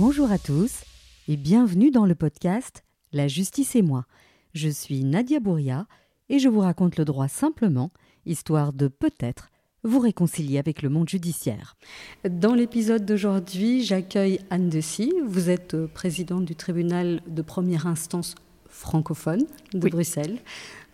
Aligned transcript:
Bonjour 0.00 0.32
à 0.32 0.38
tous 0.38 0.84
et 1.28 1.36
bienvenue 1.36 1.90
dans 1.90 2.06
le 2.06 2.14
podcast 2.14 2.84
La 3.12 3.28
justice 3.28 3.76
et 3.76 3.82
moi. 3.82 4.06
Je 4.54 4.70
suis 4.70 5.04
Nadia 5.04 5.40
Bouria 5.40 5.86
et 6.30 6.38
je 6.38 6.48
vous 6.48 6.60
raconte 6.60 6.96
le 6.96 7.04
droit 7.04 7.28
simplement, 7.28 7.90
histoire 8.24 8.72
de 8.72 8.88
peut-être 8.88 9.50
vous 9.84 9.98
réconcilier 9.98 10.56
avec 10.56 10.80
le 10.80 10.88
monde 10.88 11.06
judiciaire. 11.06 11.76
Dans 12.24 12.54
l'épisode 12.54 13.04
d'aujourd'hui, 13.04 13.84
j'accueille 13.84 14.40
Anne 14.48 14.70
Dessy. 14.70 15.12
Vous 15.26 15.50
êtes 15.50 15.74
euh, 15.74 15.86
présidente 15.86 16.46
du 16.46 16.56
tribunal 16.56 17.20
de 17.26 17.42
première 17.42 17.86
instance 17.86 18.36
francophone 18.70 19.44
de 19.74 19.86
Bruxelles. 19.86 20.38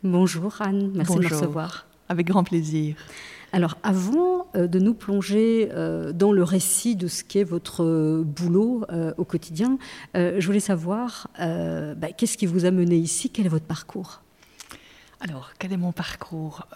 Bonjour 0.02 0.60
Anne, 0.60 0.90
merci 0.96 1.14
de 1.14 1.20
me 1.20 1.28
recevoir. 1.28 1.86
Avec 2.09 2.26
grand 2.26 2.42
plaisir. 2.42 2.96
Alors 3.56 3.78
avant 3.83 4.48
euh, 4.55 4.66
de 4.66 4.78
nous 4.78 4.92
plonger 4.92 5.70
euh, 5.73 6.12
dans 6.12 6.30
le 6.30 6.42
récit 6.42 6.95
de 6.95 7.09
ce 7.09 7.24
qu'est 7.24 7.45
votre 7.45 8.23
boulot 8.23 8.84
au 9.16 9.24
quotidien, 9.24 9.79
je 10.15 10.45
voulais 10.46 10.60
savoir 10.60 11.29
bah, 11.38 12.12
qu'est-ce 12.16 12.37
qui 12.37 12.46
vous 12.46 12.66
a 12.66 12.70
mené 12.70 12.96
ici, 12.96 13.30
quel 13.30 13.46
est 13.46 13.51
votre 13.51 13.65
parcours? 13.65 14.23
Alors, 15.20 15.52
quel 15.59 15.73
est 15.73 15.79
mon 15.79 15.92
parcours? 15.92 16.66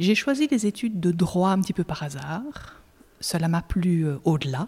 J'ai 0.00 0.14
choisi 0.14 0.48
les 0.50 0.66
études 0.66 0.98
de 0.98 1.10
droit 1.10 1.50
un 1.50 1.60
petit 1.60 1.74
peu 1.74 1.84
par 1.84 2.02
hasard. 2.02 2.80
Cela 3.20 3.48
m'a 3.48 3.60
plu 3.60 4.06
euh, 4.06 4.16
au-delà. 4.24 4.66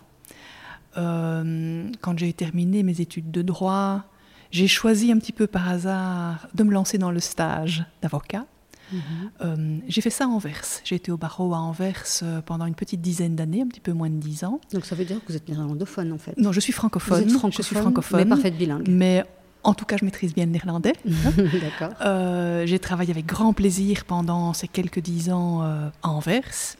Euh, 0.98 1.88
quand 2.02 2.18
j'ai 2.18 2.34
terminé 2.34 2.82
mes 2.82 3.00
études 3.00 3.30
de 3.30 3.40
droit, 3.40 4.04
j'ai 4.50 4.68
choisi 4.68 5.10
un 5.10 5.18
petit 5.18 5.32
peu 5.32 5.46
par 5.46 5.70
hasard 5.70 6.48
de 6.52 6.64
me 6.64 6.70
lancer 6.70 6.98
dans 6.98 7.10
le 7.10 7.18
stage 7.18 7.86
d'avocat. 8.02 8.44
Euh, 9.40 9.78
j'ai 9.88 10.00
fait 10.00 10.10
ça 10.10 10.24
à 10.24 10.28
Anvers. 10.28 10.80
J'ai 10.84 10.96
été 10.96 11.10
au 11.10 11.16
barreau 11.16 11.54
à 11.54 11.58
Anvers 11.58 12.04
pendant 12.46 12.66
une 12.66 12.74
petite 12.74 13.00
dizaine 13.00 13.36
d'années, 13.36 13.62
un 13.62 13.66
petit 13.66 13.80
peu 13.80 13.92
moins 13.92 14.10
de 14.10 14.16
dix 14.16 14.44
ans. 14.44 14.60
Donc 14.72 14.84
ça 14.84 14.94
veut 14.94 15.04
dire 15.04 15.18
que 15.20 15.28
vous 15.28 15.36
êtes 15.36 15.48
néerlandophone 15.48 16.12
en 16.12 16.18
fait 16.18 16.36
Non, 16.38 16.52
je 16.52 16.60
suis 16.60 16.72
francophone. 16.72 17.24
Vous 17.24 17.36
êtes 17.36 17.52
je 17.52 17.62
suis 17.62 17.76
francophone, 17.76 18.20
mais 18.24 18.26
parfaite 18.26 18.56
bilingue. 18.56 18.88
Mais 18.88 19.24
en 19.64 19.74
tout 19.74 19.84
cas, 19.84 19.96
je 19.96 20.04
maîtrise 20.04 20.34
bien 20.34 20.46
le 20.46 20.52
néerlandais. 20.52 20.94
D'accord. 21.04 21.96
Euh, 22.04 22.66
j'ai 22.66 22.78
travaillé 22.78 23.10
avec 23.10 23.26
grand 23.26 23.52
plaisir 23.52 24.04
pendant 24.04 24.52
ces 24.52 24.68
quelques 24.68 25.00
dix 25.00 25.30
ans 25.30 25.62
euh, 25.62 25.88
à 26.02 26.08
Anvers. 26.08 26.76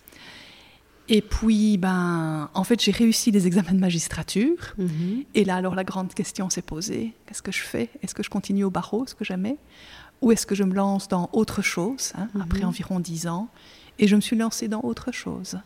Et 1.09 1.21
puis, 1.21 1.79
ben, 1.79 2.49
en 2.55 2.65
fait, 2.65 2.81
j'ai 2.81 2.93
réussi 2.93 3.31
les 3.31 3.47
examens 3.47 3.73
de 3.73 3.79
magistrature. 3.79 4.75
Mhm. 4.79 5.25
Et 5.35 5.45
là, 5.45 5.57
alors, 5.57 5.75
la 5.75 5.85
grande 5.85 6.15
question 6.15 6.49
s'est 6.49 6.63
posée 6.63 7.13
qu'est-ce 7.27 7.43
que 7.43 7.53
je 7.53 7.61
fais? 7.61 7.91
Est-ce 8.03 8.15
que 8.15 8.23
je 8.23 8.31
continue 8.31 8.65
au 8.65 8.71
barreau, 8.71 9.05
ce 9.07 9.15
que 9.15 9.25
j'aimais 9.25 9.57
Ou 10.23 10.33
est-ce 10.33 10.47
que 10.47 10.55
je 10.55 10.65
me 10.65 10.75
lance 10.75 11.09
dans 11.09 11.29
autre 11.33 11.63
chose, 11.63 12.13
hein, 12.17 12.29
mhm. 12.35 12.43
après 12.43 12.65
environ 12.65 13.01
dix 13.01 13.27
ans 13.27 13.49
et 13.99 14.09
je 14.09 14.17
me 14.17 14.23
suis 14.23 14.37
lancée 14.37 14.69
dans 14.69 14.81
autre 14.83 15.13
chose. 15.13 15.59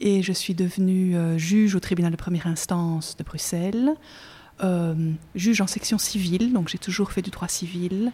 Et 0.00 0.22
je 0.22 0.32
suis 0.32 0.54
devenue 0.54 1.16
euh, 1.16 1.38
juge 1.38 1.74
au 1.74 1.80
tribunal 1.80 2.12
de 2.12 2.16
première 2.16 2.46
instance 2.46 3.16
de 3.16 3.24
Bruxelles. 3.24 3.94
Euh, 4.62 4.94
juge 5.34 5.60
en 5.60 5.66
section 5.66 5.98
civile, 5.98 6.52
donc 6.52 6.68
j'ai 6.68 6.78
toujours 6.78 7.10
fait 7.10 7.22
du 7.22 7.30
droit 7.30 7.48
civil. 7.48 8.12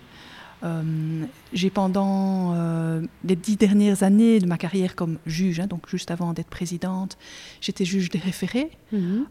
Euh, 0.64 1.25
j'ai 1.53 1.70
pendant 1.70 2.55
euh, 2.55 3.02
les 3.25 3.36
dix 3.36 3.56
dernières 3.56 4.02
années 4.02 4.41
de 4.41 4.47
ma 4.47 4.56
carrière 4.56 4.97
comme 4.97 5.19
juge, 5.27 5.61
hein, 5.61 5.67
donc 5.67 5.89
juste 5.89 6.11
avant 6.11 6.33
d'être 6.33 6.48
présidente, 6.48 7.17
j'étais 7.61 7.84
juge 7.84 8.08
des 8.08 8.19
référés. 8.19 8.70
Mhm. 8.92 9.27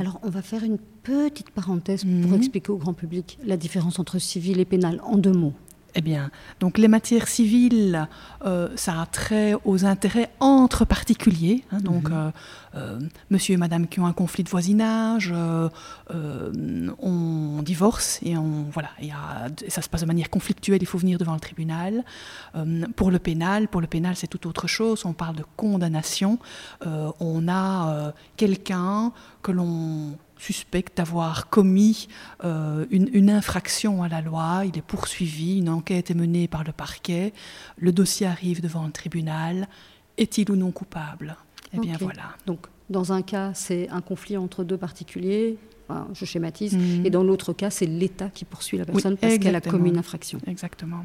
Alors 0.00 0.20
on 0.22 0.30
va 0.30 0.42
faire 0.42 0.64
une 0.64 0.78
petite 0.78 1.50
parenthèse 1.50 2.04
pour 2.04 2.30
mhm. 2.30 2.34
expliquer 2.34 2.70
au 2.70 2.78
grand 2.78 2.94
public 2.94 3.38
la 3.44 3.56
différence 3.56 3.98
entre 3.98 4.18
civil 4.18 4.60
et 4.60 4.64
pénal 4.64 5.00
en 5.04 5.18
deux 5.18 5.32
mots. 5.32 5.54
Eh 5.94 6.00
bien, 6.02 6.30
donc 6.60 6.76
les 6.76 6.86
matières 6.86 7.28
civiles, 7.28 8.08
euh, 8.44 8.68
ça 8.76 9.00
a 9.00 9.06
trait 9.06 9.54
aux 9.64 9.84
intérêts 9.86 10.30
entre 10.38 10.84
particuliers. 10.84 11.64
Hein, 11.72 11.80
donc, 11.80 12.10
mhm. 12.10 12.14
euh, 12.14 12.30
euh, 12.74 13.00
monsieur 13.30 13.54
et 13.54 13.56
madame 13.56 13.86
qui 13.88 13.98
ont 13.98 14.06
un 14.06 14.12
conflit 14.12 14.44
de 14.44 14.50
voisinage, 14.50 15.32
on 16.12 17.62
divorce 17.62 18.20
et 18.22 18.36
on 18.36 18.66
voilà, 18.70 18.90
a, 19.12 19.48
ça 19.68 19.82
se 19.82 19.88
passe 19.88 20.02
de 20.02 20.06
manière 20.06 20.30
conflictuelle. 20.30 20.82
Il 20.82 20.86
faut 20.86 20.98
venir 20.98 21.18
devant 21.18 21.34
le 21.34 21.40
tribunal. 21.40 22.04
pour 22.96 23.10
le 23.10 23.18
pénal, 23.18 23.68
pour 23.68 23.80
le 23.80 23.86
pénal, 23.86 24.14
c'est 24.16 24.26
tout 24.26 24.46
autre 24.46 24.66
chose. 24.66 25.04
On 25.06 25.14
parle 25.14 25.36
de 25.36 25.44
condamnation. 25.56 26.38
on 26.84 27.48
a 27.48 28.12
quelqu'un 28.36 29.12
que 29.42 29.52
l'on 29.52 30.18
suspecte 30.38 30.96
d'avoir 30.96 31.48
commis 31.48 32.08
euh, 32.44 32.86
une, 32.90 33.30
infraction 33.30 34.02
à 34.02 34.08
la 34.08 34.20
loi, 34.20 34.62
il 34.64 34.78
est 34.78 34.82
poursuivi, 34.82 35.58
une 35.58 35.68
enquête 35.68 36.10
est 36.10 36.14
menée 36.14 36.48
par 36.48 36.64
le 36.64 36.72
parquet, 36.72 37.32
le 37.76 37.92
dossier 37.92 38.26
arrive 38.26 38.62
devant 38.62 38.86
le 38.86 38.92
tribunal, 38.92 39.68
est-il 40.16 40.50
ou 40.50 40.56
non 40.56 40.70
coupable? 40.70 41.36
Eh 41.72 41.78
bien 41.78 41.96
voilà. 42.00 42.34
Donc 42.46 42.66
dans 42.90 43.12
un 43.12 43.22
cas, 43.22 43.52
c'est 43.54 43.88
un 43.90 44.00
conflit 44.00 44.36
entre 44.36 44.64
deux 44.64 44.78
particuliers, 44.78 45.58
je 46.12 46.24
schématise. 46.24 46.76
Mhm. 46.76 47.06
Et 47.06 47.10
dans 47.10 47.22
l'autre 47.22 47.52
cas, 47.52 47.70
c'est 47.70 47.86
l'État 47.86 48.28
qui 48.28 48.44
poursuit 48.44 48.78
la 48.78 48.84
personne 48.84 49.16
parce 49.16 49.38
qu'elle 49.38 49.56
a 49.56 49.60
commis 49.60 49.90
une 49.90 49.98
infraction. 49.98 50.38
Exactement. 50.46 51.04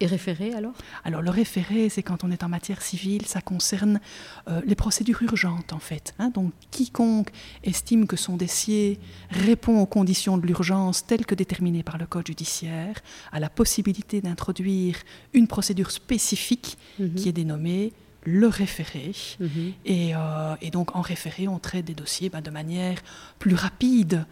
Et 0.00 0.06
référé 0.06 0.52
alors? 0.54 0.72
Alors 1.04 1.22
le 1.22 1.30
référé, 1.30 1.88
c'est 1.88 2.02
quand 2.02 2.24
on 2.24 2.30
est 2.30 2.42
en 2.42 2.48
matière 2.48 2.82
civile, 2.82 3.26
ça 3.26 3.40
concerne 3.40 4.00
euh, 4.48 4.60
les 4.66 4.74
procédures 4.74 5.22
urgentes 5.22 5.72
en 5.72 5.78
fait. 5.78 6.14
Hein. 6.18 6.30
Donc 6.30 6.52
quiconque 6.70 7.30
estime 7.62 8.06
que 8.06 8.16
son 8.16 8.36
dossier 8.36 8.98
répond 9.30 9.80
aux 9.80 9.86
conditions 9.86 10.38
de 10.38 10.46
l'urgence 10.46 11.06
telles 11.06 11.26
que 11.26 11.34
déterminées 11.34 11.82
par 11.82 11.98
le 11.98 12.06
Code 12.06 12.26
judiciaire 12.26 12.96
a 13.30 13.40
la 13.40 13.48
possibilité 13.48 14.20
d'introduire 14.20 14.96
une 15.32 15.46
procédure 15.46 15.90
spécifique 15.90 16.76
mhm. 16.98 17.14
qui 17.14 17.28
est 17.28 17.32
dénommée 17.32 17.92
le 18.24 18.46
référé. 18.46 19.12
Mhm. 19.40 19.72
Euh, 19.88 20.54
et, 20.60 20.70
donc 20.70 20.94
en 20.96 21.00
référé, 21.00 21.48
on 21.48 21.58
traite 21.58 21.84
des 21.84 21.94
dossiers 21.94 22.30
bah, 22.30 22.40
de 22.40 22.50
manière 22.50 22.98
plus 23.38 23.54
rapide 23.54 24.24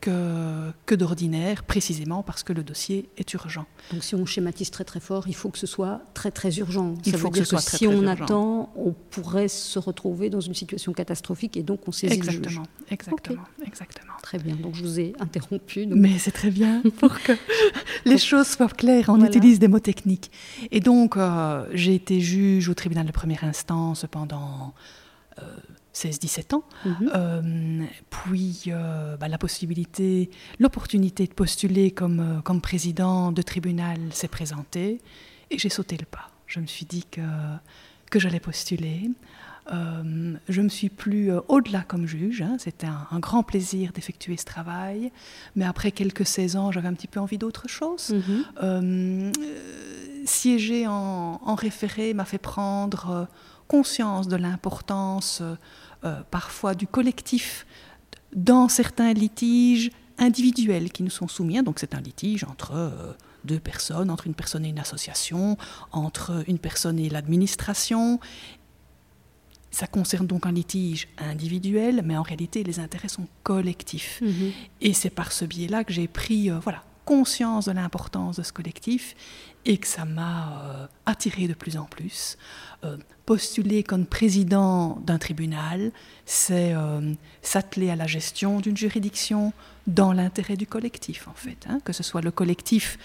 que, 0.00 0.70
que 0.86 0.94
d'ordinaire, 0.94 1.64
précisément 1.64 2.22
parce 2.22 2.42
que 2.42 2.52
le 2.52 2.62
dossier 2.62 3.08
est 3.16 3.32
urgent. 3.34 3.66
Donc 3.92 4.04
si 4.04 4.14
on 4.14 4.26
schématise 4.26 4.70
très 4.70 4.84
très 4.84 5.00
fort, 5.00 5.28
il 5.28 5.34
faut 5.34 5.50
que 5.50 5.58
ce 5.58 5.66
soit 5.66 6.00
très 6.14 6.30
très 6.30 6.56
urgent. 6.58 6.94
Il 7.04 7.16
faut 7.16 7.30
que, 7.30 7.38
ce 7.38 7.44
soit 7.44 7.60
si 7.60 7.86
on 7.86 8.06
attend, 8.06 8.72
on 8.76 8.92
pourrait 8.92 9.48
se 9.48 9.78
retrouver 9.78 10.30
dans 10.30 10.40
une 10.40 10.54
situation 10.54 10.92
catastrophique 10.92 11.56
et 11.56 11.62
donc 11.62 11.86
on 11.86 11.92
saisit 11.92 12.14
exactement, 12.14 12.42
le 12.42 12.48
juge. 12.48 12.60
Exactement, 12.90 13.44
exactement. 13.66 14.12
Très 14.22 14.38
bien, 14.38 14.56
donc 14.56 14.74
je 14.74 14.82
vous 14.82 15.00
ai 15.00 15.14
interrompu. 15.18 15.86
Mais 15.86 16.18
c'est 16.18 16.30
très 16.30 16.50
bien 16.50 16.82
pour 16.98 17.20
que 17.20 17.32
les 18.04 18.18
choses 18.18 18.46
soient 18.46 18.68
claires, 18.68 19.06
on 19.08 19.24
utilise 19.24 19.58
des 19.58 19.68
mots 19.68 19.80
techniques. 19.80 20.30
Et 20.70 20.80
donc 20.80 21.16
euh, 21.16 21.66
j'ai 21.72 21.94
été 21.94 22.20
juge 22.20 22.68
au 22.68 22.74
tribunal 22.74 23.06
de 23.06 23.12
première 23.12 23.44
instance 23.44 24.06
pendant... 24.10 24.74
Euh, 25.38 25.42
16-17 25.94 26.54
ans. 26.54 26.64
Mhm. 26.84 27.10
Euh, 27.14 27.84
puis 28.10 28.64
euh, 28.68 29.16
bah, 29.16 29.28
la 29.28 29.38
possibilité, 29.38 30.30
l'opportunité 30.58 31.26
de 31.26 31.32
postuler 31.32 31.90
comme, 31.90 32.20
euh, 32.20 32.40
comme 32.40 32.60
président 32.60 33.32
de 33.32 33.42
tribunal 33.42 33.98
s'est 34.12 34.28
présentée 34.28 35.00
et 35.50 35.58
j'ai 35.58 35.68
sauté 35.68 35.96
le 35.96 36.06
pas. 36.06 36.30
Je 36.46 36.60
me 36.60 36.66
suis 36.66 36.86
dit 36.86 37.04
que, 37.10 37.20
que 38.10 38.18
j'allais 38.18 38.40
postuler. 38.40 39.10
je 39.70 40.60
me 40.60 40.68
suis 40.68 40.88
plus 40.88 41.30
au-delà 41.48 41.82
comme 41.82 42.06
juge. 42.06 42.42
Hein. 42.42 42.56
C'était 42.58 42.86
un, 42.86 43.18
grand 43.20 43.42
plaisir 43.42 43.92
d'effectuer 43.92 44.36
ce 44.36 44.44
travail. 44.44 45.10
Mais 45.56 45.64
après 45.64 45.92
quelques 45.92 46.26
16 46.26 46.56
ans, 46.56 46.72
j'avais 46.72 46.88
un 46.88 46.94
petit 46.94 47.06
peu 47.06 47.20
envie 47.20 47.38
d'autre 47.38 47.68
chose. 47.68 48.14
Mhm. 48.62 49.32
siéger 50.24 50.86
en, 50.86 51.40
en 51.42 51.54
référé 51.54 52.12
m'a 52.12 52.24
fait 52.26 52.38
prendre 52.38 53.28
conscience 53.68 54.28
de 54.28 54.36
l'importance 54.36 55.42
euh, 56.04 56.20
parfois 56.30 56.74
du 56.74 56.86
collectif 56.86 57.66
dans 58.34 58.68
certains 58.68 59.12
litiges 59.12 59.90
individuels 60.18 60.90
qui 60.90 61.02
nous 61.02 61.10
sont 61.10 61.28
soumis. 61.28 61.58
Hein. 61.58 61.62
Donc 61.62 61.78
c'est 61.78 61.94
un 61.94 62.00
litige 62.00 62.44
entre 62.44 62.72
euh, 62.74 63.12
deux 63.44 63.60
personnes, 63.60 64.10
entre 64.10 64.26
une 64.26 64.34
personne 64.34 64.64
et 64.64 64.68
une 64.68 64.78
association, 64.78 65.56
entre 65.92 66.42
une 66.48 66.58
personne 66.58 66.98
et 66.98 67.08
l'administration. 67.08 68.20
Ça 69.70 69.86
concerne 69.86 70.26
donc 70.26 70.44
un 70.44 70.52
litige 70.52 71.08
individuel, 71.18 72.02
mais 72.04 72.16
en 72.16 72.22
réalité, 72.22 72.62
les 72.62 72.78
intérêts 72.78 73.08
sont 73.08 73.26
collectifs. 73.42 74.20
Mm-hmm. 74.22 74.52
Et 74.80 74.92
c'est 74.92 75.10
par 75.10 75.32
ce 75.32 75.44
biais-là 75.44 75.84
que 75.84 75.92
j'ai 75.92 76.08
pris 76.08 76.50
euh, 76.50 76.58
voilà, 76.58 76.82
conscience 77.04 77.66
de 77.66 77.72
l'importance 77.72 78.36
de 78.36 78.42
ce 78.42 78.52
collectif 78.52 79.14
et 79.64 79.78
que 79.78 79.86
ça 79.86 80.04
m'a 80.04 80.62
euh, 80.64 80.86
attiré 81.06 81.46
de 81.46 81.54
plus 81.54 81.76
en 81.76 81.84
plus. 81.84 82.36
Euh, 82.84 82.96
postuler 83.26 83.82
comme 83.82 84.06
président 84.06 84.98
d'un 85.06 85.18
tribunal, 85.18 85.92
c'est 86.26 86.74
euh, 86.74 87.12
s'atteler 87.42 87.90
à 87.90 87.96
la 87.96 88.06
gestion 88.06 88.60
d'une 88.60 88.76
juridiction 88.76 89.52
dans 89.86 90.12
l'intérêt 90.12 90.56
du 90.56 90.66
collectif, 90.66 91.28
en 91.28 91.34
fait. 91.34 91.66
Hein. 91.68 91.80
que 91.84 91.92
ce 91.92 92.02
soit 92.02 92.22
le 92.22 92.30
collectif, 92.30 92.98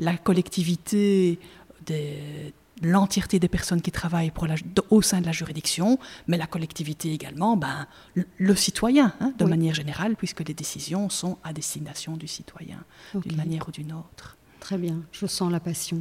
la 0.00 0.16
collectivité 0.16 1.38
des, 1.86 2.52
l'entièreté 2.82 3.38
des 3.38 3.48
personnes 3.48 3.80
qui 3.80 3.90
travaillent 3.90 4.30
pour 4.30 4.46
la, 4.46 4.54
au 4.90 5.02
sein 5.02 5.20
de 5.20 5.26
la 5.26 5.32
juridiction, 5.32 5.98
mais 6.26 6.36
la 6.36 6.46
collectivité 6.46 7.12
également, 7.12 7.56
ben, 7.56 7.86
le, 8.14 8.54
citoyen, 8.54 9.14
hein, 9.20 9.32
de 9.38 9.44
manière 9.44 9.74
générale, 9.74 10.16
puisque 10.16 10.46
les 10.46 10.54
décisions 10.54 11.08
sont 11.08 11.38
à 11.44 11.52
destination 11.52 12.16
du 12.16 12.28
citoyen, 12.28 12.78
d'une 13.14 13.36
manière 13.36 13.68
ou 13.68 13.72
d'une 13.72 13.92
autre. 13.92 14.36
Très 14.60 14.78
bien, 14.78 15.02
je 15.12 15.26
sens 15.26 15.50
la 15.50 15.60
passion. 15.60 16.00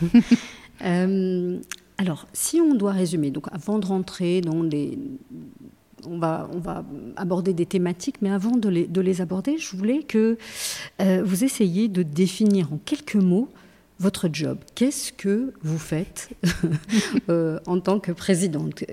Euh, 0.82 1.60
alors, 1.98 2.26
si 2.32 2.60
on 2.60 2.74
doit 2.74 2.90
résumer, 2.90 3.30
donc 3.30 3.46
avant 3.52 3.78
de 3.78 3.86
rentrer 3.86 4.40
dans 4.40 4.60
les 4.60 4.98
on 6.06 6.18
va, 6.18 6.48
on 6.52 6.58
va 6.58 6.84
aborder 7.16 7.54
des 7.54 7.66
thématiques, 7.66 8.16
mais 8.20 8.30
avant 8.30 8.56
de 8.56 8.68
les, 8.68 8.86
de 8.86 9.00
les 9.00 9.20
aborder, 9.20 9.58
je 9.58 9.76
voulais 9.76 10.02
que 10.02 10.36
euh, 11.00 11.22
vous 11.24 11.44
essayiez 11.44 11.88
de 11.88 12.02
définir 12.02 12.72
en 12.72 12.78
quelques 12.84 13.14
mots 13.14 13.48
votre 14.00 14.28
job. 14.32 14.58
Qu'est-ce 14.74 15.12
que 15.12 15.52
vous 15.62 15.78
faites 15.78 16.30
euh, 17.28 17.58
en 17.66 17.80
tant 17.80 18.00
que 18.00 18.12
présidente? 18.12 18.84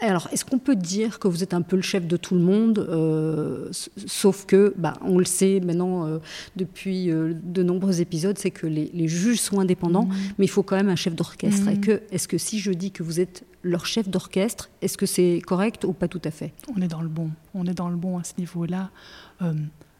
Alors, 0.00 0.28
est-ce 0.32 0.44
qu'on 0.44 0.58
peut 0.58 0.74
dire 0.74 1.20
que 1.20 1.28
vous 1.28 1.44
êtes 1.44 1.54
un 1.54 1.62
peu 1.62 1.76
le 1.76 1.82
chef 1.82 2.08
de 2.08 2.16
tout 2.16 2.34
le 2.34 2.40
monde, 2.40 2.80
euh, 2.80 3.68
sauf 4.06 4.46
que, 4.46 4.74
bah, 4.76 4.94
on 5.02 5.18
le 5.18 5.24
sait 5.24 5.60
maintenant 5.60 6.06
euh, 6.06 6.18
depuis 6.56 7.06
de 7.06 7.62
nombreux 7.62 8.00
épisodes, 8.00 8.36
c'est 8.36 8.50
que 8.50 8.66
les, 8.66 9.08
juges 9.08 9.40
sont 9.40 9.60
indépendants, 9.60 10.06
mmh. 10.06 10.16
mais 10.38 10.46
il 10.46 10.50
faut 10.50 10.64
quand 10.64 10.76
même 10.76 10.88
un 10.88 10.96
chef 10.96 11.14
d'orchestre. 11.14 11.70
Mmh. 11.70 11.80
que, 11.80 12.02
est-ce 12.10 12.26
que 12.26 12.36
si 12.36 12.58
je 12.58 12.72
dis 12.72 12.90
que 12.90 13.04
vous 13.04 13.20
êtes 13.20 13.44
leur 13.62 13.86
chef 13.86 14.08
d'orchestre, 14.08 14.70
est-ce 14.80 14.98
que 14.98 15.06
c'est 15.06 15.40
correct 15.46 15.84
ou 15.84 15.92
pas 15.92 16.08
tout 16.08 16.22
à 16.24 16.32
fait? 16.32 16.52
On 16.76 16.82
est 16.82 16.88
dans 16.88 17.02
le 17.02 17.08
bon. 17.08 17.30
On 17.54 17.64
est 17.66 17.74
dans 17.74 17.88
le 17.88 17.96
bon 17.96 18.18
à 18.18 18.24
ce 18.24 18.32
niveau-là. 18.38 18.90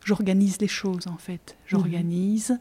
J'organise 0.04 0.60
les 0.60 0.68
choses 0.68 1.06
en 1.06 1.16
fait. 1.16 1.56
J'organise. 1.66 2.58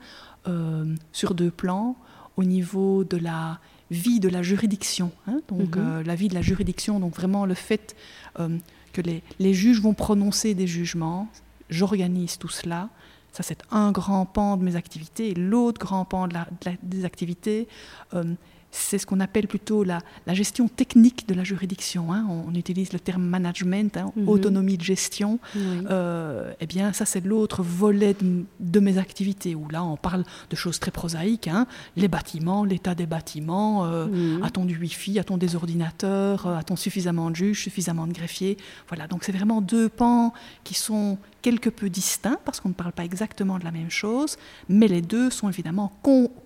Sur 1.12 1.34
deux 1.34 1.52
plans. 1.52 1.96
Au 2.38 2.44
niveau 2.44 3.04
de 3.04 3.18
la 3.18 3.60
vie 3.92 4.20
de 4.20 4.30
la 4.30 4.42
juridiction. 4.42 5.12
Hein, 5.28 5.42
donc 5.50 5.76
mhm. 5.76 5.84
euh, 5.86 6.04
la 6.04 6.16
vie 6.16 6.30
de 6.30 6.34
la 6.34 6.42
juridiction, 6.42 7.00
donc 7.00 7.14
vraiment 7.14 7.46
le 7.46 7.54
fait 7.54 7.96
euh, 8.40 8.58
que 8.94 9.02
les, 9.02 9.22
les, 9.38 9.54
juges 9.54 9.82
vont 9.82 9.94
prononcer 9.94 10.56
des 10.56 10.66
jugements, 10.66 11.28
j'organise 11.70 12.38
tout 12.38 12.50
cela. 12.50 12.90
Ça, 13.34 13.44
c'est 13.44 13.60
un 13.70 13.92
grand 13.92 14.26
pan 14.26 14.58
de 14.58 14.64
mes 14.64 14.76
activités. 14.76 15.34
L'autre 15.34 15.80
grand 15.80 16.04
pan 16.04 16.28
de 16.28 16.34
la, 16.34 16.48
des 16.84 17.06
activités, 17.06 17.68
euh, 18.14 18.24
c'est 18.72 18.98
ce 18.98 19.06
qu'on 19.06 19.20
appelle 19.20 19.48
plutôt 19.48 19.84
la, 19.84 20.00
gestion 20.28 20.68
technique 20.70 21.28
de 21.28 21.34
la 21.34 21.44
juridiction. 21.44 22.14
Hein. 22.14 22.26
On, 22.30 22.56
utilise 22.56 22.94
le 22.94 23.00
terme 23.00 23.24
management, 23.24 23.98
hein, 23.98 24.12
mhm. 24.16 24.30
autonomie 24.30 24.78
de 24.78 24.84
gestion. 24.84 25.40
Euh, 25.58 26.54
eh 26.60 26.68
bien, 26.68 26.94
ça, 26.94 27.06
c'est 27.06 27.24
l'autre 27.26 27.64
volet 27.64 28.16
de, 28.60 28.80
mes 28.80 28.98
activités, 28.98 29.56
où 29.56 29.68
là, 29.70 29.84
on 29.84 29.98
parle 29.98 30.24
de 30.50 30.56
choses 30.56 30.80
très 30.80 30.92
prosaïques. 30.92 31.48
Hein. 31.48 31.68
Les 31.98 32.08
bâtiments, 32.08 32.64
l'état 32.64 32.96
des 32.96 33.06
bâtiments, 33.06 33.86
euh, 33.86 34.08
mhm. 34.08 34.44
a-t-on 34.44 34.66
du 34.66 34.78
Wi-Fi, 34.78 35.20
a-t-on 35.20 35.38
des 35.38 35.56
ordinateurs, 35.56 36.48
euh, 36.48 36.58
a-t-on 36.58 36.76
suffisamment 36.76 37.30
de 37.30 37.36
juges, 37.36 37.62
suffisamment 37.64 38.08
de 38.08 38.14
greffiers? 38.14 38.58
Voilà, 38.88 39.08
donc 39.08 39.24
c'est 39.24 39.32
vraiment 39.32 39.62
deux 39.62 39.90
pans 39.90 40.34
qui 40.64 40.74
sont 40.74 41.18
quelque 41.42 41.70
peu 41.70 41.90
distincts, 41.90 42.40
parce 42.46 42.60
qu'on 42.60 42.70
ne 42.70 42.74
parle 42.74 42.94
pas 42.94 43.04
exactement 43.04 43.60
de 43.60 43.66
la 43.66 43.72
même 43.72 43.90
chose, 43.90 44.38
mais 44.70 44.88
les 44.88 45.02
deux 45.02 45.30
sont 45.30 45.50
évidemment 45.50 45.92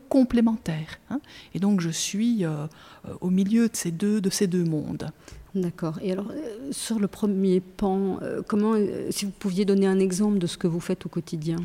complémentaires. 0.10 1.00
Hein. 1.10 1.20
Et 1.54 1.60
donc 1.60 1.82
je 1.82 1.90
suis 1.90 2.46
euh, 2.46 2.68
euh, 3.08 3.14
au 3.22 3.30
milieu 3.30 3.68
de 3.68 3.76
ces 3.76 3.92
deux, 3.92 4.22
de 4.22 4.30
ces 4.30 4.48
deux 4.48 4.64
mondes. 4.64 5.10
D'accord. 5.54 6.00
Et 6.02 6.12
alors, 6.12 6.32
euh, 6.32 6.72
sur 6.72 7.00
le 7.00 7.08
premier 7.08 7.62
pan, 7.62 8.20
comment, 8.48 8.74
si 9.10 9.24
vous 9.26 9.32
pouviez 9.32 9.64
donner 9.64 9.88
un 9.88 10.00
exemple 10.00 10.38
de 10.38 10.48
ce 10.48 10.58
que 10.58 10.68
vous 10.68 10.82
faites 10.82 11.06
au 11.06 11.10
quotidien? 11.10 11.58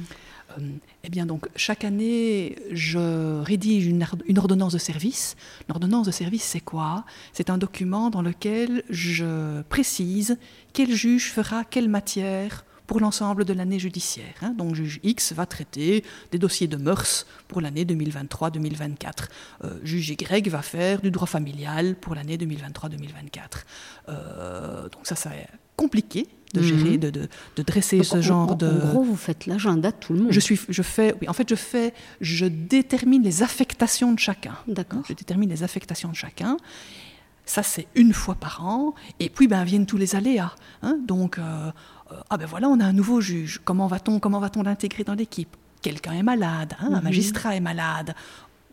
Eh 1.05 1.09
bien, 1.11 1.27
donc, 1.27 1.49
chaque 1.55 1.85
année, 1.85 2.57
je 2.73 3.41
rédige 3.41 3.87
une, 3.87 4.05
une 4.27 4.39
ordonnance 4.39 4.73
de 4.73 4.79
service. 4.79 5.37
L'ordonnance 5.69 6.07
de 6.07 6.11
service, 6.11 6.43
c'est 6.43 6.61
quoi? 6.61 7.05
C'est 7.33 7.51
un 7.51 7.59
document 7.59 8.11
dans 8.11 8.23
lequel 8.23 8.83
je 8.91 9.63
précise 9.63 10.39
quel 10.73 10.93
juge 10.93 11.31
fera 11.31 11.65
quelle 11.65 11.89
matière 11.89 12.65
pour 12.91 12.99
l'ensemble 12.99 13.45
de 13.45 13.53
l'année 13.53 13.79
judiciaire. 13.79 14.35
Hein. 14.43 14.53
Donc 14.59 14.75
juge 14.75 14.99
X 15.05 15.33
va 15.33 15.47
traiter 15.47 16.03
des 16.33 16.41
dossiers 16.41 16.67
de 16.67 16.77
mœurs 16.77 17.25
pour 17.47 17.61
l'année 17.61 17.85
2023-2024. 17.85 19.29
Euh, 19.63 19.79
juge 19.85 20.09
Y 20.09 20.49
va 20.49 20.61
faire 20.61 21.01
du 21.01 21.13
droit 21.13 21.29
familial 21.29 21.95
pour 21.95 22.17
l'année 22.17 22.37
2023-2024. 22.37 23.63
Euh, 24.09 24.89
donc 24.89 25.03
ça, 25.05 25.15
c'est 25.15 25.47
compliqué 25.77 26.27
de 26.53 26.63
gérer, 26.63 26.95
mhm. 26.95 26.99
de, 26.99 27.11
de, 27.11 27.63
dresser 27.63 28.03
ce 28.03 28.21
genre 28.21 28.57
de. 28.57 28.67
En 28.67 28.89
gros, 28.89 29.03
vous 29.05 29.15
faites 29.15 29.47
l'agenda 29.47 29.93
de 29.93 29.97
tout 29.97 30.13
le 30.13 30.23
monde. 30.23 30.33
Je 30.33 30.41
suis, 30.41 30.59
je 30.69 30.83
fais, 30.83 31.15
oui, 31.21 31.29
en 31.29 31.33
fait, 31.33 31.49
je 31.49 31.55
fais, 31.55 31.95
je 32.21 32.47
détermine 32.47 33.23
les 33.23 33.45
affectations 33.45 34.13
de 34.13 34.19
chacun. 34.19 34.57
D'accord. 34.67 35.03
Je 35.09 35.13
détermine 35.13 35.49
les 35.49 35.63
affectations 35.63 36.09
de 36.09 36.17
chacun. 36.17 36.57
Ça, 37.51 37.63
c'est 37.63 37.87
une 37.95 38.13
fois 38.13 38.37
par 38.37 38.65
an. 38.65 38.95
Et 39.19 39.29
puis, 39.29 39.49
ben, 39.49 39.65
viennent 39.65 39.87
tous 39.87 39.97
les 39.97 40.15
aléas. 40.15 40.55
Hein. 40.83 40.99
Donc, 41.05 41.39
euh, 41.39 41.73
ah 42.29 42.37
ben 42.37 42.47
voilà, 42.47 42.69
on 42.69 42.81
a 42.81 42.85
un 42.85 42.93
nouveau 42.93 43.21
juge. 43.21 43.61
Comment 43.65 43.87
va-t-on 43.87 44.21
comment 44.21 44.41
va-t-on 44.41 44.63
l'intégrer 44.63 45.05
dans 45.05 45.15
l'équipe? 45.15 45.57
Quelqu'un 45.83 46.13
est 46.13 46.23
malade, 46.23 46.75
hein, 46.81 46.91
un 46.93 46.99
mhm. 46.99 47.05
magistrat 47.05 47.57
est 47.57 47.61
malade 47.61 48.15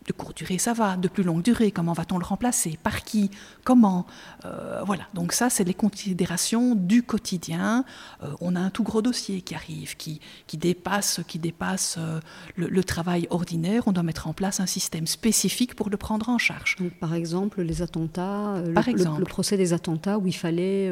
de 0.08 0.12
courte 0.12 0.38
durée, 0.38 0.58
ça 0.58 0.72
va. 0.72 0.96
De 0.96 1.06
plus 1.06 1.22
longue 1.22 1.42
durée, 1.42 1.70
comment 1.70 1.92
va-t-on 1.92 2.18
le 2.18 2.24
remplacer 2.24 2.78
Par 2.82 3.04
qui 3.04 3.30
Comment 3.62 4.06
euh, 4.44 4.80
Voilà. 4.84 5.04
Donc 5.14 5.32
ça, 5.32 5.50
c'est 5.50 5.64
les 5.64 5.74
considérations 5.74 6.74
du 6.74 7.02
quotidien. 7.02 7.84
Euh, 8.22 8.28
on 8.40 8.56
a 8.56 8.60
un 8.60 8.70
tout 8.70 8.82
gros 8.82 9.02
dossier 9.02 9.42
qui 9.42 9.54
arrive, 9.54 9.96
qui, 9.96 10.20
qui 10.46 10.56
dépasse, 10.56 11.20
qui 11.28 11.38
dépasse 11.38 11.96
euh, 11.98 12.20
le, 12.56 12.84
travail 12.84 13.26
ordinaire. 13.30 13.82
On 13.86 13.92
doit 13.92 14.02
mettre 14.02 14.26
en 14.26 14.32
place 14.32 14.60
un 14.60 14.66
système 14.66 15.06
spécifique 15.06 15.74
pour 15.74 15.90
le 15.90 15.98
prendre 15.98 16.28
en 16.30 16.38
charge. 16.38 16.76
par 17.00 17.14
exemple, 17.14 17.60
les 17.60 17.82
attentats, 17.82 18.54
par 18.74 18.88
exemple. 18.88 19.20
Le, 19.20 19.26
procès 19.26 19.58
des 19.58 19.74
attentats 19.74 20.18
où 20.18 20.26
il 20.26 20.34
fallait 20.34 20.90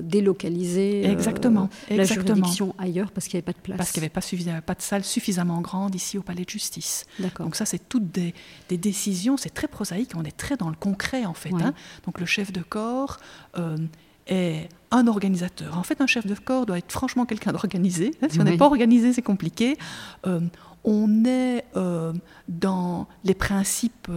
délocaliser 0.00 1.04
exactement, 1.04 1.68
la 1.90 2.04
juridiction 2.04 2.74
ailleurs 2.78 3.12
parce 3.12 3.28
qu'il 3.28 3.36
n'y 3.36 3.42
avait 3.42 3.52
pas 3.52 3.58
de 3.58 3.62
place. 3.62 3.76
Parce 3.76 3.92
qu'il 3.92 4.00
n'y 4.00 4.06
avait 4.50 4.60
pas, 4.60 4.74
pas 4.74 4.74
de 4.74 4.82
salle 4.82 5.04
suffisamment 5.04 5.60
grande 5.60 5.94
ici 5.94 6.16
au 6.16 6.22
palais 6.22 6.44
de 6.44 6.50
justice. 6.50 7.04
Donc 7.38 7.56
ça, 7.56 7.66
c'est 7.66 7.88
toutes 7.88 8.10
des, 8.10 8.32
des 8.68 8.78
décisions, 8.78 9.36
c'est 9.36 9.52
très 9.52 9.68
prosaïque, 9.68 10.12
on 10.16 10.24
est 10.24 10.36
très 10.36 10.56
dans 10.56 10.68
le 10.68 10.76
concret 10.76 11.24
en 11.24 11.34
fait. 11.34 11.52
Hein. 11.54 11.74
Donc 12.06 12.20
le 12.20 12.26
chef 12.26 12.52
de 12.52 12.62
corps 12.62 13.18
euh, 13.58 13.76
est 14.26 14.68
un 14.90 15.06
organisateur. 15.06 15.76
En 15.78 15.82
fait, 15.82 16.00
un 16.00 16.06
chef 16.06 16.26
de 16.26 16.34
corps 16.34 16.66
doit 16.66 16.78
être 16.78 16.92
franchement 16.92 17.26
quelqu'un 17.26 17.52
d'organisé. 17.52 18.12
Hein. 18.22 18.28
Si 18.30 18.40
on 18.40 18.44
n'est 18.44 18.56
pas 18.56 18.66
organisé, 18.66 19.12
c'est 19.12 19.22
compliqué. 19.22 19.76
Euh, 20.26 20.40
on 20.84 21.24
est 21.24 21.64
euh, 21.76 22.12
dans 22.48 23.08
les 23.24 23.34
principes 23.34 24.10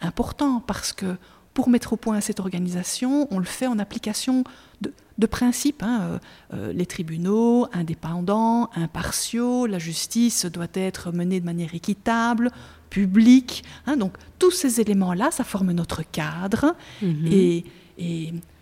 importants 0.00 0.62
parce 0.66 0.92
que 0.92 1.16
pour 1.54 1.68
mettre 1.68 1.92
au 1.92 1.96
point 1.96 2.20
cette 2.20 2.40
organisation, 2.40 3.28
on 3.30 3.38
le 3.38 3.44
fait 3.44 3.66
en 3.66 3.78
application 3.78 4.44
de, 4.80 4.92
principes. 5.26 5.82
Hein. 5.82 6.18
les 6.52 6.86
tribunaux 6.86 7.66
indépendants, 7.72 8.70
impartiaux, 8.74 9.66
la 9.66 9.78
justice 9.78 10.46
doit 10.46 10.72
être 10.72 11.12
menée 11.12 11.40
de 11.40 11.44
manière 11.44 11.74
équitable, 11.74 12.50
public. 12.90 13.64
Hein, 13.86 13.96
donc 13.96 14.14
tous 14.38 14.50
ces 14.50 14.80
éléments-là, 14.80 15.30
ça 15.30 15.44
forme 15.44 15.72
notre 15.72 16.02
cadre. 16.02 16.74
Mhm. 17.02 17.26
Et, 17.30 17.64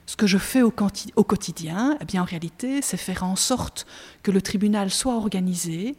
ce 0.06 0.16
que 0.16 0.26
je 0.26 0.38
fais 0.38 0.62
au, 0.62 0.72
au 1.16 1.24
quotidien, 1.24 1.96
eh 2.00 2.04
bien, 2.06 2.22
en 2.22 2.24
réalité, 2.24 2.80
c'est 2.80 2.96
faire 2.96 3.24
en 3.24 3.36
sorte 3.36 3.86
que 4.22 4.30
le 4.30 4.40
tribunal 4.40 4.90
soit 4.90 5.14
organisé 5.14 5.96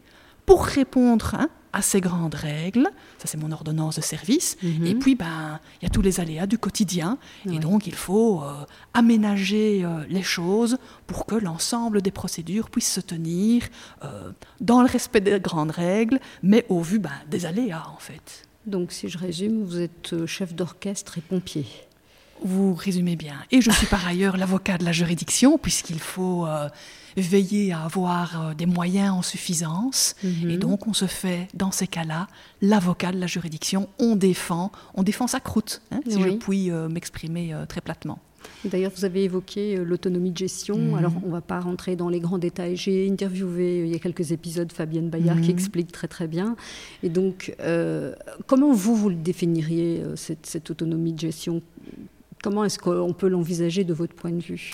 pour 0.50 0.66
répondre 0.66 1.36
hein, 1.36 1.48
à 1.74 1.84
ces 1.84 2.02
grandes 2.02 2.34
règles. 2.34 2.90
Ça, 3.20 3.28
c'est 3.28 3.38
mon 3.38 3.52
ordonnance 3.52 3.98
de 3.98 4.02
service. 4.02 4.58
Mhm. 4.64 4.88
Et 4.88 4.96
puis, 4.96 5.14
ben, 5.14 5.60
il 5.80 5.86
y 5.86 5.86
a 5.86 5.92
tous 5.92 6.02
les 6.02 6.20
aléas 6.20 6.48
du 6.48 6.58
quotidien. 6.58 7.20
Et 7.46 7.60
donc, 7.60 7.86
il 7.86 7.94
faut 7.94 8.42
euh, 8.42 8.66
aménager 8.96 9.86
euh, 9.86 10.04
les 10.10 10.24
choses 10.24 10.80
pour 11.06 11.28
que 11.28 11.36
l'ensemble 11.36 12.02
des 12.02 12.10
procédures 12.10 12.72
puissent 12.72 12.94
se 12.94 13.00
tenir 13.00 13.62
euh, 14.04 14.32
dans 14.60 14.82
le 14.82 14.88
respect 14.88 15.22
des 15.22 15.40
grandes 15.40 15.70
règles, 15.70 16.20
mais 16.42 16.66
au 16.68 16.82
vu 16.82 16.98
ben, 16.98 17.12
des 17.30 17.46
aléas, 17.46 17.86
en 17.96 18.00
fait. 18.00 18.48
Donc, 18.66 18.92
si 18.92 19.08
je 19.08 19.20
résume, 19.20 19.64
vous 19.64 19.80
êtes 19.80 20.26
chef 20.26 20.56
d'orchestre 20.56 21.20
et 21.20 21.22
pompier. 21.22 21.68
Vous 22.42 22.74
résumez 22.74 23.16
bien. 23.16 23.36
Et 23.52 23.62
je 23.62 23.70
suis 23.70 23.86
par 23.86 24.08
ailleurs 24.08 24.36
l'avocat 24.36 24.80
de 24.80 24.86
la 24.86 24.94
juridiction, 24.94 25.60
puisqu'il 25.60 26.00
faut 26.00 26.48
veiller 27.20 27.72
à 27.72 27.84
avoir 27.84 28.42
euh, 28.42 28.54
des 28.54 28.66
moyens 28.66 29.14
en 29.14 29.22
suffisance. 29.22 30.16
Mhm. 30.24 30.50
Et 30.50 30.58
donc, 30.58 30.88
on 30.88 30.94
se 30.94 31.06
fait, 31.06 31.48
dans 31.54 31.72
ces 31.72 31.88
cas-là, 31.88 32.28
l'avocat 32.62 33.12
de 33.12 33.20
la 33.20 33.28
juridiction. 33.28 33.90
On 34.00 34.16
défend, 34.16 34.72
on 34.94 35.04
défend 35.04 35.28
sa 35.28 35.40
croûte, 35.40 35.82
hein, 35.92 36.00
si 36.08 36.22
je 36.22 36.30
puis 36.30 36.72
euh, 36.72 36.90
m'exprimer 36.90 37.54
très 37.68 37.82
platement. 37.82 38.20
D'ailleurs, 38.64 38.92
vous 38.96 39.06
avez 39.06 39.26
évoqué 39.26 39.78
l'autonomie 39.78 40.32
de 40.32 40.38
gestion. 40.38 40.78
Mhm. 40.78 40.96
Alors, 40.96 41.14
on 41.24 41.28
ne 41.28 41.32
va 41.32 41.42
pas 41.42 41.60
rentrer 41.60 41.96
dans 41.96 42.10
les 42.10 42.20
grands 42.20 42.38
détails. 42.38 42.78
J'ai 42.78 43.10
interviewé 43.10 43.86
il 43.86 43.92
y 43.92 43.96
a 43.96 44.00
quelques 44.00 44.32
épisodes 44.32 44.72
Fabienne 44.72 45.10
Bayard 45.10 45.42
qui 45.42 45.50
mhm. 45.50 45.56
explique 45.56 45.92
très 45.92 46.08
très 46.08 46.28
bien. 46.28 46.56
Et 47.04 47.10
donc, 47.10 47.56
comment 48.48 48.74
vous, 48.74 48.96
vous 48.96 49.10
le 49.10 49.16
définiriez, 49.16 50.04
cette, 50.16 50.46
cette 50.46 50.72
autonomie 50.72 51.14
de 51.14 51.20
gestion? 51.20 51.62
Comment 52.42 52.64
est-ce 52.64 52.80
qu'on 52.80 53.14
peut 53.14 53.28
l'envisager 53.28 53.84
de 53.84 53.94
votre 53.94 54.16
point 54.16 54.32
de 54.32 54.42
vue? 54.42 54.74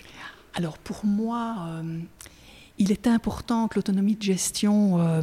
Alors 0.56 0.78
pour 0.78 1.06
moi, 1.06 1.56
euh, 1.68 2.00
il 2.78 2.92
est 2.92 3.08
important 3.08 3.68
que 3.68 3.76
l'autonomie 3.76 4.16
de 4.16 4.24
gestion... 4.24 5.00
Euh, 5.00 5.22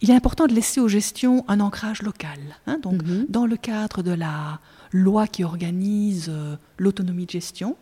il 0.00 0.12
est 0.12 0.14
important 0.14 0.46
de 0.46 0.54
laisser 0.54 0.80
aux 0.80 0.86
gestions 0.86 1.44
un 1.48 1.58
ancrage 1.58 2.02
local. 2.02 2.38
Hein. 2.68 2.78
donc, 2.80 3.02
mhm. 3.02 3.26
dans 3.28 3.46
le 3.46 3.56
cadre 3.56 4.02
de 4.04 4.12
la 4.12 4.60
loi 4.92 5.26
qui 5.26 5.42
organise 5.42 6.28
euh, 6.28 6.54
l'autonomie 6.78 7.26
de 7.26 7.32
gestion, 7.32 7.76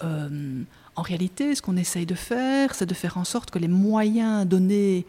en 0.00 1.02
réalité, 1.02 1.54
ce 1.54 1.62
qu'on 1.62 1.76
essaye 1.76 2.06
de 2.06 2.14
faire, 2.14 2.74
c'est 2.74 2.86
de 2.86 2.94
faire 2.94 3.18
en 3.18 3.24
sorte 3.24 3.52
que 3.52 3.58
les 3.60 3.68
moyens 3.68 4.46
donnés 4.46 5.06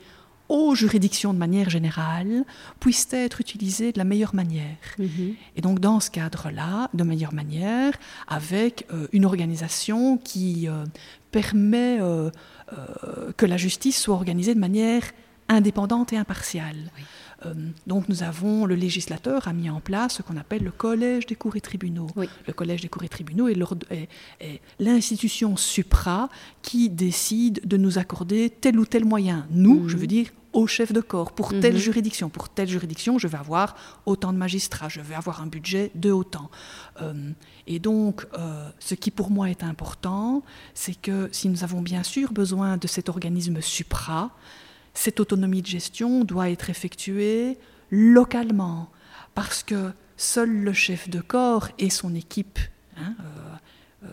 aux 0.49 0.75
juridictions 0.75 1.33
de 1.33 1.39
manière 1.39 1.69
générale 1.69 2.43
puissent 2.79 3.13
être 3.13 3.39
utilisées 3.39 3.91
de 3.91 3.97
la 3.99 4.03
meilleure 4.03 4.35
manière. 4.35 4.77
Mhm. 4.97 5.35
Et 5.55 5.61
donc 5.61 5.79
dans 5.79 5.99
ce 5.99 6.11
cadre-là, 6.11 6.89
de 6.93 7.03
meilleure 7.03 7.33
manière, 7.33 7.93
avec 8.27 8.85
euh, 8.91 9.07
une 9.13 9.25
organisation 9.25 10.17
qui 10.17 10.67
euh, 10.67 10.85
permet 11.31 11.99
euh, 12.01 12.31
que 13.37 13.45
la 13.45 13.57
justice 13.57 13.99
soit 13.99 14.15
organisée 14.15 14.53
de 14.53 14.59
manière 14.59 15.03
indépendante 15.49 16.13
et 16.13 16.17
impartiale. 16.17 16.91
Euh, 17.45 17.53
donc 17.87 18.09
nous 18.09 18.23
avons, 18.23 18.65
le 18.65 18.75
législateur 18.75 19.47
a 19.47 19.53
mis 19.53 19.69
en 19.69 19.79
place 19.79 20.15
ce 20.15 20.21
qu'on 20.21 20.37
appelle 20.37 20.63
le 20.63 20.71
collège 20.71 21.25
des 21.25 21.35
cours 21.35 21.55
et 21.55 21.61
tribunaux. 21.61 22.07
Le 22.47 22.53
collège 22.53 22.81
des 22.81 22.89
cours 22.89 23.03
et 23.03 23.09
tribunaux 23.09 23.47
est, 23.47 24.09
l'institution 24.79 25.55
supra 25.57 26.29
qui 26.61 26.89
décide 26.89 27.61
de 27.65 27.77
nous 27.77 27.97
accorder 27.97 28.49
tel 28.49 28.79
ou 28.79 28.85
tel 28.85 29.05
moyen. 29.05 29.47
Nous, 29.51 29.81
mhm. 29.81 29.89
je 29.89 29.97
veux 29.97 30.07
dire, 30.07 30.27
au 30.53 30.67
chef 30.67 30.91
de 30.91 31.01
corps, 31.01 31.31
pour 31.31 31.49
telle 31.49 31.73
mhm. 31.73 31.79
juridiction. 31.79 32.29
Pour 32.29 32.49
telle 32.49 32.67
juridiction, 32.67 33.17
je 33.17 33.27
vais 33.27 33.37
avoir 33.37 33.75
autant 34.05 34.33
de 34.33 34.37
magistrats, 34.37 34.89
je 34.89 35.01
vais 35.01 35.15
avoir 35.15 35.41
un 35.41 35.47
budget 35.47 35.91
de 35.95 36.11
autant. 36.11 36.49
Euh, 37.01 37.31
et 37.67 37.79
donc, 37.79 38.25
euh, 38.33 38.69
ce 38.79 38.95
qui 38.95 39.11
pour 39.11 39.29
moi 39.29 39.49
est 39.49 39.63
important, 39.63 40.43
c'est 40.73 40.99
que 40.99 41.29
si 41.31 41.49
nous 41.49 41.63
avons 41.63 41.81
bien 41.81 42.03
sûr 42.03 42.31
besoin 42.31 42.77
de 42.77 42.87
cet 42.87 43.09
organisme 43.09 43.61
supra, 43.61 44.31
cette 44.93 45.19
autonomie 45.19 45.61
de 45.61 45.67
gestion 45.67 46.23
doit 46.23 46.49
être 46.49 46.69
effectuée 46.69 47.57
localement, 47.91 48.89
parce 49.35 49.63
que 49.63 49.91
seul 50.17 50.49
le 50.49 50.73
chef 50.73 51.09
de 51.09 51.21
corps 51.21 51.69
et 51.77 51.89
son 51.89 52.13
équipe 52.13 52.59
hein, 52.97 53.15
euh, 54.03 54.07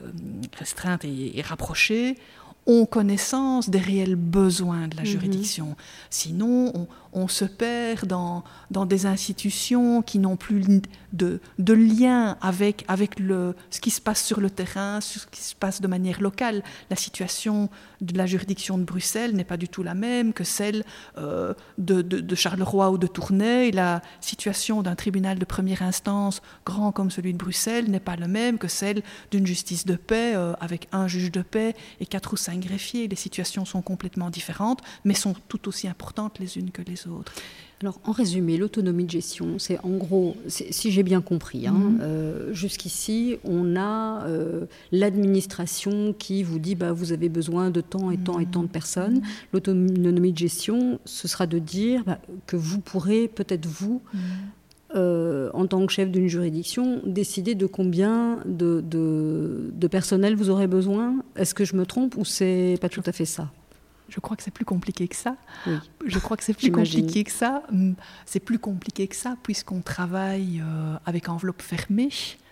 restreinte 0.58 1.04
et, 1.04 1.42
rapprochée 1.42 2.18
ont 2.66 2.84
connaissance 2.84 3.70
des 3.70 3.78
réels 3.78 4.16
besoins 4.16 4.88
de 4.88 4.96
la 4.96 5.02
mhm. 5.02 5.08
juridiction. 5.08 5.76
Sinon, 6.10 6.88
on, 7.12 7.28
se 7.28 7.44
perd 7.44 8.06
dans, 8.06 8.44
dans 8.70 8.86
des 8.86 9.06
institutions 9.06 10.02
qui 10.02 10.18
n'ont 10.18 10.36
plus 10.36 10.82
de, 11.12 11.40
de, 11.58 11.72
lien 11.72 12.36
avec, 12.40 12.84
avec 12.88 13.18
le, 13.18 13.54
ce 13.70 13.80
qui 13.80 13.90
se 13.90 14.00
passe 14.00 14.22
sur 14.22 14.40
le 14.40 14.50
terrain, 14.50 15.00
ce 15.00 15.20
qui 15.30 15.42
se 15.42 15.54
passe 15.54 15.80
de 15.80 15.86
manière 15.86 16.20
locale. 16.20 16.62
La 16.90 16.96
situation 16.96 17.70
de 18.00 18.16
la 18.18 18.26
juridiction 18.26 18.78
de 18.78 18.84
Bruxelles 18.84 19.34
n'est 19.34 19.44
pas 19.44 19.56
du 19.56 19.68
tout 19.68 19.82
la 19.82 19.94
même 19.94 20.32
que 20.32 20.44
celle 20.44 20.84
euh, 21.16 21.54
de, 21.78 22.02
de, 22.02 22.34
Charleroi 22.34 22.90
ou 22.90 22.98
de 22.98 23.06
Tournai. 23.06 23.70
la 23.70 24.02
situation 24.20 24.82
d'un 24.82 24.94
tribunal 24.94 25.38
de 25.38 25.44
première 25.44 25.82
instance, 25.82 26.42
grand 26.64 26.92
comme 26.92 27.10
celui 27.10 27.32
de 27.32 27.38
Bruxelles, 27.38 27.90
n'est 27.90 28.00
pas 28.00 28.16
la 28.16 28.28
même 28.28 28.58
que 28.58 28.68
celle 28.68 29.02
d'une 29.30 29.46
justice 29.46 29.86
de 29.86 29.96
paix 29.96 30.34
euh, 30.34 30.52
avec 30.60 30.88
un 30.92 31.08
juge 31.08 31.32
de 31.32 31.42
paix 31.42 31.74
et 32.00 32.06
quatre 32.06 32.34
ou 32.34 32.36
cinq 32.36 32.55
greffiers. 32.58 33.08
Les 33.08 33.16
situations 33.16 33.64
sont 33.64 33.82
complètement 33.82 34.30
différentes, 34.30 34.80
mais 35.04 35.14
sont 35.14 35.34
tout 35.48 35.68
aussi 35.68 35.88
importantes 35.88 36.38
les 36.38 36.58
unes 36.58 36.70
que 36.70 36.82
les 36.82 37.06
autres. 37.06 37.32
Alors, 37.82 38.00
en 38.04 38.12
résumé, 38.12 38.56
l'autonomie 38.56 39.04
de 39.04 39.10
gestion, 39.10 39.58
c'est 39.58 39.78
en 39.80 39.90
gros, 39.90 40.34
si 40.48 40.90
j'ai 40.90 41.02
bien 41.02 41.20
compris, 41.20 41.66
hein, 41.66 41.72
mhm. 41.72 41.98
euh, 42.00 42.52
jusqu'ici, 42.54 43.36
on 43.44 43.76
a 43.76 44.26
euh, 44.26 44.64
l'administration 44.92 46.14
qui 46.18 46.42
vous 46.42 46.58
dit 46.58 46.74
bah, 46.74 46.92
vous 46.92 47.12
avez 47.12 47.28
besoin 47.28 47.70
de 47.70 47.82
tant 47.82 48.10
et 48.10 48.16
tant 48.16 48.38
et 48.38 48.46
tant 48.46 48.62
de 48.62 48.68
personnes. 48.68 49.16
Mhm. 49.16 49.22
L'autonomie 49.52 50.32
de 50.32 50.38
gestion, 50.38 51.00
ce 51.04 51.28
sera 51.28 51.46
de 51.46 51.58
dire 51.58 52.02
bah, 52.04 52.18
que 52.46 52.56
vous 52.56 52.80
pourrez, 52.80 53.28
peut-être 53.28 53.66
vous, 53.66 54.00
mhm. 54.14 54.20
Euh, 54.96 55.50
en 55.54 55.66
tant 55.66 55.84
que 55.86 55.92
chef 55.92 56.10
d'une 56.10 56.28
juridiction, 56.28 57.00
décider 57.04 57.54
de 57.54 57.66
combien 57.66 58.40
de, 58.44 58.82
de 58.82 59.86
personnel 59.88 60.36
vous 60.36 60.50
aurez 60.50 60.66
besoin. 60.66 61.16
Est-ce 61.36 61.54
que 61.54 61.64
je 61.64 61.76
me 61.76 61.86
trompe 61.86 62.16
ou 62.16 62.24
c'est 62.24 62.78
pas 62.80 62.88
tout 62.88 63.02
à 63.06 63.12
fait 63.12 63.24
ça? 63.24 63.50
Je 64.08 64.20
crois 64.20 64.36
que 64.36 64.42
c'est 64.42 64.52
plus 64.52 64.64
compliqué 64.64 65.08
que 65.08 65.16
ça. 65.16 65.36
Je 66.04 66.18
crois 66.18 66.36
que 66.36 66.44
c'est 66.44 66.54
plus 66.54 66.70
compliqué 66.70 67.24
que 67.24 67.32
ça. 67.32 67.62
C'est 68.24 68.40
plus 68.40 68.58
compliqué 68.58 69.06
que 69.08 69.16
ça 69.16 69.36
puisqu'on 69.42 69.80
travaille 69.80 70.62
euh, 70.64 70.96
avec 71.06 71.28
enveloppe 71.28 71.62
fermée. 71.62 72.10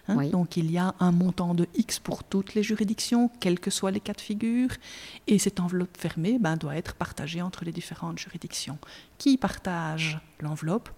Hein. 0.08 0.28
Donc 0.30 0.56
il 0.56 0.70
y 0.70 0.78
a 0.78 0.94
un 1.00 1.12
montant 1.12 1.54
de 1.54 1.66
X 1.76 1.98
pour 1.98 2.24
toutes 2.24 2.54
les 2.54 2.62
juridictions, 2.62 3.30
quels 3.40 3.60
que 3.60 3.70
soient 3.70 3.92
les 3.92 4.00
cas 4.00 4.12
de 4.12 4.20
figure. 4.20 4.70
Et 5.26 5.38
cette 5.38 5.60
enveloppe 5.60 5.96
fermée 5.96 6.38
ben, 6.40 6.56
doit 6.56 6.76
être 6.76 6.94
partagée 6.94 7.40
entre 7.40 7.64
les 7.64 7.72
différentes 7.72 8.18
juridictions. 8.18 8.78
Qui 9.18 9.36
partage 9.38 10.18
l'enveloppe 10.40 10.90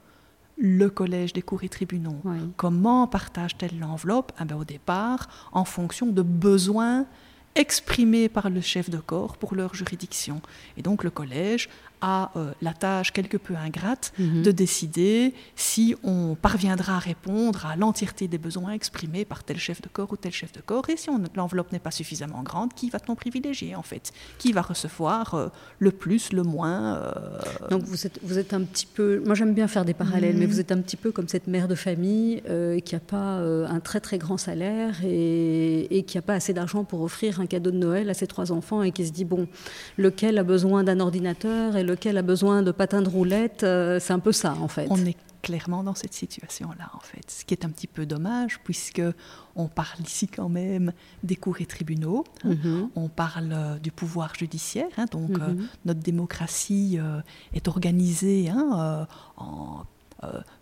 le 0.57 0.89
collège 0.89 1.33
des 1.33 1.43
cours 1.43 1.65
et 1.65 1.69
tribunaux. 1.69 2.21
Comment 2.57 3.07
partage-t-elle 3.07 3.79
l'enveloppe? 3.79 4.33
Eh 4.41 4.45
ben, 4.45 4.57
Au 4.57 4.65
départ, 4.65 5.29
en 5.53 5.65
fonction 5.65 6.07
de 6.07 6.23
besoins 6.23 7.07
exprimés 7.55 8.29
par 8.29 8.51
le 8.51 8.61
chef 8.61 8.91
de 8.91 8.99
corps 8.99 9.37
pour 9.37 9.55
leur 9.55 9.75
juridiction. 9.75 10.41
Et 10.77 10.83
donc 10.83 11.05
le 11.05 11.11
collège 11.11 11.69
a 12.01 12.31
euh, 12.37 12.53
la 12.63 12.73
tâche 12.73 13.13
quelque 13.13 13.37
peu 13.37 13.55
ingrate 13.55 14.13
mhm. 14.19 14.43
de 14.43 14.51
décider 14.51 15.35
si 15.55 15.95
on 16.03 16.35
parviendra 16.35 16.97
à 16.97 16.99
répondre 16.99 17.67
à 17.67 17.77
l'entièreté 17.77 18.29
des 18.29 18.39
besoins 18.39 18.73
exprimés 18.73 19.25
par 19.25 19.45
tel 19.45 19.59
chef 19.59 19.81
de 19.81 19.89
corps 19.89 20.13
ou 20.13 20.17
tel 20.17 20.33
chef 20.33 20.53
de 20.53 20.61
corps. 20.61 20.89
Et 20.89 20.97
si 20.97 21.11
l'enveloppe 21.35 21.73
n'est 21.73 21.79
pas 21.79 21.91
suffisamment 21.91 22.43
grande, 22.43 22.75
qui 22.75 22.91
va-t-on 22.91 23.15
privilégier 23.15 23.75
en 23.75 23.83
fait? 23.83 24.13
Qui 24.39 24.53
va 24.53 24.63
recevoir 24.63 25.35
euh, 25.35 25.49
le 25.79 25.91
plus, 25.91 26.33
le 26.33 26.43
moins 26.43 26.97
euh? 26.97 27.13
Donc 27.71 27.83
vous 27.85 28.07
êtes, 28.07 28.19
vous 28.23 28.39
êtes 28.39 28.53
un 28.55 28.63
petit 28.63 28.87
peu, 28.87 29.23
moi 29.25 29.35
j'aime 29.35 29.55
bien 29.55 29.69
faire 29.69 29.85
des 29.85 29.95
parallèles, 29.95 30.37
mais 30.37 30.47
mhm. 30.47 30.53
vous 30.53 30.61
êtes 30.61 30.73
un 30.73 30.81
petit 30.81 30.97
peu 30.97 31.13
comme 31.13 31.29
cette 31.29 31.47
mère 31.47 31.69
de 31.69 31.75
famille 31.75 32.43
qui 32.85 32.95
n'a 32.95 33.01
pas 33.01 33.39
un 33.39 33.81
très 33.81 34.01
très 34.01 34.19
grand 34.19 34.37
salaire 34.37 35.05
et, 35.05 35.99
et 35.99 36.03
qui 36.03 36.17
n'a 36.17 36.23
pas 36.23 36.35
assez 36.35 36.53
d'argent 36.53 36.85
pour 36.85 37.03
offrir 37.03 37.41
un 37.41 37.47
cadeau 37.47 37.71
de 37.71 37.79
Noël 37.79 38.11
à 38.11 38.15
ses 38.15 38.27
trois 38.27 38.53
enfants 38.53 38.83
et 38.83 38.93
qui 38.93 39.07
se 39.07 39.13
dit, 39.13 39.25
bon, 39.25 39.49
lequel 39.97 40.39
a 40.39 40.43
besoin 40.43 40.85
d'un 40.85 41.01
ordinateur 41.01 41.77
et 41.77 41.83
lequel 41.87 42.19
a 42.19 42.23
besoin 42.23 42.63
de 42.63 42.71
patins 42.71 43.03
de 43.03 43.09
roulette. 43.09 43.63
Euh, 43.63 43.99
c'est 44.01 44.13
un 44.13 44.19
peu 44.19 44.33
ça, 44.33 44.55
en 44.61 44.69
fait. 44.69 44.87
On 44.91 45.05
est 45.05 45.17
clairement 45.43 45.83
dans 45.83 45.95
cette 45.95 46.13
situation-là, 46.13 46.91
en 46.93 47.01
fait. 47.01 47.31
Ce 47.31 47.45
qui 47.45 47.55
est 47.55 47.65
un 47.65 47.71
petit 47.71 47.87
peu 47.87 48.05
dommage, 48.05 48.59
puisque 48.65 49.03
on 49.55 49.69
parle 49.69 50.01
ici 50.05 50.27
quand 50.27 50.49
même 50.49 50.93
des 51.23 51.37
cours 51.37 51.61
et 51.61 51.67
tribunaux. 51.67 52.25
Hein. 52.45 52.57
Mhm. 52.63 52.91
On 52.97 53.09
parle 53.09 53.53
euh, 53.53 53.79
du 53.79 53.93
pouvoir 53.93 54.35
judiciaire. 54.35 54.89
Hein. 54.99 55.07
donc, 55.11 55.39
euh, 55.39 55.53
mhm. 55.53 55.69
notre 55.85 56.01
démocratie 56.01 56.99
est 57.55 57.69
organisée 57.69 58.49
hein, 58.49 59.07
en, 59.37 59.85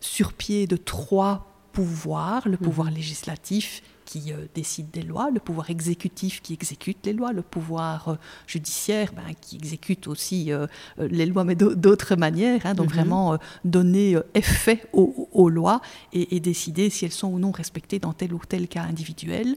sur 0.01 0.33
pied 0.35 0.67
de 0.67 0.77
trois 0.77 1.51
pouvoirs 1.73 2.47
le 2.47 2.53
mhm. 2.53 2.59
pouvoir 2.59 2.91
législatif 2.91 3.83
qui 4.05 4.33
euh, 4.33 4.47
décide 4.55 4.91
des 4.91 5.03
lois, 5.03 5.31
le 5.31 5.41
pouvoir 5.41 5.71
exécutif 5.71 6.43
qui 6.43 6.53
exécute 6.53 6.99
les 7.05 7.13
lois, 7.13 7.33
le 7.33 7.43
pouvoir 7.43 8.09
euh, 8.09 8.15
judiciaire 8.47 9.13
ben, 9.15 9.35
qui 9.41 9.57
exécute 9.57 10.09
aussi 10.09 10.53
euh, 10.53 10.67
les 10.99 11.27
lois, 11.27 11.45
mais 11.45 11.55
d'autres 11.55 12.17
manières. 12.17 12.65
Hein, 12.65 12.75
donc 12.75 12.89
mhm. 12.89 12.95
vraiment 12.95 13.39
donner 13.65 14.17
effet 14.35 14.85
aux, 14.93 15.49
lois 15.49 15.81
et, 16.13 16.41
décider 16.41 16.91
si 16.91 17.05
elles 17.05 17.13
sont 17.13 17.29
ou 17.29 17.39
non 17.39 17.51
respectées 17.51 17.99
dans 17.99 18.13
tel 18.13 18.35
ou 18.35 18.41
tel 18.47 18.69
cas 18.69 18.83
individuel. 18.83 19.57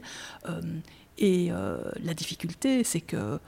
et 1.18 1.50
la 1.50 2.14
difficulté, 2.14 2.84
c'est 2.84 3.00
que, 3.00 3.38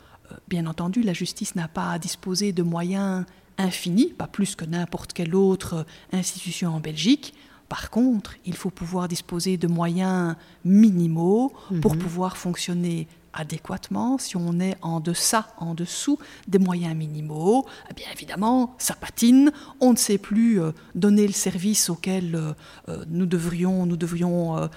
bien 0.49 0.67
entendu, 0.67 1.03
la 1.03 1.13
justice 1.13 1.55
n'a 1.55 1.69
pas 1.69 1.93
à 1.93 1.99
disposer 1.99 2.53
de 2.53 2.63
moyens 2.63 3.25
infinis, 3.59 4.13
pas 4.17 4.27
plus 4.27 4.55
que 4.57 4.65
n'importe 4.65 5.13
quelle 5.13 5.35
autre 5.35 5.87
institution 6.13 6.75
en 6.75 6.81
Belgique. 6.81 7.35
Par 7.71 7.89
contre, 7.89 8.35
il 8.45 8.57
faut 8.57 8.69
pouvoir 8.69 9.07
disposer 9.07 9.57
de 9.57 9.69
moyens 9.69 10.35
minimaux 10.65 11.53
pour 11.81 11.95
mhm. 11.95 12.01
pouvoir 12.01 12.37
fonctionner 12.37 13.07
adéquatement, 13.33 14.19
si 14.19 14.37
on 14.37 14.61
est 14.61 14.77
en 14.83 15.01
deçà, 15.01 15.49
en 15.59 15.75
dessous 15.75 16.19
des 16.49 16.59
moyens 16.59 16.95
minimaux, 16.95 17.67
eh 17.91 17.95
bien 17.95 18.07
évidemment, 18.13 18.75
ça 18.79 18.95
patine, 18.95 19.53
on 19.81 19.93
ne 19.93 19.97
sait 19.97 20.19
plus 20.19 20.61
euh, 20.61 20.73
donner 20.95 21.27
le 21.27 21.33
service 21.33 21.91
auquel 21.91 22.35
euh, 22.35 22.53
euh, 22.89 23.05
nous 23.09 23.27
devrions, 23.27 23.87
nous 23.87 23.97
devrions 23.97 24.69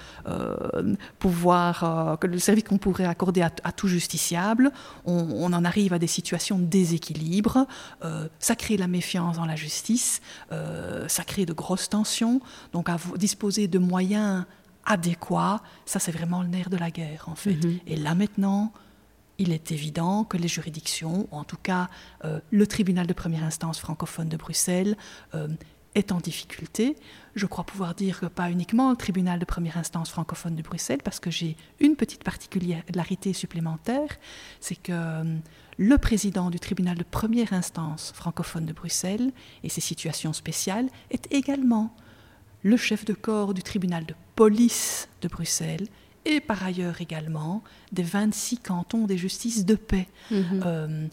pouvoir, 1.18 2.18
le 2.22 2.38
service 2.38 2.64
qu'on 2.64 2.78
pourrait 2.78 3.04
accorder 3.04 3.42
à, 3.42 3.50
tout 3.72 3.88
justiciable, 3.88 4.72
on, 5.04 5.52
en 5.52 5.64
arrive 5.64 5.92
à 5.92 5.98
des 5.98 6.06
situations 6.06 6.58
de 6.58 6.64
déséquilibre, 6.64 7.66
ça 8.38 8.54
crée 8.54 8.76
la 8.76 8.86
méfiance 8.86 9.36
dans 9.36 9.46
la 9.46 9.56
justice, 9.56 10.20
ça 10.50 11.24
crée 11.24 11.46
de 11.46 11.52
grosses 11.52 11.88
tensions, 11.88 12.40
donc 12.72 12.88
à 12.88 12.96
disposer 13.16 13.68
de 13.68 13.78
moyens 13.78 14.44
adéquat, 14.86 15.62
ça 15.86 15.98
c'est 15.98 16.12
vraiment 16.12 16.42
le 16.42 16.48
nerf 16.48 16.70
de 16.70 16.76
la 16.76 16.90
guerre 16.90 17.24
en 17.28 17.34
fait. 17.34 17.54
Mhm. 17.54 17.80
Et 17.86 17.96
là 17.96 18.14
maintenant, 18.14 18.72
il 19.38 19.52
est 19.52 19.72
évident 19.72 20.24
que 20.24 20.36
les 20.36 20.48
juridictions, 20.48 21.28
ou 21.30 21.36
en 21.36 21.44
tout 21.44 21.56
cas 21.56 21.88
euh, 22.24 22.40
le 22.50 22.66
tribunal 22.66 23.06
de 23.06 23.12
première 23.12 23.44
instance 23.44 23.78
francophone 23.78 24.28
de 24.28 24.36
Bruxelles, 24.36 24.96
euh, 25.34 25.48
est 25.94 26.12
en 26.12 26.18
difficulté. 26.18 26.96
Je 27.34 27.46
crois 27.46 27.64
pouvoir 27.64 27.94
dire 27.94 28.20
que 28.20 28.26
pas 28.26 28.50
uniquement 28.50 28.90
le 28.90 28.96
tribunal 28.96 29.38
de 29.38 29.44
première 29.44 29.76
instance 29.76 30.10
francophone 30.10 30.56
de 30.56 30.62
Bruxelles, 30.62 31.00
parce 31.04 31.20
que 31.20 31.30
j'ai 31.30 31.56
une 31.80 31.96
petite 31.96 32.24
particularité 32.24 33.32
supplémentaire, 33.32 34.08
c'est 34.60 34.76
que 34.76 34.92
euh, 34.92 35.36
le 35.78 35.98
président 35.98 36.50
du 36.50 36.60
tribunal 36.60 36.96
de 36.96 37.04
première 37.04 37.52
instance 37.52 38.12
francophone 38.14 38.66
de 38.66 38.72
Bruxelles, 38.72 39.32
et 39.62 39.68
ses 39.68 39.80
situations 39.80 40.32
spéciales, 40.32 40.88
est 41.10 41.32
également 41.32 41.94
le 42.64 42.76
chef 42.76 43.04
de 43.04 43.12
corps 43.12 43.54
du 43.54 43.62
tribunal 43.62 44.04
de 44.06 44.14
police 44.34 45.08
de 45.22 45.28
Bruxelles 45.28 45.86
et 46.24 46.40
par 46.40 46.64
ailleurs 46.64 47.00
également 47.00 47.62
des 47.92 48.02
26 48.02 48.58
cantons 48.58 49.06
des 49.06 49.18
justices 49.18 49.64
de 49.64 49.76
paix. 49.76 50.08
Mhm. 50.30 50.62
Euh, 50.64 51.06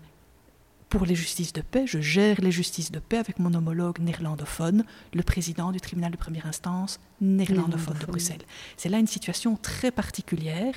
pour 0.89 1.05
les 1.05 1.15
justices 1.15 1.53
de 1.53 1.61
paix, 1.61 1.85
je 1.87 2.01
gère 2.01 2.41
les 2.41 2.51
justices 2.51 2.91
de 2.91 2.99
paix 2.99 3.17
avec 3.17 3.39
mon 3.39 3.53
homologue 3.53 3.99
néerlandophone, 3.99 4.83
le 5.13 5.23
président 5.23 5.71
du 5.71 5.79
tribunal 5.79 6.11
de 6.11 6.17
première 6.17 6.45
instance 6.45 6.99
néerlandophone 7.21 7.97
de 7.97 8.05
Bruxelles. 8.05 8.41
C'est 8.75 8.89
là 8.89 8.99
une 8.99 9.07
situation 9.07 9.55
très 9.55 9.91
particulière, 9.91 10.73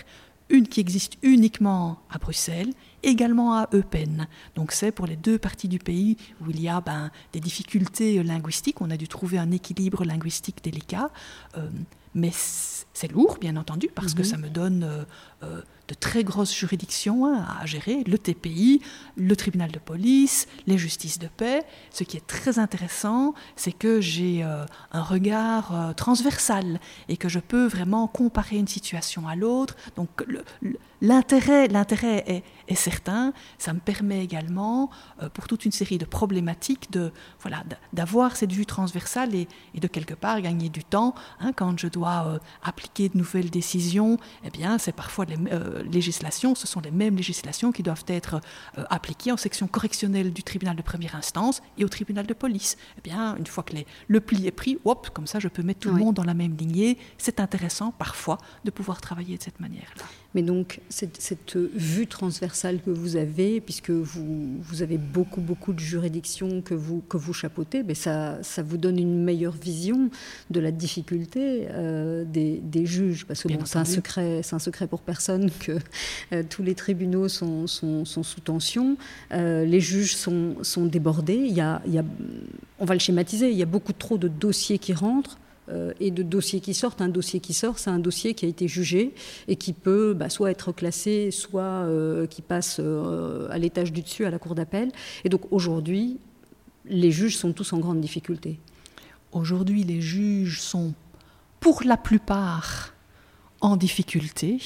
une 0.55 0.69
qui 0.69 0.81
existe 0.81 1.15
uniquement 1.23 1.99
à 2.11 2.19
Bruxelles, 2.19 2.73
également 3.03 3.59
à 3.59 3.69
Eupen. 3.75 4.29
Donc 4.55 4.73
c'est 4.73 4.93
pour 4.93 5.07
les 5.07 5.17
deux 5.17 5.37
parties 5.37 5.69
du 5.69 5.79
pays 5.79 6.17
où 6.41 6.51
il 6.51 6.61
y 6.61 6.69
a 6.69 6.81
ben, 6.81 7.11
des 7.33 7.41
difficultés 7.41 8.23
linguistiques, 8.23 8.81
on 8.81 8.91
a 8.91 8.97
dû 8.97 9.09
trouver 9.09 9.39
un 9.39 9.51
équilibre 9.51 10.05
linguistique 10.05 10.63
délicat. 10.63 11.11
Euh, 11.57 11.69
mais 12.15 12.31
c'est 12.33 13.11
lourd, 13.11 13.39
bien 13.41 13.57
entendu, 13.57 13.89
parce 13.93 14.15
que 14.15 14.21
mhm. 14.21 14.25
ça 14.25 14.37
me 14.37 14.49
donne 14.49 14.85
euh, 14.85 15.05
euh, 15.43 15.63
de 15.89 15.95
très 15.95 16.25
grosses 16.25 16.55
juridictions 16.55 17.27
hein, 17.27 17.47
à 17.61 17.67
gérer, 17.67 18.05
le 18.05 18.19
TPI, 18.19 18.81
le 19.17 19.37
tribunal 19.37 19.71
de 19.71 19.79
police, 19.79 20.47
les 20.67 20.79
justices 20.79 21.19
de 21.19 21.29
paix. 21.29 21.63
Ce 21.91 22.05
qui 22.05 22.17
est 22.17 22.27
très 22.27 22.59
intéressant, 22.59 23.35
c'est 23.57 23.73
que 23.73 24.01
j'ai 24.01 24.43
euh, 24.43 24.65
un 24.93 25.03
regard 25.03 25.95
transversal 25.97 26.81
et 27.09 27.17
que 27.17 27.29
je 27.29 27.39
peux 27.39 27.67
vraiment 27.67 28.07
comparer 28.07 28.57
une 28.57 28.69
situation 28.69 29.29
à 29.29 29.37
l'autre. 29.37 29.77
Donc 29.97 30.09
l'intérêt, 31.01 31.69
est, 32.69 32.75
certain. 32.75 33.33
Ça 33.59 33.73
me 33.73 33.81
permet 33.81 34.25
également, 34.25 34.91
pour 35.35 35.47
toute 35.47 35.65
une 35.65 35.73
série 35.73 35.99
de 35.99 36.05
problématiques, 36.05 36.91
de 36.91 37.13
voilà, 37.41 37.63
d'avoir 37.93 38.37
cette 38.37 38.53
vue 38.53 38.67
transversale 38.67 39.35
et, 39.35 39.49
et, 39.75 39.81
de 39.81 39.87
quelque 39.87 40.15
part 40.15 40.41
gagner 40.41 40.69
du 40.69 40.83
temps 40.83 41.15
hein, 41.41 41.53
quand 41.53 41.79
je 41.79 41.89
dois 41.89 42.41
appliquer 42.63 43.09
de 43.09 43.19
nouvelles 43.19 43.51
décisions. 43.51 44.19
Eh 44.45 44.51
bien, 44.51 44.79
c'est 44.79 44.93
parfois 44.93 45.25
les 45.27 45.37
euh, 45.75 45.83
législations, 45.83 46.55
ce 46.55 46.67
sont 46.67 46.81
les 46.81 46.91
mêmes 46.91 47.17
législations 47.17 47.73
qui 47.73 47.83
doivent 47.83 48.05
être 48.07 48.41
euh, 48.79 48.85
appliquées 48.91 49.33
en 49.33 49.37
section 49.37 49.67
correctionnelle 49.67 50.33
du 50.33 50.43
tribunal 50.43 50.77
de 50.77 50.83
première 50.83 51.15
instance 51.17 51.63
et 51.79 51.85
au 51.85 51.89
tribunal 51.89 52.27
de 52.27 52.35
police. 52.35 52.77
Eh 52.99 53.01
bien, 53.03 53.37
une 53.37 53.47
fois 53.47 53.63
que 53.63 53.75
le 54.09 54.21
pli 54.21 54.47
est 54.47 54.53
pris, 54.53 54.79
hop, 54.85 55.11
comme 55.11 55.27
ça, 55.27 55.39
je 55.39 55.49
peux 55.49 55.63
mettre 55.63 55.81
tout 55.81 55.91
le 55.91 55.97
monde 55.97 56.15
dans 56.15 56.25
la 56.25 56.35
même 56.35 56.57
lignée. 56.57 56.99
C'est 57.19 57.41
intéressant 57.41 57.93
parfois 57.93 58.39
de 58.65 58.71
pouvoir 58.71 59.01
travailler 59.01 59.37
de 59.37 59.43
cette 59.43 59.61
manière-là. 59.61 60.05
Mais 60.35 60.43
donc, 60.43 60.81
cette, 60.89 61.21
cette, 61.21 61.57
vue 61.57 62.07
transversale 62.07 62.81
que 62.85 62.91
vous 62.91 63.17
avez, 63.17 63.61
puisque 63.61 63.91
vous, 63.91 64.59
vous, 64.61 64.83
avez 64.83 64.99
beaucoup, 64.99 65.41
beaucoup 65.41 65.73
de 65.73 65.79
juridictions 65.79 66.61
que 66.61 66.75
vous, 66.75 67.03
que 67.09 67.17
vous 67.17 67.33
chapeautez, 67.33 67.83
mais 67.85 67.95
ça, 67.95 68.43
ça 68.43 68.63
vous 68.63 68.77
donne 68.77 68.99
une 68.99 69.23
meilleure 69.23 69.55
vision 69.55 70.11
de 70.51 70.61
la 70.61 70.73
difficulté 70.73 71.67
euh, 71.71 72.25
des, 72.25 72.61
des, 72.63 72.85
juges. 72.85 73.27
Parce 73.27 73.43
que 73.43 73.49
bon, 73.49 73.65
c'est 73.65 73.79
un, 73.79 73.85
secret, 73.85 74.41
un 74.51 74.59
secret 74.59 74.89
pour 74.89 75.01
personne 75.01 75.51
que 75.51 75.79
euh, 76.33 76.43
tous 76.49 76.63
les 76.63 76.75
tribunaux 76.75 77.29
sont, 77.29 77.67
sont, 77.67 78.05
sont 78.05 78.23
sous 78.23 78.41
tension. 78.41 78.97
Euh, 79.33 79.65
les 79.65 79.81
juges 79.81 80.17
sont, 80.17 80.57
sont 80.63 80.87
débordés. 80.87 81.35
Il 81.47 81.55
y, 81.55 81.61
a, 81.61 81.81
il 81.87 81.95
y 81.95 81.99
a, 81.99 82.05
on 82.81 82.85
va 82.85 82.95
le 82.95 83.01
schématiser, 83.01 83.51
il 83.51 83.57
y 83.57 83.63
a 83.63 83.67
beaucoup 83.67 83.93
trop 83.93 84.19
de 84.19 84.29
dossiers 84.29 84.79
qui 84.79 84.93
rentrent 84.93 85.39
et 86.01 86.11
de 86.11 86.23
dossiers 86.23 86.61
qui 86.61 86.75
sortent. 86.75 87.01
Un 87.01 87.09
dossier 87.09 87.41
qui 87.41 87.55
sort, 87.55 87.79
c'est 87.79 87.91
un 87.91 87.99
dossier 87.99 88.35
qui 88.35 88.45
a 88.45 88.49
été 88.49 88.69
jugé 88.69 89.15
et 89.49 89.57
qui 89.57 89.73
peut 89.73 90.15
bah, 90.15 90.29
soit 90.29 90.51
être 90.51 90.73
classé, 90.73 91.31
soit 91.31 91.63
euh, 91.63 92.27
qui 92.27 92.43
passe 92.43 92.77
euh, 92.81 93.49
à 93.51 93.59
l'étage 93.59 93.93
du 93.93 94.03
dessus 94.03 94.25
à 94.25 94.31
la 94.31 94.39
cour 94.39 94.55
d'appel. 94.55 94.93
Et 95.25 95.29
donc 95.29 95.43
aujourd'hui, 95.51 96.19
les 96.87 97.11
juges 97.11 97.37
sont 97.37 97.53
tous 97.53 97.73
en 97.73 97.79
grande 97.79 98.01
difficulté. 98.01 98.59
Aujourd'hui, 99.33 99.85
les 99.85 100.01
juges 100.01 100.61
sont 100.61 100.95
pour 101.61 101.83
la 101.85 101.97
plupart 101.97 102.93
en 103.61 103.77
difficulté, 103.77 104.61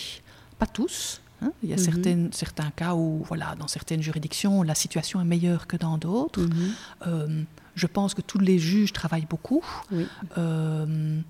pas 0.58 0.66
tous. 0.66 1.20
Hein. 1.40 1.52
Il 1.62 1.68
y 1.68 1.72
a 1.72 1.76
mhm. 1.76 1.82
certaines, 1.82 2.32
certains 2.32 2.70
cas 2.70 2.94
où, 2.94 3.22
voilà, 3.28 3.54
dans 3.58 3.68
certaines 3.68 4.02
juridictions, 4.02 4.64
la 4.64 4.74
situation 4.74 5.20
est 5.20 5.24
meilleure 5.24 5.68
que 5.68 5.76
dans 5.76 5.96
d'autres. 5.96 6.40
Mhm. 6.40 7.46
Je 7.78 7.86
pense 7.86 8.12
que 8.12 8.20
tous 8.20 8.38
les 8.38 8.58
juges 8.58 8.92
travaillent 8.92 9.28
beaucoup, 9.30 9.64
euh, 10.36 11.20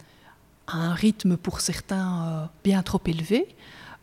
à 0.67 0.77
un 0.77 0.95
rythme 0.95 1.37
pour 1.37 1.61
certains 1.61 2.27
euh, 2.27 2.47
bien 2.65 2.83
trop 2.83 3.01
élevé. 3.07 3.55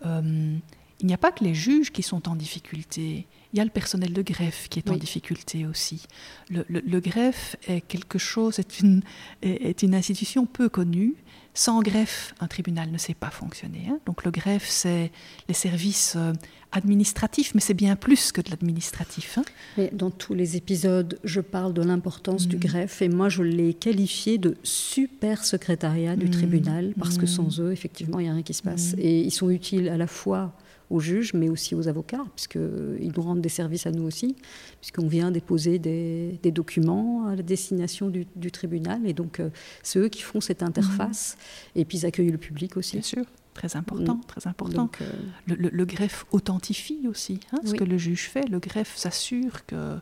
Euh, 0.06 0.56
il 1.00 1.08
n'y 1.08 1.13
a 1.13 1.17
pas 1.17 1.32
que 1.32 1.43
les 1.43 1.56
juges 1.56 1.91
qui 1.91 2.04
sont 2.04 2.30
en 2.30 2.36
difficulté. 2.36 3.26
Il 3.52 3.58
y 3.58 3.60
a 3.60 3.65
le 3.65 3.72
personnel 3.72 4.13
de 4.13 4.22
greffe 4.22 4.70
qui 4.70 4.80
est 4.80 4.89
en 4.91 4.96
difficulté 4.96 5.65
aussi. 5.65 6.06
Le, 6.50 7.00
greffe 7.00 7.56
est 7.67 7.82
quelque 7.82 8.20
chose, 8.20 8.60
est 8.60 8.80
une, 8.80 9.02
est 9.41 9.82
une 9.82 9.96
institution 9.96 10.46
peu 10.46 10.70
connue 10.70 11.15
sans 11.56 11.82
greffe, 11.82 12.36
un 12.41 12.48
tribunal 12.48 12.91
ne 12.91 12.98
sait 12.98 13.13
pas 13.13 13.30
fonctionner. 13.30 13.88
Hein. 13.89 14.00
Donc 14.06 14.26
le 14.26 14.32
greffe, 14.32 14.68
c'est 14.68 15.12
les 15.48 15.54
services 15.54 16.15
euh, 16.18 16.34
administratifs, 16.74 17.56
mais 17.56 17.62
c'est 17.62 17.74
bien 17.74 17.96
plus 17.96 18.34
que 18.34 18.41
de 18.41 18.50
l'administratif. 18.50 19.39
Hein. 19.39 19.88
Dans 19.94 20.12
tous 20.12 20.34
les 20.34 20.58
épisodes, 20.58 21.18
je 21.24 21.39
parle 21.39 21.74
de 21.74 21.82
l'importance 21.82 22.48
du 22.48 22.58
mm. 22.58 22.60
greffe 22.60 23.02
et 23.02 23.08
moi 23.08 23.30
je 23.30 23.41
l'ai 23.41 23.74
qualifié 23.74 24.38
de 24.38 24.58
super 24.63 25.46
secrétariat 25.46 26.18
du 26.18 26.28
mm. 26.28 26.32
tribunal 26.32 26.94
parce 27.00 27.18
que 27.18 27.24
mm. 27.24 27.28
sans 27.28 27.60
eux, 27.62 27.72
effectivement, 27.72 28.20
il 28.20 28.24
n'y 28.24 28.30
a 28.30 28.34
rien 28.34 28.44
qui 28.44 28.54
se 28.54 28.63
passe. 28.63 28.94
Et 28.98 29.22
ils 29.22 29.32
sont 29.32 29.50
utiles 29.50 29.88
à 29.88 29.98
la 29.98 30.08
fois 30.08 30.54
aux 30.89 31.00
juges, 31.00 31.34
mais 31.34 31.50
aussi 31.50 31.76
aux 31.76 31.88
avocats, 31.88 32.24
puisqu'ils 32.36 33.12
nous 33.15 33.21
rendent 33.21 33.41
des 33.41 33.50
services 33.50 33.86
à 33.86 33.91
nous 33.91 34.04
aussi, 34.04 34.36
puisqu'on 34.82 35.08
vient 35.08 35.32
déposer 35.32 35.80
des, 35.80 36.52
documents 36.52 37.28
à 37.28 37.36
la 37.36 37.43
destination 37.43 38.10
du, 38.10 38.52
tribunal. 38.52 39.06
Et 39.06 39.13
donc, 39.13 39.39
euh, 39.39 39.50
c'est 39.84 40.00
eux 40.00 40.10
qui 40.10 40.21
font 40.21 40.41
cette 40.41 40.63
interface. 40.63 41.38
Mhm. 41.76 41.82
Et 41.82 41.86
puis, 41.86 41.98
ils 42.00 42.06
accueillent 42.06 42.32
le 42.32 42.38
public 42.38 42.78
aussi. 42.78 42.93
Bien 42.93 43.04
sûr. 43.04 43.26
Très 43.56 43.78
important, 43.78 44.15
mm. 44.15 44.26
très 44.28 44.48
important. 44.48 44.89
Euh, 45.02 45.12
le, 45.48 45.86
greffe 45.86 46.26
authentifie 46.32 47.08
aussi 47.08 47.39
hein, 47.54 47.60
ce 47.63 47.74
que 47.74 47.86
le 47.86 47.98
juge 47.98 48.30
fait. 48.30 48.45
Le 48.50 48.60
greffe 48.60 48.98
s'assure 48.98 49.65
que 49.65 49.98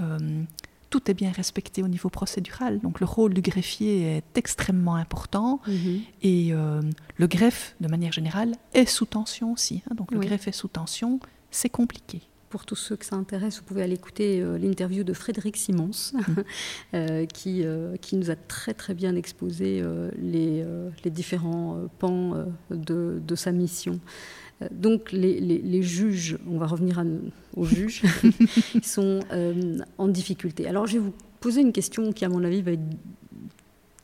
euh, 0.00 0.18
tout 0.90 1.10
est 1.10 1.14
bien 1.14 1.30
respecté 1.30 1.82
au 1.82 1.88
niveau 1.88 2.08
procédural. 2.08 2.80
Donc 2.80 3.00
le 3.00 3.06
rôle 3.06 3.34
du 3.34 3.40
greffier 3.40 4.16
est 4.16 4.38
extrêmement 4.38 4.96
important 4.96 5.60
mhm. 5.66 6.00
et 6.22 6.48
euh, 6.52 6.82
le 7.16 7.26
greffe, 7.26 7.74
de 7.80 7.88
manière 7.88 8.12
générale, 8.12 8.54
est 8.74 8.86
sous 8.86 9.06
tension 9.06 9.52
aussi. 9.52 9.82
Hein. 9.90 9.94
Donc 9.94 10.10
le 10.12 10.18
greffe 10.18 10.48
est 10.48 10.52
sous 10.52 10.68
tension, 10.68 11.20
c'est 11.50 11.68
compliqué. 11.68 12.22
Pour 12.50 12.64
tous 12.64 12.76
ceux 12.76 12.96
que 12.96 13.04
ça 13.04 13.14
intéresse, 13.16 13.58
vous 13.58 13.64
pouvez 13.64 13.82
aller 13.82 13.96
écouter 13.96 14.40
euh, 14.40 14.56
l'interview 14.56 15.04
de 15.04 15.12
Frédéric 15.12 15.58
Simons, 15.58 15.90
mhm. 16.14 16.44
euh, 16.94 17.26
qui, 17.26 17.64
qui 18.00 18.16
nous 18.16 18.30
a 18.30 18.36
très 18.36 18.72
très 18.72 18.94
bien 18.94 19.14
exposé 19.16 19.82
les, 20.16 20.64
les, 21.04 21.10
différents 21.10 21.78
pans 21.98 22.46
de, 22.70 23.20
de, 23.22 23.34
sa 23.34 23.52
mission. 23.52 24.00
Donc 24.72 25.12
les, 25.12 25.82
juges, 25.82 26.36
on 26.50 26.58
va 26.58 26.66
revenir 26.66 27.04
aux 27.56 27.64
juges, 27.64 28.02
sont 28.82 29.20
euh, 29.32 29.78
en 29.98 30.08
difficulté. 30.08 30.66
Alors 30.66 30.86
je 30.86 30.94
vais 30.94 30.98
vous 30.98 31.14
poser 31.40 31.60
une 31.60 31.72
question 31.72 32.12
qui 32.12 32.24
à 32.24 32.28
mon 32.28 32.42
avis 32.42 32.62
va 32.62 32.72
être 32.72 32.82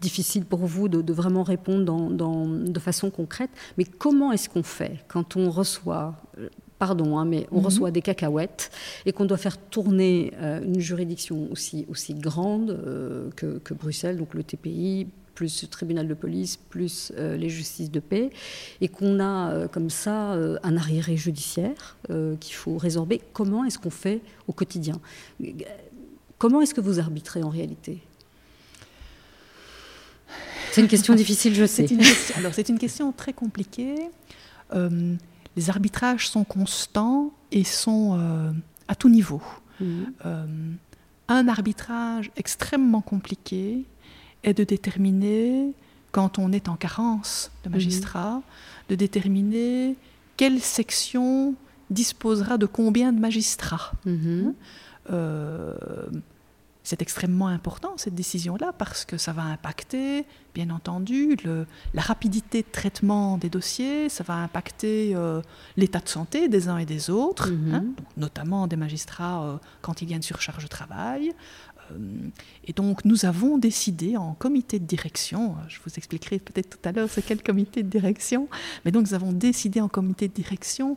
difficile 0.00 0.44
pour 0.44 0.60
vous 0.60 0.88
de, 0.88 1.12
vraiment 1.12 1.42
répondre 1.42 2.10
de 2.10 2.78
façon 2.78 3.10
concrète, 3.10 3.50
mais 3.78 3.84
comment 3.84 4.32
est-ce 4.32 4.48
qu'on 4.48 4.62
fait 4.62 4.98
quand 5.08 5.36
on 5.36 5.50
reçoit 5.50 6.14
euh, 6.38 6.48
pardon, 6.78 7.18
hein, 7.18 7.24
mais 7.24 7.46
on 7.50 7.60
mhm. 7.60 7.64
reçoit 7.64 7.90
des 7.90 8.02
cacahuètes 8.02 8.70
et 9.06 9.12
qu'on 9.12 9.24
doit 9.24 9.38
faire 9.38 9.56
tourner 9.56 10.32
euh, 10.36 10.60
une 10.62 10.80
juridiction 10.80 11.48
aussi, 11.50 11.86
aussi 11.88 12.14
grande 12.14 13.32
que, 13.36 13.58
que, 13.58 13.74
Bruxelles, 13.74 14.18
donc 14.18 14.34
le 14.34 14.42
TPI, 14.42 15.06
plus 15.34 15.62
le 15.62 15.68
tribunal 15.68 16.08
de 16.08 16.14
police, 16.14 16.56
plus 16.56 17.12
euh, 17.18 17.36
les 17.36 17.50
justices 17.50 17.90
de 17.90 18.00
paix, 18.00 18.30
et 18.80 18.88
qu'on 18.88 19.20
a 19.20 19.50
euh, 19.50 19.68
comme 19.68 19.90
ça 19.90 20.32
euh, 20.32 20.58
un 20.62 20.76
arriéré 20.76 21.16
judiciaire 21.16 21.96
qu'il 22.40 22.54
faut 22.54 22.76
résorber. 22.76 23.20
Comment 23.32 23.64
est-ce 23.64 23.78
qu'on 23.78 23.90
fait 23.90 24.20
au 24.46 24.52
quotidien? 24.52 25.00
Comment 26.38 26.60
est-ce 26.60 26.74
que 26.74 26.80
vous 26.80 26.98
arbitrez 26.98 27.42
en 27.42 27.48
réalité? 27.48 28.00
C'est 30.70 30.80
une 30.80 30.88
question 30.88 31.14
difficile, 31.14 31.54
je 31.54 31.66
sais. 31.66 31.86
alors 32.36 32.52
c'est 32.54 32.68
une 32.68 32.78
question 32.78 33.12
très 33.12 33.32
compliquée. 33.32 33.94
les 34.72 35.70
arbitrages 35.70 36.28
sont 36.28 36.44
constants 36.44 37.32
et 37.52 37.64
sont 37.64 38.18
à 38.88 38.94
tout 38.94 39.08
niveau. 39.08 39.42
Mmh. 39.80 40.04
un 41.28 41.48
arbitrage 41.48 42.30
extrêmement 42.36 43.00
compliqué 43.00 43.84
est 44.44 44.54
de 44.54 44.64
déterminer, 44.64 45.72
quand 46.12 46.38
on 46.38 46.52
est 46.52 46.68
en 46.68 46.76
carence 46.76 47.50
de 47.64 47.68
mhm. 47.68 47.74
magistrats, 47.74 48.42
de 48.88 48.94
déterminer 48.94 49.96
quelle 50.36 50.60
section 50.60 51.54
disposera 51.90 52.58
de 52.58 52.66
combien 52.66 53.12
de 53.12 53.20
magistrats. 53.20 53.92
Mhm. 54.04 54.46
Hein 54.46 54.54
euh, 55.10 55.74
c'est 56.84 57.00
extrêmement 57.00 57.48
important 57.48 57.94
cette 57.96 58.14
décision-là 58.14 58.72
parce 58.76 59.06
que 59.06 59.16
ça 59.16 59.32
va 59.32 59.42
impacter, 59.42 60.26
bien 60.54 60.68
entendu, 60.68 61.34
le, 61.42 61.66
la 61.94 62.02
rapidité 62.02 62.60
de 62.60 62.66
traitement 62.70 63.38
des 63.38 63.48
dossiers, 63.48 64.10
ça 64.10 64.22
va 64.22 64.34
impacter 64.34 65.16
euh, 65.16 65.40
l'état 65.78 66.00
de 66.00 66.08
santé 66.08 66.46
des 66.46 66.68
uns 66.68 66.76
et 66.76 66.84
des 66.84 67.08
autres, 67.08 67.50
mhm. 67.50 67.74
hein, 67.74 67.84
notamment 68.18 68.66
des 68.66 68.76
magistrats 68.76 69.44
euh, 69.44 69.56
quand 69.80 70.02
il 70.02 70.10
y 70.10 70.12
a 70.12 70.16
une 70.16 70.22
surcharge 70.22 70.62
de 70.62 70.68
travail, 70.68 71.32
et 72.64 72.72
donc 72.72 73.04
nous 73.04 73.24
avons 73.24 73.58
décidé 73.58 74.16
en 74.16 74.34
comité 74.34 74.78
de 74.78 74.84
direction, 74.84 75.56
je 75.68 75.78
vous 75.84 75.92
expliquerai 75.96 76.38
peut-être 76.38 76.70
tout 76.70 76.88
à 76.88 76.92
l'heure 76.92 77.08
c'est 77.08 77.22
quel 77.22 77.42
comité 77.42 77.82
de 77.82 77.88
direction, 77.88 78.48
mais 78.84 78.90
donc 78.90 79.06
nous 79.06 79.14
avons 79.14 79.32
décidé 79.32 79.80
en 79.80 79.88
comité 79.88 80.28
de 80.28 80.32
direction 80.32 80.96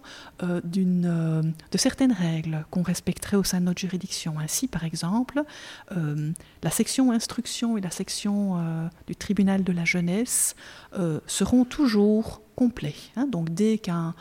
d'une, 0.64 1.54
de 1.72 1.78
certaines 1.78 2.12
règles 2.12 2.66
qu'on 2.72 2.84
respecterait 2.84 3.38
au 3.38 3.44
sein 3.44 3.60
de 3.60 3.66
notre 3.66 3.80
juridiction. 3.80 4.40
Ainsi, 4.40 4.68
par 4.68 4.84
exemple, 4.84 5.44
la 5.92 6.72
section 6.72 7.12
instruction 7.12 7.78
et 7.78 7.82
la 7.82 7.92
section 7.92 8.90
du 9.08 9.16
tribunal 9.16 9.64
de 9.64 9.72
la 9.72 9.86
jeunesse 9.86 10.56
seront 11.28 11.66
toujours 11.66 12.42
complet. 12.58 12.96
Hein. 13.16 13.28
Donc 13.28 13.52
dès 13.52 13.78
qu'un 13.78 14.16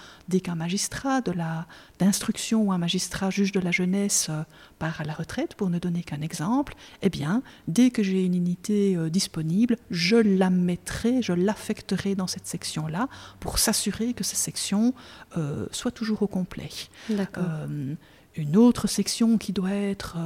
magistrat 0.55 1.22
de 1.22 1.33
la 1.33 1.66
d'instruction 1.99 2.64
ou 2.64 2.72
un 2.72 2.79
magistrat 2.79 3.31
juge 3.31 3.51
de 3.51 3.61
la 3.61 3.70
jeunesse 3.70 4.27
euh, 4.29 4.42
part 4.79 5.01
à 5.01 5.05
la 5.05 5.14
retraite, 5.14 5.55
pour 5.55 5.70
ne 5.70 5.79
donner 5.79 6.03
qu'un 6.03 6.20
exemple, 6.20 6.75
eh 7.01 7.09
bien, 7.09 7.42
dès 7.66 7.90
que 7.90 8.03
j'ai 8.03 8.22
une 8.27 8.35
unité 8.35 8.94
euh, 8.94 9.09
disponible, 9.09 9.79
je 9.90 10.16
la 10.16 10.51
mettrai, 10.51 11.22
je 11.22 11.33
l'affecterai 11.33 12.14
dans 12.14 12.27
cette 12.27 12.46
section-là 12.46 13.09
pour 13.40 13.59
s'assurer 13.59 14.12
que 14.12 14.22
cette 14.22 14.38
section 14.38 14.92
euh, 15.38 15.66
soit 15.72 15.90
toujours 15.90 16.20
au 16.22 16.27
complet. 16.27 16.68
une 18.37 18.57
autre 18.59 18.87
section 18.87 19.38
qui 19.38 19.55
doit 19.55 19.72
être 19.72 20.18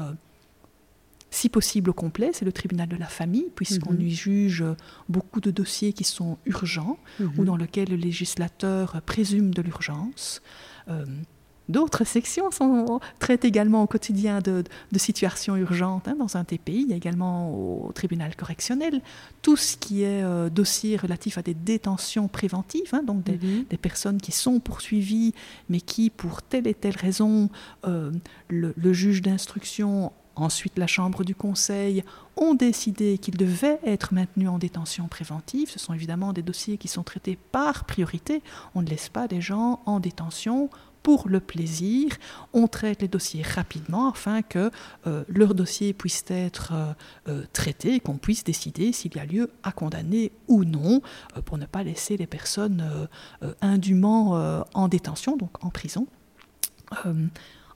si 1.31 1.49
possible 1.49 1.91
au 1.91 1.93
complet, 1.93 2.31
c'est 2.33 2.45
le 2.45 2.53
tribunal 2.53 2.89
de 2.89 2.97
la 2.97 3.07
famille, 3.07 3.51
puisqu'on 3.55 3.93
mhm. 3.93 4.01
y 4.01 4.11
juge 4.11 4.65
beaucoup 5.09 5.41
de 5.41 5.51
dossiers 5.51 5.93
qui 5.93 6.05
sont 6.05 6.39
urgents 6.45 6.99
mhm. 7.19 7.33
ou 7.39 7.45
dans 7.45 7.57
lesquels 7.57 7.89
le 7.89 7.97
législateur 7.97 9.01
présume 9.03 9.55
de 9.55 9.63
l'urgence. 9.63 10.43
Euh, 10.89 11.05
d'autres 11.71 12.05
sections 12.05 12.51
sont, 12.51 13.01
traitent 13.19 13.45
également 13.45 13.83
au 13.83 13.87
quotidien 13.87 14.41
de, 14.41 14.65
situations 14.97 15.57
urgentes. 15.57 16.09
Hein, 16.09 16.17
dans 16.19 16.37
un 16.37 16.45
TPI, 16.45 16.83
il 16.83 16.89
y 16.89 16.93
a 16.93 16.97
également 16.97 17.55
au 17.55 17.93
tribunal 17.93 18.37
correctionnel 18.37 19.01
tout 19.41 19.57
ce 19.57 19.77
qui 19.77 20.03
est 20.03 20.23
euh, 20.23 20.51
dossier 20.51 20.97
relatif 20.97 21.39
à 21.39 21.43
des 21.43 21.55
détentions 21.55 22.29
préventives, 22.29 22.91
hein, 22.93 23.03
donc 23.03 23.29
mhm. 23.29 23.65
des, 23.71 23.79
personnes 23.79 24.21
qui 24.21 24.33
sont 24.33 24.61
poursuivies, 24.61 25.33
mais 25.69 25.81
qui, 25.81 26.11
pour 26.11 26.43
telle 26.43 26.67
et 26.67 26.75
telle 26.75 26.97
raison, 26.97 27.49
euh, 27.87 28.11
le, 28.49 28.93
juge 28.93 29.23
d'instruction 29.23 30.13
Ensuite, 30.37 30.79
la 30.79 30.87
Chambre 30.87 31.25
du 31.25 31.35
Conseil 31.35 32.05
ont 32.37 32.55
décidé 32.55 33.19
qu'ils 33.19 33.37
devaient 33.37 33.81
être 33.85 34.15
maintenus 34.15 34.49
en 34.49 34.59
détention 34.59 35.09
préventive. 35.09 35.71
Ce 35.71 35.79
sont 35.79 35.93
évidemment 35.93 36.33
des 36.33 36.43
dossiers 36.43 36.79
qui 36.79 36.89
sont 36.89 37.03
traités 37.03 37.39
par 37.53 37.85
priorité. 37.85 38.43
On 38.75 38.83
ne 38.83 38.89
laisse 38.89 39.09
pas 39.09 39.29
des 39.29 39.41
gens 39.41 39.81
en 39.87 40.01
détention 40.01 40.71
pour 41.03 41.29
le 41.29 41.41
plaisir. 41.41 42.13
On 42.53 42.67
traite 42.67 43.03
les 43.03 43.09
dossiers 43.09 43.43
rapidement 43.43 44.11
afin 44.11 44.43
que 44.43 44.71
euh, 45.07 45.25
leur 45.29 45.55
dossier 45.55 45.93
puisse 45.93 46.25
être 46.29 46.73
euh, 46.73 46.93
euh, 47.29 47.45
traité 47.53 47.95
et 47.95 48.01
qu'on 48.01 48.19
puisse 48.19 48.45
décider 48.45 48.93
s'il 48.93 49.17
y 49.17 49.19
a 49.19 49.25
lieu 49.25 49.51
à 49.63 49.73
condamner 49.73 50.33
ou 50.49 50.65
non 50.65 51.01
pour 51.45 51.59
ne 51.59 51.67
pas 51.67 51.83
laisser 51.83 52.17
les 52.17 52.27
personnes 52.27 53.09
indûment 53.61 54.65
en 54.75 54.89
détention, 54.89 55.37
donc 55.37 55.63
en 55.65 55.71
prison. 55.71 56.07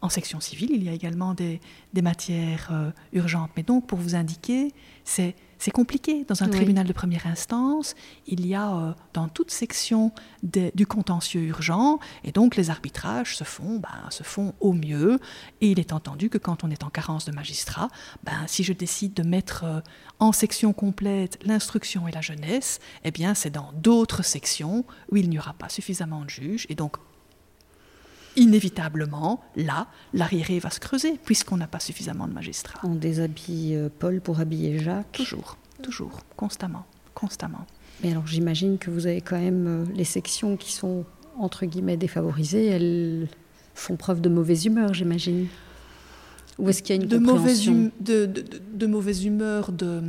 En 0.05 0.11
section 0.11 0.39
civile, 0.39 0.73
il 0.75 0.85
y 0.85 0.91
a 0.91 0.93
également 0.93 1.33
des, 1.33 1.63
matières 2.03 2.69
euh, 2.71 2.91
urgentes. 3.15 3.51
Mais 3.57 3.63
donc, 3.63 3.87
pour 3.87 3.99
vous 3.99 4.15
indiquer, 4.15 4.75
c'est 5.03 5.35
compliqué. 5.73 6.27
Dans 6.29 6.43
un 6.43 6.49
tribunal 6.49 6.87
de 6.87 6.93
première 6.93 7.27
instance, 7.27 7.95
il 8.27 8.47
y 8.47 8.55
a 8.55 8.71
euh, 8.71 8.93
dans 9.15 9.29
toute 9.29 9.51
section 9.51 10.13
du 10.43 10.87
contentieux 10.87 11.41
urgent, 11.41 12.01
et 12.23 12.33
donc 12.33 12.55
les 12.55 12.69
arbitrages 12.69 13.35
se 13.35 13.45
font, 13.45 13.79
ben, 13.79 14.11
se 14.11 14.23
font 14.23 14.53
au 14.61 14.75
mieux. 14.75 15.19
Et 15.63 15.71
il 15.71 15.81
est 15.81 15.95
entendu 15.95 16.29
que 16.29 16.37
quand 16.37 16.65
on 16.65 16.71
est 16.71 16.85
en 16.85 16.91
carence 16.91 17.25
de 17.25 17.33
magistrats, 17.33 17.89
ben, 18.25 18.47
si 18.47 18.63
je 18.63 18.75
décide 18.75 19.15
de 19.15 19.23
mettre 19.23 19.65
euh, 19.65 19.81
en 20.19 20.33
section 20.33 20.75
complète 20.75 21.39
l'instruction 21.47 22.07
et 22.09 22.13
la 22.13 22.21
jeunesse, 22.21 22.79
eh 23.05 23.11
bien 23.11 23.33
c'est 23.33 23.49
dans 23.49 23.73
d'autres 23.73 24.23
sections 24.23 24.85
où 25.11 25.17
il 25.17 25.31
n'y 25.31 25.39
aura 25.39 25.55
pas 25.55 25.71
suffisamment 25.71 26.27
de 26.27 26.29
juges, 26.29 26.67
et 26.69 26.75
donc 26.75 26.99
inévitablement, 28.37 29.43
là, 29.57 29.87
l'arriéré 30.13 30.59
va 30.59 30.71
se 30.71 30.81
creuser, 30.81 31.19
puisqu'on 31.25 31.57
n'a 31.57 31.67
pas 31.67 31.81
suffisamment 31.81 32.27
de 32.27 32.33
magistrats. 32.33 32.81
On 32.83 32.95
déshabille 32.95 33.75
euh, 33.75 33.89
Paul 33.99 34.21
pour 34.21 34.41
habiller 34.41 34.79
Jacques 34.79 35.13
Toujours, 35.13 35.57
toujours, 35.83 36.21
constamment, 36.37 36.85
constamment. 37.15 37.67
Mais 38.03 38.11
alors 38.11 38.27
j'imagine 38.27 38.79
que 38.79 38.91
vous 38.91 39.07
avez 39.07 39.21
quand 39.21 39.39
même 39.39 39.67
euh, 39.67 39.85
les 39.95 40.05
sections 40.05 40.57
qui 40.57 40.73
sont, 40.73 41.05
entre 41.39 41.67
guillemets, 41.67 41.97
défavorisées, 41.97 42.67
elles 42.67 43.29
font 43.75 43.97
preuve 43.97 44.21
de 44.21 44.29
mauvaise 44.29 44.67
humeur, 44.67 44.95
j'imagine. 44.95 45.47
Ou 46.59 46.69
est-ce 46.69 46.83
qu'il 46.83 46.97
y 46.97 46.99
a 46.99 47.03
une 47.03 47.09
de 47.09 47.19
mauvaise, 47.19 47.69
hum, 47.69 47.91
de, 48.01 48.27
de, 48.27 48.87
mauvaise 48.87 49.25
humeur, 49.25 49.73
de, 49.73 50.03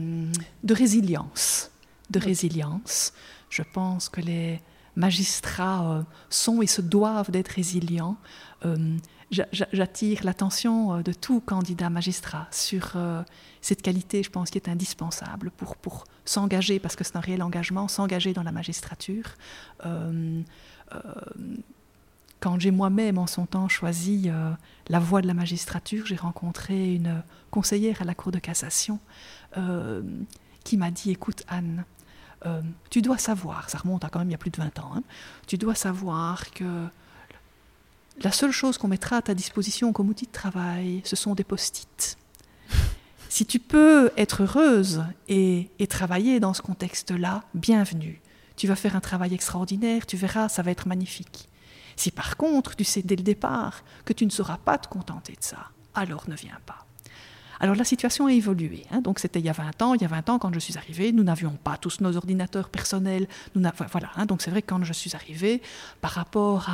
de 0.64 0.74
résilience. 0.74 1.72
De 2.12 2.20
résilience. 2.20 3.14
Je 3.50 3.64
pense 3.74 4.10
que 4.10 4.22
les, 4.22 4.62
magistrats 4.96 5.92
euh, 5.92 6.04
sont 6.30 6.62
et 6.62 6.68
se 6.68 6.82
doivent 6.82 7.32
d'être 7.32 7.50
résilients. 7.50 8.18
Euh, 8.66 8.98
j'attire 9.32 10.24
l'attention 10.24 10.96
euh, 10.96 11.02
de 11.02 11.12
tout 11.12 11.42
candidat 11.42 11.90
magistrat 11.90 12.48
sur 12.52 12.96
cette 13.62 13.82
qualité, 13.82 14.24
je 14.24 14.30
pense, 14.30 14.50
qui 14.50 14.58
est 14.58 14.70
indispensable 14.70 15.52
pour, 15.52 15.76
pour 15.76 16.06
s'engager, 16.24 16.80
parce 16.80 16.96
que 16.96 17.04
c'est 17.04 17.18
un 17.18 17.22
réel 17.22 17.44
engagement, 17.44 17.88
s'engager 17.88 18.34
dans 18.34 18.44
la 18.44 18.52
magistrature. 18.52 19.36
quand 22.40 22.60
j'ai 22.60 22.72
moi-même 22.72 23.18
en 23.18 23.26
son 23.26 23.48
temps 23.48 23.68
choisi 23.68 24.30
la 24.88 25.00
voie 25.00 25.22
de 25.22 25.28
la 25.28 25.34
magistrature, 25.34 26.06
j'ai 26.06 26.16
rencontré 26.16 26.94
une 26.94 27.24
conseillère 27.50 28.04
à 28.04 28.06
la 28.06 28.14
Cour 28.14 28.32
de 28.32 28.40
cassation 28.40 29.00
qui 30.64 30.78
m'a 30.78 30.92
dit, 30.92 31.10
écoute 31.12 31.44
Anne, 31.48 31.86
euh, 32.46 32.62
tu 32.90 33.02
dois 33.02 33.18
savoir, 33.18 33.70
ça 33.70 33.78
remonte 33.80 34.04
à 34.04 34.10
quand 34.10 34.20
même 34.20 34.30
il 34.30 34.34
y 34.34 34.36
a 34.36 34.40
plus 34.40 34.52
de 34.52 34.58
20 34.58 34.80
ans, 34.80 34.92
hein, 34.96 35.04
tu 35.48 35.58
dois 35.58 35.76
savoir 35.76 36.52
que 36.52 36.88
la 38.22 38.32
seule 38.32 38.52
chose 38.52 38.78
qu'on 38.78 38.88
mettra 38.88 39.18
à 39.18 39.22
ta 39.22 39.34
disposition 39.34 39.92
comme 39.92 40.10
outil 40.10 40.26
de 40.26 40.32
travail, 40.32 41.02
ce 41.04 41.16
sont 41.16 41.36
des 41.36 41.44
post-it. 41.44 42.18
Si 43.28 43.46
tu 43.46 43.60
peux 43.60 44.12
être 44.16 44.44
heureuse 44.44 45.04
et, 45.28 45.70
et 45.80 45.88
travailler 45.88 46.40
dans 46.40 46.54
ce 46.54 46.62
contexte-là, 46.62 47.44
bienvenue. 47.54 48.22
Tu 48.56 48.68
vas 48.68 48.78
faire 48.78 48.96
un 48.96 49.02
travail 49.02 49.34
extraordinaire, 49.34 50.06
tu 50.06 50.16
verras, 50.16 50.48
ça 50.48 50.62
va 50.62 50.72
être 50.72 50.88
magnifique. 50.88 51.50
Si 51.98 52.12
par 52.12 52.38
contre 52.38 52.76
tu 52.76 52.84
sais 52.84 53.02
dès 53.02 53.16
le 53.16 53.24
départ 53.24 53.84
que 54.06 54.14
tu 54.14 54.26
ne 54.26 54.32
sauras 54.32 54.58
pas 54.58 54.78
te 54.78 54.88
contenter 54.88 55.34
de 55.34 55.44
ça, 55.44 55.72
alors 55.94 56.30
ne 56.30 56.36
viens 56.36 56.60
pas. 56.66 56.85
Alors 57.60 57.76
la 57.76 57.84
situation 57.84 58.28
a 58.28 58.34
évolué. 58.34 58.84
Hein. 58.92 59.02
Donc 59.02 59.20
c'était 59.20 59.40
il 59.40 59.46
y 59.46 59.50
a 59.50 59.54
20 59.54 59.82
ans. 59.82 59.94
Il 59.94 60.02
y 60.02 60.06
a 60.06 60.08
20 60.08 60.30
ans, 60.30 60.40
quand 60.40 60.54
je 60.54 60.60
suis 60.60 60.78
arrivée, 60.78 61.12
nous 61.12 61.24
n'avions 61.24 61.58
pas 61.64 61.78
tous 61.78 62.02
nos 62.02 62.16
ordinateurs 62.16 62.70
personnels. 62.70 63.28
Nous 63.56 63.62
voilà. 63.92 64.10
Hein. 64.16 64.26
Donc 64.26 64.42
c'est 64.42 64.52
vrai 64.52 64.62
que 64.62 64.68
quand 64.68 64.84
je 64.84 64.94
suis 64.94 65.16
arrivée, 65.16 65.62
par 66.02 66.12
rapport 66.12 66.70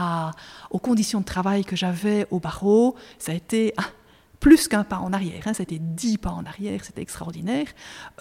aux 0.69 0.79
conditions 0.79 1.19
de 1.19 1.25
travail 1.25 1.63
que 1.63 1.75
j'avais 1.75 2.27
au 2.31 2.39
barreau, 2.39 2.95
ça 3.19 3.31
a 3.31 3.35
été 3.35 3.73
ah, 3.77 3.83
plus 4.41 4.67
qu'un 4.67 4.83
pas 4.83 4.97
en 4.97 5.13
arrière. 5.13 5.43
Hein, 5.45 5.53
c'était 5.53 5.77
dix 5.79 6.17
pas 6.17 6.31
en 6.31 6.45
arrière, 6.45 6.83
c'était 6.83 7.03
extraordinaire. 7.03 7.67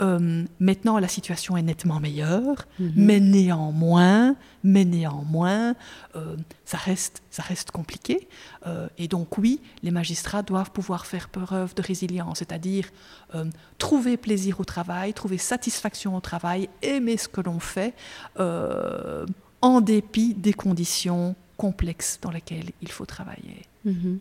Euh, 0.01 0.45
maintenant, 0.61 0.99
la 0.99 1.09
situation 1.09 1.57
est 1.57 1.63
nettement 1.63 1.99
meilleure, 1.99 2.69
mhm. 2.79 2.93
mais 2.95 3.21
néanmoins, 3.21 4.37
mais 4.63 4.85
néanmoins, 4.85 5.75
euh, 6.15 6.37
ça 6.67 6.77
reste, 6.77 7.23
ça 7.31 7.43
reste 7.43 7.71
compliqué. 7.71 8.29
Euh, 8.67 8.87
et 8.99 9.09
donc 9.09 9.39
oui, 9.39 9.63
les 9.83 9.91
magistrats 9.91 10.43
doivent 10.43 10.71
pouvoir 10.71 11.07
faire 11.07 11.31
preuve 11.31 11.75
de 11.75 11.83
résilience, 11.83 12.39
c'est-à-dire 12.39 12.91
trouver 13.79 14.17
plaisir 14.17 14.61
au 14.61 14.65
travail, 14.65 15.15
trouver 15.15 15.39
satisfaction 15.39 16.17
au 16.17 16.21
travail, 16.21 16.69
aimer 16.83 17.17
ce 17.17 17.29
que 17.29 17.41
l'on 17.41 17.61
fait, 17.61 17.95
en 18.37 19.81
dépit 19.81 20.35
des 20.35 20.53
conditions 20.53 21.37
complexes 21.57 22.19
dans 22.21 22.31
lesquelles 22.31 22.71
il 22.83 22.91
faut 22.91 23.07
travailler. 23.07 23.63
Mhm. 23.85 24.19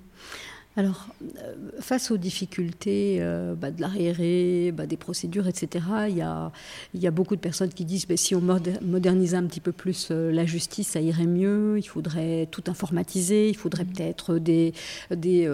Alors, 0.77 1.08
euh, 1.39 1.55
face 1.79 2.12
aux 2.12 2.17
difficultés 2.17 3.17
euh, 3.19 3.55
bah, 3.55 3.71
de 3.71 3.82
l'arriéré, 3.82 4.71
bah, 4.71 4.86
des 4.86 4.97
procédures, 4.97 5.47
etc., 5.47 5.84
il 6.08 6.15
y 6.15 6.21
a, 6.21 6.51
y 6.93 7.08
a, 7.08 7.12
beaucoup 7.12 7.36
de 7.36 7.41
personnes 7.41 7.73
qui 7.73 7.86
disent 7.86 8.05
que 8.05 8.10
bah, 8.10 8.17
si 8.17 8.36
on 8.36 8.41
modernisait 8.41 9.36
un 9.36 9.45
petit 9.45 9.62
peu 9.62 9.71
plus 9.71 10.10
euh, 10.12 10.32
la 10.32 10.45
justice, 10.45 10.89
ça 10.89 11.01
irait 11.01 11.25
mieux, 11.25 11.79
il 11.79 11.88
faudrait 11.88 12.47
tout 12.51 12.63
informatiser, 12.67 13.49
il 13.49 13.58
faudrait 13.58 13.84
mmh. 13.84 13.93
peut-être 13.93 14.38
des, 14.38 14.73
des 15.12 15.49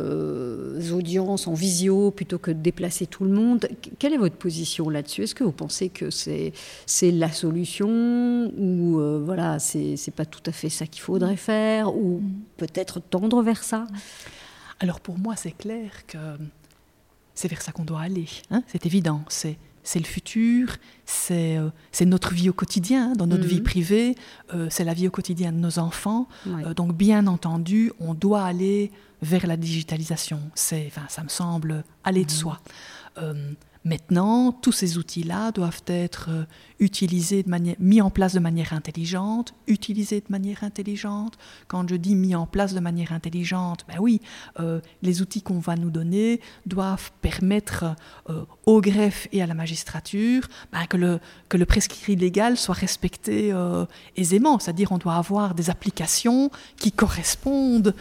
audiences 0.91 1.47
en 1.47 1.53
visio 1.53 2.11
plutôt 2.11 2.37
que 2.37 2.51
de 2.51 2.59
déplacer 2.59 3.07
tout 3.07 3.23
le 3.23 3.31
monde. 3.31 3.67
Quelle 3.97 4.13
est 4.13 4.17
votre 4.17 4.35
position 4.35 4.89
là-dessus? 4.89 5.23
Est-ce 5.23 5.35
que 5.35 5.45
vous 5.45 5.53
pensez 5.53 5.89
que 5.89 6.09
c'est 6.09 6.51
la 7.01 7.31
solution 7.31 8.51
ou 8.57 8.99
voilà, 9.23 9.59
c'est 9.59 10.13
pas 10.15 10.25
tout 10.25 10.43
à 10.45 10.51
fait 10.51 10.69
ça 10.69 10.85
qu'il 10.85 11.01
faudrait 11.01 11.37
faire 11.37 11.95
ou 11.95 12.19
mmh. 12.19 12.33
peut-être 12.57 12.99
tendre 12.99 13.41
vers 13.41 13.63
ça? 13.63 13.87
Alors 14.79 14.99
pour 14.99 15.17
moi, 15.17 15.35
c'est 15.35 15.51
clair 15.51 16.05
que 16.07 16.17
c'est 17.33 17.47
vers 17.47 17.61
ça 17.61 17.71
qu'on 17.71 17.85
doit 17.85 18.01
aller. 18.01 18.27
Hein. 18.51 18.63
c'est 18.67 18.85
évident. 18.85 19.23
C'est 19.27 19.57
c'est 19.85 19.99
le 19.99 20.05
futur, 20.05 20.75
c'est 21.05 21.57
euh, 21.57 21.69
notre 22.05 22.33
vie 22.33 22.49
au 22.49 22.53
quotidien, 22.53 23.11
hein, 23.11 23.13
dans 23.13 23.27
notre 23.27 23.45
vie 23.45 23.57
mhm. 23.57 23.63
privée, 23.63 24.15
euh, 24.53 24.67
c'est 24.69 24.83
la 24.83 24.95
vie 24.95 25.07
au 25.07 25.11
quotidien 25.11 25.51
de 25.51 25.57
nos 25.57 25.79
enfants. 25.79 26.27
Euh, 26.47 26.73
donc 26.73 26.93
bien 26.95 27.27
entendu, 27.27 27.91
on 27.99 28.15
doit 28.15 28.43
aller 28.43 28.91
vers 29.21 29.45
la 29.45 29.57
digitalisation. 29.57 30.41
C'est, 30.55 30.91
ça 31.07 31.23
me 31.23 31.29
semble 31.29 31.83
aller 32.03 32.25
de 32.25 32.31
mhm. 32.31 32.37
soi. 32.37 32.59
Maintenant, 33.85 34.51
tous 34.51 34.71
ces 34.71 34.97
outils-là 34.97 35.51
doivent 35.51 35.83
être 35.85 36.29
euh, 36.31 36.45
utilisés 36.79 37.43
de 37.43 37.49
manière, 37.49 37.75
mis 37.77 38.01
en 38.01 38.09
place 38.09 38.33
de 38.33 38.39
manière 38.39 38.73
intelligente, 38.73 39.53
utilisés 39.67 40.21
de 40.21 40.25
manière 40.29 40.63
intelligente. 40.63 41.37
Quand 41.67 41.87
je 41.87 41.95
dis 41.95 42.15
mis 42.15 42.33
en 42.33 42.47
place 42.47 42.73
de 42.73 42.79
manière 42.79 43.11
intelligente, 43.11 43.85
ben 43.87 43.97
oui, 43.99 44.21
euh, 44.59 44.81
les 45.03 45.21
outils 45.21 45.43
qu'on 45.43 45.59
va 45.59 45.75
nous 45.75 45.91
donner 45.91 46.41
doivent 46.65 47.11
permettre 47.21 47.95
euh, 48.31 48.45
au 48.65 48.81
greffe 48.81 49.27
et 49.31 49.43
à 49.43 49.45
la 49.45 49.53
magistrature 49.53 50.47
ben, 50.71 50.87
que, 50.87 50.97
le, 50.97 51.19
que 51.47 51.57
le 51.57 51.65
prescrit 51.67 52.15
légal 52.15 52.57
soit 52.57 52.73
respecté 52.73 53.53
aisément. 54.15 54.57
C'est-à-dire 54.57 54.91
on 54.91 54.97
doit 54.97 55.15
avoir 55.15 55.53
des 55.53 55.69
applications 55.69 56.49
qui 56.77 56.91
correspondent 56.91 57.93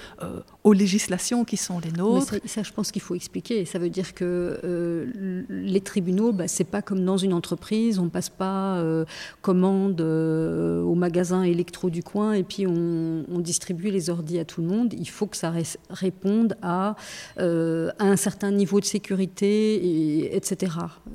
aux 0.62 0.72
législations 0.72 1.44
qui 1.44 1.58
sont 1.58 1.78
les 1.78 1.92
nôtres. 1.92 2.26
ça, 2.26 2.36
ça, 2.46 2.62
je 2.62 2.72
pense 2.72 2.90
qu'il 2.90 3.02
faut 3.02 3.14
expliquer. 3.14 3.66
Ça 3.66 3.78
veut 3.78 3.90
dire 3.90 4.14
que 4.14 5.44
les 5.74 5.80
tribunaux, 5.80 6.32
bah, 6.32 6.48
c'est 6.48 6.64
pas 6.64 6.80
comme 6.80 7.04
dans 7.04 7.18
une 7.18 7.34
entreprise, 7.34 7.98
on 7.98 8.08
passe 8.08 8.30
pas 8.30 8.78
euh, 8.78 9.04
commande 9.42 10.00
euh, 10.00 10.80
au 10.82 10.94
magasin 10.94 11.42
électro 11.42 11.90
du 11.90 12.02
coin 12.02 12.32
et 12.32 12.44
puis 12.44 12.66
on, 12.66 13.24
distribue 13.40 13.90
les 13.90 14.08
ordis 14.08 14.38
à 14.38 14.46
tout 14.46 14.62
le 14.62 14.68
monde. 14.68 14.94
Il 14.96 15.08
faut 15.08 15.26
que 15.26 15.36
ça 15.36 15.52
réponde 15.90 16.56
à, 16.62 16.96
euh, 17.38 17.90
à, 17.98 18.04
un 18.04 18.16
certain 18.16 18.50
niveau 18.50 18.80
de 18.80 18.86
sécurité, 18.86 19.74
et, 19.74 20.36
etc. 20.36 20.72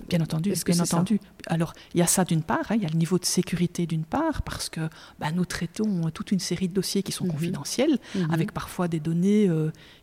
Bien 0.09 0.21
entendu, 0.21 0.53
bien 0.63 0.79
entendu. 0.79 1.19
Alors 1.47 1.73
il 1.95 1.99
y 1.99 2.03
a 2.03 2.07
ça 2.07 2.23
d'une 2.23 2.43
part, 2.43 2.65
hein, 2.69 2.75
il 2.75 2.83
y 2.83 2.85
a 2.85 2.89
le 2.89 2.97
niveau 2.97 3.17
de 3.17 3.25
sécurité 3.25 3.87
d'une 3.87 4.03
part, 4.03 4.43
parce 4.43 4.69
que 4.69 4.81
bah, 5.19 5.31
nous 5.33 5.45
traitons 5.45 6.11
toute 6.13 6.31
une 6.31 6.39
série 6.39 6.67
de 6.67 6.73
dossiers 6.73 7.01
qui 7.01 7.13
sont 7.13 7.25
mhm. 7.25 7.31
confidentiels, 7.31 7.97
mhm. 8.13 8.27
avec 8.31 8.51
parfois 8.51 8.87
des 8.87 8.99
données 8.99 9.49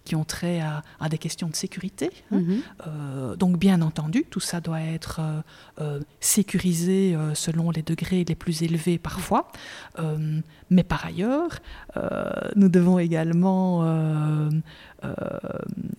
qui 0.07 0.15
ont 0.15 0.25
trait 0.25 0.61
à, 0.61 1.09
des 1.11 1.19
questions 1.19 1.49
de 1.49 1.57
sécurité. 1.57 2.11
Hein. 2.33 2.41
Mhm. 2.41 3.37
donc 3.37 3.59
bien 3.59 3.83
entendu, 3.83 4.25
tout 4.31 4.41
ça 4.41 4.61
doit 4.61 4.81
être 4.81 5.21
euh, 5.21 5.41
euh, 5.81 6.01
sécurisé 6.21 7.15
euh, 7.15 7.35
selon 7.35 7.71
les 7.71 7.83
degrés 7.83 8.25
les 8.25 8.35
plus 8.35 8.63
élevés 8.63 8.99
parfois. 8.99 9.49
Mais 10.71 10.83
par 10.83 11.05
ailleurs, 11.07 11.59
nous 12.57 12.69
devons 12.69 12.99
également 12.99 13.85
euh, 15.05 15.11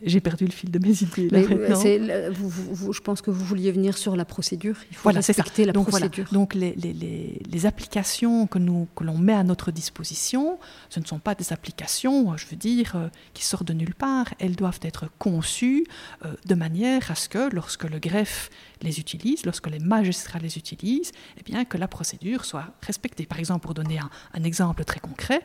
j'ai 0.04 0.22
perdu 0.22 0.46
le 0.46 0.52
fil 0.52 0.72
de 0.72 0.80
mes 0.80 1.04
idées. 1.04 1.30
je 1.32 3.00
pense 3.02 3.22
que 3.22 3.30
vous 3.30 3.46
vouliez 3.46 3.72
venir 3.72 3.98
sur 3.98 4.16
la 4.16 4.26
procédure. 4.26 4.76
Il 4.92 4.98
faut 4.98 5.10
respecter 5.10 5.66
la 5.66 5.74
donc, 5.74 5.90
procédure. 5.90 6.28
Donc 6.32 6.54
les, 6.54 6.74
les, 6.76 6.94
les, 6.94 7.66
applications 7.66 8.48
que, 8.48 8.58
nous, 8.60 8.88
que 8.96 9.04
l'on 9.04 9.18
met 9.18 9.34
à 9.34 9.44
notre 9.44 9.72
disposition, 9.72 10.60
ce 10.90 11.00
ne 11.00 11.06
sont 11.06 11.20
pas 11.20 11.36
des 11.36 11.54
applications, 11.54 12.36
je 12.38 12.48
veux 12.48 12.56
dire, 12.56 12.94
euh, 12.96 13.08
qui 13.34 13.46
sortent 13.46 13.68
de 13.68 13.74
nulle 13.74 13.96
part. 13.96 14.28
Elles 14.40 14.56
doivent 14.56 14.80
être 14.82 15.06
conçues 15.20 15.86
euh, 16.26 16.34
de 16.46 16.56
manière 16.56 17.12
à 17.12 17.16
ce 17.16 17.30
que 17.30 17.54
lorsque 17.54 17.84
le 17.84 18.00
greffe 18.00 18.50
les 18.82 19.00
utilise, 19.00 19.46
lorsque 19.46 19.68
les 19.68 19.80
magistrats 19.80 20.40
les 20.40 20.58
utilisent, 20.58 21.12
eh 21.38 21.44
bien, 21.44 21.66
que 21.66 21.78
la 21.78 21.88
procédure 21.88 22.46
soit 22.46 22.66
respectée. 22.82 23.26
Par 23.26 23.40
exemple, 23.40 23.62
pour 23.62 23.74
donner 23.74 24.00
un, 24.34 24.44
exemple 24.44 24.84
très 24.86 25.00
concret, 25.00 25.42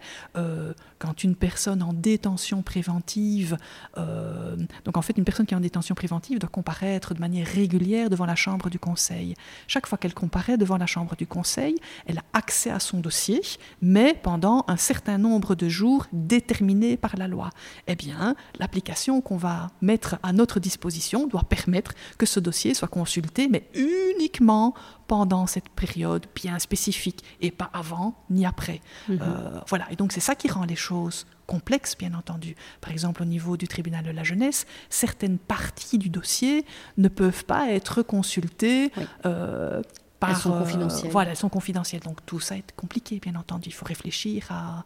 quand 1.02 1.24
une 1.24 1.34
personne 1.34 1.82
en 1.82 1.92
détention 1.92 2.62
préventive, 2.62 3.56
euh, 3.98 4.56
donc 4.84 4.96
en 4.96 5.02
fait 5.02 5.16
une 5.18 5.24
personne 5.24 5.46
qui 5.46 5.54
est 5.54 5.56
en 5.56 5.60
détention 5.60 5.94
préventive 5.94 6.38
doit 6.38 6.48
comparaître 6.48 7.14
de 7.14 7.20
manière 7.20 7.46
régulière 7.46 8.08
devant 8.08 8.26
la 8.26 8.34
chambre 8.36 8.70
du 8.70 8.78
conseil. 8.78 9.34
Chaque 9.66 9.86
fois 9.86 9.98
qu'elle 9.98 10.14
comparaît 10.14 10.56
devant 10.56 10.76
la 10.76 10.86
chambre 10.86 11.16
du 11.16 11.26
conseil, 11.26 11.74
elle 12.06 12.18
a 12.18 12.24
accès 12.32 12.70
à 12.70 12.78
son 12.78 13.00
dossier, 13.00 13.40
mais 13.80 14.14
pendant 14.14 14.64
un 14.68 14.76
certain 14.76 15.18
nombre 15.18 15.54
de 15.54 15.68
jours 15.68 16.06
déterminés 16.12 16.96
par 16.96 17.16
la 17.16 17.28
loi. 17.28 17.50
Eh 17.86 17.96
bien, 17.96 18.36
l'application 18.58 19.20
qu'on 19.20 19.36
va 19.36 19.70
mettre 19.80 20.18
à 20.22 20.32
notre 20.32 20.60
disposition 20.60 21.26
doit 21.26 21.44
permettre 21.44 21.94
que 22.18 22.26
ce 22.26 22.40
dossier 22.40 22.74
soit 22.74 22.88
consulté, 22.88 23.21
mais 23.50 23.68
uniquement 23.74 24.74
pendant 25.06 25.46
cette 25.46 25.68
période 25.68 26.26
bien 26.34 26.58
spécifique 26.58 27.22
et 27.40 27.50
pas 27.50 27.70
avant 27.72 28.14
ni 28.30 28.46
après. 28.46 28.80
Mhm. 29.08 29.18
Euh, 29.20 29.60
voilà, 29.68 29.86
et 29.90 29.96
donc 29.96 30.12
c'est 30.12 30.20
ça 30.20 30.34
qui 30.34 30.48
rend 30.48 30.64
les 30.64 30.76
choses 30.76 31.26
complexes, 31.46 31.96
bien 31.98 32.14
entendu. 32.14 32.56
Par 32.80 32.92
exemple, 32.92 33.22
au 33.22 33.26
niveau 33.26 33.56
du 33.56 33.68
tribunal 33.68 34.04
de 34.04 34.10
la 34.10 34.22
jeunesse, 34.22 34.66
certaines 34.88 35.38
parties 35.38 35.98
du 35.98 36.08
dossier 36.08 36.64
ne 36.96 37.08
peuvent 37.08 37.44
pas 37.44 37.70
être 37.70 38.02
consultées. 38.02 38.90
Euh, 39.26 39.82
par, 40.18 40.30
elles 40.30 40.36
sont 40.36 40.54
euh, 40.54 40.60
confidentielles. 40.60 41.10
voilà, 41.10 41.30
elles 41.32 41.36
sont 41.36 41.48
confidentielles. 41.48 42.00
Donc 42.00 42.24
tout 42.24 42.40
ça 42.40 42.56
est 42.56 42.72
compliqué, 42.74 43.18
bien 43.18 43.34
entendu. 43.34 43.68
Il 43.68 43.74
faut 43.74 43.84
réfléchir 43.84 44.46
à, 44.50 44.84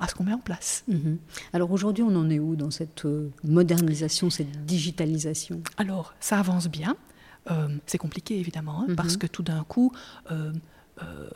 à, 0.00 0.08
ce 0.08 0.14
qu'on 0.14 0.24
met 0.24 0.32
en 0.32 0.38
place. 0.38 0.84
Mhm. 0.88 1.18
Alors 1.52 1.70
aujourd'hui, 1.72 2.04
on 2.04 2.14
en 2.14 2.30
est 2.30 2.38
où 2.38 2.56
dans 2.56 2.70
cette 2.70 3.06
modernisation, 3.44 4.30
cette 4.30 4.64
digitalisation? 4.64 5.60
Alors, 5.76 6.14
ça 6.20 6.38
avance 6.38 6.68
bien. 6.68 6.96
Euh, 7.50 7.68
c'est 7.86 7.98
compliqué 7.98 8.38
évidemment, 8.38 8.84
hein, 8.88 8.94
parce 8.96 9.14
mhm. 9.14 9.18
que 9.18 9.26
tout 9.26 9.42
d'un 9.42 9.64
coup, 9.64 9.92
euh, 10.30 10.52
euh, 11.02 11.28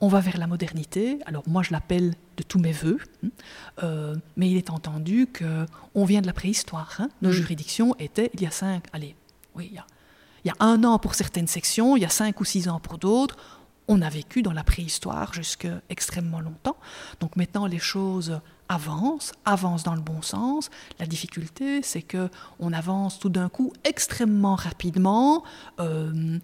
on 0.00 0.08
va 0.08 0.20
vers 0.20 0.38
la 0.38 0.46
modernité. 0.46 1.18
Alors 1.26 1.42
moi, 1.46 1.62
je 1.62 1.72
l'appelle 1.72 2.14
de 2.36 2.42
tous 2.42 2.58
mes 2.58 2.72
voeux, 2.72 2.98
hein. 3.22 4.14
mais 4.36 4.50
il 4.50 4.56
est 4.56 4.70
entendu 4.70 5.26
que 5.26 5.66
on 5.94 6.04
vient 6.04 6.20
de 6.20 6.26
la 6.26 6.32
préhistoire. 6.32 6.96
Hein. 6.98 7.08
Nos 7.22 7.30
mhm. 7.30 7.34
juridictions 7.34 7.96
étaient 7.98 8.30
il 8.34 8.42
y 8.42 8.46
a 8.46 8.50
cinq, 8.50 8.84
allez, 8.92 9.16
oui, 9.54 9.68
il 9.70 9.76
y, 9.76 9.78
a, 9.78 9.86
il 10.44 10.48
y 10.48 10.50
a 10.50 10.56
un 10.60 10.84
an 10.84 10.98
pour 10.98 11.14
certaines 11.14 11.46
sections, 11.46 11.96
il 11.96 12.02
y 12.02 12.06
a 12.06 12.10
cinq 12.10 12.40
ou 12.40 12.44
six 12.44 12.68
ans 12.68 12.80
pour 12.80 12.98
d'autres. 12.98 13.36
On 13.88 14.02
a 14.02 14.10
vécu 14.10 14.42
dans 14.42 14.52
la 14.52 14.64
préhistoire 14.64 15.32
jusque 15.32 15.68
extrêmement 15.88 16.40
longtemps. 16.40 16.76
Donc 17.20 17.36
maintenant, 17.36 17.66
les 17.66 17.78
choses 17.78 18.40
avance, 18.68 19.32
avance 19.44 19.82
dans 19.82 19.94
le 19.94 20.00
bon 20.00 20.22
sens. 20.22 20.70
La 20.98 21.06
difficulté, 21.06 21.82
c'est 21.82 22.02
que 22.02 22.28
on 22.58 22.72
avance 22.72 23.18
tout 23.18 23.28
d'un 23.28 23.48
coup 23.48 23.72
extrêmement 23.84 24.54
rapidement. 24.54 25.44
Euh, 25.80 26.38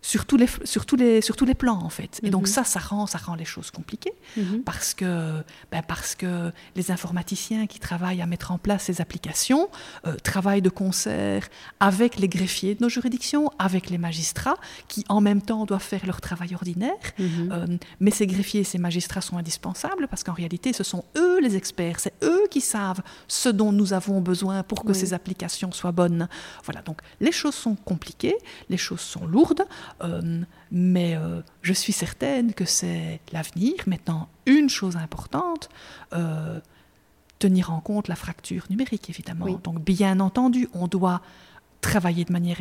sur 0.00 0.26
tous 0.26 0.36
les, 0.36 0.46
sur 0.64 0.86
tous 0.86 0.96
les, 0.96 1.20
sur 1.20 1.36
tous 1.36 1.44
les 1.44 1.54
plans, 1.54 1.80
en 1.82 1.88
fait. 1.88 2.20
Et 2.22 2.30
donc 2.30 2.42
mhm. 2.42 2.46
ça, 2.46 2.64
ça 2.64 2.80
rend, 2.80 3.06
ça 3.06 3.18
rend 3.18 3.34
les 3.34 3.44
choses 3.44 3.70
compliquées, 3.70 4.12
mhm. 4.36 4.62
parce, 4.62 4.94
que, 4.94 5.42
ben 5.72 5.82
parce 5.86 6.14
que 6.14 6.52
les 6.76 6.90
informaticiens 6.90 7.66
qui 7.66 7.78
travaillent 7.78 8.22
à 8.22 8.26
mettre 8.26 8.52
en 8.52 8.58
place 8.58 8.84
ces 8.84 9.00
applications 9.00 9.68
euh, 10.06 10.14
travaillent 10.22 10.62
de 10.62 10.70
concert 10.70 11.48
avec 11.80 12.16
les 12.16 12.28
greffiers 12.28 12.74
de 12.74 12.82
nos 12.82 12.88
juridictions, 12.88 13.50
avec 13.58 13.90
les 13.90 13.98
magistrats, 13.98 14.56
qui 14.86 15.04
en 15.08 15.20
même 15.20 15.42
temps 15.42 15.66
doivent 15.66 15.82
faire 15.82 16.06
leur 16.06 16.20
travail 16.20 16.54
ordinaire. 16.54 16.94
Mhm. 17.18 17.48
Euh, 17.52 17.66
mais 18.00 18.10
ces 18.10 18.26
greffiers 18.26 18.60
et 18.60 18.64
ces 18.64 18.78
magistrats 18.78 19.20
sont 19.20 19.36
indispensables, 19.36 20.06
parce 20.08 20.22
qu'en 20.22 20.32
réalité, 20.32 20.72
ce 20.72 20.84
sont 20.84 21.04
eux 21.16 21.40
les 21.40 21.56
experts, 21.56 22.00
c'est 22.00 22.14
eux 22.22 22.42
qui 22.50 22.60
savent 22.60 23.02
ce 23.26 23.48
dont 23.48 23.72
nous 23.72 23.92
avons 23.92 24.20
besoin 24.20 24.62
pour 24.62 24.84
que 24.84 24.92
ces 24.92 25.12
applications 25.12 25.72
soient 25.72 25.92
bonnes. 25.92 26.28
Voilà, 26.64 26.82
donc 26.82 27.00
les 27.20 27.32
choses 27.32 27.54
sont 27.54 27.74
compliquées, 27.74 28.36
les 28.68 28.76
choses 28.76 29.00
sont 29.00 29.26
lourdes. 29.26 29.64
Euh, 30.02 30.42
mais 30.70 31.16
euh, 31.16 31.40
je 31.62 31.72
suis 31.72 31.92
certaine 31.92 32.54
que 32.54 32.64
c'est 32.64 33.20
l'avenir. 33.32 33.74
Maintenant, 33.86 34.28
une 34.46 34.68
chose 34.68 34.96
importante, 34.96 35.68
euh, 36.12 36.60
tenir 37.38 37.72
en 37.72 37.80
compte 37.80 38.08
la 38.08 38.16
fracture 38.16 38.64
numérique, 38.70 39.10
évidemment. 39.10 39.60
Donc, 39.62 39.80
bien 39.84 40.20
entendu, 40.20 40.68
on 40.74 40.88
doit 40.88 41.22
travailler 41.80 42.24
de 42.24 42.32
manière 42.32 42.58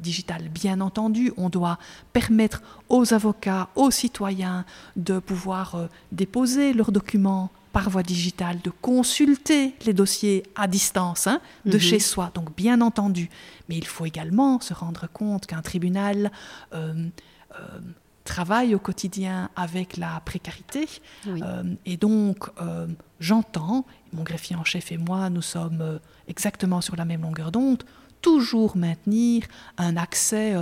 digitale. 0.00 0.48
Bien 0.48 0.80
entendu, 0.80 1.32
on 1.36 1.48
doit 1.48 1.78
permettre 2.12 2.62
aux 2.88 3.14
avocats, 3.14 3.68
aux 3.76 3.92
citoyens 3.92 4.64
de 4.96 5.20
pouvoir 5.20 5.88
déposer 6.10 6.72
leurs 6.72 6.90
documents 6.90 7.50
par 7.76 7.90
voie 7.90 8.02
digitale, 8.02 8.58
de 8.64 8.70
consulter 8.70 9.74
les 9.84 9.92
dossiers 9.92 10.44
à 10.54 10.66
distance, 10.66 11.26
hein, 11.26 11.42
de 11.66 11.74
mhm. 11.74 11.78
chez 11.78 11.98
soi, 11.98 12.30
donc 12.32 12.56
bien 12.56 12.80
entendu. 12.80 13.28
Mais 13.68 13.76
il 13.76 13.86
faut 13.86 14.06
également 14.06 14.60
se 14.60 14.74
rendre 14.74 15.08
compte 15.12 15.46
qu'un 15.46 15.62
tribunal 15.62 16.30
euh, 16.74 17.08
euh, 17.52 17.78
travaille 18.24 18.74
au 18.74 18.78
quotidien 18.78 19.50
avec 19.56 19.96
la 19.96 20.20
précarité. 20.24 20.88
Euh, 21.26 21.62
et 21.84 21.96
donc, 21.96 22.50
j'entends, 23.20 23.86
mon 24.12 24.24
greffier 24.24 24.56
en 24.56 24.64
chef 24.64 24.90
et 24.90 24.98
moi, 24.98 25.30
nous 25.30 25.42
sommes 25.42 26.00
exactement 26.26 26.80
sur 26.80 26.96
la 26.96 27.04
même 27.04 27.22
longueur 27.22 27.52
d'onde, 27.52 27.84
toujours 28.22 28.76
maintenir 28.76 29.44
un 29.78 29.96
accès 29.96 30.56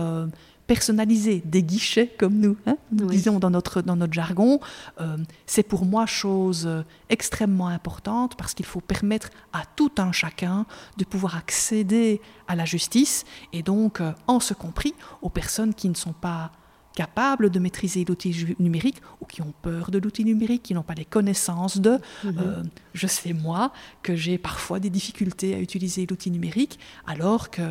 personnalisé, 0.67 1.43
des 1.45 1.63
guichets 1.63 2.15
comme 2.19 2.35
nous, 2.35 2.57
hein, 2.67 2.77
disons 2.91 3.39
dans 3.39 3.51
notre, 3.51 3.83
dans 3.83 3.97
notre 3.97 4.13
jargon, 4.13 4.61
euh, 5.01 5.17
c'est 5.47 5.63
pour 5.63 5.85
moi 5.85 6.07
chose 6.07 6.67
euh, 6.67 6.83
extrêmement 7.11 7.69
importante 7.69 8.37
parce 8.37 8.55
qu'il 8.55 8.65
faut 8.65 8.81
permettre 8.81 9.31
à 9.53 9.63
tout 9.77 9.93
un 9.99 10.13
chacun 10.13 10.65
de 10.97 11.05
pouvoir 11.05 11.37
accéder 11.37 12.21
à 12.49 12.57
la 12.57 12.65
justice 12.65 13.25
et 13.53 13.63
donc, 13.63 14.01
euh, 14.01 14.13
en 14.27 14.41
ce 14.41 14.55
compris, 14.55 14.95
aux 15.21 15.29
personnes 15.29 15.75
qui 15.75 15.89
ne 15.89 15.95
sont 15.95 16.15
pas 16.15 16.51
capables 16.95 17.51
de 17.51 17.59
maîtriser 17.59 18.05
l'outil 18.05 18.55
numérique 18.61 19.03
ou 19.21 19.27
qui 19.27 19.43
ont 19.43 19.53
peur 19.63 19.91
de 19.91 19.99
l'outil 19.99 20.25
numérique, 20.25 20.63
qui 20.63 20.75
n'ont 20.75 20.85
pas 20.85 20.95
les 20.95 21.05
connaissances 21.05 21.79
de. 21.79 21.99
Mhm. 22.23 22.63
je 22.93 23.07
sais 23.09 23.33
moi 23.33 23.73
que 24.03 24.15
j'ai 24.15 24.39
parfois 24.39 24.79
des 24.79 24.91
difficultés 24.91 25.55
à 25.55 25.59
utiliser 25.59 26.07
l'outil 26.07 26.31
numérique 26.31 26.79
alors 27.07 27.51
que 27.51 27.63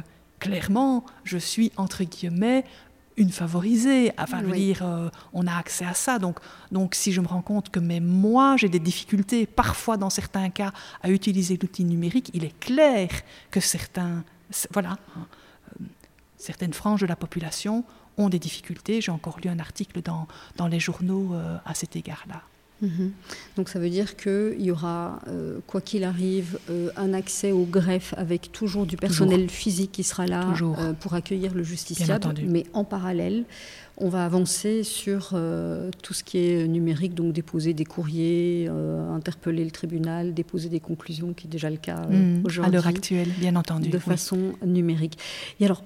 clairement, 0.43 1.05
je 1.23 1.37
suis 1.37 1.71
entre 1.77 2.03
guillemets 2.03 2.63
une 3.17 3.31
favorisée. 3.31 4.11
Enfin, 4.17 4.41
je 4.41 4.45
veux 4.45 4.55
dire, 4.55 4.81
euh, 4.83 5.09
on 5.33 5.45
a 5.47 5.55
accès 5.55 5.85
à 5.85 5.93
ça. 5.93 6.19
Donc, 6.19 6.39
donc, 6.71 6.95
si 6.95 7.11
je 7.11 7.21
me 7.21 7.27
rends 7.27 7.41
compte 7.41 7.69
que 7.69 7.79
même 7.79 8.05
moi, 8.05 8.55
j'ai 8.57 8.69
des 8.69 8.79
difficultés, 8.79 9.45
parfois 9.45 9.97
dans 9.97 10.09
certains 10.09 10.49
cas, 10.49 10.71
à 11.01 11.09
utiliser 11.09 11.57
l'outil 11.61 11.83
numérique, 11.83 12.31
il 12.33 12.43
est 12.43 12.57
clair 12.59 13.09
que 13.51 13.59
certains, 13.59 14.23
voilà, 14.71 14.97
certaines 16.37 16.73
franges 16.73 17.01
de 17.01 17.07
la 17.07 17.15
population 17.15 17.83
ont 18.17 18.29
des 18.29 18.39
difficultés. 18.39 19.01
J'ai 19.01 19.11
encore 19.11 19.39
lu 19.43 19.49
un 19.49 19.59
article 19.59 20.01
dans, 20.01 20.27
dans 20.57 20.67
les 20.67 20.79
journaux 20.79 21.33
euh, 21.33 21.57
à 21.65 21.73
cet 21.73 21.95
égard-là. 21.95 22.41
Mhm. 22.83 23.11
Donc 23.55 23.69
ça 23.69 23.79
veut 23.79 23.89
dire 23.89 24.17
qu'il 24.17 24.61
y 24.61 24.71
aura, 24.71 25.21
euh, 25.27 25.59
quoi 25.65 25.81
qu'il 25.81 26.03
arrive, 26.03 26.59
euh, 26.69 26.89
un 26.97 27.13
accès 27.13 27.51
au 27.51 27.63
greffe 27.63 28.13
avec 28.17 28.51
toujours 28.51 28.85
du 28.85 28.97
personnel 28.97 29.49
physique 29.49 29.93
qui 29.93 30.03
sera 30.03 30.27
là 30.27 30.53
pour 30.99 31.13
accueillir 31.13 31.53
le 31.53 31.63
justiciable. 31.63 32.35
Mais 32.47 32.65
en 32.73 32.83
parallèle, 32.83 33.45
on 33.97 34.09
va 34.09 34.25
avancer 34.25 34.83
sur 34.83 35.35
tout 36.01 36.13
ce 36.13 36.23
qui 36.23 36.39
est 36.39 36.67
numérique, 36.67 37.13
donc 37.13 37.33
déposer 37.33 37.73
des 37.73 37.85
courriers, 37.85 38.69
interpeller 39.13 39.63
le 39.63 39.71
tribunal, 39.71 40.33
déposer 40.33 40.69
des 40.69 40.79
conclusions, 40.79 41.33
qui 41.33 41.47
est 41.47 41.49
déjà 41.49 41.69
le 41.69 41.77
cas 41.77 42.01
aujourd'hui. 42.43 42.69
À 42.69 42.69
l'heure 42.69 42.87
actuelle, 42.87 43.29
bien 43.39 43.55
entendu. 43.55 43.89
De 43.89 43.99
façon 43.99 44.53
numérique. 44.65 45.17
Et 45.59 45.65
alors, 45.65 45.83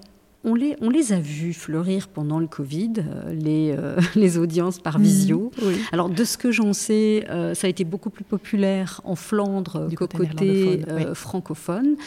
on 0.47 0.55
les, 0.55 0.77
on 0.81 0.89
les, 0.89 1.11
a 1.11 1.19
vus 1.19 1.53
fleurir 1.53 2.07
pendant 2.07 2.39
le 2.39 2.47
Covid, 2.47 2.93
euh, 2.99 3.33
les, 3.33 3.75
euh, 3.77 3.99
les, 4.15 4.37
audiences 4.37 4.79
par 4.79 4.97
visio. 4.97 5.51
Mmh, 5.61 5.65
Alors, 5.91 6.09
de 6.09 6.23
ce 6.23 6.37
que 6.37 6.51
j'en 6.51 6.71
sais, 6.71 7.25
euh, 7.29 7.53
ça 7.53 7.67
a 7.67 7.69
été 7.69 7.83
beaucoup 7.83 8.09
plus 8.09 8.23
populaire 8.23 9.01
en 9.03 9.15
Flandre 9.15 9.89
qu'au 9.95 10.07
côté, 10.07 10.81
francophone. 11.13 11.97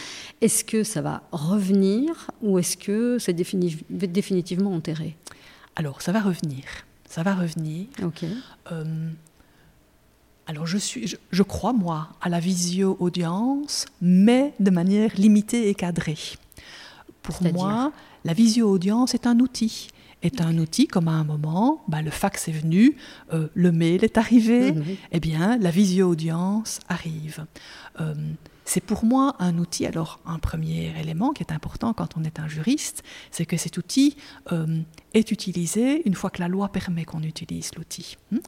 Est-ce 0.41 0.65
que 0.65 0.83
ça 0.83 1.01
va 1.01 1.21
revenir 1.31 2.31
ou 2.41 2.57
est-ce 2.57 2.77
que 2.77 3.19
c'est 3.19 3.33
définitivement 3.33 4.73
enterré? 4.73 5.15
Alors, 5.75 6.01
ça 6.01 6.11
va 6.11 6.19
revenir. 6.19 6.63
Ça 7.05 7.21
va 7.21 7.35
revenir. 7.35 7.85
Ok. 8.03 8.25
alors, 10.47 10.65
je, 10.65 10.77
suis, 10.77 11.07
je, 11.07 11.15
je, 11.31 11.43
crois, 11.43 11.73
moi, 11.73 12.09
à 12.21 12.29
la 12.29 12.39
visio-audience, 12.39 13.85
mais 14.01 14.53
de 14.59 14.71
manière 14.71 15.11
limitée 15.15 15.69
et 15.69 15.75
cadrée. 15.75 16.17
Pour 17.21 17.43
moi, 17.53 17.91
la 18.23 18.33
visio-audience 18.33 19.13
est 19.13 19.27
un 19.27 19.39
outil 19.39 19.89
est 20.23 20.41
un 20.41 20.57
outil 20.57 20.87
comme 20.87 21.07
à 21.07 21.13
un 21.13 21.23
moment, 21.23 21.83
bah, 21.87 22.01
le 22.01 22.11
fax 22.11 22.47
est 22.47 22.51
venu, 22.51 22.95
euh, 23.33 23.47
le 23.53 23.71
mail 23.71 24.03
est 24.03 24.17
arrivé, 24.17 24.71
mhm. 24.71 24.83
eh 25.11 25.19
bien 25.19 25.57
la 25.57 25.71
visio-audience 25.71 26.79
arrive. 26.89 27.45
Euh, 27.99 28.13
c'est 28.65 28.81
pour 28.81 29.05
moi 29.05 29.35
un 29.39 29.57
outil. 29.57 29.85
Alors, 29.85 30.19
un 30.25 30.39
premier 30.39 30.93
élément 30.99 31.31
qui 31.31 31.43
est 31.43 31.51
important 31.51 31.93
quand 31.93 32.17
on 32.17 32.23
est 32.23 32.39
un 32.39 32.47
juriste, 32.47 33.03
c'est 33.31 33.45
que 33.45 33.57
cet 33.57 33.77
outil 33.77 34.15
euh, 34.51 34.81
est 35.13 35.31
utilisé 35.31 36.07
une 36.07 36.13
fois 36.13 36.29
que 36.29 36.41
la 36.41 36.47
loi 36.47 36.69
permet 36.69 37.03
qu'on 37.05 37.23
utilise 37.23 37.71
l'outil. 37.75 38.17
Hmm 38.31 38.39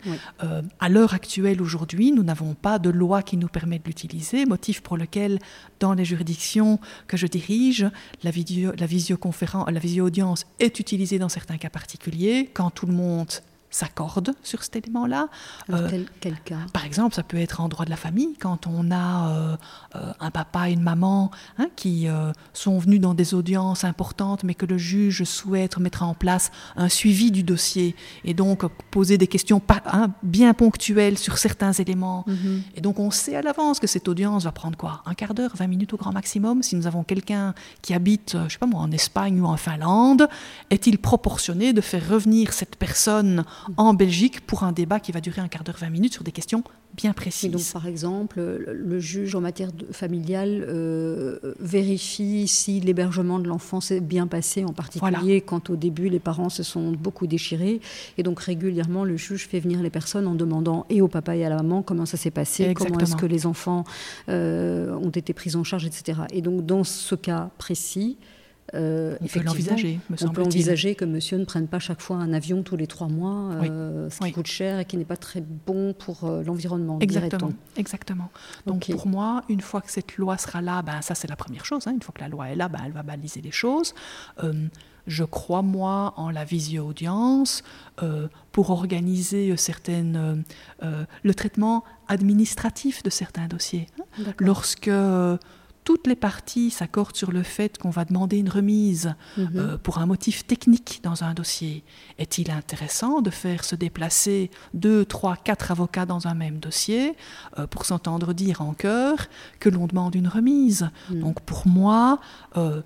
euh, 0.43 0.61
à 0.79 0.89
l'heure 0.89 1.13
actuelle, 1.13 1.61
aujourd'hui, 1.61 2.11
nous 2.11 2.23
n'avons 2.23 2.53
pas 2.53 2.79
de 2.79 2.89
loi 2.89 3.21
qui 3.21 3.37
nous 3.37 3.47
permet 3.47 3.79
de 3.79 3.85
l'utiliser, 3.85 4.45
motif 4.45 4.81
pour 4.81 4.97
lequel, 4.97 5.39
dans 5.79 5.93
les 5.93 6.05
juridictions 6.05 6.79
que 7.07 7.17
je 7.17 7.27
dirige, 7.27 7.87
la, 8.23 8.31
vidéo, 8.31 8.71
la 8.77 8.85
visioconférence, 8.85 9.69
la 9.69 9.79
visio-audience 9.79 10.45
est 10.59 10.79
utilisée 10.79 11.19
dans 11.19 11.29
certains 11.29 11.57
cas 11.57 11.69
particuliers, 11.69 12.49
quand 12.53 12.69
tout 12.69 12.85
le 12.85 12.93
monde 12.93 13.31
s'accordent 13.73 14.33
sur 14.43 14.63
cet 14.63 14.75
élément-là. 14.75 15.27
Euh, 15.71 15.89
quel, 16.21 16.39
cas? 16.39 16.57
Par 16.73 16.85
exemple, 16.85 17.15
ça 17.15 17.23
peut 17.23 17.37
être 17.37 17.61
en 17.61 17.69
droit 17.69 17.85
de 17.85 17.89
la 17.89 17.95
famille, 17.95 18.35
quand 18.39 18.67
on 18.67 18.91
a 18.91 19.29
euh, 19.29 19.57
euh, 19.95 20.13
un 20.19 20.31
papa 20.31 20.69
et 20.69 20.73
une 20.73 20.81
maman 20.81 21.31
hein, 21.57 21.67
qui 21.75 22.07
sont 22.53 22.77
venus 22.77 23.01
dans 23.01 23.13
des 23.13 23.33
audiences 23.33 23.83
importantes, 23.83 24.43
mais 24.43 24.53
que 24.53 24.65
le 24.65 24.77
juge 24.77 25.23
souhaite 25.23 25.77
mettre 25.77 26.03
en 26.03 26.13
place 26.13 26.51
un 26.75 26.89
suivi 26.89 27.31
du 27.31 27.43
dossier 27.43 27.95
et 28.23 28.33
donc 28.33 28.65
poser 28.91 29.17
des 29.17 29.27
questions 29.27 29.61
hein, 29.85 30.11
bien 30.21 30.53
ponctuelles 30.53 31.17
sur 31.17 31.37
certains 31.37 31.71
éléments. 31.73 32.25
Mhm. 32.27 32.63
Et 32.75 32.81
donc 32.81 32.99
on 32.99 33.11
sait 33.11 33.35
à 33.35 33.41
l'avance 33.41 33.79
que 33.79 33.87
cette 33.87 34.07
audience 34.07 34.43
va 34.43 34.51
prendre 34.51 34.77
quoi? 34.77 35.01
Un 35.05 35.13
quart 35.13 35.33
d'heure, 35.33 35.51
20 35.55 35.67
minutes 35.67 35.93
au 35.93 35.97
grand 35.97 36.11
maximum. 36.11 36.61
Si 36.61 36.75
nous 36.75 36.87
avons 36.87 37.03
quelqu'un 37.03 37.53
qui 37.81 37.93
habite, 37.93 38.37
je 38.47 38.53
sais 38.53 38.59
pas 38.59 38.67
moi, 38.67 38.81
en 38.81 38.91
Espagne 38.91 39.41
ou 39.41 39.45
en 39.45 39.57
Finlande, 39.57 40.27
est-il 40.69 40.99
proportionné 40.99 41.73
de 41.73 41.81
faire 41.81 42.07
revenir 42.07 42.53
cette 42.53 42.75
personne 42.75 43.43
en 43.77 43.93
Belgique 43.93 44.41
pour 44.41 44.63
un 44.63 44.71
débat 44.71 44.99
qui 44.99 45.11
va 45.11 45.21
durer 45.21 45.41
un 45.41 45.47
quart 45.47 45.63
d'heure, 45.63 45.77
20 45.79 45.89
minutes 45.89 46.13
sur 46.13 46.23
des 46.23 46.31
questions 46.31 46.63
bien 46.95 47.13
précises. 47.13 47.51
donc, 47.51 47.63
par 47.73 47.87
exemple, 47.87 48.39
le 48.39 48.99
juge 48.99 49.33
en 49.35 49.41
matière 49.41 49.69
familiale 49.91 50.63
euh, 50.67 51.39
vérifie 51.59 52.47
si 52.47 52.79
l'hébergement 52.79 53.39
de 53.39 53.47
l'enfant 53.47 53.81
s'est 53.81 53.99
bien 53.99 54.27
passé, 54.27 54.63
en 54.63 54.73
particulier 54.73 55.41
quand 55.41 55.69
au 55.69 55.75
début 55.75 56.09
les 56.09 56.19
parents 56.19 56.49
se 56.49 56.63
sont 56.63 56.91
beaucoup 56.91 57.27
déchirés. 57.27 57.81
Et 58.17 58.23
donc 58.23 58.39
régulièrement, 58.39 59.05
le 59.05 59.17
juge 59.17 59.47
fait 59.47 59.59
venir 59.59 59.81
les 59.81 59.89
personnes 59.89 60.27
en 60.27 60.35
demandant 60.35 60.85
et 60.89 61.01
au 61.01 61.07
papa 61.07 61.35
et 61.35 61.45
à 61.45 61.49
la 61.49 61.57
maman 61.57 61.81
comment 61.81 62.05
ça 62.05 62.17
s'est 62.17 62.31
passé, 62.31 62.73
comment 62.73 62.99
est-ce 62.99 63.15
que 63.15 63.25
les 63.25 63.45
enfants 63.45 63.83
euh, 64.29 64.93
ont 64.95 65.09
été 65.09 65.33
pris 65.33 65.55
en 65.55 65.63
charge, 65.63 65.85
etc. 65.85 66.21
Et 66.31 66.41
donc 66.41 66.65
dans 66.65 66.83
ce 66.83 67.15
cas 67.15 67.49
précis, 67.57 68.17
euh, 68.73 69.17
on 69.21 69.27
peut 69.27 69.41
l'envisager, 69.41 69.99
On 70.21 70.29
peut 70.29 70.41
envisager 70.41 70.95
que 70.95 71.05
monsieur 71.05 71.37
ne 71.37 71.45
prenne 71.45 71.67
pas 71.67 71.79
chaque 71.79 72.01
fois 72.01 72.17
un 72.17 72.33
avion 72.33 72.63
tous 72.63 72.75
les 72.75 72.87
trois 72.87 73.07
mois, 73.07 73.51
euh, 73.61 74.09
ce 74.09 74.19
qui 74.19 74.31
coûte 74.31 74.47
cher 74.47 74.79
et 74.79 74.85
qui 74.85 74.97
n'est 74.97 75.05
pas 75.05 75.17
très 75.17 75.41
bon 75.41 75.93
pour 75.93 76.23
euh, 76.23 76.43
l'environnement. 76.43 76.97
Exactement. 76.99 77.51
Exactement. 77.77 78.31
Donc 78.65 78.89
pour 78.91 79.07
moi, 79.07 79.43
une 79.49 79.61
fois 79.61 79.81
que 79.81 79.91
cette 79.91 80.17
loi 80.17 80.37
sera 80.37 80.61
là, 80.61 80.81
ben, 80.81 81.01
ça 81.01 81.13
c'est 81.13 81.29
la 81.29 81.35
première 81.35 81.65
chose. 81.65 81.87
Hein. 81.87 81.93
une 81.93 82.01
fois 82.01 82.13
que 82.15 82.21
la 82.21 82.29
loi 82.29 82.49
est 82.49 82.55
là, 82.55 82.69
ben, 82.69 82.79
elle 82.85 82.93
va 82.93 83.03
baliser 83.03 83.41
les 83.41 83.51
choses. 83.51 83.93
je 85.05 85.23
crois, 85.25 85.61
moi, 85.61 86.13
en 86.15 86.29
la 86.29 86.45
visio-audience 86.45 87.63
pour 88.53 88.69
organiser 88.69 89.55
certaines, 89.57 90.43
le 90.81 91.33
traitement 91.33 91.83
administratif 92.07 93.03
de 93.03 93.09
certains 93.09 93.47
dossiers. 93.47 93.87
Hein. 93.99 94.23
Lorsque 94.39 94.89
toutes 95.83 96.07
les 96.07 96.15
parties 96.15 96.71
s'accordent 96.71 97.15
sur 97.15 97.31
le 97.31 97.43
fait 97.43 97.77
qu'on 97.77 97.89
va 97.89 98.05
demander 98.05 98.37
une 98.37 98.49
remise 98.49 99.15
mhm. 99.37 99.49
euh, 99.55 99.77
pour 99.77 99.97
un 99.97 100.05
motif 100.05 100.45
technique 100.45 101.01
dans 101.03 101.23
un 101.23 101.33
dossier, 101.33 101.83
est-il 102.17 102.51
intéressant 102.51 103.21
de 103.21 103.29
faire 103.29 103.63
se 103.63 103.75
déplacer 103.75 104.49
deux, 104.73 105.05
trois, 105.05 105.35
quatre 105.35 105.71
avocats 105.71 106.05
dans 106.05 106.27
un 106.27 106.33
même 106.33 106.59
dossier 106.59 107.15
euh, 107.57 107.67
pour 107.67 107.85
s'entendre 107.85 108.33
dire 108.33 108.61
en 108.61 108.73
chœur 108.73 109.17
que 109.59 109.69
l'on 109.69 109.87
demande 109.87 110.15
une 110.15 110.27
remise? 110.27 110.89
Mhm. 111.09 111.19
Donc 111.19 111.41
pour 111.41 111.67
moi, 111.67 112.19
euh, 112.57 112.81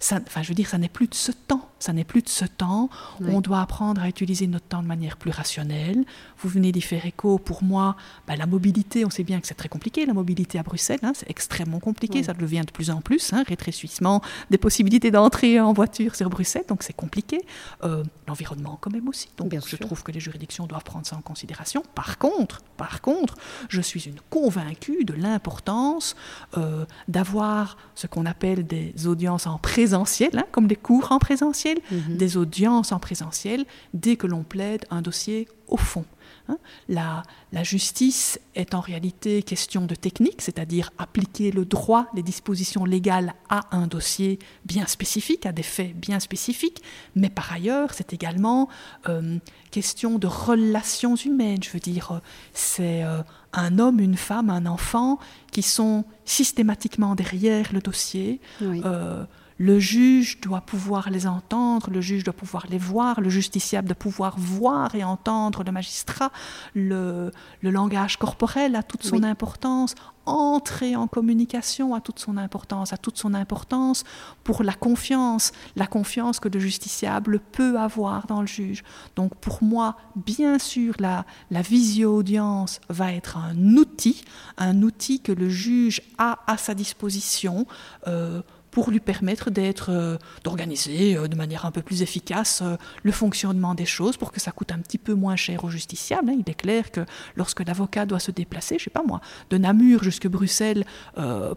je 0.00 0.48
veux 0.48 0.54
dire, 0.54 0.68
ça 0.68 0.78
n'est 0.78 0.88
plus 0.88 1.08
de 1.08 1.14
ce 1.14 1.32
temps. 1.32 1.68
Ça 1.78 1.92
n'est 1.92 2.04
plus 2.04 2.22
de 2.22 2.28
ce 2.28 2.44
temps. 2.44 2.90
On 3.20 3.40
doit 3.40 3.60
apprendre 3.60 4.02
à 4.02 4.08
utiliser 4.08 4.46
notre 4.46 4.66
temps 4.66 4.82
de 4.82 4.86
manière 4.86 5.16
plus 5.16 5.30
rationnelle. 5.30 6.04
Vous 6.38 6.48
venez 6.48 6.72
d'y 6.72 6.80
faire 6.80 7.06
écho. 7.06 7.38
Pour 7.38 7.62
moi, 7.62 7.96
bah, 8.26 8.36
la 8.36 8.46
mobilité, 8.46 9.04
on 9.04 9.10
sait 9.10 9.24
bien 9.24 9.40
que 9.40 9.46
c'est 9.46 9.54
très 9.54 9.68
compliqué, 9.68 10.06
la 10.06 10.14
mobilité 10.14 10.58
à 10.58 10.62
Bruxelles. 10.62 11.00
Hein, 11.02 11.12
c'est 11.14 11.30
extrêmement 11.30 11.80
compliqué. 11.80 12.22
Ça 12.22 12.34
devient 12.34 12.64
de 12.66 12.72
plus 12.72 12.90
en 12.90 13.00
plus. 13.00 13.32
Hein, 13.32 13.44
rétrécissement 13.46 14.22
des 14.50 14.58
possibilités 14.58 15.10
d'entrer 15.10 15.60
en 15.60 15.72
voiture 15.72 16.14
sur 16.14 16.28
Bruxelles. 16.30 16.64
Donc 16.68 16.82
c'est 16.82 16.92
compliqué. 16.92 17.40
Euh, 17.84 18.02
l'environnement, 18.26 18.78
quand 18.80 18.90
même 18.90 19.08
aussi. 19.08 19.28
Donc 19.36 19.54
je 19.66 19.76
trouve 19.76 20.02
que 20.02 20.12
les 20.12 20.20
juridictions 20.20 20.66
doivent 20.66 20.84
prendre 20.84 21.06
ça 21.06 21.16
en 21.16 21.22
considération. 21.22 21.82
Par 21.94 22.18
contre, 22.18 22.62
par 22.76 23.00
contre, 23.00 23.34
je 23.68 23.80
suis 23.80 24.04
une 24.06 24.20
convaincue 24.30 25.04
de 25.04 25.14
l'importance 25.14 26.16
euh, 26.56 26.84
d'avoir 27.08 27.76
ce 27.94 28.06
qu'on 28.06 28.26
appelle 28.26 28.66
des 28.66 29.06
audiences 29.06 29.46
en 29.46 29.58
présentiel, 29.58 30.30
hein, 30.38 30.46
comme 30.52 30.66
des 30.66 30.76
cours 30.76 31.10
en 31.10 31.18
présentiel, 31.18 31.67
mhm. 31.90 32.16
des 32.16 32.36
audiences 32.36 32.92
en 32.92 32.98
présentiel, 32.98 33.64
dès 33.94 34.16
que 34.16 34.26
l'on 34.26 34.42
plaide 34.42 34.84
un 34.90 35.02
dossier 35.02 35.48
au 35.68 35.76
fond. 35.76 36.04
Hein. 36.48 36.58
La, 36.88 37.22
justice 37.62 38.38
est 38.54 38.74
en 38.74 38.80
réalité 38.80 39.42
question 39.42 39.84
de 39.84 39.94
technique, 39.94 40.40
c'est-à-dire 40.40 40.90
appliquer 40.96 41.50
le 41.50 41.64
droit, 41.64 42.06
les 42.14 42.22
dispositions 42.22 42.84
légales 42.84 43.34
à 43.48 43.76
un 43.76 43.86
dossier 43.86 44.38
bien 44.64 44.86
spécifique, 44.86 45.44
à 45.44 45.52
des 45.52 45.62
faits 45.62 45.94
bien 45.94 46.20
spécifiques, 46.20 46.82
mais 47.14 47.30
par 47.30 47.52
ailleurs, 47.52 47.92
c'est 47.94 48.12
également 48.12 48.68
euh, 49.08 49.38
question 49.70 50.18
de 50.18 50.26
relations 50.26 51.16
humaines. 51.16 51.62
Je 51.62 51.70
veux 51.70 51.80
dire, 51.80 52.20
c'est 52.52 53.02
euh, 53.02 53.22
un 53.52 53.78
homme, 53.78 54.00
une 54.00 54.16
femme, 54.16 54.50
un 54.50 54.66
enfant 54.66 55.18
qui 55.50 55.62
sont 55.62 56.04
systématiquement 56.24 57.14
derrière 57.14 57.72
le 57.72 57.80
dossier. 57.80 58.40
Euh, 58.62 59.24
le 59.58 59.80
juge 59.80 60.40
doit 60.40 60.60
pouvoir 60.60 61.10
les 61.10 61.26
entendre, 61.26 61.90
le 61.90 62.00
juge 62.00 62.22
doit 62.22 62.32
pouvoir 62.32 62.66
les 62.70 62.78
voir, 62.78 63.20
le 63.20 63.28
justiciable 63.28 63.88
doit 63.88 63.96
pouvoir 63.96 64.38
voir 64.38 64.94
et 64.94 65.02
entendre 65.02 65.64
le 65.64 65.72
magistrat. 65.72 66.30
Le, 66.74 67.32
langage 67.62 68.16
corporel 68.16 68.76
a 68.76 68.84
toute 68.84 69.02
son 69.02 69.24
importance. 69.24 69.94
Entrer 70.26 70.94
en 70.94 71.06
communication 71.06 71.94
a 71.94 72.00
toute 72.00 72.18
son 72.18 72.36
importance, 72.36 72.92
a 72.92 72.98
toute 72.98 73.16
son 73.16 73.32
importance 73.32 74.04
pour 74.44 74.62
la 74.62 74.74
confiance, 74.74 75.52
la 75.74 75.86
confiance 75.86 76.38
que 76.38 76.48
le 76.48 76.60
justiciable 76.60 77.40
peut 77.40 77.78
avoir 77.78 78.26
dans 78.26 78.42
le 78.42 78.46
juge. 78.46 78.84
Donc 79.16 79.34
pour 79.36 79.62
moi, 79.62 79.96
bien 80.16 80.58
sûr, 80.58 80.94
la, 80.98 81.24
la 81.50 81.62
visio-audience 81.62 82.80
va 82.90 83.12
être 83.14 83.38
un 83.38 83.56
outil, 83.76 84.22
un 84.58 84.82
outil 84.82 85.20
que 85.20 85.32
le 85.32 85.48
juge 85.48 86.02
a 86.18 86.40
à 86.46 86.58
sa 86.58 86.74
disposition. 86.74 87.66
Euh, 88.06 88.42
pour 88.70 88.90
lui 88.90 89.00
permettre 89.00 89.50
d'être, 89.50 89.90
euh, 89.90 90.18
d'organiser 90.44 91.16
euh, 91.16 91.28
de 91.28 91.36
manière 91.36 91.64
un 91.64 91.70
peu 91.70 91.82
plus 91.82 92.02
efficace 92.02 92.60
euh, 92.62 92.76
le 93.02 93.12
fonctionnement 93.12 93.74
des 93.74 93.86
choses, 93.86 94.16
pour 94.16 94.32
que 94.32 94.40
ça 94.40 94.50
coûte 94.50 94.72
un 94.72 94.78
petit 94.78 94.98
peu 94.98 95.14
moins 95.14 95.36
cher 95.36 95.64
au 95.64 95.70
justiciable. 95.70 96.30
Hein. 96.30 96.36
Il 96.38 96.50
est 96.50 96.54
clair 96.54 96.90
que 96.90 97.04
lorsque 97.36 97.60
l'avocat 97.66 98.06
doit 98.06 98.18
se 98.18 98.30
déplacer, 98.30 98.78
je 98.78 98.84
sais 98.84 98.90
pas 98.90 99.02
moi, 99.02 99.20
de 99.50 99.58
Namur 99.58 100.02
jusqu'à 100.02 100.28
Bruxelles 100.28 100.84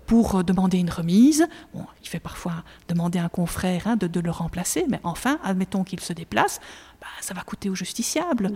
pour 0.05 0.43
demander 0.43 0.77
une 0.77 0.89
remise, 0.89 1.47
bon, 1.73 1.85
il 2.01 2.07
fait 2.07 2.19
parfois 2.19 2.63
demander 2.87 3.19
à 3.19 3.25
un 3.25 3.29
confrère 3.29 3.87
hein, 3.87 3.95
de, 3.95 4.19
le 4.19 4.31
remplacer, 4.31 4.85
mais 4.89 4.99
enfin, 5.03 5.39
admettons 5.43 5.83
qu'il 5.83 5.99
se 5.99 6.13
déplace, 6.13 6.59
bah, 6.99 7.07
ça 7.21 7.33
va 7.33 7.41
coûter 7.41 7.69
au 7.69 7.75
justiciable. 7.75 8.51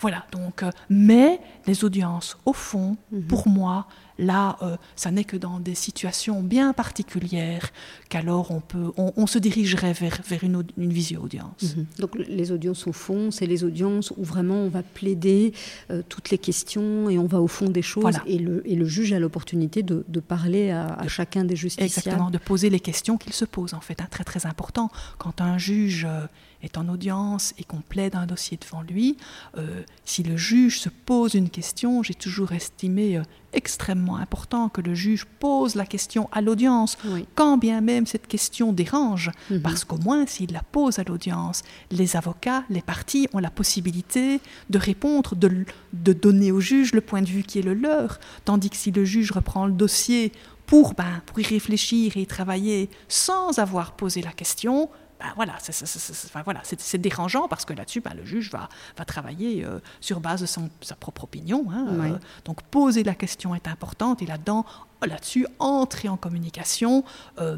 voilà, 0.00 0.24
donc, 0.32 0.64
mais 0.88 1.40
les 1.66 1.84
audiences, 1.84 2.36
au 2.44 2.52
fond, 2.52 2.96
mhm. 3.10 3.26
pour 3.26 3.48
moi, 3.48 3.86
Là, 4.18 4.56
euh, 4.62 4.76
ça 4.96 5.10
n'est 5.10 5.24
que 5.24 5.36
dans 5.36 5.60
des 5.60 5.74
situations 5.74 6.42
bien 6.42 6.72
particulières 6.72 7.70
qu'alors 8.08 8.50
on, 8.50 8.60
peut, 8.60 8.92
on, 8.96 9.26
se 9.26 9.38
dirigerait 9.38 9.92
vers, 9.92 10.20
vers 10.26 10.44
une, 10.44 10.62
une 10.76 10.92
visio-audience. 10.92 11.76
Mhm. 11.76 11.86
Donc 11.98 12.14
les 12.16 12.52
audiences 12.52 12.86
au 12.86 12.92
fond, 12.92 13.30
c'est 13.30 13.46
les 13.46 13.64
audiences 13.64 14.12
où 14.16 14.24
vraiment 14.24 14.56
on 14.56 14.68
va 14.68 14.82
plaider 14.82 15.52
euh, 15.90 16.02
toutes 16.08 16.30
les 16.30 16.38
questions 16.38 17.08
et 17.08 17.18
on 17.18 17.26
va 17.26 17.40
au 17.40 17.48
fond 17.48 17.68
des 17.68 17.82
choses 17.82 18.18
et, 18.26 18.38
le, 18.38 18.68
et, 18.68 18.74
le, 18.74 18.86
juge 18.86 19.12
a 19.12 19.18
l'opportunité 19.18 19.82
de, 19.82 20.04
de, 20.08 20.20
parler 20.20 20.70
à, 20.70 21.06
chacun 21.08 21.44
des 21.44 21.56
justiciables. 21.56 21.86
Exactement, 21.86 22.30
de 22.30 22.38
poser 22.38 22.70
les 22.70 22.80
questions 22.80 23.16
qu'il 23.16 23.32
se 23.32 23.44
pose 23.44 23.74
en 23.74 23.80
fait, 23.80 24.00
un 24.02 24.06
très 24.06 24.24
très 24.24 24.46
important. 24.46 24.90
Quand 25.18 25.40
un 25.40 25.58
juge... 25.58 26.06
Euh, 26.08 26.26
est 26.62 26.78
en 26.78 26.88
audience 26.88 27.54
et 27.58 27.64
qu'on 27.64 27.80
plaide 27.80 28.14
un 28.14 28.26
dossier 28.26 28.58
devant 28.60 28.82
lui, 28.82 29.16
euh, 29.58 29.82
si 30.04 30.22
le 30.22 30.36
juge 30.36 30.80
se 30.80 30.88
pose 30.88 31.34
une 31.34 31.50
question, 31.50 32.02
j'ai 32.02 32.14
toujours 32.14 32.52
estimé 32.52 33.16
euh, 33.16 33.22
extrêmement 33.52 34.16
important 34.16 34.68
que 34.68 34.80
le 34.80 34.94
juge 34.94 35.26
pose 35.38 35.74
la 35.74 35.84
question 35.84 36.28
à 36.32 36.40
l'audience, 36.40 36.96
quand 37.34 37.58
bien 37.58 37.80
même 37.80 38.06
cette 38.06 38.26
question 38.26 38.72
dérange, 38.72 39.30
mhm. 39.50 39.60
parce 39.60 39.84
qu'au 39.84 39.98
moins 39.98 40.26
s'il 40.26 40.52
la 40.52 40.62
pose 40.62 40.98
à 40.98 41.04
l'audience, 41.04 41.62
les 41.90 42.16
avocats, 42.16 42.64
les 42.70 42.80
parties 42.80 43.28
ont 43.34 43.38
la 43.38 43.50
possibilité 43.50 44.40
de 44.70 44.78
répondre, 44.78 45.36
de, 45.36 45.64
de 45.92 46.12
donner 46.12 46.52
au 46.52 46.60
juge 46.60 46.92
le 46.94 47.00
point 47.00 47.22
de 47.22 47.28
vue 47.28 47.42
qui 47.42 47.58
est 47.58 47.62
le 47.62 47.74
leur, 47.74 48.18
tandis 48.44 48.70
que 48.70 48.76
si 48.76 48.90
le 48.90 49.04
juge 49.04 49.32
reprend 49.32 49.66
le 49.66 49.72
dossier 49.72 50.32
pour, 50.66 50.94
ben, 50.94 51.20
pour 51.26 51.38
y 51.38 51.42
réfléchir 51.42 52.16
et 52.16 52.22
y 52.22 52.26
travailler 52.26 52.88
sans 53.08 53.58
avoir 53.58 53.92
posé 53.92 54.22
la 54.22 54.32
question, 54.32 54.88
ben 55.22 56.42
voilà, 56.44 56.62
c'est 56.62 56.98
dérangeant 56.98 57.46
parce 57.48 57.64
que 57.64 57.72
là-dessus, 57.72 58.00
ben, 58.00 58.14
le 58.14 58.24
juge 58.24 58.50
va, 58.50 58.68
va 58.96 59.04
travailler 59.04 59.64
euh, 59.64 59.78
sur 60.00 60.20
base 60.20 60.40
de 60.40 60.46
son, 60.46 60.70
sa 60.80 60.96
propre 60.96 61.24
opinion. 61.24 61.66
Hein, 61.70 61.86
euh, 61.90 62.18
donc 62.44 62.62
poser 62.62 63.04
la 63.04 63.14
question 63.14 63.54
est 63.54 63.68
importante 63.68 64.22
et 64.22 64.26
là-dedans, 64.26 64.64
là-dessus, 65.06 65.46
entrer 65.58 66.08
en 66.08 66.16
communication 66.16 67.04
euh, 67.38 67.56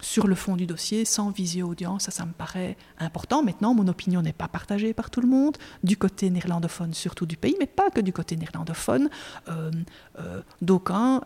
sur 0.00 0.28
le 0.28 0.36
fond 0.36 0.54
du 0.54 0.66
dossier, 0.66 1.04
sans 1.04 1.30
visio-audience, 1.30 2.04
ça, 2.04 2.12
ça 2.12 2.24
me 2.24 2.32
paraît 2.32 2.76
important. 3.00 3.42
Maintenant, 3.42 3.74
mon 3.74 3.88
opinion 3.88 4.22
n'est 4.22 4.32
pas 4.32 4.46
partagée 4.46 4.94
par 4.94 5.10
tout 5.10 5.20
le 5.20 5.28
monde, 5.28 5.56
du 5.82 5.96
côté 5.96 6.30
néerlandophone 6.30 6.94
surtout 6.94 7.26
du 7.26 7.36
pays, 7.36 7.56
mais 7.58 7.66
pas 7.66 7.90
que 7.90 8.00
du 8.00 8.12
côté 8.12 8.36
néerlandophone. 8.36 9.10
D'aucuns 10.62 11.22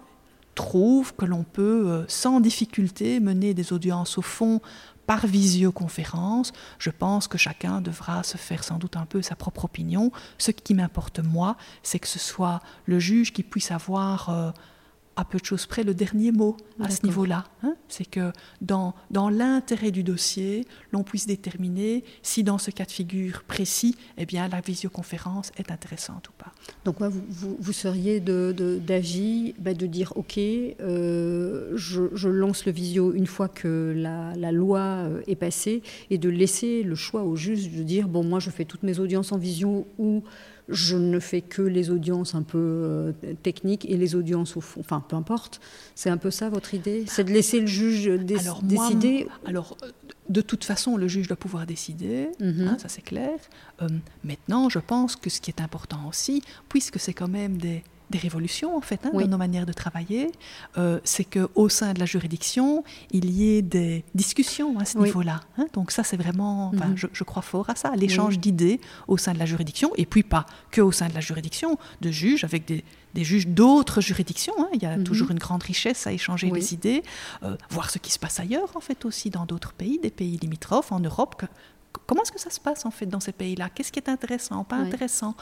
trouvent 0.55 1.15
que 1.15 1.27
l'on 1.27 1.43
peut 1.43 2.07
sans 2.09 2.41
difficulté 2.41 3.21
mener 3.21 3.53
des 3.53 3.75
audiences 3.75 4.17
au 4.17 4.23
fond 4.23 4.63
par 5.07 5.27
visioconférence. 5.27 6.53
Je 6.79 6.91
pense 6.91 7.29
que 7.29 7.39
chacun 7.39 7.81
devra 7.81 8.23
se 8.23 8.37
faire 8.37 8.65
sans 8.65 8.79
doute 8.79 8.97
un 8.97 9.07
peu 9.07 9.23
sa 9.23 9.37
propre 9.37 9.65
opinion. 9.65 10.13
Ce 10.39 10.51
qui 10.51 10.75
m'importe 10.75 11.21
moi, 11.21 11.57
c'est 11.83 11.99
que 11.99 12.09
ce 12.09 12.19
soit 12.19 12.61
le 12.87 12.99
juge 12.99 13.33
qui 13.33 13.43
puisse 13.43 13.71
avoir 13.71 14.31
euh, 14.31 14.51
à 15.17 15.25
peu 15.25 15.39
de 15.39 15.45
choses 15.45 15.67
près 15.67 15.83
le 15.83 15.95
dernier 15.95 16.33
mot 16.33 16.57
à 16.81 16.91
ce 16.91 17.05
niveau-là. 17.05 17.45
Hein. 17.63 17.77
c'est 17.89 18.09
que 18.09 18.33
dans, 18.61 18.95
dans 19.11 19.29
l'intérêt 19.29 19.91
du 19.91 20.03
dossier, 20.03 20.67
l'on 20.91 21.03
puisse 21.03 21.27
déterminer 21.27 22.05
si 22.23 22.43
dans 22.43 22.59
ce 22.59 22.71
cas 22.71 22.85
de 22.85 22.91
figure 22.91 23.43
précis, 23.45 23.97
eh 24.17 24.27
bien, 24.27 24.49
la 24.49 24.61
visioconférence 24.61 25.53
est 25.57 25.71
intéressante 25.71 26.29
ou 26.29 26.33
pas. 26.39 26.53
Donc 26.85 27.01
vous, 27.01 27.57
vous, 27.59 27.73
seriez 27.73 28.21
d'avis 28.21 29.53
de, 29.53 29.61
bah, 29.61 29.75
de, 29.75 29.87
dire, 29.87 30.13
OK, 30.17 30.39
euh, 30.39 31.73
je, 31.75 32.29
lance 32.29 32.65
le 32.65 32.73
visio 32.73 33.13
une 33.13 33.27
fois 33.27 33.49
que 33.49 33.93
la, 33.95 34.35
la, 34.37 34.53
loi 34.53 34.81
euh, 34.81 35.23
est 35.27 35.37
passée, 35.37 35.83
et 36.11 36.19
de 36.19 36.29
laisser 36.29 36.83
le 36.83 36.95
choix 36.95 37.23
au 37.23 37.37
juge 37.37 37.71
de 37.71 37.83
dire, 37.83 38.09
bon, 38.09 38.25
moi 38.25 38.41
je 38.41 38.51
fais 38.51 38.65
toutes 38.65 38.83
mes 38.83 38.99
audiences 38.99 39.33
en 39.33 39.39
visio 39.39 39.87
ou 39.99 40.23
je 40.69 40.97
ne 40.97 41.19
fais 41.19 41.41
que 41.41 41.63
les 41.63 41.91
audiences 41.91 42.35
un 42.35 42.43
peu 42.43 42.59
euh, 42.59 43.13
techniques 43.43 43.89
et 43.89 43.97
les 43.97 44.15
audiences 44.15 44.57
au 44.57 44.61
fond, 44.61 44.81
enfin 44.81 45.05
peu 45.07 45.17
importe. 45.17 45.61
C'est 45.95 46.11
un 46.11 46.17
peu 46.17 46.31
ça 46.31 46.49
votre 46.49 46.75
idée? 46.75 47.05
C'est 47.07 47.25
de 47.25 47.33
laisser 47.33 47.61
le 47.61 47.67
juge 47.67 48.09
décider 48.63 49.27
Alors, 49.45 49.77
de 50.29 50.41
toute 50.41 50.65
façon, 50.65 50.97
le 50.97 51.09
juge 51.09 51.29
doit 51.29 51.37
pouvoir 51.37 51.67
décider, 51.67 52.29
mhm. 52.41 52.69
hein, 52.69 52.77
ça 52.79 52.89
c'est 52.89 53.03
clair. 53.03 53.39
Euh, 53.81 53.89
maintenant, 54.25 54.69
je 54.69 54.79
pense 54.79 55.17
que 55.17 55.31
ce 55.31 55.41
qui 55.41 55.51
est 55.51 55.61
important 55.61 56.09
aussi, 56.09 56.43
puisque 56.69 56.99
c'est 56.99 57.15
quand 57.15 57.29
même 57.29 57.59
des, 57.59 57.83
des 58.13 58.19
révolutions 58.19 58.77
en 58.77 58.81
fait 58.81 59.01
hein, 59.05 59.11
dans 59.13 59.27
nos 59.27 59.39
manières 59.39 59.67
de 59.67 59.73
travailler, 59.73 60.31
euh, 60.79 61.01
c'est 61.03 61.25
qu'au 61.25 61.69
sein 61.69 61.93
de 61.95 61.99
la 61.99 62.07
juridiction, 62.07 62.85
il 63.11 63.31
y 63.31 63.57
ait 63.57 63.63
des 63.63 64.05
discussions 64.15 64.79
à 64.79 64.85
ce 64.85 64.99
niveau-là. 64.99 65.41
Hein. 65.59 65.67
Donc 65.73 65.91
ça, 65.91 66.05
c'est 66.05 66.17
vraiment, 66.17 66.71
mhm. 66.73 66.95
je, 66.97 67.25
crois 67.25 67.43
fort 67.43 67.69
à 67.71 67.75
ça, 67.75 67.93
l'échange 67.97 68.39
d'idées 68.39 68.81
au 69.09 69.17
sein 69.17 69.33
de 69.33 69.39
la 69.39 69.47
juridiction, 69.47 69.91
et 69.97 70.07
puis 70.07 70.23
pas 70.23 70.47
que 70.71 70.81
au 70.81 70.93
sein 70.93 71.09
de 71.09 71.15
la 71.15 71.21
juridiction, 71.21 71.79
de 72.01 72.11
juges 72.11 72.45
avec 72.45 72.67
des, 72.67 72.85
juges 73.25 73.49
d'autres 73.49 74.01
juridictions. 74.01 74.55
Hein. 74.59 74.69
Il 74.75 74.83
y 74.83 74.87
a 74.87 74.97
mhm. 74.97 75.05
toujours 75.05 75.31
une 75.31 75.39
grande 75.39 75.63
richesse 75.63 76.07
à 76.07 76.13
échanger 76.13 76.51
des 76.51 76.75
idées, 76.75 77.03
euh, 77.43 77.57
voir 77.71 77.91
ce 77.91 77.99
qui 77.99 78.13
se 78.13 78.19
passe 78.19 78.39
ailleurs 78.39 78.71
en 78.75 78.81
fait 78.81 79.05
aussi 79.05 79.31
dans 79.31 79.47
d'autres 79.47 79.73
pays, 79.73 79.99
des 79.99 80.11
pays 80.11 80.37
limitrophes 80.37 80.93
en 80.93 81.01
Europe. 81.01 81.35
Que, 81.37 81.47
comment 82.07 82.23
est-ce 82.23 82.33
que 82.33 82.41
ça 82.41 82.51
se 82.51 82.61
passe 82.61 82.85
en 82.87 82.91
fait 82.91 83.07
dans 83.07 83.21
ces 83.21 83.33
pays-là? 83.33 83.69
Qu'est-ce 83.71 83.93
qui 83.93 83.99
est 83.99 84.09
intéressant, 84.09 84.65
pas 84.65 84.77
intéressant? 84.77 85.35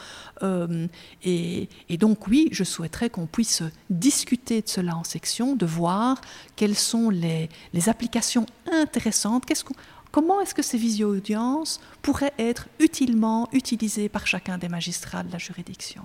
Euh, 0.43 0.87
et, 1.23 1.67
donc 1.97 2.27
oui, 2.27 2.49
je 2.51 2.63
souhaiterais 2.63 3.09
qu'on 3.09 3.27
puisse 3.27 3.63
discuter 3.89 4.61
de 4.61 4.69
cela 4.69 4.95
en 4.95 5.03
section, 5.03 5.55
de 5.55 5.65
voir 5.65 6.19
quelles 6.55 6.77
sont 6.77 7.09
les, 7.09 7.49
applications 7.87 8.45
intéressantes. 8.71 9.45
comment 10.11 10.41
est-ce 10.41 10.53
que 10.53 10.61
ces 10.61 10.77
visio-audiences 10.77 11.79
pourraient 12.01 12.33
être 12.37 12.67
utilement 12.79 13.47
utilisées 13.51 14.09
par 14.09 14.27
chacun 14.27 14.57
des 14.57 14.69
magistrats 14.69 15.23
de 15.23 15.31
la 15.31 15.37
juridiction? 15.37 16.03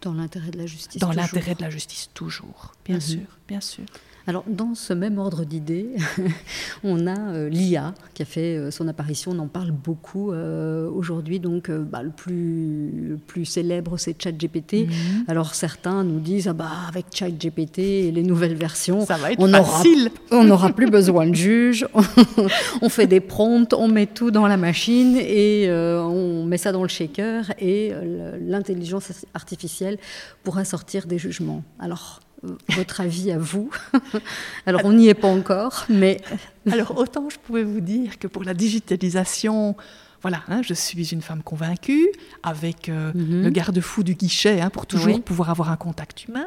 Dans 0.00 0.14
l'intérêt 0.14 0.50
de 0.50 0.58
la 0.58 0.66
justice. 0.66 1.00
Dans 1.00 1.12
l'intérêt 1.12 1.54
de 1.56 1.62
la 1.62 1.70
justice 1.70 2.10
toujours, 2.14 2.72
bien 2.84 2.96
mhm. 2.96 3.00
sûr, 3.00 3.38
bien 3.48 3.60
sûr. 3.60 3.84
Alors, 4.28 4.44
dans 4.46 4.74
ce 4.74 4.92
même 4.92 5.16
ordre 5.16 5.46
d'idées, 5.46 5.88
on 6.84 7.06
a 7.06 7.18
euh, 7.18 7.48
l'IA 7.48 7.94
qui 8.12 8.20
a 8.20 8.26
fait 8.26 8.58
euh, 8.58 8.70
son 8.70 8.86
apparition. 8.86 9.30
On 9.30 9.38
en 9.38 9.46
parle 9.46 9.70
beaucoup 9.70 10.32
euh, 10.32 10.86
aujourd'hui. 10.90 11.40
Donc, 11.40 11.70
bah, 11.70 12.02
le, 12.02 12.10
plus, 12.10 13.18
plus 13.26 13.46
célèbre, 13.46 13.96
c'est 13.96 14.22
ChatGPT. 14.22 14.86
Mhm. 14.86 15.24
Alors, 15.28 15.54
certains 15.54 16.04
nous 16.04 16.20
disent 16.20 16.46
ah 16.46 16.52
bah, 16.52 16.68
avec 16.88 17.06
ChatGPT 17.10 17.78
et 17.78 18.12
les 18.12 18.22
nouvelles 18.22 18.54
versions, 18.54 19.06
Ça 19.06 19.16
va 19.16 19.32
être 19.32 19.40
on 19.40 19.50
facile. 19.50 20.10
on 20.30 20.44
n'aura 20.44 20.74
plus 20.74 20.90
besoin 20.90 21.26
de 21.26 21.34
juge. 21.34 21.88
on 22.82 22.90
fait 22.90 23.06
des 23.06 23.20
prompts, 23.20 23.72
on 23.72 23.88
met 23.88 24.04
tout 24.04 24.30
dans 24.30 24.46
la 24.46 24.58
machine 24.58 25.16
et 25.16 25.70
on 25.72 26.44
met 26.44 26.58
ça 26.58 26.70
dans 26.70 26.82
le 26.82 26.88
shaker 26.88 27.50
et 27.58 27.94
l'intelligence 28.42 29.24
artificielle 29.32 29.96
pourra 30.44 30.66
sortir 30.66 31.06
des 31.06 31.16
jugements. 31.16 31.62
Alors, 31.78 32.20
votre 32.42 33.00
avis 33.00 33.32
à 33.32 33.38
vous. 33.38 33.70
Alors, 34.66 34.82
on 34.84 34.92
n'y 34.92 35.08
est 35.08 35.14
pas 35.14 35.28
encore, 35.28 35.84
mais... 35.88 36.20
Alors, 36.70 36.98
autant 36.98 37.30
je 37.30 37.38
pouvais 37.38 37.64
vous 37.64 37.80
dire 37.80 38.18
que 38.18 38.26
pour 38.26 38.44
la 38.44 38.54
digitalisation, 38.54 39.74
voilà, 40.22 40.42
hein, 40.48 40.60
je 40.62 40.74
suis 40.74 41.08
une 41.12 41.22
femme 41.22 41.42
convaincue, 41.42 42.08
avec 42.42 42.88
euh, 42.88 43.12
mhm. 43.14 43.44
le 43.44 43.50
garde-fou 43.50 44.02
du 44.02 44.14
guichet, 44.14 44.60
hein, 44.60 44.70
pour 44.70 44.86
toujours 44.86 45.20
pouvoir 45.22 45.50
avoir 45.50 45.70
un 45.70 45.76
contact 45.76 46.26
humain. 46.26 46.46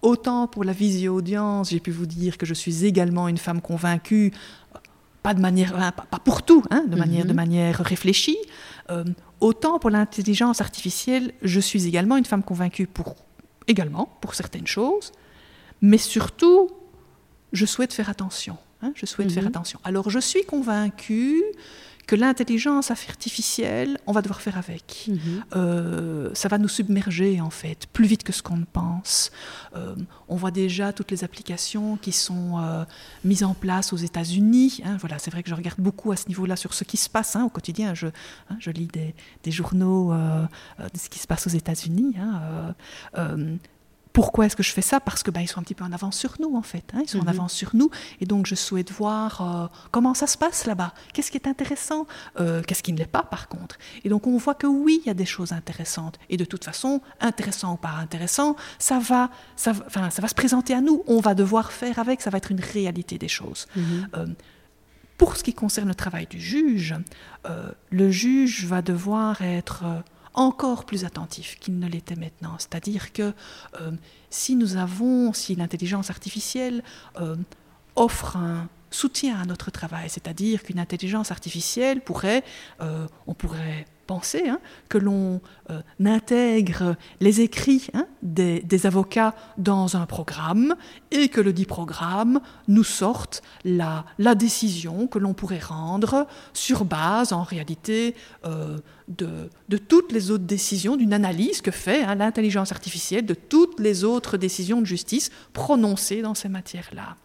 Autant 0.00 0.46
pour 0.46 0.64
la 0.64 0.72
visio-audience, 0.72 1.70
j'ai 1.70 1.80
pu 1.80 1.90
vous 1.90 2.06
dire 2.06 2.38
que 2.38 2.46
je 2.46 2.54
suis 2.54 2.84
également 2.84 3.28
une 3.28 3.38
femme 3.38 3.60
convaincue, 3.60 4.32
pas 5.22 5.34
de 5.34 5.40
manière, 5.40 5.76
hein, 5.76 5.92
pas, 5.92 6.18
pour 6.20 6.42
tout, 6.42 6.62
de, 6.70 6.96
manière, 6.96 7.24
de 7.24 7.30
mhm. 7.30 7.36
manière 7.36 7.76
réfléchie. 7.78 8.38
Euh, 8.90 9.04
autant 9.40 9.78
pour 9.78 9.90
l'intelligence 9.90 10.60
artificielle, 10.60 11.32
je 11.42 11.60
suis 11.60 11.86
également 11.86 12.16
une 12.16 12.24
femme 12.24 12.42
convaincue 12.42 12.86
pour 12.86 13.16
également 13.66 14.08
pour 14.20 14.34
certaines 14.34 14.66
choses. 14.66 15.12
Mais 15.80 15.98
surtout, 15.98 16.70
je 17.52 17.66
souhaite 17.66 17.92
faire 17.92 18.10
attention. 18.10 18.56
Hein, 18.82 18.92
je 18.94 19.06
souhaite 19.06 19.32
faire 19.32 19.42
mhm. 19.42 19.48
attention. 19.48 19.80
Alors, 19.84 20.08
je 20.10 20.18
suis 20.18 20.44
convaincue 20.44 21.42
que 22.06 22.16
l'intelligence 22.16 22.90
artificielle, 22.90 23.98
on 24.06 24.12
va 24.12 24.22
devoir 24.22 24.40
faire 24.40 24.56
avec. 24.56 25.08
Mhm. 25.08 25.18
Euh, 25.54 26.30
ça 26.32 26.48
va 26.48 26.56
nous 26.56 26.68
submerger, 26.68 27.40
en 27.40 27.50
fait, 27.50 27.86
plus 27.92 28.06
vite 28.06 28.22
que 28.22 28.32
ce 28.32 28.42
qu'on 28.42 28.56
ne 28.56 28.64
pense. 28.64 29.30
Euh, 29.76 29.94
on 30.26 30.36
voit 30.36 30.50
déjà 30.50 30.94
toutes 30.94 31.10
les 31.10 31.22
applications 31.22 31.98
qui 31.98 32.12
sont 32.12 32.58
euh, 32.58 32.84
mises 33.24 33.44
en 33.44 33.52
place 33.52 33.92
aux 33.92 33.98
États-Unis. 33.98 34.80
Hein. 34.84 34.96
voilà, 34.98 35.18
c'est 35.18 35.30
vrai 35.30 35.42
que 35.42 35.50
je 35.50 35.54
regarde 35.54 35.80
beaucoup 35.80 36.10
à 36.10 36.16
ce 36.16 36.28
niveau-là 36.28 36.56
sur 36.56 36.72
ce 36.72 36.84
qui 36.84 36.96
se 36.96 37.10
passe 37.10 37.36
hein, 37.36 37.44
au 37.44 37.50
quotidien. 37.50 37.92
Je, 37.92 38.06
je 38.58 38.70
lis 38.70 38.86
des, 38.86 39.14
des 39.42 39.50
journaux 39.50 40.14
de 40.14 40.98
ce 40.98 41.10
qui 41.10 41.18
se 41.18 41.26
passe 41.26 41.46
aux 41.46 41.50
États-Unis 41.50 42.14
pourquoi 44.18 44.46
est-ce 44.46 44.56
que 44.56 44.64
je 44.64 44.72
fais 44.72 44.82
ça? 44.82 44.98
Parce 44.98 45.22
que 45.22 45.30
ben, 45.30 45.42
ils 45.42 45.46
sont 45.46 45.60
un 45.60 45.62
petit 45.62 45.76
peu 45.76 45.84
en 45.84 45.92
avance 45.92 46.18
sur 46.18 46.34
nous, 46.40 46.56
en 46.56 46.62
fait. 46.62 46.82
Hein. 46.92 47.02
ils 47.04 47.08
sont 47.08 47.20
en 47.20 47.22
mhm. 47.22 47.28
avance 47.28 47.52
sur 47.52 47.76
nous. 47.76 47.88
Et 48.20 48.26
donc, 48.26 48.46
je 48.46 48.56
souhaite 48.56 48.90
voir 48.90 49.40
euh, 49.40 49.78
comment 49.92 50.12
ça 50.12 50.26
se 50.26 50.36
passe 50.36 50.66
là-bas. 50.66 50.92
Qu'est-ce 51.12 51.30
qui 51.30 51.36
est 51.36 51.46
intéressant? 51.46 52.04
Euh, 52.40 52.60
Qu'est-ce 52.66 52.82
qui 52.82 52.92
ne 52.92 52.98
l'est 52.98 53.06
pas, 53.06 53.22
par 53.22 53.46
contre? 53.46 53.78
Et 54.02 54.08
donc, 54.08 54.26
on 54.26 54.36
voit 54.36 54.56
que 54.56 54.66
oui, 54.66 55.00
il 55.04 55.06
y 55.06 55.10
a 55.10 55.14
des 55.14 55.24
choses 55.24 55.52
intéressantes. 55.52 56.18
Et 56.30 56.36
de 56.36 56.44
toute 56.44 56.64
façon, 56.64 57.00
intéressant 57.20 57.74
ou 57.74 57.76
pas 57.76 57.90
intéressant, 57.90 58.56
ça 58.80 58.98
va, 58.98 59.30
ça, 59.54 59.72
ça 59.88 60.20
va 60.20 60.26
se 60.26 60.34
présenter 60.34 60.74
à 60.74 60.80
nous. 60.80 61.04
On 61.06 61.20
va 61.20 61.36
devoir 61.36 61.70
faire 61.70 62.00
avec. 62.00 62.20
Ça 62.20 62.30
va 62.30 62.38
être 62.38 62.50
une 62.50 62.60
réalité 62.60 63.18
des 63.18 63.28
choses. 63.28 63.68
Mhm. 63.76 64.08
Euh, 64.16 64.26
pour 65.16 65.36
ce 65.36 65.44
qui 65.44 65.54
concerne 65.54 65.86
le 65.86 65.94
travail 65.94 66.26
du 66.26 66.40
juge, 66.40 66.94
le 67.90 68.10
juge 68.10 68.66
va 68.66 68.82
devoir 68.82 69.42
être 69.42 69.84
encore 70.38 70.84
plus 70.84 71.04
attentif 71.04 71.58
qu'il 71.58 71.78
ne 71.80 71.88
l'était 71.88 72.14
maintenant. 72.14 72.54
C'est-à-dire 72.58 73.12
que 73.12 73.34
euh, 73.80 73.90
si 74.30 74.54
nous 74.54 74.76
avons, 74.76 75.32
si 75.32 75.56
l'intelligence 75.56 76.10
artificielle 76.10 76.84
euh, 77.20 77.34
offre 77.96 78.36
un 78.36 78.68
soutien 78.90 79.36
à 79.38 79.44
notre 79.44 79.72
travail, 79.72 80.08
c'est-à-dire 80.08 80.62
qu'une 80.62 80.78
intelligence 80.78 81.32
artificielle 81.32 82.00
pourrait, 82.00 82.44
euh, 82.80 83.08
on 83.26 83.34
pourrait 83.34 83.84
penser 84.08 84.48
hein, 84.48 84.58
que 84.88 84.98
l'on 84.98 85.40
euh, 85.70 85.80
intègre 86.04 86.96
les 87.20 87.42
écrits 87.42 87.88
hein, 87.94 88.06
des, 88.22 88.86
avocats 88.86 89.34
dans 89.58 89.96
un 89.96 90.06
programme 90.06 90.74
et 91.10 91.28
que 91.28 91.40
le 91.40 91.52
dit 91.52 91.66
programme 91.66 92.40
nous 92.68 92.84
sorte 92.84 93.42
la, 93.64 94.06
la 94.18 94.34
décision 94.34 95.06
que 95.06 95.18
l'on 95.18 95.34
pourrait 95.34 95.60
rendre 95.60 96.26
sur 96.54 96.84
base, 96.84 97.32
en 97.32 97.42
réalité, 97.42 98.14
euh, 98.46 98.78
de, 99.08 99.50
de, 99.68 99.76
toutes 99.76 100.12
les 100.12 100.30
autres 100.30 100.44
décisions, 100.44 100.96
d'une 100.96 101.12
analyse 101.12 101.60
que 101.60 101.70
fait 101.70 102.02
hein, 102.02 102.14
l'intelligence 102.14 102.72
artificielle 102.72 103.26
de 103.26 103.34
toutes 103.34 103.78
les 103.78 104.04
autres 104.04 104.38
décisions 104.38 104.80
de 104.80 104.86
justice 104.86 105.30
prononcées 105.52 106.22
dans 106.22 106.34
ces 106.34 106.48
matières-là. 106.48 107.16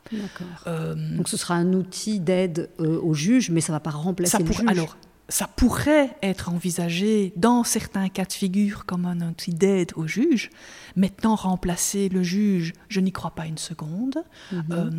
Euh, 0.67 0.95
Donc 1.15 1.29
ce 1.29 1.37
sera 1.37 1.55
un 1.55 1.71
outil 1.73 2.19
d'aide 2.19 2.69
au 2.79 3.13
juge, 3.13 3.51
mais 3.51 3.61
ça 3.61 3.71
ne 3.71 3.77
va 3.77 3.79
pas 3.79 3.91
remplacer 3.91 4.43
le 4.43 4.51
juge. 4.51 4.65
Alors, 4.67 4.97
ça 5.29 5.47
pourrait 5.47 6.15
être 6.21 6.49
envisagé 6.49 7.33
dans 7.37 7.63
certains 7.63 8.09
cas 8.09 8.25
de 8.25 8.33
figure 8.33 8.85
comme 8.85 9.05
un 9.05 9.21
outil 9.21 9.53
d'aide 9.53 9.91
au 9.95 10.05
juge. 10.05 10.49
Maintenant, 10.95 11.35
remplacer 11.35 12.09
le 12.09 12.23
juge, 12.23 12.73
je 12.89 12.99
n'y 12.99 13.11
crois 13.11 13.31
pas 13.31 13.45
une 13.45 13.57
seconde, 13.57 14.23
mhm. 14.51 14.63
euh, 14.71 14.91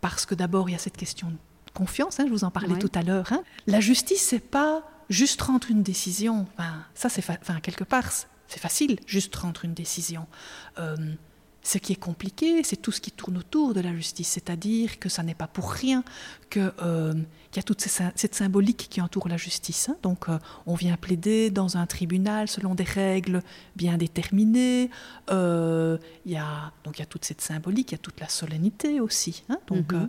parce 0.00 0.26
que 0.26 0.34
d'abord, 0.34 0.68
il 0.68 0.72
y 0.72 0.74
a 0.74 0.78
cette 0.78 0.96
question 0.96 1.28
de 1.30 1.36
confiance, 1.74 2.18
hein, 2.18 2.24
je 2.26 2.32
vous 2.32 2.44
en 2.44 2.50
parlais 2.50 2.78
tout 2.78 2.90
à 2.94 3.02
l'heure. 3.02 3.32
Hein. 3.32 3.42
La 3.66 3.80
justice, 3.80 4.20
c'est 4.20 4.40
pas 4.40 4.82
juste 5.08 5.40
rendre 5.42 5.70
une 5.70 5.82
décision. 5.82 6.46
Enfin, 6.56 6.84
ça, 6.94 7.08
c'est 7.08 7.24
enfin, 7.30 7.60
quelque 7.60 7.84
part, 7.84 8.10
c'est 8.48 8.60
facile, 8.60 8.98
juste 9.06 9.34
rendre 9.36 9.64
une 9.64 9.74
décision. 9.74 10.26
Euh, 10.78 10.96
ce 11.68 11.76
qui 11.76 11.92
est 11.92 11.96
compliqué, 11.96 12.62
c'est 12.64 12.80
tout 12.80 12.92
ce 12.92 13.00
qui 13.00 13.10
tourne 13.10 13.36
autour 13.36 13.74
de 13.74 13.80
la 13.80 13.94
justice, 13.94 14.28
c'est-à-dire 14.28 14.98
que 14.98 15.10
ça 15.10 15.22
n'est 15.22 15.34
pas 15.34 15.46
pour 15.46 15.70
rien 15.70 16.02
qu'il 16.48 16.72
euh, 16.82 17.12
y 17.54 17.58
a 17.58 17.62
toute 17.62 17.82
cette 17.82 18.34
symbolique 18.34 18.86
qui 18.88 19.02
entoure 19.02 19.28
la 19.28 19.36
justice. 19.36 19.90
Hein. 19.90 19.96
Donc, 20.02 20.30
euh, 20.30 20.38
on 20.64 20.74
vient 20.74 20.96
plaider 20.96 21.50
dans 21.50 21.76
un 21.76 21.84
tribunal 21.84 22.48
selon 22.48 22.74
des 22.74 22.84
règles 22.84 23.42
bien 23.76 23.98
déterminées. 23.98 24.88
Euh, 25.30 25.98
il 26.24 26.32
y 26.32 26.38
a, 26.38 26.72
donc, 26.84 26.96
il 26.96 27.00
y 27.00 27.02
a 27.02 27.06
toute 27.06 27.26
cette 27.26 27.42
symbolique, 27.42 27.92
il 27.92 27.96
y 27.96 27.96
a 27.96 27.98
toute 27.98 28.18
la 28.18 28.30
solennité 28.30 29.00
aussi. 29.00 29.42
Hein. 29.50 29.58
Donc, 29.66 29.92
mhm. 29.92 30.08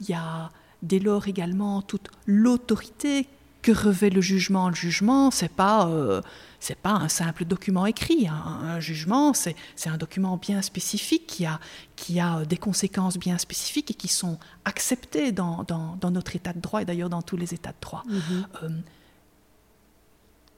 il 0.00 0.10
y 0.10 0.12
a 0.12 0.50
dès 0.82 0.98
lors 0.98 1.28
également 1.28 1.80
toute 1.80 2.10
l'autorité 2.26 3.26
que 3.62 3.72
revêt 3.72 4.10
le 4.10 4.20
jugement. 4.20 4.68
Le 4.68 4.74
jugement, 4.74 5.30
c'est 5.30 5.50
pas 5.50 5.90
c'est 6.60 6.78
pas 6.78 6.92
un 6.92 7.08
simple 7.08 7.44
document 7.44 7.86
écrit. 7.86 8.26
Un, 8.28 8.80
jugement, 8.80 9.32
c'est 9.32 9.54
un 9.86 9.96
document 9.96 10.36
bien 10.36 10.62
spécifique 10.62 11.26
qui 11.26 11.46
a, 11.46 11.60
qui 11.96 12.20
a 12.20 12.44
des 12.44 12.56
conséquences 12.56 13.16
bien 13.16 13.38
spécifiques 13.38 13.90
et 13.92 13.94
qui 13.94 14.08
sont 14.08 14.38
acceptées 14.64 15.32
dans, 15.32 15.64
dans, 15.64 16.10
notre 16.10 16.34
état 16.36 16.52
de 16.52 16.60
droit 16.60 16.82
et 16.82 16.84
d'ailleurs 16.84 17.10
dans 17.10 17.22
tous 17.22 17.36
les 17.36 17.54
états 17.54 17.70
de 17.70 17.80
droit. 17.80 18.04
Mm-hmm. 18.08 18.64
Euh, 18.64 18.68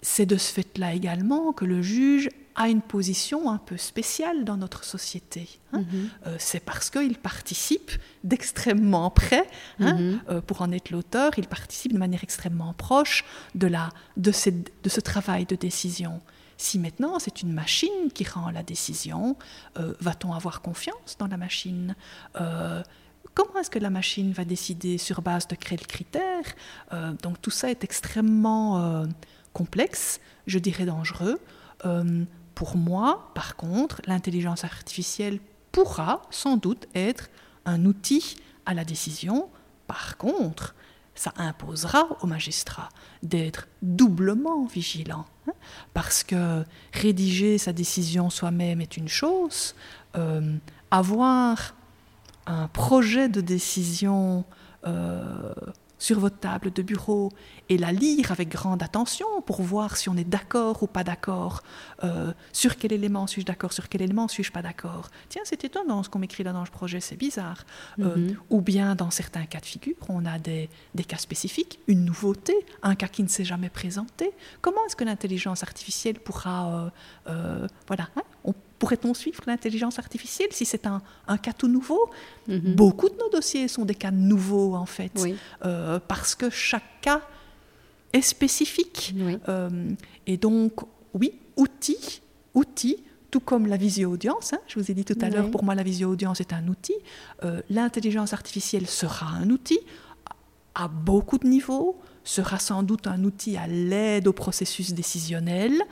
c'est 0.02 0.26
de 0.26 0.36
ce 0.36 0.52
fait-là 0.52 0.94
également 0.94 1.52
que 1.52 1.64
le 1.64 1.82
juge 1.82 2.30
a 2.54 2.68
une 2.68 2.82
position 2.82 3.50
un 3.50 3.58
peu 3.58 3.76
spéciale 3.76 4.44
dans 4.44 4.56
notre 4.56 4.84
société. 4.84 5.60
Hein. 5.72 5.80
Mhm. 5.80 6.10
Euh, 6.26 6.36
c'est 6.38 6.60
parce 6.60 6.90
qu'il 6.90 7.16
participe 7.18 7.92
d'extrêmement 8.24 9.10
près, 9.10 9.48
hein, 9.78 9.94
mhm. 9.94 10.20
euh, 10.28 10.40
pour 10.40 10.62
en 10.62 10.72
être 10.72 10.90
l'auteur, 10.90 11.32
il 11.36 11.46
participe 11.46 11.92
de 11.92 11.98
manière 11.98 12.22
extrêmement 12.22 12.72
proche 12.74 13.24
de, 13.54 13.66
la, 13.66 13.90
de, 14.16 14.32
de 14.82 14.88
ce 14.88 15.00
travail 15.00 15.46
de 15.46 15.56
décision. 15.56 16.20
Si 16.56 16.78
maintenant 16.78 17.18
c'est 17.18 17.42
une 17.42 17.52
machine 17.52 18.12
qui 18.12 18.24
rend 18.24 18.50
la 18.50 18.62
décision, 18.62 19.36
euh, 19.78 19.94
va-t-on 20.00 20.34
avoir 20.34 20.60
confiance 20.60 21.16
dans 21.18 21.28
la 21.28 21.36
machine 21.36 21.94
Comment 23.32 23.60
est-ce 23.60 23.70
que 23.70 23.78
la 23.78 23.90
machine 23.90 24.32
va 24.32 24.44
décider 24.44 24.98
sur 24.98 25.22
base 25.22 25.46
de 25.46 25.54
quels 25.54 25.86
critères 25.86 26.56
Donc 27.22 27.40
tout 27.40 27.50
ça 27.50 27.70
est 27.70 27.84
extrêmement 27.84 29.06
complexe, 29.52 30.20
je 30.48 30.58
dirais 30.58 30.84
dangereux. 30.84 31.38
Pour 32.54 32.76
moi, 32.76 33.30
par 33.34 33.56
contre, 33.56 34.02
l'intelligence 34.06 34.64
artificielle 34.64 35.40
pourra 35.72 36.22
sans 36.30 36.56
doute 36.56 36.86
être 36.94 37.30
un 37.64 37.84
outil 37.84 38.36
à 38.66 38.74
la 38.74 38.84
décision. 38.84 39.48
Par 39.86 40.16
contre, 40.16 40.74
ça 41.14 41.32
imposera 41.36 42.06
aux 42.22 42.26
magistrats 42.26 42.88
d'être 43.22 43.68
doublement 43.82 44.64
vigilants. 44.64 45.26
Hein, 45.48 45.52
parce 45.92 46.22
que 46.22 46.64
rédiger 46.92 47.58
sa 47.58 47.72
décision 47.72 48.30
soi-même 48.30 48.80
est 48.80 48.96
une 48.96 49.08
chose, 49.08 49.74
euh, 50.16 50.56
avoir 50.90 51.74
un 52.46 52.68
projet 52.68 53.28
de 53.28 53.40
décision 53.40 54.44
euh, 54.86 55.52
sur 56.00 56.18
votre 56.18 56.38
table 56.38 56.72
de 56.72 56.82
bureau 56.82 57.30
et 57.68 57.78
la 57.78 57.92
lire 57.92 58.32
avec 58.32 58.48
grande 58.48 58.82
attention 58.82 59.26
pour 59.46 59.62
voir 59.62 59.96
si 59.96 60.08
on 60.08 60.16
est 60.16 60.24
d'accord 60.24 60.82
ou 60.82 60.88
pas 60.88 61.04
d'accord. 61.04 61.62
Euh, 62.02 62.32
sur 62.52 62.76
quel 62.76 62.92
élément 62.92 63.28
suis-je 63.28 63.46
d'accord 63.46 63.72
Sur 63.72 63.88
quel 63.88 64.02
élément 64.02 64.26
suis-je 64.26 64.50
pas 64.50 64.62
d'accord 64.62 65.10
Tiens, 65.28 65.42
c'est 65.44 65.62
étonnant 65.62 66.02
ce 66.02 66.08
qu'on 66.08 66.18
m'écrit 66.18 66.42
là 66.42 66.52
dans 66.52 66.64
le 66.64 66.70
projet, 66.70 67.00
c'est 67.00 67.16
bizarre. 67.16 67.64
Euh, 68.00 68.16
mhm. 68.16 68.36
Ou 68.48 68.60
bien 68.60 68.96
dans 68.96 69.10
certains 69.10 69.44
cas 69.44 69.60
de 69.60 69.66
figure, 69.66 69.94
on 70.08 70.24
a 70.24 70.38
des, 70.38 70.68
des, 70.94 71.04
cas 71.04 71.18
spécifiques, 71.18 71.78
une 71.86 72.04
nouveauté, 72.04 72.54
un 72.82 72.94
cas 72.94 73.08
qui 73.08 73.22
ne 73.22 73.28
s'est 73.28 73.44
jamais 73.44 73.70
présenté. 73.70 74.32
Comment 74.62 74.84
est-ce 74.86 74.96
que 74.96 75.04
l'intelligence 75.04 75.62
artificielle 75.62 76.18
pourra... 76.18 76.90
Euh, 77.28 77.68
voilà, 77.86 78.08
hein, 78.16 78.22
Pourrait-on 78.80 79.12
suivre 79.12 79.42
l'intelligence 79.46 79.98
artificielle 79.98 80.48
si 80.52 80.64
c'est 80.64 80.86
un, 80.86 81.02
cas 81.36 81.52
tout 81.52 81.68
nouveau? 81.68 82.08
Mhm. 82.48 82.74
Beaucoup 82.74 83.10
de 83.10 83.16
nos 83.16 83.28
dossiers 83.28 83.68
sont 83.68 83.84
des 83.84 83.94
cas 83.94 84.10
nouveaux, 84.10 84.74
en 84.74 84.86
fait, 84.86 85.12
euh, 85.66 86.00
parce 86.08 86.34
que 86.34 86.48
chaque 86.48 87.02
cas 87.02 87.20
est 88.14 88.22
spécifique. 88.22 89.14
Euh, 89.48 89.90
et 90.26 90.38
donc, 90.38 90.80
oui, 91.12 91.34
outils, 91.58 92.22
outils, 92.54 93.04
tout 93.30 93.40
comme 93.40 93.66
la 93.66 93.76
visio-audience, 93.76 94.54
hein, 94.54 94.60
je 94.66 94.80
vous 94.80 94.90
ai 94.90 94.94
dit 94.94 95.04
tout 95.04 95.18
à 95.20 95.28
l'heure, 95.28 95.50
pour 95.50 95.62
moi, 95.62 95.74
la 95.74 95.82
visio-audience 95.82 96.40
est 96.40 96.54
un 96.54 96.66
outil. 96.66 96.96
Euh, 97.44 97.60
l'intelligence 97.68 98.32
artificielle 98.32 98.86
sera 98.86 99.26
un 99.26 99.50
outil 99.50 99.80
à 100.74 100.88
beaucoup 100.88 101.36
de 101.36 101.46
niveaux, 101.46 102.00
sera 102.24 102.58
sans 102.58 102.82
doute 102.82 103.06
un 103.06 103.24
outil 103.24 103.58
à 103.58 103.66
l'aide 103.66 104.26
au 104.26 104.32
processus 104.32 104.94
décisionnel. 104.94 105.82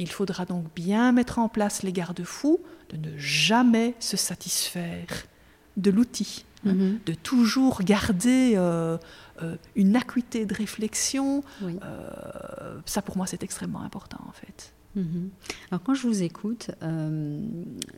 Il 0.00 0.08
faudra 0.10 0.46
donc 0.46 0.64
bien 0.74 1.12
mettre 1.12 1.38
en 1.38 1.48
place 1.48 1.82
les 1.82 1.92
garde-fous 1.92 2.58
de 2.88 2.96
ne 2.96 3.16
jamais 3.18 3.94
se 4.00 4.16
satisfaire 4.16 5.26
de 5.76 5.90
l'outil, 5.90 6.46
hein, 6.64 6.72
mhm. 6.72 7.00
de 7.04 7.12
toujours 7.12 7.82
garder 7.82 8.54
euh, 8.56 8.96
euh, 9.42 9.56
une 9.76 9.96
acuité 9.96 10.46
de 10.46 10.54
réflexion. 10.54 11.44
Euh, 11.62 12.80
ça, 12.86 13.02
pour 13.02 13.18
moi, 13.18 13.26
c'est 13.26 13.42
extrêmement 13.42 13.82
important, 13.82 14.20
en 14.26 14.32
fait. 14.32 14.72
Mhm. 14.96 15.30
Alors 15.70 15.84
quand 15.84 15.94
je 15.94 16.04
vous 16.04 16.24
écoute, 16.24 16.72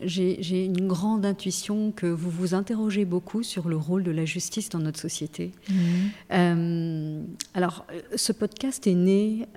j'ai 0.02 0.64
une 0.66 0.86
grande 0.88 1.24
intuition 1.24 1.90
que 1.90 2.04
vous 2.04 2.28
vous 2.28 2.52
interrogez 2.52 3.06
beaucoup 3.06 3.42
sur 3.42 3.66
le 3.70 3.76
rôle 3.76 4.02
de 4.02 4.10
la 4.10 4.26
justice 4.26 4.68
dans 4.68 4.80
notre 4.80 5.00
société. 5.00 5.52
Mhm. 5.70 7.24
alors 7.54 7.86
ce 8.14 8.32
podcast 8.32 8.86
est 8.86 8.94
né 8.94 9.48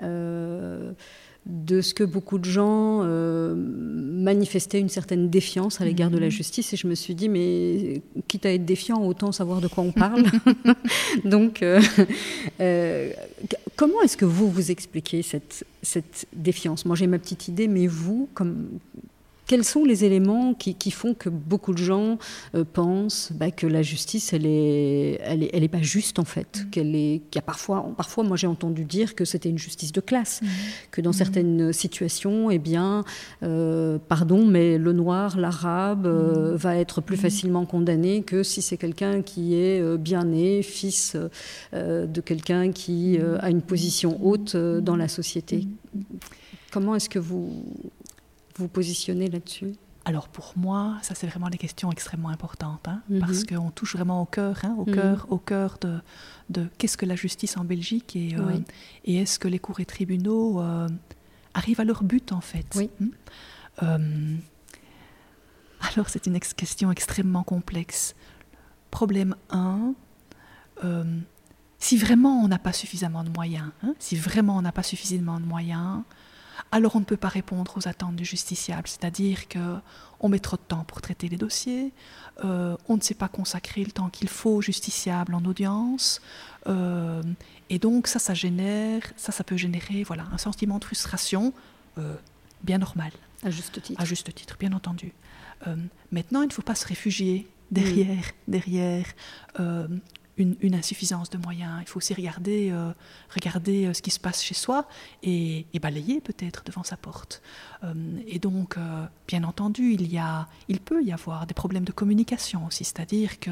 de 1.45 1.81
ce 1.81 1.93
que 1.93 2.03
beaucoup 2.03 2.39
de 2.39 2.45
gens 2.45 3.01
euh, 3.03 3.53
manifestaient 3.55 4.79
une 4.79 4.89
certaine 4.89 5.29
défiance 5.29 5.79
à 5.79 5.85
l'égard 5.85 6.09
de 6.09 6.17
la 6.17 6.25
mhm. 6.25 6.31
justice. 6.31 6.73
Et 6.73 6.77
je 6.77 6.87
me 6.87 6.95
suis 6.95 7.13
dit, 7.13 7.29
mais 7.29 8.01
quitte 8.27 8.45
à 8.45 8.53
être 8.53 8.65
défiant, 8.65 9.03
autant 9.05 9.31
savoir 9.31 9.61
de 9.61 9.67
quoi 9.67 9.83
on 9.83 9.91
parle. 9.91 10.25
Donc, 11.25 11.61
euh, 11.61 11.79
euh, 12.61 13.11
comment 13.75 14.01
est-ce 14.01 14.17
que 14.17 14.25
vous 14.25 14.49
vous 14.49 14.71
expliquez 14.71 15.21
cette, 15.21 15.65
cette 15.83 16.27
défiance? 16.33 16.85
Moi, 16.85 16.95
j'ai 16.95 17.07
ma 17.07 17.19
petite 17.19 17.47
idée, 17.47 17.67
mais 17.67 17.85
vous, 17.85 18.27
comme, 18.33 18.79
quels 19.47 19.63
sont 19.63 19.83
les 19.85 20.05
éléments 20.05 20.53
qui, 20.53 20.91
font 20.91 21.13
que 21.13 21.29
beaucoup 21.29 21.73
de 21.73 21.77
gens 21.77 22.17
euh, 22.55 22.63
pensent 22.63 23.31
bah, 23.33 23.51
que 23.51 23.67
la 23.67 23.81
justice, 23.81 24.33
elle 24.33 24.45
est, 24.45 25.19
elle 25.21 25.43
est, 25.43 25.49
elle 25.53 25.63
est 25.63 25.69
pas 25.69 25.81
juste 25.81 26.19
en 26.19 26.25
fait, 26.25 26.63
mm. 26.65 26.69
qu'elle 26.69 26.95
est, 26.95 27.21
qu'il 27.29 27.35
y 27.35 27.39
a 27.39 27.43
parfois, 27.43 27.85
parfois, 27.95 28.23
moi 28.23 28.37
j'ai 28.37 28.47
entendu 28.47 28.85
dire 28.85 29.15
que 29.15 29.25
c'était 29.25 29.49
une 29.49 29.57
justice 29.57 29.91
de 29.91 30.01
classe, 30.01 30.41
mm. 30.41 30.47
que 30.91 31.01
dans 31.01 31.11
mm. 31.11 31.13
certaines 31.13 31.73
situations, 31.73 32.49
eh 32.49 32.59
bien, 32.59 33.03
euh, 33.43 33.97
pardon, 34.07 34.45
mais 34.45 34.77
le 34.77 34.93
noir, 34.93 35.37
l'arabe 35.37 36.07
euh, 36.07 36.55
va 36.55 36.75
être 36.77 37.01
plus 37.01 37.17
facilement 37.17 37.65
condamné 37.65 38.23
que 38.23 38.43
si 38.43 38.61
c'est 38.61 38.77
quelqu'un 38.77 39.21
qui 39.21 39.55
est 39.55 39.97
bien 39.97 40.25
né, 40.25 40.61
fils 40.63 41.15
de 41.73 42.21
quelqu'un 42.21 42.71
qui 42.71 43.17
a 43.39 43.49
une 43.49 43.61
position 43.61 44.19
haute 44.25 44.55
dans 44.55 44.95
la 44.95 45.07
société. 45.07 45.67
Comment 46.71 46.95
est-ce 46.95 47.09
que 47.09 47.19
vous 47.19 47.63
vous 48.57 48.67
positionnez 48.67 49.29
là-dessus? 49.29 49.73
Alors 50.05 50.29
pour 50.29 50.53
moi, 50.55 50.97
ça 51.01 51.15
c'est 51.15 51.25
vraiment 51.25 51.49
des 51.49 51.57
questions 51.57 51.91
extrêmement 51.91 52.29
importantes, 52.29 52.87
hein, 52.87 53.01
mhm. 53.09 53.19
parce 53.19 53.43
qu'on 53.43 53.71
touche 53.71 53.95
vraiment 53.95 54.21
au 54.21 54.25
cœur, 54.25 54.59
hein, 54.63 54.75
au 54.77 54.85
mhm. 54.87 54.95
cœur, 54.95 55.25
au 55.29 55.39
cœur 55.39 55.77
de, 55.81 55.97
de 56.51 56.67
qu'est-ce 56.77 56.95
que 56.95 57.07
la 57.07 57.15
justice 57.15 57.57
en 57.57 57.65
Belgique 57.65 58.15
et, 58.15 58.35
euh, 58.37 58.59
et 59.03 59.15
est-ce 59.17 59.39
que 59.39 59.47
les 59.47 59.57
cours 59.57 59.79
et 59.79 59.85
tribunaux 59.85 60.61
euh, 60.61 60.87
arrivent 61.55 61.79
à 61.79 61.85
leur 61.85 62.03
but 62.03 62.31
en 62.31 62.41
fait. 62.41 62.67
Oui. 62.75 62.91
Hmm. 62.99 63.07
Euh, 63.81 64.35
alors 65.93 66.09
c'est 66.09 66.27
une 66.27 66.39
question 66.39 66.91
extrêmement 66.91 67.43
complexe. 67.43 68.13
Problème 68.91 69.35
1, 69.49 69.93
si 71.79 71.97
vraiment 71.97 72.43
on 72.43 72.47
n'a 72.47 72.59
pas 72.59 72.73
suffisamment 72.73 73.23
de 73.23 73.29
moyens, 73.29 73.71
hein, 73.83 73.95
si 73.97 74.15
vraiment 74.15 74.55
on 74.57 74.61
n'a 74.61 74.71
pas 74.71 74.83
suffisamment 74.83 75.39
de 75.39 75.45
moyens, 75.45 76.03
alors 76.71 76.95
on 76.95 76.99
ne 76.99 77.05
peut 77.05 77.17
pas 77.17 77.27
répondre 77.27 77.77
aux 77.77 77.87
attentes 77.87 78.15
du 78.15 78.25
justiciable, 78.25 78.87
c'est-à-dire 78.87 79.47
que 79.47 79.77
on 80.19 80.29
met 80.29 80.39
trop 80.39 80.57
de 80.57 80.61
temps 80.61 80.83
pour 80.85 81.01
traiter 81.01 81.27
les 81.27 81.37
dossiers, 81.37 81.91
euh, 82.43 82.75
on 82.87 82.97
ne 82.97 83.01
sait 83.01 83.13
pas 83.13 83.27
consacrer 83.27 83.83
le 83.83 83.91
temps 83.91 84.09
qu'il 84.09 84.29
faut 84.29 84.55
au 84.55 84.61
justiciable 84.61 85.35
en 85.35 85.43
audience, 85.45 86.21
euh, 86.67 87.21
et 87.69 87.79
donc 87.79 88.07
ça, 88.07 88.19
ça 88.19 88.33
génère, 88.33 89.01
ça, 89.17 89.31
ça 89.31 89.43
peut 89.43 89.57
générer, 89.57 90.03
voilà, 90.03 90.25
un 90.31 90.37
sentiment 90.37 90.79
de 90.79 90.85
frustration 90.85 91.53
euh, 91.97 92.15
bien 92.63 92.77
normal. 92.77 93.11
À 93.43 93.49
juste 93.49 93.81
titre. 93.81 94.01
À 94.01 94.05
juste 94.05 94.33
titre, 94.33 94.57
bien 94.59 94.73
entendu. 94.73 95.13
maintenant, 96.11 96.41
il 96.41 96.47
ne 96.47 96.53
faut 96.53 96.61
pas 96.61 96.75
se 96.75 96.87
réfugier 96.87 97.47
derrière, 97.71 98.25
mm. 98.47 98.51
derrière 98.51 99.05
une, 100.37 100.75
insuffisance 100.75 101.29
de 101.29 101.37
moyens. 101.37 101.79
Il 101.81 101.87
faut 101.87 101.97
aussi 101.97 102.13
regarder, 102.13 102.69
euh, 102.71 102.91
regarder 103.33 103.85
euh, 103.85 103.93
ce 103.93 104.01
qui 104.01 104.11
se 104.11 104.19
passe 104.19 104.43
chez 104.43 104.53
soi 104.53 104.87
et, 105.23 105.65
balayer 105.81 106.19
peut-être 106.19 106.63
devant 106.65 106.83
sa 106.83 106.97
porte. 106.97 107.43
Euh, 107.83 107.93
et 108.27 108.39
donc, 108.39 108.77
bien 109.27 109.43
entendu, 109.43 109.93
il, 109.93 110.11
y 110.11 110.17
a, 110.17 110.47
il 110.67 110.79
peut 110.79 111.03
y 111.03 111.11
avoir 111.11 111.45
des 111.45 111.53
problèmes 111.53 111.83
de 111.83 111.91
communication 111.91 112.65
aussi, 112.65 112.83
c'est-à-dire 112.83 113.39
que 113.39 113.51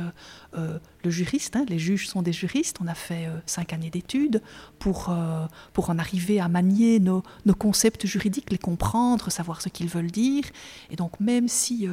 le 1.04 1.12
juriste, 1.12 1.56
hein, 1.56 1.66
les 1.68 1.80
juges 1.80 2.08
sont 2.08 2.22
des 2.22 2.34
juristes, 2.34 2.78
on 2.82 2.88
a 2.88 2.95
fait 2.95 3.28
cinq 3.45 3.74
années 3.74 3.89
d'études 3.89 4.41
pour, 4.80 5.16
pour 5.74 5.89
en 5.89 5.99
arriver 5.99 6.39
à 6.39 6.47
manier 6.47 6.99
nos, 6.99 7.24
concepts 7.58 8.06
juridiques, 8.06 8.51
les 8.51 8.58
comprendre, 8.58 9.32
savoir 9.32 9.62
ce 9.62 9.70
qu'ils 9.70 9.88
veulent 9.88 10.12
dire. 10.12 10.45
Et 10.89 10.95
donc, 10.95 11.20
même 11.20 11.47
si 11.47 11.88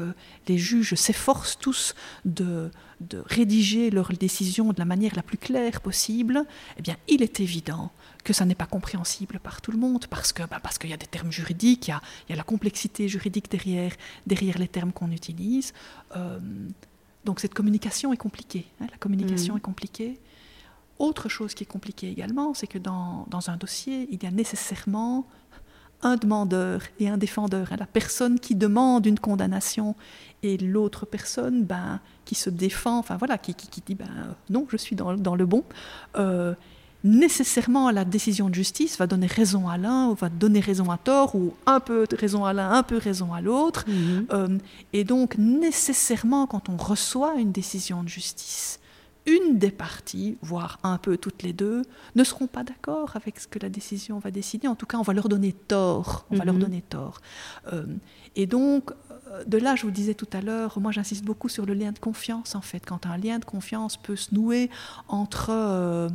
les 0.48 0.58
juges 0.58 0.94
s'efforcent 0.94 1.58
tous 1.58 1.94
de 2.24 2.70
de 3.00 3.22
rédiger 3.26 3.90
leurs 3.90 4.12
décisions 4.12 4.72
de 4.72 4.78
la 4.78 4.84
manière 4.84 5.14
la 5.16 5.22
plus 5.22 5.38
claire 5.38 5.80
possible, 5.80 6.44
eh 6.76 6.82
bien, 6.82 6.96
il 7.08 7.22
est 7.22 7.40
évident 7.40 7.90
que 8.24 8.34
ça 8.34 8.44
n'est 8.44 8.54
pas 8.54 8.66
compréhensible 8.66 9.40
par 9.40 9.62
tout 9.62 9.72
le 9.72 9.78
monde 9.78 10.06
parce 10.06 10.32
que 10.32 10.42
bah, 10.42 10.60
parce 10.62 10.76
qu'il 10.76 10.90
y 10.90 10.92
a 10.92 10.98
des 10.98 11.06
termes 11.06 11.32
juridiques, 11.32 11.88
il 11.88 12.30
y 12.30 12.32
a, 12.34 12.36
la 12.36 12.42
complexité 12.42 13.08
juridique 13.08 13.50
derrière 13.50 13.92
derrière 14.26 14.58
les 14.58 14.68
termes 14.68 14.92
qu'on 14.92 15.10
utilise. 15.10 15.72
Donc 17.24 17.40
cette 17.40 17.54
communication 17.54 18.12
est 18.12 18.16
compliquée. 18.16 18.66
Hein, 18.80 18.86
la 18.90 18.96
communication 18.96 19.54
mmh. 19.54 19.58
est 19.58 19.60
compliquée. 19.60 20.20
Autre 20.98 21.28
chose 21.28 21.54
qui 21.54 21.64
est 21.64 21.66
compliquée 21.66 22.08
également, 22.08 22.54
c'est 22.54 22.66
que 22.66 22.78
dans, 22.78 23.26
dans, 23.30 23.50
un 23.50 23.56
dossier, 23.56 24.08
il 24.10 24.22
y 24.22 24.26
a 24.26 24.30
nécessairement 24.30 25.26
un 26.02 26.16
demandeur 26.16 26.82
et 26.98 27.08
un 27.08 27.18
défendeur. 27.18 27.72
Hein, 27.72 27.76
la 27.78 27.86
personne 27.86 28.38
qui 28.38 28.54
demande 28.54 29.06
une 29.06 29.18
condamnation 29.18 29.94
et 30.42 30.56
l'autre 30.56 31.06
personne 31.06 31.64
ben, 31.64 32.00
qui 32.24 32.34
se 32.34 32.50
défend, 32.50 32.98
enfin 32.98 33.16
voilà, 33.16 33.38
qui, 33.38 33.54
qui, 33.54 33.82
dit 33.84 33.94
ben, 33.94 34.36
non, 34.48 34.66
je 34.70 34.76
suis 34.76 34.96
dans, 34.96 35.14
dans 35.14 35.36
le 35.36 35.46
bon. 35.46 35.64
Euh, 36.16 36.54
nécessairement, 37.04 37.90
la 37.90 38.04
décision 38.04 38.48
de 38.48 38.54
justice 38.54 38.98
va 38.98 39.06
donner 39.06 39.26
raison 39.26 39.68
à 39.68 39.78
l'un 39.78 40.08
ou 40.08 40.14
va 40.14 40.28
donner 40.28 40.60
raison 40.60 40.90
à 40.90 40.98
tort, 40.98 41.34
ou 41.34 41.54
un 41.66 41.80
peu 41.80 42.06
raison 42.18 42.44
à 42.44 42.52
l'un, 42.52 42.70
un 42.70 42.82
peu 42.82 42.96
raison 42.96 43.32
à 43.32 43.40
l'autre. 43.40 43.84
Mhm. 43.88 44.26
Euh, 44.32 44.58
et 44.92 45.04
donc, 45.04 45.36
nécessairement, 45.38 46.46
quand 46.46 46.68
on 46.68 46.76
reçoit 46.76 47.34
une 47.36 47.52
décision 47.52 48.02
de 48.02 48.08
justice, 48.08 48.80
une 49.26 49.58
des 49.58 49.70
parties, 49.70 50.38
voire 50.42 50.78
un 50.82 50.98
peu 50.98 51.16
toutes 51.16 51.42
les 51.42 51.52
deux, 51.52 51.82
ne 52.16 52.24
seront 52.24 52.46
pas 52.46 52.64
d'accord 52.64 53.12
avec 53.14 53.38
ce 53.38 53.46
que 53.46 53.58
la 53.58 53.68
décision 53.68 54.18
va 54.18 54.30
décider. 54.30 54.66
En 54.66 54.74
tout 54.74 54.86
cas, 54.86 54.98
on 54.98 55.02
va 55.02 55.12
leur 55.12 55.28
donner 55.28 55.52
tort. 55.52 56.26
On 56.30 56.36
va 56.36 56.44
leur 56.44 56.54
mhm. 56.54 56.60
donner 56.60 56.82
tort. 56.82 57.20
Euh, 57.72 57.84
et 58.36 58.46
donc, 58.46 58.92
de 59.46 59.58
là, 59.58 59.76
je 59.76 59.82
vous 59.82 59.90
disais 59.90 60.14
tout 60.14 60.28
à 60.32 60.40
l'heure, 60.40 60.78
moi 60.80 60.92
j'insiste 60.92 61.24
beaucoup 61.24 61.48
sur 61.48 61.66
le 61.66 61.74
lien 61.74 61.92
de 61.92 61.98
confiance 61.98 62.54
en 62.54 62.60
fait. 62.60 62.80
Quand 62.84 63.06
un 63.06 63.16
lien 63.16 63.38
de 63.38 63.44
confiance 63.44 63.96
peut 63.96 64.16
se 64.16 64.34
nouer 64.34 64.70
entre 65.08 65.50
euh, 65.50 66.08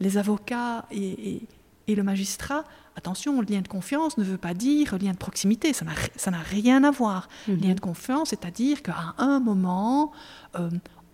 les 0.00 0.18
avocats 0.18 0.86
et, 0.90 1.42
le 1.88 2.02
magistrat, 2.02 2.64
attention, 2.96 3.40
le 3.40 3.46
lien 3.46 3.60
de 3.60 3.68
confiance 3.68 4.18
ne 4.18 4.24
veut 4.24 4.38
pas 4.38 4.54
dire 4.54 4.98
lien 4.98 5.12
de 5.12 5.18
proximité, 5.18 5.72
ça 5.72 5.84
n'a 5.84 6.38
rien 6.38 6.82
à 6.82 6.90
voir. 6.90 7.28
Mhm. 7.46 7.60
Lien 7.60 7.74
de 7.74 7.80
confiance, 7.80 8.30
c'est-à-dire 8.30 8.82
qu'à 8.82 9.14
un 9.18 9.38
moment, 9.38 10.10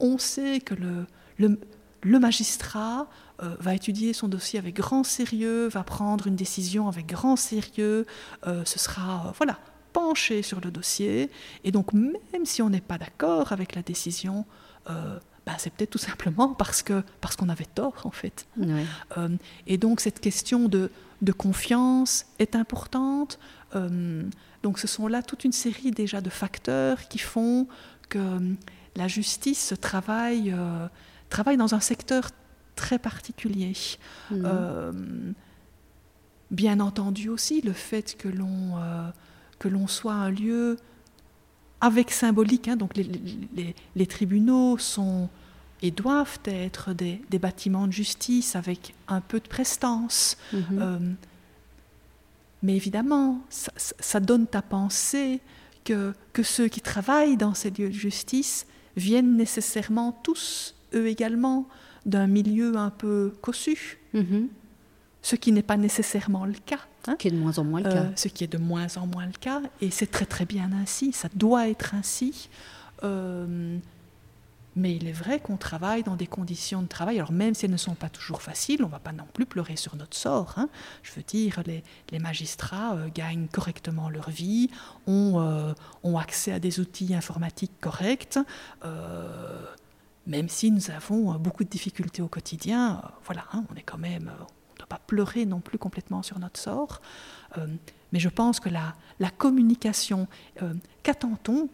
on 0.02 0.18
sait 0.18 0.60
que 0.60 0.74
le, 0.74 1.06
le, 1.38 2.18
magistrat 2.18 3.06
euh, 3.42 3.54
va 3.60 3.74
étudier 3.74 4.12
son 4.12 4.28
dossier 4.28 4.58
avec 4.58 4.76
grand 4.76 5.04
sérieux, 5.04 5.68
va 5.68 5.84
prendre 5.84 6.26
une 6.26 6.36
décision 6.36 6.88
avec 6.88 7.06
grand 7.06 7.36
sérieux, 7.36 8.06
euh, 8.46 8.62
ce 8.64 8.78
sera, 8.78 9.28
euh, 9.28 9.30
voilà, 9.36 9.58
penché 9.92 10.42
sur 10.42 10.60
le 10.60 10.70
dossier. 10.70 11.30
Et 11.64 11.70
donc, 11.70 11.92
même 11.92 12.44
si 12.44 12.62
on 12.62 12.70
n'est 12.70 12.80
pas 12.80 12.98
d'accord 12.98 13.52
avec 13.52 13.74
la 13.74 13.82
décision, 13.82 14.44
ben, 14.86 15.54
c'est 15.58 15.72
peut-être 15.72 15.90
tout 15.90 15.98
simplement 15.98 16.48
parce 16.48 16.82
que 16.82 17.02
parce 17.20 17.36
qu'on 17.36 17.48
avait 17.48 17.66
tort 17.66 18.02
en 18.04 18.10
fait. 18.10 18.46
et 19.66 19.78
donc 19.78 20.00
cette 20.00 20.20
question 20.20 20.68
de, 20.68 20.90
de 21.20 21.32
confiance 21.32 22.26
est 22.38 22.56
importante. 22.56 23.38
donc 24.62 24.78
ce 24.78 24.86
sont 24.86 25.06
là 25.06 25.22
toute 25.22 25.44
une 25.44 25.52
série 25.52 25.92
déjà 25.92 26.20
de 26.20 26.30
facteurs 26.30 27.08
qui 27.08 27.18
font 27.18 27.68
que 28.08 28.38
la 28.96 29.08
justice 29.08 29.74
travaille, 29.80 30.52
euh, 30.52 30.86
travaille 31.28 31.56
dans 31.56 31.74
un 31.74 31.80
secteur 31.80 32.30
très 32.76 32.98
particulier. 32.98 33.72
Euh, 34.32 34.92
bien 36.50 36.80
entendu 36.80 37.28
aussi 37.28 37.62
le 37.62 37.72
fait 37.72 38.16
que 38.18 38.28
l'on 38.28 38.76
euh, 38.76 39.08
que 39.62 39.68
l'on 39.68 39.86
soit 39.86 40.14
un 40.14 40.30
lieu 40.30 40.76
avec 41.80 42.10
symbolique, 42.10 42.66
hein, 42.66 42.74
donc 42.74 42.96
les, 42.96 44.06
tribunaux 44.06 44.76
sont 44.76 45.28
et 45.82 45.92
doivent 45.92 46.40
être 46.46 46.92
des, 46.92 47.20
bâtiments 47.40 47.86
de 47.86 47.92
justice 47.92 48.56
avec 48.56 48.92
un 49.06 49.20
peu 49.20 49.38
de 49.38 49.46
prestance. 49.46 50.36
Mhm. 50.52 51.16
mais 52.64 52.74
évidemment, 52.74 53.40
ça, 53.50 53.72
ça, 53.76 54.18
donne 54.18 54.46
à 54.52 54.62
penser 54.62 55.40
que, 55.84 56.12
que 56.32 56.42
ceux 56.42 56.66
qui 56.66 56.80
travaillent 56.80 57.36
dans 57.36 57.54
ces 57.54 57.70
lieux 57.70 57.88
de 57.88 57.94
justice 58.08 58.66
viennent 58.96 59.36
nécessairement 59.36 60.10
tous, 60.24 60.74
eux 60.94 61.06
également, 61.06 61.68
d'un 62.04 62.26
milieu 62.26 62.76
un 62.76 62.90
peu 62.90 63.32
cossu, 63.40 63.98
mhm. 64.12 64.48
ce 65.22 65.36
qui 65.36 65.52
n'est 65.52 65.62
pas 65.62 65.76
nécessairement 65.76 66.46
le 66.46 66.58
cas. 66.66 66.86
Hein? 67.06 67.16
Qui 67.18 67.28
est 67.28 67.32
de 67.32 67.36
moins 67.36 67.58
en 67.58 67.64
moins 67.64 67.80
le 67.80 67.90
cas. 67.90 68.04
Euh, 68.04 68.10
ce 68.16 68.28
qui 68.28 68.44
est 68.44 68.52
de 68.52 68.58
moins 68.58 68.96
en 68.96 69.06
moins 69.06 69.26
le 69.26 69.32
cas, 69.32 69.60
et 69.80 69.90
c'est 69.90 70.10
très 70.10 70.26
très 70.26 70.44
bien 70.44 70.70
ainsi, 70.72 71.12
ça 71.12 71.28
doit 71.34 71.68
être 71.68 71.94
ainsi. 71.94 72.48
Euh, 73.02 73.78
mais 74.74 74.96
il 74.96 75.06
est 75.06 75.12
vrai 75.12 75.38
qu'on 75.38 75.56
travaille 75.56 76.02
dans 76.02 76.16
des 76.16 76.26
conditions 76.26 76.82
de 76.82 76.86
travail, 76.86 77.18
alors 77.18 77.32
même 77.32 77.54
si 77.54 77.66
elles 77.66 77.72
ne 77.72 77.76
sont 77.76 77.94
pas 77.94 78.08
toujours 78.08 78.40
faciles, 78.40 78.82
on 78.82 78.86
ne 78.86 78.92
va 78.92 78.98
pas 78.98 79.12
non 79.12 79.26
plus 79.32 79.44
pleurer 79.44 79.76
sur 79.76 79.96
notre 79.96 80.16
sort. 80.16 80.54
Hein. 80.56 80.68
Je 81.02 81.12
veux 81.12 81.22
dire, 81.22 81.62
les, 81.66 82.18
magistrats 82.18 82.94
euh, 82.94 83.08
gagnent 83.14 83.48
correctement 83.48 84.08
leur 84.08 84.30
vie, 84.30 84.70
ont, 85.06 85.40
euh, 85.40 85.74
ont, 86.04 86.16
accès 86.16 86.52
à 86.52 86.58
des 86.58 86.80
outils 86.80 87.14
informatiques 87.14 87.72
corrects, 87.80 88.38
euh, 88.84 89.66
même 90.26 90.48
si 90.48 90.70
nous 90.70 90.90
avons 90.90 91.34
beaucoup 91.34 91.64
de 91.64 91.68
difficultés 91.68 92.22
au 92.22 92.28
quotidien. 92.28 93.02
voilà, 93.24 93.44
hein, 93.52 93.64
on 93.70 93.76
est 93.76 93.82
quand 93.82 93.98
même, 93.98 94.30
pas 94.92 95.00
pleurer 95.06 95.46
non 95.46 95.60
plus 95.60 95.78
complètement 95.78 96.22
sur 96.22 96.38
notre 96.38 96.60
sort. 96.60 97.00
mais 98.12 98.18
je 98.18 98.28
pense 98.28 98.60
que 98.60 98.68
la, 98.68 98.94
la 99.20 99.30
communication, 99.30 100.26
qu'attend-on 101.02 101.68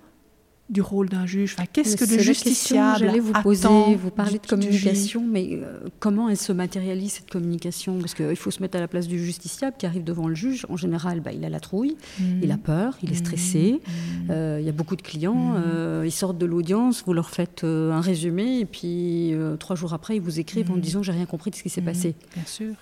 du 0.68 0.80
rôle 0.82 1.08
d'un 1.08 1.26
juge? 1.26 1.54
Enfin, 1.56 1.66
Qu'est-ce 1.72 1.96
que 1.96 2.04
le 2.04 2.22
justiciable 2.22 2.98
J'allais 3.00 3.20
vous 3.20 3.32
poser, 3.42 3.68
vous 3.94 4.10
parlez 4.10 4.38
de 4.38 4.46
communication, 4.46 5.24
mais 5.26 5.48
euh, 5.52 5.80
comment 5.98 6.28
elle 6.28 6.36
se 6.36 6.52
matérialise 6.52 7.12
cette 7.12 7.30
communication? 7.30 7.98
Parce 7.98 8.14
qu'il 8.14 8.36
faut 8.36 8.50
se 8.50 8.60
mettre 8.60 8.76
à 8.76 8.80
la 8.80 8.88
place 8.88 9.08
du 9.08 9.24
justiciable 9.24 9.76
qui 9.78 9.86
arrive 9.86 10.04
devant 10.04 10.28
le 10.28 10.34
juge. 10.34 10.66
En 10.68 10.76
général, 10.76 11.20
bah, 11.20 11.32
il 11.32 11.44
a 11.44 11.48
la 11.48 11.60
trouille, 11.60 11.96
mmh. 12.18 12.24
il 12.42 12.52
a 12.52 12.58
peur, 12.58 12.98
il 13.02 13.12
est 13.12 13.16
stressé. 13.16 13.80
Mmh. 13.80 14.30
Euh, 14.30 14.58
il 14.60 14.66
y 14.66 14.68
a 14.68 14.72
beaucoup 14.72 14.96
de 14.96 15.02
clients, 15.02 15.34
mmh. 15.34 15.62
euh, 15.66 16.02
ils 16.04 16.12
sortent 16.12 16.38
de 16.38 16.46
l'audience, 16.46 17.02
vous 17.06 17.14
leur 17.14 17.30
faites 17.30 17.64
un 17.64 18.00
résumé, 18.00 18.60
et 18.60 18.64
puis 18.64 19.32
trois 19.58 19.76
jours 19.76 19.94
après, 19.94 20.16
ils 20.16 20.22
vous 20.22 20.38
écrivent 20.38 20.70
en 20.70 20.76
disant 20.76 21.02
j'ai 21.02 21.12
rien 21.12 21.26
compris 21.26 21.50
de 21.50 21.56
ce 21.56 21.62
qui 21.62 21.70
s'est 21.70 21.80
passé. 21.80 22.14
Bien 22.34 22.44
sûr. 22.44 22.74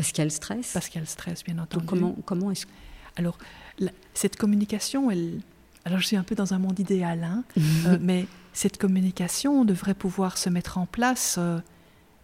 Parce 0.00 0.12
qu'il 0.12 0.18
y 0.18 0.22
a 0.22 0.24
le 0.24 0.30
stress. 0.30 0.72
Parce 0.72 0.88
qu'il 0.88 0.94
y 0.94 0.98
a 0.98 1.02
le 1.02 1.06
stress, 1.06 1.44
bien 1.44 1.58
entendu. 1.58 1.84
Donc 1.84 1.90
comment, 1.90 2.16
comment 2.24 2.50
est-ce 2.50 2.64
Alors, 3.16 3.36
cette 4.14 4.36
communication, 4.36 5.10
elle 5.10 5.40
alors 5.84 6.00
je 6.00 6.06
suis 6.06 6.16
un 6.16 6.22
peu 6.22 6.34
dans 6.34 6.54
un 6.54 6.58
monde 6.58 6.78
idéal, 6.78 7.22
hein, 7.22 7.44
euh, 7.86 7.98
mais 8.00 8.26
cette 8.54 8.78
communication 8.78 9.64
devrait 9.64 9.94
pouvoir 9.94 10.38
se 10.38 10.48
mettre 10.48 10.78
en 10.78 10.86
place 10.86 11.36
euh, 11.38 11.58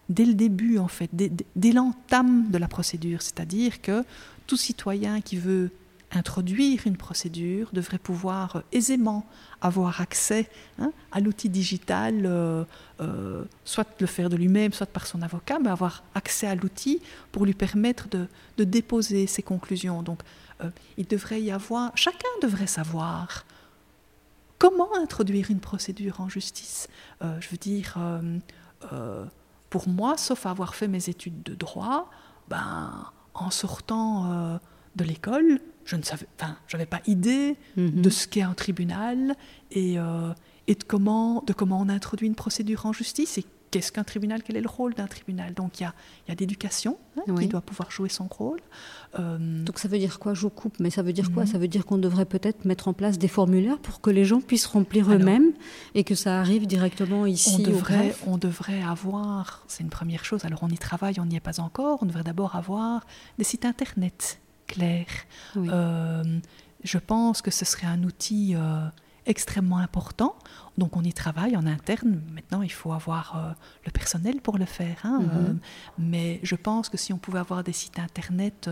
dès 0.08 0.24
le 0.24 0.32
début, 0.32 0.78
en 0.78 0.88
fait, 0.88 1.10
dès, 1.12 1.72
l'entame 1.72 2.50
de 2.50 2.58
la 2.58 2.68
procédure. 2.68 3.20
C'est-à-dire 3.20 3.82
que 3.82 4.04
tout 4.46 4.56
citoyen 4.56 5.20
qui 5.20 5.36
veut 5.36 5.70
introduire 6.16 6.86
une 6.86 6.96
procédure 6.96 7.70
devrait 7.72 7.98
pouvoir 7.98 8.56
euh, 8.56 8.60
aisément 8.72 9.26
avoir 9.60 10.00
accès 10.00 10.48
hein, 10.78 10.92
à 11.12 11.20
l'outil 11.20 11.48
digital, 11.48 12.66
soit 13.64 13.88
le 14.00 14.06
faire 14.06 14.28
de 14.28 14.36
lui-même, 14.36 14.72
soit 14.72 14.86
par 14.86 15.06
son 15.06 15.22
avocat, 15.22 15.58
mais 15.58 15.70
avoir 15.70 16.02
accès 16.14 16.46
à 16.46 16.54
l'outil 16.54 17.00
pour 17.32 17.46
lui 17.46 17.54
permettre 17.54 18.08
de, 18.08 18.64
déposer 18.64 19.26
ses 19.26 19.42
conclusions. 19.42 20.02
Donc, 20.02 20.20
euh, 20.62 20.70
il 20.96 21.06
devrait 21.06 21.40
y 21.42 21.50
avoir, 21.50 21.92
chacun 21.96 22.28
devrait 22.42 22.66
savoir 22.66 23.44
comment 24.58 24.94
introduire 24.96 25.50
une 25.50 25.60
procédure 25.60 26.20
en 26.20 26.28
justice. 26.28 26.88
Euh, 27.22 27.38
je 27.40 27.48
veux 27.50 27.58
dire, 27.58 27.96
euh, 28.92 29.24
pour 29.70 29.88
moi, 29.88 30.16
sauf 30.16 30.46
avoir 30.46 30.74
fait 30.74 30.88
mes 30.88 31.08
études 31.08 31.42
de 31.42 31.54
droit, 31.54 32.10
ben, 32.48 33.10
en 33.34 33.50
sortant 33.50 34.58
de 34.94 35.04
l'école, 35.04 35.60
je 35.87 35.97
ne 35.97 36.03
savais, 36.03 36.26
enfin, 36.39 36.57
j'avais 36.68 36.87
pas 36.87 37.01
idée 37.07 37.57
mhm. 37.76 38.03
de 38.03 38.11
ce 38.11 38.26
qu'est 38.28 38.43
un 38.43 38.55
tribunal 38.55 39.34
et, 39.70 39.95
et 40.66 40.74
de 40.74 40.84
comment, 40.87 41.43
de 41.47 41.53
comment 41.53 41.80
on 41.80 41.89
introduit 41.89 42.26
une 42.26 42.34
procédure 42.34 42.84
en 42.84 42.93
justice 42.93 43.39
et 43.39 43.45
qu'est-ce 43.70 43.93
qu'un 43.93 44.05
tribunal, 44.05 44.43
quel 44.43 44.57
est 44.57 44.61
le 44.61 44.68
rôle 44.68 44.95
d'un 44.95 45.07
tribunal. 45.07 45.55
Donc 45.55 45.80
il 45.80 45.82
y 45.84 45.87
a, 45.87 45.95
y 46.28 46.32
a 46.32 46.34
l'éducation 46.34 46.99
hein, 47.16 47.34
qui 47.39 47.47
doit 47.47 47.61
pouvoir 47.61 47.91
jouer 47.91 48.09
son 48.09 48.26
rôle. 48.26 48.61
Euh, 49.18 49.64
Donc 49.64 49.78
ça 49.78 49.89
veut 49.89 49.99
dire 49.99 50.18
quoi 50.18 50.34
Je 50.34 50.43
vous 50.43 50.51
coupe, 50.51 50.78
mais 50.80 50.91
ça 50.91 51.03
veut 51.03 51.12
dire 51.12 51.32
quoi? 51.32 51.45
Mhm. 51.45 51.49
Ça 51.49 51.59
veut 51.59 51.68
dire 51.68 51.84
qu'on 51.84 51.99
devrait 51.99 52.24
peut-être 52.24 52.64
mettre 52.64 52.89
en 52.89 52.93
place 52.93 53.18
des 53.18 53.28
formulaires 53.28 53.78
pour 53.78 54.01
que 54.01 54.11
les 54.11 54.24
gens 54.24 54.41
puissent 54.41 54.66
remplir 54.66 55.11
eux-mêmes 55.12 55.53
et 55.95 56.05
que 56.05 56.14
ça 56.14 56.41
arrive 56.41 56.66
directement 56.66 57.26
ici 57.26 57.57
on 57.59 57.62
devrait, 57.62 58.14
On 58.26 58.39
devrait 58.39 58.82
avoir, 58.82 59.64
c'est 59.68 59.82
une 59.82 59.91
première 59.91 60.24
chose, 60.24 60.45
alors 60.45 60.61
on 60.62 60.68
y 60.68 60.78
travaille, 60.78 61.20
on 61.20 61.26
n'y 61.26 61.37
est 61.37 61.41
pas 61.41 61.61
encore, 61.61 61.99
on 62.03 62.07
devrait 62.07 62.24
d'abord 62.24 62.57
avoir 62.57 63.07
des 63.39 63.45
sites 63.45 63.64
internet 63.64 64.41
clairs. 64.66 65.06
Euh, 65.56 66.40
je 66.84 66.98
pense 66.98 67.42
que 67.42 67.50
ce 67.50 67.64
serait 67.64 67.86
un 67.86 68.02
outil... 68.02 68.54
Euh, 68.54 68.88
extrêmement 69.28 69.78
important. 69.78 70.36
Donc 70.78 70.96
on 70.96 71.02
y 71.02 71.12
travaille 71.12 71.56
en 71.56 71.66
interne. 71.66 72.22
Maintenant, 72.32 72.62
il 72.62 72.70
faut 72.70 72.92
avoir 72.92 73.36
euh, 73.36 73.52
le 73.84 73.90
personnel 73.90 74.40
pour 74.40 74.56
le 74.56 74.66
faire. 74.66 74.98
Hein, 75.02 75.20
mhm. 75.20 75.30
euh, 75.32 75.52
mais 75.98 76.40
je 76.42 76.54
pense 76.54 76.88
que 76.88 76.96
si 76.96 77.12
on 77.12 77.18
pouvait 77.18 77.40
avoir 77.40 77.64
des 77.64 77.72
sites 77.72 77.98
internet 77.98 78.70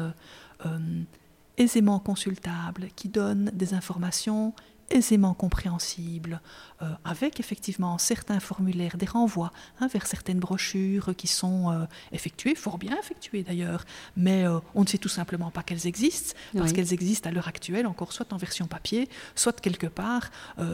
aisément 1.57 1.99
consultables, 1.99 2.89
qui 2.97 3.09
donnent 3.09 3.51
des 3.53 3.75
informations 3.75 4.55
aisément 4.91 5.35
compréhensible, 5.35 6.41
euh, 6.83 6.89
avec 7.05 7.41
effectivement 7.41 7.99
certains 7.99 8.41
formulaires, 8.41 8.97
des 8.97 9.07
renvois 9.07 9.53
hein, 9.81 9.87
vers 9.89 10.07
certaines 10.07 10.41
brochures 10.41 11.15
qui 11.17 11.27
sont 11.27 11.71
euh, 11.71 11.85
effectuées, 12.13 12.55
fort 12.55 12.79
bien 12.79 12.97
effectuées 12.99 13.43
d'ailleurs, 13.43 13.85
mais 14.17 14.47
euh, 14.47 14.59
on 14.75 14.83
ne 14.83 14.87
sait 14.87 14.99
tout 14.99 15.09
simplement 15.09 15.51
pas 15.51 15.63
qu'elles 15.63 15.87
existent, 15.87 16.35
parce 16.57 16.73
qu'elles 16.73 16.93
existent 16.93 17.29
à 17.29 17.33
l'heure 17.33 17.49
actuelle 17.49 17.87
encore 17.87 18.13
soit 18.13 18.33
en 18.33 18.37
version 18.37 18.67
papier, 18.67 19.09
soit 19.35 19.61
quelque 19.61 19.87
part 19.87 20.31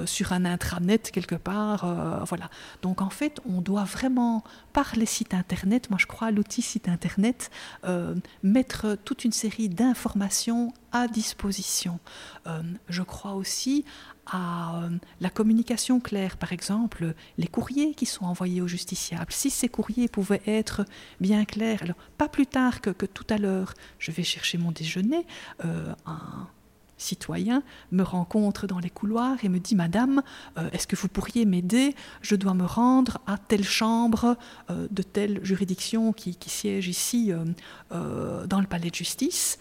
sur 0.06 0.32
un 0.32 0.44
intranet 0.44 1.10
quelque 1.10 1.34
part, 1.34 2.24
voilà. 2.24 2.50
Donc 2.82 3.02
en 3.02 3.10
fait, 3.10 3.40
on 3.48 3.60
doit 3.60 3.84
vraiment, 3.84 4.44
par 4.72 4.94
les 4.96 5.06
sites 5.06 5.34
internet, 5.34 5.90
moi 5.90 5.98
je 6.00 6.06
crois 6.06 6.28
à 6.28 6.30
l'outil 6.30 6.62
site 6.62 6.88
internet, 6.88 7.50
mettre 8.42 8.96
toute 9.04 9.24
une 9.24 9.32
série 9.32 9.68
d'informations 9.68 10.72
à 10.92 11.06
disposition. 11.08 12.00
je 12.88 13.02
crois 13.02 13.34
aussi 13.34 13.84
à 14.30 14.82
euh, 14.82 14.90
la 15.20 15.30
communication 15.30 16.00
claire, 16.00 16.36
par 16.36 16.52
exemple, 16.52 17.14
les 17.38 17.46
courriers 17.46 17.94
qui 17.94 18.06
sont 18.06 18.24
envoyés 18.24 18.60
aux 18.60 18.68
justiciables. 18.68 19.32
Si 19.32 19.50
ces 19.50 19.68
courriers 19.68 20.08
pouvaient 20.08 20.42
être 20.46 20.84
bien 21.20 21.44
clairs, 21.44 21.82
alors 21.82 21.96
pas 22.16 22.28
plus 22.28 22.46
tard 22.46 22.80
que, 22.80 22.90
tout 23.06 23.26
à 23.28 23.38
l'heure, 23.38 23.74
je 23.98 24.10
vais 24.10 24.22
chercher 24.22 24.58
mon 24.58 24.70
déjeuner, 24.70 25.26
euh, 25.64 25.92
un 26.06 26.48
citoyen 26.96 27.62
me 27.92 28.02
rencontre 28.02 28.66
dans 28.66 28.78
les 28.78 28.90
couloirs 28.90 29.38
et 29.42 29.48
me 29.48 29.58
dit 29.58 29.74
Madame, 29.74 30.22
euh, 30.58 30.68
est-ce 30.72 30.86
que 30.86 30.96
vous 30.96 31.08
pourriez 31.08 31.46
m'aider? 31.46 31.94
Je 32.20 32.36
dois 32.36 32.52
me 32.52 32.66
rendre 32.66 33.18
à 33.26 33.38
telle 33.38 33.64
chambre 33.64 34.36
de 34.68 35.02
telle 35.02 35.42
juridiction 35.42 36.12
qui 36.12 36.36
siège 36.46 36.88
ici 36.88 37.32
dans 37.90 38.60
le 38.60 38.66
palais 38.66 38.90
de 38.90 38.94
justice 38.94 39.58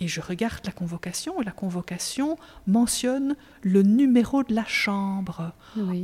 et 0.00 0.08
je 0.08 0.20
regarde 0.20 0.64
la 0.64 0.72
convocation, 0.72 1.40
et 1.42 1.44
la 1.44 1.50
convocation 1.52 2.38
mentionne 2.66 3.36
le 3.62 3.82
numéro 3.82 4.42
de 4.42 4.54
la 4.54 4.64
chambre. 4.64 5.52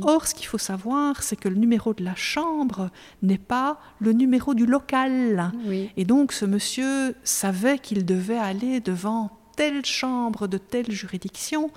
Or, 0.01 0.27
ce 0.27 0.35
qu'il 0.35 0.45
faut 0.45 0.59
savoir, 0.59 1.23
c'est 1.23 1.35
que 1.35 1.49
le 1.49 1.55
numéro 1.55 1.93
de 1.93 2.03
la 2.03 2.15
chambre 2.15 2.91
n'est 3.23 3.37
pas 3.37 3.79
le 3.99 4.13
numéro 4.13 4.53
du 4.53 4.65
local. 4.65 5.51
Et 5.97 6.05
donc, 6.05 6.31
ce 6.31 6.45
monsieur 6.45 7.15
savait 7.23 7.79
qu'il 7.79 8.05
devait 8.05 8.37
aller 8.37 8.79
devant 8.79 9.31
telle 9.55 9.83
chambre 9.83 10.47
de 10.47 10.59
telle 10.59 10.91
juridiction, 10.91 11.71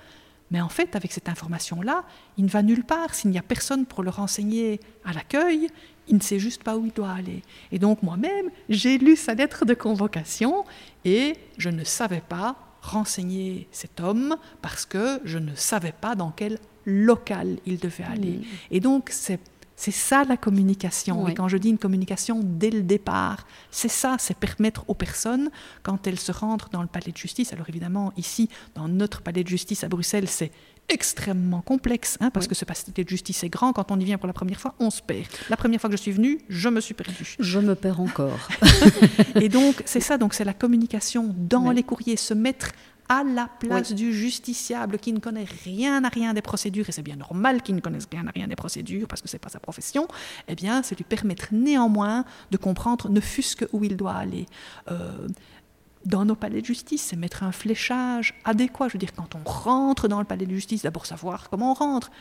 mais 0.51 0.61
en 0.61 0.69
fait, 0.69 0.95
avec 0.95 1.13
cette 1.13 1.29
information-là, 1.29 2.03
il 2.37 2.45
ne 2.45 2.49
va 2.49 2.61
nulle 2.61 2.83
part. 2.83 3.15
S'il 3.15 3.31
n'y 3.31 3.39
a 3.39 3.41
personne 3.41 3.85
pour 3.85 4.03
le 4.03 4.09
renseigner 4.09 4.81
à 5.05 5.13
l'accueil, 5.13 5.69
il 6.07 6.15
ne 6.15 6.21
sait 6.21 6.39
juste 6.39 6.63
pas 6.63 6.77
où 6.77 6.85
il 6.85 6.91
doit 6.91 7.11
aller. 7.11 7.41
Et 7.71 7.79
donc 7.79 8.03
moi-même, 8.03 8.49
j'ai 8.69 8.97
lu 8.97 9.15
sa 9.15 9.33
lettre 9.33 9.65
de 9.65 9.73
convocation 9.73 10.65
et 11.05 11.35
je 11.57 11.69
ne 11.69 11.83
savais 11.83 12.21
pas 12.21 12.55
renseigner 12.81 13.67
cet 13.71 13.99
homme 14.01 14.35
parce 14.61 14.85
que 14.85 15.19
je 15.23 15.37
ne 15.37 15.55
savais 15.55 15.93
pas 15.93 16.15
dans 16.15 16.31
quel 16.31 16.59
local 16.85 17.57
il 17.65 17.77
devait 17.77 18.03
aller. 18.03 18.37
Mm. 18.37 18.43
Et 18.71 18.79
donc 18.79 19.09
c'est 19.11 19.39
c'est 19.81 19.89
ça 19.89 20.23
la 20.25 20.37
communication. 20.37 21.27
Et 21.27 21.33
quand 21.33 21.47
je 21.47 21.57
dis 21.57 21.69
une 21.69 21.79
communication 21.79 22.41
dès 22.43 22.69
le 22.69 22.83
départ, 22.83 23.47
c'est 23.71 23.89
ça, 23.89 24.15
c'est 24.19 24.37
permettre 24.37 24.85
aux 24.87 24.93
personnes, 24.93 25.49
quand 25.81 26.05
elles 26.05 26.19
se 26.19 26.31
rendent 26.31 26.61
dans 26.71 26.83
le 26.83 26.87
palais 26.87 27.11
de 27.11 27.17
justice, 27.17 27.51
alors 27.51 27.67
évidemment 27.67 28.13
ici, 28.15 28.47
dans 28.75 28.87
notre 28.87 29.23
palais 29.23 29.43
de 29.43 29.47
justice 29.47 29.83
à 29.83 29.87
Bruxelles, 29.87 30.27
c'est 30.27 30.51
extrêmement 30.89 31.61
complexe, 31.61 32.17
hein, 32.19 32.31
parce 32.31 32.47
que 32.47 32.55
ce 32.55 32.65
palais 32.65 32.79
de 32.95 33.09
justice 33.09 33.43
est 33.43 33.49
grand. 33.49 33.73
Quand 33.73 33.91
on 33.91 33.99
y 33.99 34.03
vient 34.03 34.17
pour 34.17 34.27
la 34.27 34.33
première 34.33 34.59
fois, 34.59 34.75
on 34.79 34.89
se 34.89 35.01
perd. 35.01 35.27
La 35.49 35.57
première 35.57 35.79
fois 35.79 35.89
que 35.89 35.95
je 35.95 36.01
suis 36.01 36.11
venue, 36.11 36.39
je 36.49 36.69
me 36.69 36.81
suis 36.81 36.93
perdue. 36.93 37.35
Je 37.39 37.59
me 37.59 37.75
perds 37.75 38.01
encore. 38.01 38.49
et 39.35 39.47
donc, 39.47 39.81
c'est 39.85 40.01
ça, 40.01 40.17
donc 40.17 40.33
c'est 40.33 40.43
la 40.43 40.53
communication 40.53 41.33
dans 41.37 41.71
les 41.71 41.83
courriers, 41.83 42.17
se 42.17 42.33
mettre 42.33 42.71
à 43.11 43.25
la 43.25 43.49
place 43.59 43.91
du 43.91 44.13
justiciable 44.13 44.97
qui 44.97 45.11
ne 45.11 45.19
connaît 45.19 45.45
rien 45.65 46.01
à 46.05 46.07
rien 46.07 46.33
des 46.33 46.41
procédures, 46.41 46.87
et 46.87 46.93
c'est 46.93 47.01
bien 47.01 47.17
normal 47.17 47.61
qu'il 47.61 47.75
ne 47.75 47.81
connaisse 47.81 48.07
rien 48.09 48.25
à 48.25 48.31
rien 48.31 48.47
des 48.47 48.55
procédures 48.55 49.05
parce 49.05 49.21
que 49.21 49.27
ce 49.27 49.35
n'est 49.35 49.39
pas 49.39 49.49
sa 49.49 49.59
profession, 49.59 50.07
eh 50.47 50.55
bien, 50.55 50.81
c'est 50.81 50.95
lui 50.95 51.03
permettre 51.03 51.47
néanmoins 51.51 52.23
de 52.51 52.57
comprendre 52.57 53.09
ne 53.09 53.19
fût-ce 53.19 53.57
que 53.57 53.65
où 53.73 53.83
il 53.83 53.97
doit 53.97 54.13
aller. 54.13 54.45
Euh, 54.89 55.27
dans 56.05 56.25
nos 56.25 56.35
palais 56.35 56.61
de 56.61 56.65
justice, 56.65 57.03
c'est 57.09 57.15
mettre 57.15 57.43
un 57.43 57.51
fléchage 57.51 58.33
adéquat. 58.43 58.87
Je 58.87 58.93
veux 58.93 58.99
dire, 58.99 59.13
quand 59.13 59.35
on 59.35 59.49
rentre 59.49 60.07
dans 60.07 60.19
le 60.19 60.25
palais 60.25 60.45
de 60.45 60.53
justice, 60.53 60.83
d'abord 60.83 61.05
savoir 61.05 61.49
comment 61.49 61.71
on 61.71 61.75
rentre, 61.75 62.11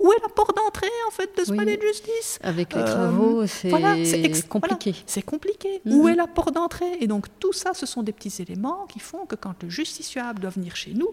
où 0.00 0.12
est 0.12 0.22
la 0.22 0.28
porte 0.28 0.56
d'entrée 0.56 0.86
en 1.08 1.10
fait 1.10 1.36
de 1.36 1.44
ce 1.44 1.52
palais 1.52 1.76
de 1.76 1.82
justice? 1.82 2.38
Avec 2.42 2.72
les 2.74 2.84
travaux, 2.84 3.42
euh, 3.42 3.46
c'est 3.46 4.48
compliqué. 4.48 4.94
c'est 5.06 5.22
compliqué. 5.22 5.80
Mhm. 5.84 5.94
Où 5.94 6.08
est 6.08 6.14
la 6.14 6.26
porte 6.26 6.54
d'entrée? 6.54 6.98
Et 7.00 7.06
donc 7.06 7.26
tout 7.40 7.52
ça, 7.52 7.74
ce 7.74 7.84
sont 7.84 8.02
des 8.02 8.12
petits 8.12 8.40
éléments 8.40 8.86
qui 8.86 9.00
font 9.00 9.26
que 9.26 9.34
quand 9.34 9.62
le 9.62 9.68
justiciable 9.68 10.40
doit 10.40 10.50
venir 10.50 10.76
chez 10.76 10.94
nous, 10.94 11.08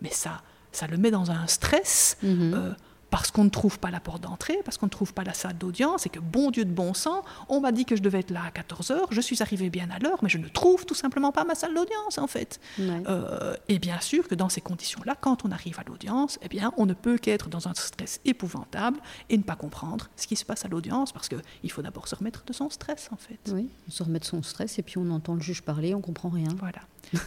mais 0.00 0.10
ça, 0.10 0.42
ça 0.72 0.86
le 0.86 0.96
met 0.96 1.10
dans 1.10 1.30
un 1.30 1.46
stress. 1.46 2.16
Mhm. 2.22 2.54
Euh, 2.54 2.72
parce 3.10 3.30
qu'on 3.30 3.44
ne 3.44 3.50
trouve 3.50 3.78
pas 3.78 3.90
la 3.90 4.00
porte 4.00 4.22
d'entrée, 4.22 4.58
parce 4.64 4.78
qu'on 4.78 4.86
ne 4.86 4.90
trouve 4.90 5.12
pas 5.12 5.24
la 5.24 5.34
salle 5.34 5.58
d'audience, 5.58 6.06
et 6.06 6.08
que 6.08 6.20
bon 6.20 6.50
Dieu 6.50 6.64
de 6.64 6.70
bon 6.70 6.94
sang, 6.94 7.22
on 7.48 7.60
m'a 7.60 7.72
dit 7.72 7.84
que 7.84 7.96
je 7.96 8.02
devais 8.02 8.20
être 8.20 8.30
là 8.30 8.42
à 8.46 8.50
14h, 8.50 9.06
je 9.10 9.20
suis 9.20 9.42
arrivé 9.42 9.70
bien 9.70 9.88
à 9.90 9.98
l'heure, 9.98 10.18
mais 10.22 10.28
je 10.28 10.38
ne 10.38 10.48
trouve 10.48 10.86
tout 10.86 10.94
simplement 10.94 11.32
pas 11.32 11.44
ma 11.44 11.54
salle 11.54 11.74
d'audience 11.74 12.18
en 12.18 12.26
fait. 12.26 12.60
Euh, 12.78 13.56
et 13.68 13.78
bien 13.78 14.00
sûr 14.00 14.28
que 14.28 14.34
dans 14.34 14.48
ces 14.48 14.60
conditions-là, 14.60 15.16
quand 15.20 15.44
on 15.44 15.50
arrive 15.50 15.78
à 15.80 15.84
l'audience, 15.86 16.38
eh 16.42 16.48
bien, 16.48 16.72
on 16.76 16.86
ne 16.86 16.94
peut 16.94 17.18
qu'être 17.18 17.48
dans 17.48 17.68
un 17.68 17.74
stress 17.74 18.20
épouvantable 18.24 19.00
et 19.28 19.36
ne 19.36 19.42
pas 19.42 19.56
comprendre 19.56 20.08
ce 20.16 20.26
qui 20.26 20.36
se 20.36 20.44
passe 20.44 20.64
à 20.64 20.68
l'audience, 20.68 21.12
parce 21.12 21.28
qu'il 21.28 21.70
faut 21.70 21.82
d'abord 21.82 22.08
se 22.08 22.14
remettre 22.14 22.44
de 22.44 22.52
son 22.52 22.70
stress 22.70 23.08
en 23.12 23.16
fait. 23.16 23.52
Oui, 23.52 23.68
se 23.88 24.02
remettre 24.02 24.26
de 24.26 24.30
son 24.30 24.42
stress, 24.42 24.78
et 24.78 24.82
puis 24.82 24.98
on 24.98 25.10
entend 25.10 25.34
le 25.34 25.40
juge 25.40 25.62
parler, 25.62 25.94
on 25.94 26.00
comprend 26.00 26.28
rien. 26.28 26.48
Voilà. 26.58 26.80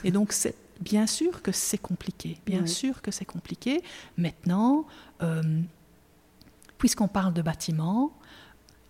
Et 0.03 0.11
donc 0.11 0.31
c'est 0.31 0.55
bien 0.79 1.07
sûr 1.07 1.41
que 1.41 1.51
c'est 1.51 1.77
compliqué, 1.77 2.37
bien 2.45 2.65
sûr 2.65 3.01
que 3.01 3.11
c'est 3.11 3.25
compliqué. 3.25 3.81
Maintenant, 4.17 4.85
euh, 5.21 5.41
puisqu'on 6.77 7.07
parle 7.07 7.33
de 7.33 7.41
bâtiment, 7.41 8.13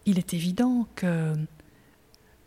il 0.06 0.18
est 0.18 0.34
évident 0.34 0.88
que 0.96 1.34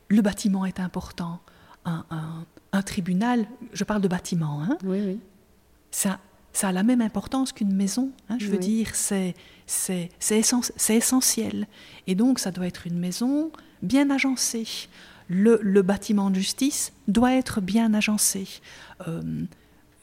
le 0.09 0.23
bâtiment 0.23 0.67
est 0.67 0.81
important. 0.81 1.41
Un, 1.85 2.83
tribunal, 2.85 3.47
je 3.73 3.85
parle 3.85 4.03
de 4.03 4.09
bâtiment, 4.09 4.63
hein, 4.63 4.77
Ça, 5.91 6.21
ça 6.53 6.69
a 6.69 6.73
la 6.73 6.83
même 6.83 7.01
importance 7.01 7.53
qu'une 7.53 7.73
maison. 7.73 8.13
Hein, 8.29 8.37
je 8.39 8.49
veux 8.49 8.59
dire, 8.59 8.95
c'est 8.95 9.35
c'est 9.67 10.11
essentiel. 10.89 11.67
Et 12.07 12.15
donc, 12.15 12.39
ça 12.39 12.51
doit 12.51 12.67
être 12.67 12.87
une 12.87 12.99
maison 12.99 13.51
bien 13.83 14.11
agencée. 14.11 14.89
Le, 15.29 15.83
bâtiment 15.83 16.31
de 16.31 16.37
justice 16.37 16.93
doit 17.09 17.35
être 17.35 17.61
bien 17.61 17.95
agencé. 17.95 18.47
Euh, 19.09 19.45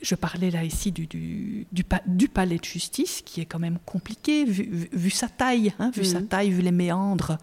je 0.02 0.16
parlais 0.16 0.52
là 0.52 0.64
ici 0.64 0.92
du, 0.92 1.08
du, 1.72 2.28
palais 2.28 2.58
de 2.58 2.64
justice, 2.64 3.22
qui 3.26 3.40
est 3.40 3.46
quand 3.46 3.60
même 3.60 3.80
compliqué, 3.86 4.44
vu, 4.44 5.10
sa 5.10 5.30
taille, 5.30 5.74
hein, 5.80 5.92
vu 5.96 6.04
sa 6.04 6.20
mhm. 6.20 6.28
taille, 6.28 6.50
vu 6.52 6.62
les 6.62 6.72
méandres. 6.72 7.38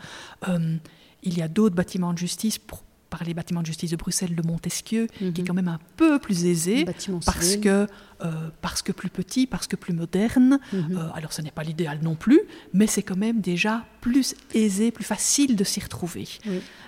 Euh, 0.48 0.76
il 1.22 1.38
y 1.38 1.42
a 1.42 1.48
d'autres 1.48 1.74
bâtiments 1.74 2.12
de 2.12 2.18
justice 2.18 2.58
pour, 2.58 2.82
par 3.10 3.24
les 3.24 3.34
bâtiments 3.34 3.60
de 3.60 3.66
justice 3.66 3.90
de 3.90 3.96
Bruxelles, 3.96 4.34
le 4.34 4.42
Montesquieu, 4.42 5.08
qui 5.18 5.24
est 5.24 5.38
mhm. 5.38 5.46
quand 5.46 5.54
même 5.54 5.68
un 5.68 5.80
peu 5.96 6.18
plus 6.18 6.46
aisé, 6.46 6.84
parce 7.26 7.56
que, 7.56 7.86
euh, 8.22 8.48
parce 8.62 8.82
que 8.82 8.92
plus 8.92 9.10
petit, 9.10 9.46
parce 9.46 9.66
que 9.66 9.76
plus 9.76 9.92
moderne. 9.92 10.60
Mhm. 10.72 10.96
Euh, 10.96 11.08
alors 11.14 11.32
ce 11.32 11.42
n'est 11.42 11.50
pas 11.50 11.62
l'idéal 11.64 11.98
non 12.02 12.14
plus, 12.14 12.40
mais 12.72 12.86
c'est 12.86 13.02
quand 13.02 13.16
même 13.16 13.40
déjà 13.40 13.84
plus 14.00 14.34
aisé, 14.54 14.90
plus 14.90 15.04
facile 15.04 15.56
de 15.56 15.64
s'y 15.64 15.80
retrouver. 15.80 16.26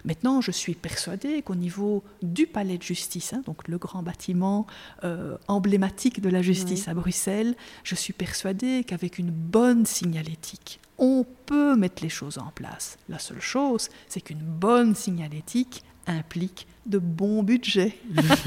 Maintenant, 0.05 0.41
je 0.41 0.51
suis 0.51 0.75
persuadée 0.75 1.43
qu'au 1.43 1.55
niveau 1.55 2.03
du 2.23 2.47
palais 2.47 2.79
de 2.79 2.83
justice, 2.83 3.33
hein, 3.33 3.43
donc 3.45 3.69
le 3.69 3.79
grand 3.79 4.03
bâtiment 4.03 4.67
euh, 5.05 5.37
emblématique 5.49 6.21
de 6.21 6.29
la 6.29 6.41
justice 6.41 6.89
à 6.89 6.95
Bruxelles, 6.95 7.55
je 7.85 7.95
suis 7.95 8.13
persuadée 8.13 8.85
qu'avec 8.85 9.19
une 9.19 9.31
bonne 9.31 9.85
signalétique, 9.85 10.81
on 10.99 11.27
peut 11.47 11.75
mettre 11.75 12.03
les 12.03 12.09
choses 12.09 12.39
en 12.39 12.51
place. 12.55 12.97
La 13.09 13.19
seule 13.19 13.41
chose, 13.41 13.89
c'est 14.09 14.21
qu'une 14.21 14.39
bonne 14.39 14.95
signalétique 14.95 15.83
implique 16.07 16.67
de 16.87 16.99
bons 16.99 17.43
budgets. 17.43 17.97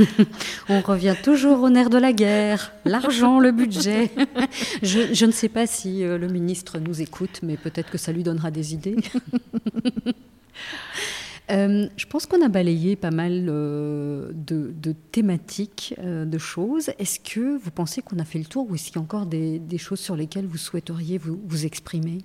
On 0.70 0.82
revient 0.82 1.16
toujours 1.22 1.64
au 1.64 1.70
nerf 1.70 1.90
de 1.90 1.98
la 1.98 2.12
guerre, 2.12 2.74
l'argent, 2.84 3.40
le 3.40 3.52
budget. 3.52 4.12
Je, 4.82 5.26
ne 5.26 5.32
sais 5.32 5.50
pas 5.50 5.68
si 5.68 6.04
euh, 6.04 6.18
le 6.18 6.28
ministre 6.28 6.80
nous 6.80 7.02
écoute, 7.02 7.40
mais 7.44 7.58
peut-être 7.58 7.90
que 7.90 7.98
ça 7.98 8.12
lui 8.12 8.24
donnera 8.24 8.52
des 8.52 8.74
idées. 8.74 8.98
Euh, 11.52 11.88
je 11.96 12.08
pense 12.08 12.26
qu'on 12.26 12.44
a 12.44 12.48
balayé 12.48 12.96
pas 12.96 13.12
mal 13.12 13.46
euh, 13.50 14.32
de, 14.34 14.96
thématiques, 15.12 15.94
de 16.02 16.38
choses. 16.40 16.90
Est-ce 16.98 17.20
que 17.20 17.60
vous 17.60 17.70
pensez 17.70 18.02
qu'on 18.02 18.18
a 18.18 18.26
fait 18.26 18.40
le 18.40 18.46
tour 18.46 18.68
ou 18.68 18.74
est-ce 18.74 18.88
qu'il 18.88 18.96
y 18.96 18.98
a 18.98 19.02
encore 19.04 19.28
des, 19.28 19.62
choses 19.78 20.00
sur 20.00 20.16
lesquelles 20.16 20.48
vous 20.48 20.58
souhaiteriez 20.58 21.20
vous 21.20 21.66
exprimer? 21.68 22.24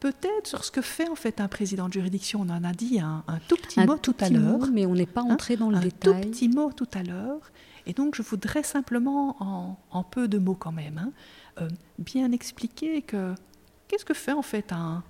Peut-être 0.00 0.46
sur 0.46 0.64
ce 0.64 0.70
que 0.70 0.82
fait 0.82 1.08
en 1.08 1.14
fait 1.14 1.40
un 1.40 1.48
président 1.48 1.88
de 1.88 1.92
juridiction. 1.92 2.40
On 2.42 2.50
en 2.50 2.64
a 2.64 2.72
dit 2.72 3.00
un, 3.00 3.24
tout 3.48 3.56
petit 3.56 3.80
mot 3.80 3.96
tout, 3.96 4.14
à 4.20 4.28
l'heure. 4.28 4.68
Mais 4.72 4.86
on 4.86 4.94
n'est 4.94 5.06
pas 5.06 5.22
entré 5.22 5.54
hein, 5.54 5.58
dans 5.60 5.70
le 5.70 5.78
détail. 5.78 6.14
Un 6.14 6.20
tout 6.20 6.28
petit 6.30 6.48
mot 6.48 6.72
tout 6.72 6.88
à 6.94 7.02
l'heure. 7.02 7.50
Et 7.86 7.92
donc 7.92 8.16
je 8.16 8.22
voudrais 8.22 8.62
simplement, 8.62 9.36
en, 9.90 10.02
peu 10.02 10.28
de 10.28 10.38
mots 10.38 10.56
quand 10.58 10.72
même, 10.72 10.98
hein, 10.98 11.12
euh, 11.60 11.68
bien 11.98 12.32
expliquer 12.32 13.02
que 13.02 13.34
qu'est-ce 13.88 14.04
que 14.04 14.14
fait 14.14 14.32
en 14.32 14.42
fait 14.42 14.72
un, 14.72 15.02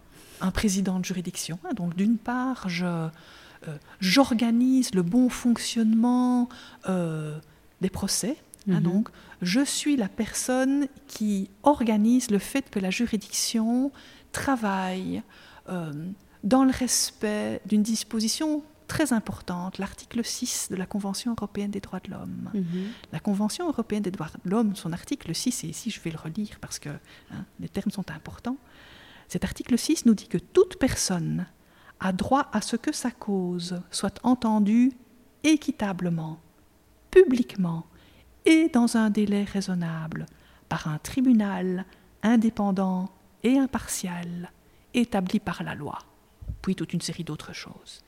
président 0.52 0.98
de 1.00 1.04
juridiction. 1.04 1.58
Hein. 1.64 1.72
Donc 1.74 1.96
d'une 1.96 2.18
part, 2.18 2.68
je, 2.68 2.84
euh, 2.84 3.08
j'organise 4.00 4.94
le 4.94 5.02
bon 5.02 5.28
fonctionnement 5.30 6.48
euh, 6.88 7.38
des 7.80 7.90
procès. 7.90 8.36
Mhm. 8.66 8.80
Donc, 8.80 9.08
je 9.42 9.64
suis 9.64 9.96
la 9.96 10.08
personne 10.08 10.88
qui 11.06 11.50
organise 11.62 12.30
le 12.30 12.38
fait 12.38 12.68
que 12.70 12.80
la 12.80 12.90
juridiction 12.90 13.92
travaille 14.32 15.22
euh, 15.68 15.92
dans 16.44 16.64
le 16.64 16.70
respect 16.70 17.60
d'une 17.66 17.82
disposition 17.82 18.62
très 18.86 19.12
importante, 19.12 19.78
l'article 19.78 20.24
6 20.24 20.68
de 20.70 20.76
la 20.76 20.86
Convention 20.86 21.34
européenne 21.36 21.70
des 21.70 21.80
droits 21.80 22.00
de 22.00 22.10
l'homme. 22.10 22.50
Mhm. 22.54 22.88
La 23.12 23.20
Convention 23.20 23.66
européenne 23.68 24.02
des 24.02 24.10
droits 24.10 24.30
de 24.44 24.50
l'homme, 24.50 24.76
son 24.76 24.92
article 24.92 25.34
6, 25.34 25.64
et 25.64 25.68
ici 25.68 25.90
je 25.90 26.00
vais 26.00 26.10
le 26.10 26.18
relire 26.18 26.58
parce 26.60 26.78
que 26.78 26.88
hein, 26.88 27.44
les 27.58 27.68
termes 27.68 27.90
sont 27.90 28.10
importants, 28.10 28.58
cet 29.28 29.44
article 29.44 29.76
6 29.76 30.06
nous 30.06 30.14
dit 30.14 30.28
que 30.28 30.38
toute 30.38 30.78
personne 30.78 31.46
a 31.98 32.12
droit 32.12 32.48
à 32.52 32.60
ce 32.60 32.76
que 32.76 32.92
sa 32.92 33.10
cause 33.10 33.80
soit 33.90 34.20
entendue 34.22 34.92
équitablement, 35.42 36.38
publiquement 37.10 37.86
et 38.44 38.68
dans 38.68 38.96
un 38.96 39.10
délai 39.10 39.44
raisonnable 39.44 40.26
par 40.68 40.88
un 40.88 40.98
tribunal 40.98 41.86
indépendant 42.22 43.10
et 43.46 43.58
impartial 43.58 44.50
établi 44.92 45.38
par 45.38 45.62
la 45.62 45.76
loi, 45.76 45.98
puis 46.62 46.74
toute 46.74 46.92
une 46.92 47.00
série 47.00 47.22
d'autres 47.22 47.52
choses. 47.52 48.02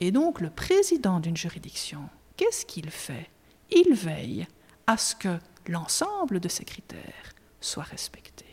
Et 0.00 0.10
donc 0.10 0.40
le 0.40 0.48
président 0.48 1.20
d'une 1.20 1.36
juridiction, 1.36 2.08
qu'est-ce 2.36 2.64
qu'il 2.64 2.90
fait? 2.90 3.28
Il 3.70 3.92
veille 3.92 4.46
à 4.86 4.96
ce 4.96 5.14
que 5.14 5.38
l'ensemble 5.66 6.40
de 6.40 6.48
ces 6.48 6.64
critères 6.64 7.34
soient 7.60 7.82
respectés. 7.82 8.46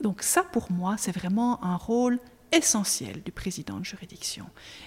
Donc 0.00 0.22
ça, 0.22 0.42
pour 0.42 0.72
moi, 0.72 0.96
c'est 0.98 1.12
vraiment 1.12 1.62
un 1.62 1.76
rôle 1.76 2.18
essentiel 2.50 3.22
du 3.22 3.30
président 3.30 3.78
de 3.78 3.84
juridiction. 3.84 4.46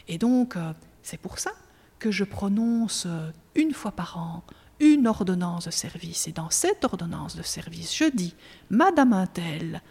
Et 0.10 0.18
donc, 0.18 0.58
euh, 0.58 0.74
c'est 1.02 1.20
pour 1.20 1.39
ça 1.39 1.52
que 1.99 2.12
je 2.12 2.26
prononce 2.26 3.06
euh, 3.06 3.30
une 3.56 3.74
fois 3.74 3.91
par 3.91 4.18
an 4.18 4.43
une 4.80 5.08
ordonnance 5.08 5.66
de 5.66 5.72
service. 5.72 6.28
Et 6.28 6.32
dans 6.32 6.49
cette 6.49 6.84
ordonnance 6.84 7.36
de 7.36 7.43
service, 7.43 7.95
je 7.95 8.06
dis, 8.06 8.36
Madame 8.70 9.14
Intel, 9.14 9.82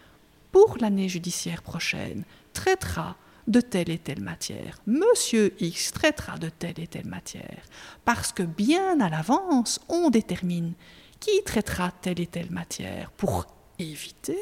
pour 0.51 0.77
l'année 0.79 1.09
judiciaire 1.09 1.61
prochaine, 1.61 2.23
traitera 2.53 3.15
de 3.47 3.61
telle 3.61 3.89
et 3.89 3.97
telle 3.97 4.21
matière. 4.21 4.79
Monsieur 4.85 5.53
X 5.59 5.91
traitera 5.91 6.37
de 6.37 6.49
telle 6.49 6.79
et 6.79 6.87
telle 6.87 7.07
matière. 7.07 7.63
Parce 8.05 8.31
que 8.31 8.43
bien 8.43 8.99
à 8.99 9.09
l'avance, 9.09 9.79
on 9.89 10.09
détermine 10.09 10.73
qui 11.19 11.43
traitera 11.43 11.91
telle 11.91 12.19
et 12.19 12.27
telle 12.27 12.51
matière 12.51 13.11
pour 13.11 13.45
éviter 13.79 14.39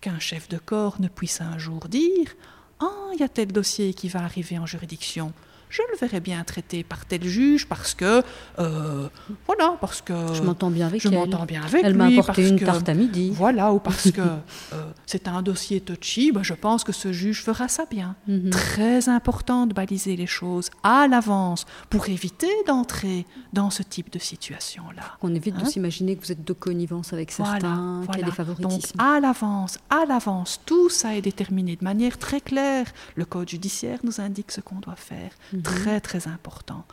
qu'un 0.00 0.18
chef 0.18 0.48
de 0.48 0.58
corps 0.58 1.00
ne 1.00 1.08
puisse 1.08 1.40
un 1.40 1.58
jour 1.58 1.88
dire 1.88 2.34
Ah, 2.80 3.10
il 3.14 3.20
y 3.20 3.24
a 3.24 3.28
tel 3.28 3.52
dossier 3.52 3.94
qui 3.94 4.08
va 4.08 4.22
arriver 4.22 4.58
en 4.58 4.66
juridiction 4.66 5.32
je 5.68 5.82
le 5.92 5.98
verrais 5.98 6.20
bien 6.20 6.42
traité 6.44 6.84
par 6.84 7.04
tel 7.06 7.24
juge 7.24 7.66
parce 7.66 7.94
que 7.94 8.22
euh, 8.58 9.08
voilà 9.46 9.76
parce 9.80 10.00
que 10.00 10.14
je 10.34 10.42
m'entends 10.42 10.70
bien 10.70 10.86
avec 10.86 11.02
je 11.02 11.08
elle. 11.08 11.14
m'entends 11.14 11.44
bien 11.44 11.62
avec 11.62 11.82
elle 11.84 11.94
m'a 11.94 12.06
apporté 12.06 12.48
une 12.48 12.58
tarte 12.58 12.88
à 12.88 12.94
midi. 12.94 13.32
Voilà 13.34 13.72
ou 13.72 13.78
parce 13.78 14.10
que 14.10 14.20
euh, 14.72 14.90
c'est 15.06 15.28
un 15.28 15.42
dossier 15.42 15.80
touchy, 15.80 16.32
ben, 16.32 16.42
je 16.42 16.54
pense 16.54 16.84
que 16.84 16.92
ce 16.92 17.12
juge 17.12 17.42
fera 17.42 17.68
ça 17.68 17.84
bien. 17.90 18.16
Mhm. 18.28 18.50
Très 18.50 19.08
important 19.08 19.66
de 19.66 19.74
baliser 19.74 20.16
les 20.16 20.26
choses 20.26 20.70
à 20.82 21.08
l'avance 21.08 21.64
pour 21.90 22.08
éviter 22.08 22.50
d'entrer 22.66 23.26
dans 23.52 23.70
ce 23.70 23.82
type 23.82 24.12
de 24.12 24.18
situation 24.18 24.84
là. 24.96 25.02
On 25.22 25.34
évite 25.34 25.56
de 25.56 25.62
hein? 25.62 25.66
s'imaginer 25.66 26.16
que 26.16 26.24
vous 26.24 26.32
êtes 26.32 26.44
de 26.44 26.52
connivence 26.52 27.12
avec 27.12 27.30
certains, 27.30 28.02
qu'il 28.12 28.20
y 28.20 28.24
a 28.24 28.30
des. 28.30 28.62
Donc 28.62 28.82
à 28.98 29.20
l'avance, 29.20 29.78
à 29.90 30.04
l'avance, 30.06 30.60
tout 30.64 30.88
ça 30.88 31.14
est 31.16 31.22
déterminé 31.22 31.76
de 31.76 31.84
manière 31.84 32.18
très 32.18 32.40
claire. 32.40 32.86
Le 33.16 33.24
code 33.24 33.48
judiciaire 33.48 33.98
nous 34.04 34.20
indique 34.20 34.52
ce 34.52 34.60
qu'on 34.60 34.76
doit 34.76 34.96
faire. 34.96 35.30
Mhm. 35.56 35.62
Très, 35.62 36.00
très 36.00 36.28
important. 36.28 36.84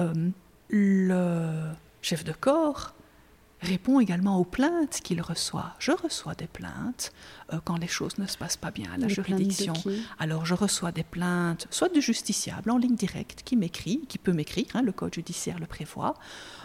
Euh, 0.00 0.30
le 0.68 1.72
chef 2.02 2.24
de 2.24 2.32
corps 2.32 2.94
répond 3.60 4.00
également 4.00 4.38
aux 4.38 4.44
plaintes 4.44 5.00
qu'il 5.02 5.20
reçoit. 5.20 5.74
Je 5.78 5.92
reçois 5.92 6.34
des 6.34 6.46
plaintes 6.46 7.12
euh, 7.52 7.58
quand 7.64 7.76
les 7.76 7.86
choses 7.86 8.16
ne 8.18 8.26
se 8.26 8.38
passent 8.38 8.56
pas 8.56 8.70
bien 8.70 8.90
à 8.92 8.96
la 8.96 9.08
juridiction. 9.08 9.74
Alors 10.18 10.46
je 10.46 10.54
reçois 10.54 10.92
des 10.92 11.02
plaintes, 11.02 11.66
soit 11.70 11.92
du 11.92 12.00
justiciable 12.00 12.70
en 12.70 12.78
ligne 12.78 12.96
directe 12.96 13.42
qui 13.44 13.56
m'écrit, 13.56 14.00
qui 14.08 14.18
peut 14.18 14.32
m'écrire, 14.32 14.66
hein, 14.74 14.82
le 14.82 14.92
code 14.92 15.14
judiciaire 15.14 15.58
le 15.58 15.66
prévoit. 15.66 16.14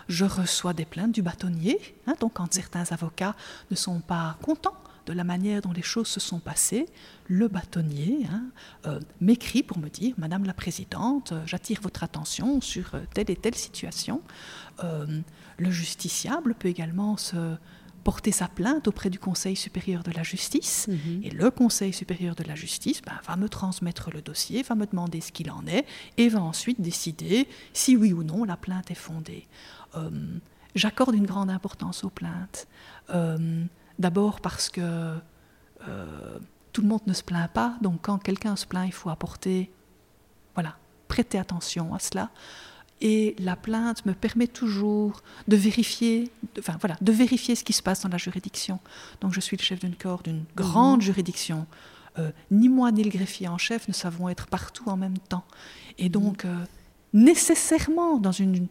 Je 0.08 0.26
reçois 0.26 0.74
des 0.74 0.86
plaintes 0.86 1.12
du 1.12 1.22
bâtonnier, 1.22 1.80
hein, 2.08 2.14
donc 2.20 2.34
quand 2.36 2.54
certains 2.54 2.86
avocats 2.92 3.36
ne 3.72 3.76
sont 3.76 4.00
pas 4.00 4.38
contents 4.42 4.78
de 5.06 5.14
la 5.14 5.24
manière 5.24 5.62
dont 5.62 5.72
les 5.72 5.82
choses 5.82 6.08
se 6.08 6.20
sont 6.20 6.40
passées, 6.40 6.88
le 7.28 7.48
bâtonnier 7.48 8.28
hein, 8.32 8.46
euh, 8.86 9.00
m'écrit 9.22 9.64
pour 9.64 9.78
me 9.78 9.90
dire, 9.90 10.16
Madame 10.18 10.46
la 10.46 10.54
Présidente, 10.54 11.32
euh, 11.32 11.42
j'attire 11.46 11.80
votre 11.82 12.04
attention 12.04 12.62
sur 12.62 12.96
euh, 12.96 13.02
telle 13.14 13.30
et 13.32 13.36
telle 13.36 13.56
situation. 13.56 14.22
le 15.58 15.72
justiciable 15.72 16.54
peut 16.54 16.68
également 16.68 17.16
se 17.16 17.56
porter 18.04 18.32
sa 18.32 18.48
plainte 18.48 18.88
auprès 18.88 19.10
du 19.10 19.18
Conseil 19.18 19.56
supérieur 19.56 20.04
de 20.04 20.12
la 20.12 20.22
justice. 20.22 20.88
Mhm. 20.88 21.22
Et 21.24 21.30
le 21.32 21.50
Conseil 21.50 21.94
supérieur 21.94 22.36
de 22.36 22.44
la 22.44 22.56
justice 22.56 23.02
ben, 23.02 23.20
va 23.26 23.36
me 23.36 23.50
transmettre 23.50 24.12
le 24.12 24.22
dossier, 24.22 24.62
va 24.64 24.76
me 24.76 24.86
demander 24.86 25.22
ce 25.22 25.32
qu'il 25.32 25.50
en 25.50 25.66
est, 25.66 25.86
et 26.18 26.30
va 26.30 26.42
ensuite 26.42 26.82
décider 26.82 27.48
si 27.74 27.96
oui 27.96 28.14
ou 28.14 28.24
non 28.24 28.44
la 28.44 28.58
plainte 28.58 28.92
est 28.92 28.96
fondée. 28.96 29.48
J'accorde 30.76 31.16
une 31.16 31.26
grande 31.26 31.50
importance 31.50 32.04
aux 32.04 32.10
plaintes. 32.10 32.68
D'abord 34.00 34.42
parce 34.42 34.70
que 34.70 35.16
euh, 35.88 36.40
tout 36.74 36.82
le 36.82 36.88
monde 36.88 37.02
ne 37.08 37.14
se 37.14 37.24
plaint 37.24 37.52
pas, 37.52 37.76
donc 37.82 38.00
quand 38.02 38.18
quelqu'un 38.18 38.56
se 38.56 38.66
plaint, 38.66 38.88
il 38.88 38.94
faut 38.94 39.10
apporter, 39.10 39.72
voilà, 40.54 40.76
prêter 41.08 41.38
attention 41.38 41.94
à 41.94 42.00
cela. 42.00 42.30
Et 43.02 43.36
la 43.40 43.56
plainte 43.56 44.06
me 44.06 44.14
permet 44.14 44.48
toujours 44.48 45.22
de 45.48 45.56
vérifier, 45.56 46.32
enfin 46.60 46.78
voilà, 46.80 46.96
de 47.02 47.12
vérifier 47.12 47.56
ce 47.56 47.64
qui 47.64 47.74
se 47.74 47.84
passe 47.84 48.02
dans 48.02 48.10
la 48.10 48.18
juridiction. 48.18 48.80
Donc 49.22 49.34
je 49.34 49.40
suis 49.40 49.58
le 49.58 49.64
chef 49.64 49.80
d'une 49.80 49.96
corps 49.96 50.24
d'une 50.24 50.44
grande 50.56 51.00
mhm. 51.00 51.06
juridiction. 51.06 51.68
Euh, 52.18 52.32
ni 52.52 52.70
moi 52.70 52.92
ni 52.94 53.04
le 53.04 53.10
greffier 53.10 53.50
en 53.50 53.58
chef 53.58 53.90
ne 53.90 53.94
savons 53.94 54.30
être 54.30 54.48
partout 54.48 54.90
en 54.90 54.96
même 54.96 55.18
temps. 55.18 55.44
Et 55.98 56.08
donc, 56.08 56.46
euh, 56.46 56.56
nécessairement, 57.14 58.18
dans 58.18 58.32
une, 58.32 58.68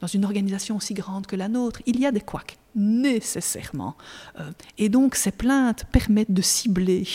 dans 0.00 0.06
une 0.06 0.24
organisation 0.24 0.76
aussi 0.76 0.94
grande 0.94 1.26
que 1.26 1.36
la 1.36 1.48
nôtre, 1.48 1.82
il 1.86 1.98
y 1.98 2.06
a 2.06 2.12
des 2.12 2.20
couacs, 2.20 2.58
nécessairement. 2.74 3.96
Euh, 4.38 4.50
et 4.76 4.88
donc, 4.88 5.14
ces 5.14 5.32
plaintes 5.32 5.84
permettent 5.92 6.32
de 6.32 6.42
cibler 6.42 7.06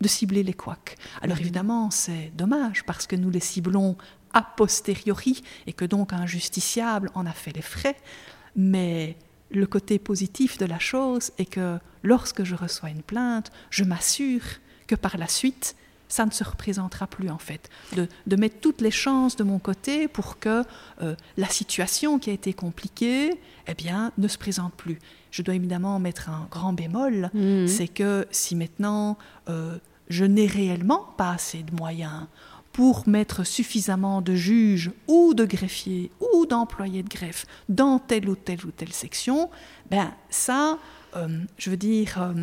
de 0.00 0.08
cibler 0.08 0.42
les 0.42 0.54
couacs. 0.54 0.96
Alors 1.20 1.38
évidemment, 1.38 1.90
c'est 1.90 2.32
dommage 2.34 2.84
parce 2.84 3.06
que 3.06 3.16
nous 3.16 3.28
les 3.28 3.40
ciblons 3.40 3.98
a 4.32 4.42
posteriori 4.42 5.42
et 5.66 5.74
que 5.74 5.84
donc 5.84 6.14
un 6.14 6.24
justiciable 6.24 7.10
en 7.14 7.26
a 7.26 7.32
fait 7.32 7.52
les 7.52 7.62
frais. 7.62 7.96
Mais 8.56 9.16
le 9.50 9.66
côté 9.66 9.98
positif 9.98 10.58
de 10.58 10.64
la 10.64 10.78
chose 10.78 11.32
est 11.38 11.44
que 11.44 11.78
lorsque 12.02 12.44
je 12.44 12.54
reçois 12.54 12.90
une 12.90 13.02
plainte, 13.02 13.50
je 13.70 13.84
m'assure 13.84 14.42
que 14.86 14.94
par 14.94 15.18
la 15.18 15.28
suite, 15.28 15.76
ça 16.10 16.26
ne 16.26 16.30
se 16.30 16.44
représentera 16.44 17.06
plus 17.06 17.30
en 17.30 17.38
fait. 17.38 17.70
De, 17.94 18.36
mettre 18.36 18.60
toutes 18.60 18.80
les 18.80 18.90
chances 18.90 19.36
de 19.36 19.44
mon 19.44 19.58
côté 19.58 20.08
pour 20.08 20.38
que 20.38 20.64
euh, 21.02 21.14
la 21.36 21.48
situation 21.48 22.18
qui 22.18 22.30
a 22.30 22.32
été 22.32 22.52
compliquée, 22.52 23.40
eh 23.66 23.74
bien, 23.74 24.12
ne 24.18 24.28
se 24.28 24.36
présente 24.36 24.74
plus. 24.74 24.98
Je 25.30 25.42
dois 25.42 25.54
évidemment 25.54 25.98
mettre 25.98 26.28
un 26.28 26.48
grand 26.50 26.72
bémol, 26.72 27.30
mmh. 27.32 27.66
c'est 27.68 27.88
que 27.88 28.26
si 28.30 28.56
maintenant 28.56 29.16
euh, 29.48 29.78
je 30.08 30.24
n'ai 30.24 30.46
réellement 30.46 31.14
pas 31.16 31.30
assez 31.30 31.62
de 31.62 31.74
moyens 31.74 32.26
pour 32.72 33.08
mettre 33.08 33.44
suffisamment 33.44 34.22
de 34.22 34.34
juges 34.34 34.90
ou 35.06 35.34
de 35.34 35.44
greffiers 35.44 36.10
ou 36.20 36.46
d'employés 36.46 37.02
de 37.02 37.08
greffe 37.08 37.46
dans 37.68 37.98
telle 37.98 38.28
ou 38.28 38.36
telle 38.36 38.64
ou 38.64 38.70
telle 38.70 38.92
section, 38.92 39.50
ben 39.90 40.12
ça, 40.30 40.78
euh, 41.16 41.28
je 41.58 41.70
veux 41.70 41.76
dire, 41.76 42.34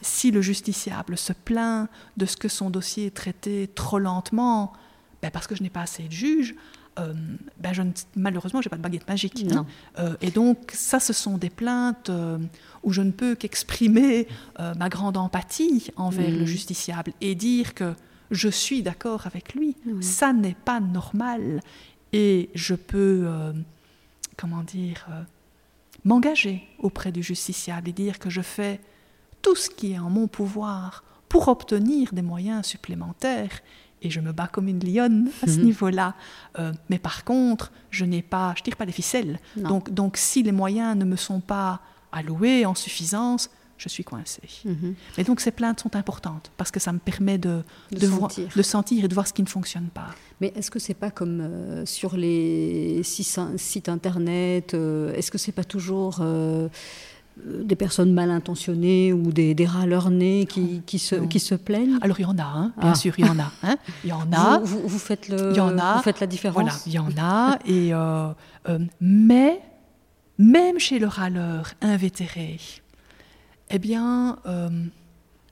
si 0.00 0.30
le 0.30 0.42
justiciable 0.42 1.16
se 1.16 1.32
plaint 1.32 1.88
de 2.16 2.26
ce 2.26 2.36
que 2.36 2.48
son 2.48 2.70
dossier 2.70 3.06
est 3.06 3.16
traité 3.16 3.68
trop 3.74 3.98
lentement, 3.98 4.72
ben 5.22 5.30
parce 5.30 5.46
que 5.46 5.54
je 5.54 5.62
n'ai 5.62 5.70
pas 5.70 5.82
assez 5.82 6.04
de 6.04 6.12
juges, 6.12 6.54
euh, 6.98 7.12
ben 7.58 7.72
je 7.72 7.82
ne, 7.82 7.92
malheureusement, 8.16 8.60
j'ai 8.60 8.70
pas 8.70 8.76
de 8.76 8.82
baguette 8.82 9.08
magique. 9.08 9.44
Hein. 9.52 9.66
et 10.20 10.30
donc, 10.30 10.70
ça, 10.72 11.00
ce 11.00 11.12
sont 11.12 11.38
des 11.38 11.50
plaintes 11.50 12.10
où 12.82 12.92
je 12.92 13.02
ne 13.02 13.10
peux 13.10 13.34
qu'exprimer 13.34 14.26
ma 14.58 14.88
grande 14.88 15.16
empathie 15.16 15.90
envers 15.96 16.30
le 16.30 16.42
mmh. 16.42 16.46
justiciable 16.46 17.12
et 17.20 17.34
dire 17.34 17.74
que 17.74 17.94
je 18.30 18.48
suis 18.48 18.82
d'accord 18.82 19.26
avec 19.26 19.54
lui. 19.54 19.76
Ça 20.00 20.32
n'est 20.32 20.56
pas 20.64 20.80
normal. 20.80 21.60
Et 22.12 22.50
je 22.54 22.74
peux, 22.74 23.24
euh, 23.26 23.52
comment 24.36 24.62
dire, 24.62 25.06
euh, 25.10 25.22
m'engager 26.04 26.62
auprès 26.78 27.12
du 27.12 27.22
justiciable 27.22 27.90
et 27.90 27.92
dire 27.92 28.18
que 28.18 28.30
je 28.30 28.40
fais 28.40 28.80
tout 29.42 29.56
ce 29.56 29.70
qui 29.70 29.92
est 29.92 29.98
en 29.98 30.10
mon 30.10 30.26
pouvoir 30.26 31.04
pour 31.28 31.48
obtenir 31.48 32.12
des 32.12 32.22
moyens 32.22 32.66
supplémentaires. 32.66 33.60
Et 34.00 34.10
je 34.10 34.20
me 34.20 34.32
bats 34.32 34.46
comme 34.46 34.68
une 34.68 34.84
lionne 34.84 35.28
à 35.42 35.48
ce 35.48 35.58
mhm. 35.58 35.64
niveau-là. 35.64 36.14
Euh, 36.58 36.72
mais 36.88 36.98
par 36.98 37.24
contre, 37.24 37.72
je 37.90 38.04
n'ai 38.04 38.22
pas, 38.22 38.54
je 38.56 38.62
tire 38.62 38.76
pas 38.76 38.84
les 38.84 38.92
ficelles. 38.92 39.40
Donc, 39.56 39.90
donc, 39.90 40.16
si 40.16 40.42
les 40.42 40.52
moyens 40.52 40.96
ne 40.96 41.04
me 41.04 41.16
sont 41.16 41.40
pas 41.40 41.80
alloués 42.12 42.64
en 42.64 42.74
suffisance, 42.74 43.50
je 43.78 43.88
suis 43.88 44.04
coincée. 44.04 44.48
Mhm. 44.64 44.94
Et 45.16 45.24
donc 45.24 45.40
ces 45.40 45.52
plaintes 45.52 45.80
sont 45.80 45.94
importantes 45.94 46.50
parce 46.56 46.70
que 46.70 46.80
ça 46.80 46.92
me 46.92 46.98
permet 46.98 47.38
de, 47.38 47.62
de, 47.92 48.06
sentir. 48.06 48.48
de 48.54 48.62
sentir 48.62 49.04
et 49.04 49.08
de 49.08 49.14
voir 49.14 49.26
ce 49.26 49.32
qui 49.32 49.42
ne 49.42 49.48
fonctionne 49.48 49.88
pas. 49.88 50.08
Mais 50.40 50.52
est-ce 50.56 50.70
que 50.70 50.78
c'est 50.78 50.94
pas 50.94 51.10
comme 51.10 51.40
euh, 51.40 51.86
sur 51.86 52.16
les 52.16 53.02
sites, 53.04 53.88
internet 53.88 54.74
euh, 54.74 55.14
Est-ce 55.14 55.30
que 55.30 55.38
c'est 55.38 55.52
pas 55.52 55.64
toujours 55.64 56.20
des 57.44 57.76
personnes 57.76 58.12
mal 58.12 58.30
intentionnées 58.30 59.12
ou 59.12 59.32
des, 59.32 59.54
des 59.54 59.66
râleurs 59.66 60.10
nés 60.10 60.46
qui, 60.46 60.82
qui, 60.86 60.98
se, 60.98 61.16
qui 61.16 61.40
se 61.40 61.54
plaignent? 61.54 61.98
Alors 62.02 62.18
il 62.20 62.22
y 62.22 62.26
en 62.26 62.38
a, 62.38 62.42
hein, 62.42 62.72
bien 62.80 62.92
ah. 62.92 62.94
sûr, 62.94 63.14
il 63.18 63.26
y 63.26 63.28
en 63.28 63.38
a. 63.38 63.52
Hein. 63.62 63.76
il 64.04 64.10
y 64.10 64.12
en 64.12 64.32
a. 64.32 64.58
Vous, 64.58 64.80
vous, 64.86 64.98
faites 64.98 65.28
le, 65.28 65.50
il 65.50 65.56
y 65.56 65.60
en 65.60 65.78
a, 65.78 65.96
vous 65.96 66.02
faites 66.02 66.20
la 66.20 66.26
différence? 66.26 66.62
Voilà, 66.62 66.74
il 66.86 66.92
y 66.92 66.98
en 66.98 67.10
a. 67.18 67.58
et, 67.66 67.92
mais 69.00 69.60
même 70.38 70.78
chez 70.78 70.98
le 70.98 71.06
râleur 71.06 71.72
invétéré, 71.80 72.58
eh 73.70 73.78
bien... 73.78 74.38
Euh, 74.46 74.68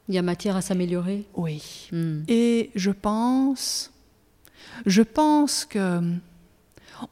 il 0.08 0.14
y 0.14 0.18
a 0.18 0.22
matière 0.22 0.56
à 0.56 0.62
s'améliorer? 0.62 1.26
Oui. 1.34 1.88
Hmm. 1.92 2.22
Et 2.28 2.70
je 2.74 2.90
pense, 2.90 3.92
je 4.84 5.02
pense 5.02 5.64
que 5.64 6.00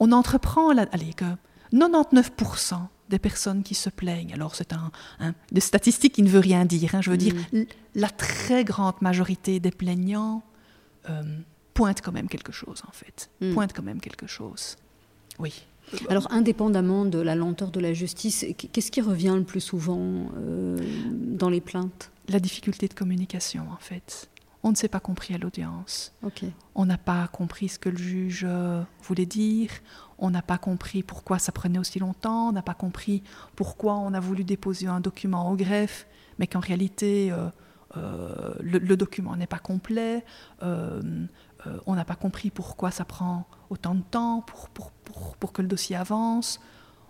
on 0.01 0.13
entreprend, 0.13 0.71
allez, 0.71 1.13
que 1.13 1.25
99% 1.73 2.75
des 3.09 3.19
personnes 3.19 3.63
qui 3.63 3.75
se 3.75 3.91
plaignent, 3.91 4.33
alors 4.33 4.55
c'est 4.55 4.73
un, 4.73 4.91
des 5.53 5.61
statistiques 5.61 6.15
qui 6.15 6.23
ne 6.23 6.29
veut 6.29 6.41
rien 6.41 6.65
dire, 6.65 6.95
hein, 6.95 7.03
je 7.03 7.11
veux 7.11 7.17
dire, 7.17 7.35
hmm. 7.53 7.65
la 7.95 8.09
très 8.09 8.65
grande 8.65 9.01
majorité 9.01 9.61
des 9.61 9.71
plaignants 9.71 10.43
euh, 11.11 11.23
pointent 11.75 12.01
quand 12.01 12.13
même 12.13 12.29
quelque 12.29 12.53
chose 12.53 12.83
en 12.89 12.93
fait, 12.93 13.31
pointent 13.53 13.75
quand 13.75 13.83
même 13.83 14.01
quelque 14.01 14.27
chose. 14.27 14.77
Oui. 15.39 15.65
Alors, 16.09 16.31
indépendamment 16.33 17.05
de 17.05 17.19
la 17.19 17.35
lenteur 17.35 17.71
de 17.71 17.81
la 17.81 17.93
justice, 17.93 18.45
qu'est-ce 18.57 18.91
qui 18.91 19.01
revient 19.01 19.35
le 19.37 19.45
plus 19.45 19.61
souvent 19.61 20.31
euh, 20.37 20.79
dans 21.13 21.51
les 21.51 21.61
plaintes? 21.61 22.11
La 22.29 22.41
difficulté 22.41 22.89
de 22.89 22.95
communication, 22.95 23.67
en 23.71 23.77
fait. 23.77 24.29
On 24.63 24.71
ne 24.71 24.77
s'est 24.77 24.89
pas 24.89 25.01
compris 25.01 25.35
à 25.35 25.39
l'audience. 25.39 26.13
On 26.75 26.87
n'a 26.87 26.97
pas 26.97 27.29
compris 27.29 27.69
ce 27.69 27.79
que 27.79 27.91
le 27.91 27.99
juge 27.99 28.47
euh, 28.49 28.83
voulait 29.03 29.27
dire. 29.27 29.71
On 30.19 30.31
n'a 30.31 30.43
pas 30.43 30.59
compris 30.59 31.03
pourquoi 31.03 31.39
ça 31.39 31.53
prenait 31.53 31.79
aussi 31.79 31.99
longtemps. 31.99 32.49
On 32.49 32.53
n'a 32.53 32.63
pas 32.63 32.75
compris 32.75 33.23
pourquoi 33.57 33.95
on 33.95 34.15
a 34.15 34.21
voulu 34.21 34.45
déposer 34.45 34.87
un 34.87 35.01
document 35.01 35.51
au 35.51 35.57
greffe, 35.57 36.07
mais 36.39 36.47
qu'en 36.47 36.61
réalité, 36.61 37.33
euh, 37.97 38.55
le, 38.61 38.97
document 38.97 39.37
n'est 39.37 39.47
pas 39.47 39.59
complet. 39.59 40.25
Euh, 40.63 41.01
on 41.87 41.95
n'a 41.95 42.05
pas 42.05 42.17
compris 42.17 42.51
pourquoi 42.51 42.91
ça 42.91 43.05
prend 43.05 43.47
autant 43.71 43.95
de 43.95 44.03
temps 44.03 44.43
pour, 44.43 44.69
pour, 44.69 45.53
que 45.53 45.63
le 45.63 45.69
dossier 45.69 45.97
avance. 45.97 46.61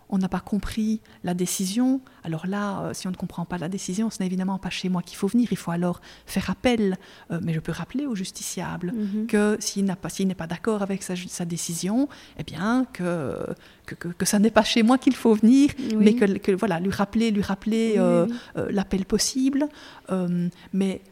On 0.09 0.19
n'a 0.19 0.29
pas 0.29 0.41
compris 0.41 1.01
la 1.23 1.35
décision. 1.35 2.01
Alors 2.23 2.47
là, 2.47 2.81
euh, 2.81 2.95
si 2.95 3.07
on 3.07 3.11
ne 3.11 3.17
comprend 3.17 3.45
pas 3.45 3.59
la 3.59 3.69
décision, 3.69 4.11
ce 4.11 4.21
n'est 4.21 4.27
évidemment 4.27 4.59
pas 4.59 4.71
chez 4.71 4.89
moi 4.89 5.03
qu'il 5.03 5.17
faut 5.17 5.29
venir. 5.29 5.49
Il 5.51 5.57
faut 5.57 5.71
alors 5.71 6.01
faire 6.27 6.51
appel. 6.51 6.97
Euh, 7.31 7.41
mais 7.43 7.53
je 7.53 7.61
peux 7.61 7.73
rappeler 7.73 8.07
au 8.07 8.15
justiciable 8.15 8.93
mhm. 8.95 9.27
que 9.27 9.57
s'il 9.61 9.85
n'est 9.85 9.95
pas, 9.95 10.09
pas 10.37 10.47
d'accord 10.47 10.83
avec 10.83 11.03
sa, 11.03 11.45
décision, 11.45 12.09
eh 12.39 12.43
bien 12.43 12.87
que, 12.93 13.47
que, 13.87 14.25
ça 14.25 14.39
n'est 14.39 14.51
pas 14.51 14.65
chez 14.65 14.83
moi 14.83 14.99
qu'il 14.99 15.15
faut 15.15 15.35
venir, 15.35 15.71
mais 15.99 16.15
que, 16.15 16.53
voilà, 16.53 16.81
lui 16.81 16.91
rappeler, 16.91 17.31
lui 17.31 17.43
rappeler 17.43 18.01
l'appel 18.71 19.05
possible. 19.05 19.69
mais 20.73 21.03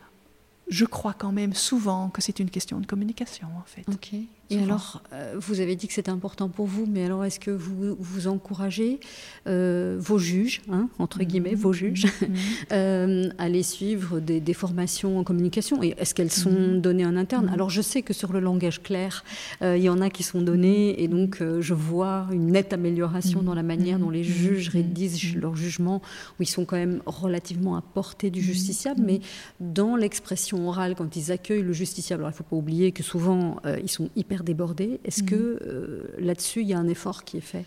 je 0.73 0.87
crois 0.87 1.13
quand 1.13 1.33
même 1.33 1.53
souvent 1.53 2.09
que 2.09 2.23
c'est 2.23 2.41
une 2.41 2.51
question 2.51 2.81
de 2.81 2.87
communication, 2.87 3.49
en 3.59 3.65
fait. 3.67 3.85
Ok. 3.93 4.19
Et 4.53 4.63
alors, 4.63 5.03
euh, 5.13 5.35
vous 5.39 5.61
avez 5.61 5.77
dit 5.77 5.87
que 5.89 5.95
c'était 5.95 6.11
important 6.11 6.49
pour 6.49 6.67
vous, 6.67 6.87
mais 6.87 7.05
alors 7.05 7.25
est-ce 7.25 7.41
que 7.41 7.51
vous 7.51 7.97
vous 7.99 8.27
encouragez 8.29 9.01
euh, 9.47 9.97
vos 9.99 10.19
juges, 10.19 10.61
hein, 10.71 10.89
entre 10.99 11.21
mhm. 11.21 11.25
guillemets, 11.25 11.55
vos 11.55 11.73
juges, 11.73 12.07
mhm. 12.21 12.37
euh, 12.73 13.31
à 13.39 13.45
aller 13.45 13.63
suivre 13.63 14.21
des, 14.21 14.43
formations 14.53 15.19
en 15.19 15.25
communication 15.25 15.83
Et 15.83 15.95
est-ce 15.97 16.15
qu'elles 16.15 16.33
sont 16.33 16.51
mhm. 16.51 16.81
données 16.83 17.07
en 17.07 17.17
interne 17.17 17.49
Alors, 17.49 17.71
je 17.71 17.81
sais 17.81 18.03
que 18.03 18.13
sur 18.13 18.33
le 18.35 18.41
langage 18.41 18.83
clair, 18.83 19.25
il 19.63 19.79
y 19.79 19.89
en 19.89 20.03
a 20.03 20.11
qui 20.11 20.23
sont 20.23 20.43
données, 20.43 21.03
et 21.03 21.09
donc 21.09 21.43
je 21.61 21.75
vois 21.75 22.27
une 22.33 22.49
nette 22.49 22.75
amélioration 22.75 23.43
dans 23.43 23.55
la 23.55 23.63
manière 23.63 23.99
dont 23.99 24.11
les 24.11 24.25
juges 24.25 24.69
rédigent 24.69 25.37
leur 25.37 25.57
jugement, 25.57 26.03
où 26.39 26.43
ils 26.43 26.47
sont 26.47 26.67
quand 26.67 26.77
même 26.77 27.01
relativement 27.07 27.77
à 27.77 27.81
portée 27.81 28.31
du 28.31 28.43
justiciable, 28.43 29.01
mais 29.03 29.21
dans 29.61 29.97
l'expression 29.97 30.62
orale, 30.67 30.95
quand 30.95 31.17
ils 31.17 31.33
accueillent 31.33 31.63
le 31.63 31.73
justiciable, 31.73 32.23
alors 32.23 32.31
il 32.31 32.35
ne 32.35 32.37
faut 32.37 32.45
pas 32.45 32.57
oublier 32.57 32.93
que 32.93 33.03
souvent, 33.03 33.57
ils 33.83 33.91
sont 33.91 34.11
hyper 34.17 34.45
débordé. 34.45 35.01
Est-ce 35.05 35.23
que 35.23 35.35
mhm. 35.35 35.59
euh, 35.67 36.03
là-dessus, 36.19 36.63
il 36.63 36.69
y 36.69 36.75
a 36.75 36.79
un 36.79 36.89
effort 36.89 37.25
qui 37.25 37.37
est 37.37 37.43
fait? 37.43 37.65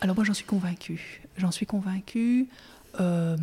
Alors 0.00 0.16
moi, 0.16 0.24
j'en 0.24 0.34
suis 0.34 0.44
convaincue. 0.44 1.22
J'en 1.36 1.50
suis 1.50 1.66
convaincue. 1.66 2.48
Euh, 3.00 3.36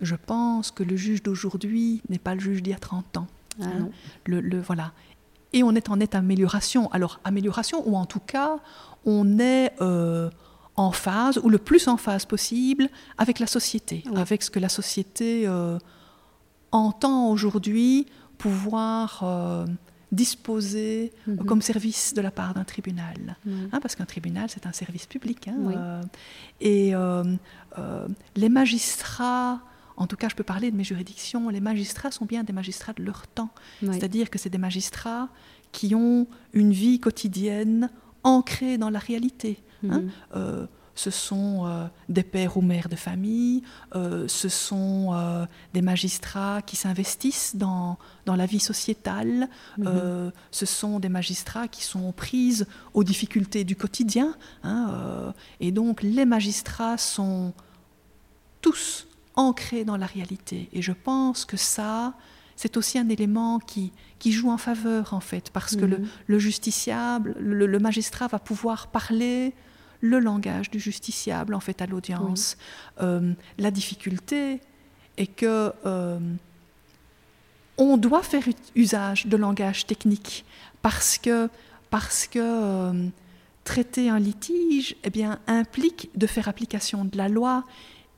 je 0.00 0.14
pense 0.14 0.70
que 0.70 0.82
le 0.82 0.96
juge 0.96 1.22
d'aujourd'hui 1.22 2.02
n'est 2.08 2.18
pas 2.18 2.34
le 2.34 2.40
juge 2.40 2.62
d'il 2.62 2.70
y 2.70 2.74
a 2.74 2.78
30 2.78 3.18
ans. 3.18 3.26
Ah 3.60 3.64
hein. 3.64 3.88
le, 4.26 4.60
voilà. 4.60 4.92
Et 5.52 5.62
on 5.62 5.74
est 5.74 5.88
en 5.88 5.96
nette 5.96 6.14
amélioration. 6.14 6.90
Alors, 6.92 7.20
amélioration, 7.24 7.82
ou 7.88 7.96
en 7.96 8.06
tout 8.06 8.20
cas, 8.20 8.58
on 9.04 9.38
est 9.38 9.72
euh, 9.80 10.30
en 10.76 10.92
phase, 10.92 11.38
ou 11.42 11.48
le 11.48 11.58
plus 11.58 11.88
en 11.88 11.96
phase 11.96 12.24
possible, 12.24 12.88
avec 13.16 13.40
la 13.40 13.46
société, 13.48 14.04
avec 14.14 14.42
ce 14.42 14.50
que 14.50 14.60
la 14.60 14.68
société 14.68 15.48
entend 16.72 17.30
aujourd'hui 17.30 18.06
pouvoir 18.38 19.24
disposé 20.12 21.12
mhm. 21.26 21.44
comme 21.44 21.62
service 21.62 22.14
de 22.14 22.20
la 22.20 22.30
part 22.30 22.54
d'un 22.54 22.64
tribunal. 22.64 23.36
Hein, 23.46 23.80
parce 23.80 23.94
qu'un 23.94 24.06
tribunal, 24.06 24.48
c'est 24.48 24.66
un 24.66 24.72
service 24.72 25.06
public. 25.06 25.48
Hein, 25.48 25.56
euh, 25.58 26.02
et 26.60 26.94
euh, 26.94 27.24
euh, 27.78 28.08
les 28.36 28.48
magistrats, 28.48 29.60
en 29.96 30.06
tout 30.06 30.16
cas 30.16 30.28
je 30.28 30.34
peux 30.34 30.44
parler 30.44 30.70
de 30.70 30.76
mes 30.76 30.84
juridictions, 30.84 31.48
les 31.50 31.60
magistrats 31.60 32.10
sont 32.10 32.24
bien 32.24 32.42
des 32.42 32.52
magistrats 32.52 32.94
de 32.94 33.02
leur 33.02 33.26
temps. 33.26 33.50
C'est-à-dire 33.80 34.30
que 34.30 34.38
c'est 34.38 34.50
des 34.50 34.58
magistrats 34.58 35.28
qui 35.72 35.94
ont 35.94 36.26
une 36.54 36.72
vie 36.72 36.98
quotidienne 36.98 37.90
ancrés 38.24 38.78
dans 38.78 38.90
la 38.90 38.98
réalité. 38.98 39.62
Hein. 39.84 40.00
Mhm. 40.00 40.10
Euh, 40.36 40.66
ce 41.04 41.10
sont 41.10 41.64
euh, 41.64 41.86
des 42.08 42.24
pères 42.24 42.56
ou 42.56 42.60
mères 42.72 42.88
de 42.88 42.96
famille, 42.96 43.62
euh, 43.94 44.26
ce 44.26 44.48
sont 44.48 45.10
euh, 45.12 45.46
des 45.72 45.80
magistrats 45.92 46.60
qui 46.68 46.74
s'investissent 46.74 47.54
dans, 47.54 47.98
dans 48.26 48.34
la 48.42 48.46
vie 48.46 48.58
sociétale, 48.72 49.48
Mhm. 49.78 49.86
euh, 49.86 50.30
ce 50.50 50.66
sont 50.66 50.98
des 51.04 51.08
magistrats 51.20 51.68
qui 51.68 51.84
sont 51.84 52.10
prises 52.24 52.66
aux 52.94 53.04
difficultés 53.04 53.62
du 53.64 53.76
quotidien. 53.76 54.28
hein, 54.64 55.32
et 55.60 55.70
donc 55.70 56.02
les 56.02 56.26
magistrats 56.36 56.98
sont 56.98 57.52
tous 58.60 59.06
ancrés 59.36 59.84
dans 59.84 59.96
la 59.96 60.06
réalité. 60.06 60.68
Et 60.72 60.82
je 60.82 60.92
pense 60.92 61.44
que 61.44 61.56
ça, 61.56 62.14
c'est 62.56 62.76
aussi 62.76 62.98
un 62.98 63.08
élément 63.08 63.60
qui, 63.60 63.92
qui 64.18 64.32
joue 64.32 64.50
en 64.50 64.58
faveur, 64.58 65.14
en 65.14 65.20
fait, 65.20 65.50
parce 65.50 65.76
que 65.76 65.84
le, 65.84 65.98
Mhm. 65.98 66.08
le 66.26 66.38
justiciable, 66.40 67.36
le, 67.38 67.66
le 67.66 67.78
magistrat 67.78 68.26
va 68.26 68.40
pouvoir 68.40 68.88
parler 68.88 69.54
le 70.00 70.18
langage 70.18 70.70
du 70.70 70.78
justiciable, 70.78 71.54
en 71.54 71.60
fait, 71.60 71.82
à 71.82 71.86
l'audience. 71.86 72.56
Euh, 73.00 73.32
la 73.58 73.70
difficulté 73.70 74.60
est 75.16 75.26
que 75.26 75.72
euh, 75.84 76.18
on 77.76 77.96
doit 77.96 78.22
faire 78.22 78.44
usage 78.74 79.26
de 79.26 79.36
langage 79.36 79.86
technique 79.86 80.44
parce 80.82 81.18
que, 81.18 81.48
parce 81.90 82.26
que 82.26 82.38
euh, 82.40 83.08
traiter 83.64 84.08
un 84.08 84.18
litige 84.18 84.96
eh 85.04 85.10
bien, 85.10 85.38
implique 85.46 86.10
de 86.14 86.26
faire 86.26 86.48
application 86.48 87.04
de 87.04 87.16
la 87.16 87.28
loi 87.28 87.64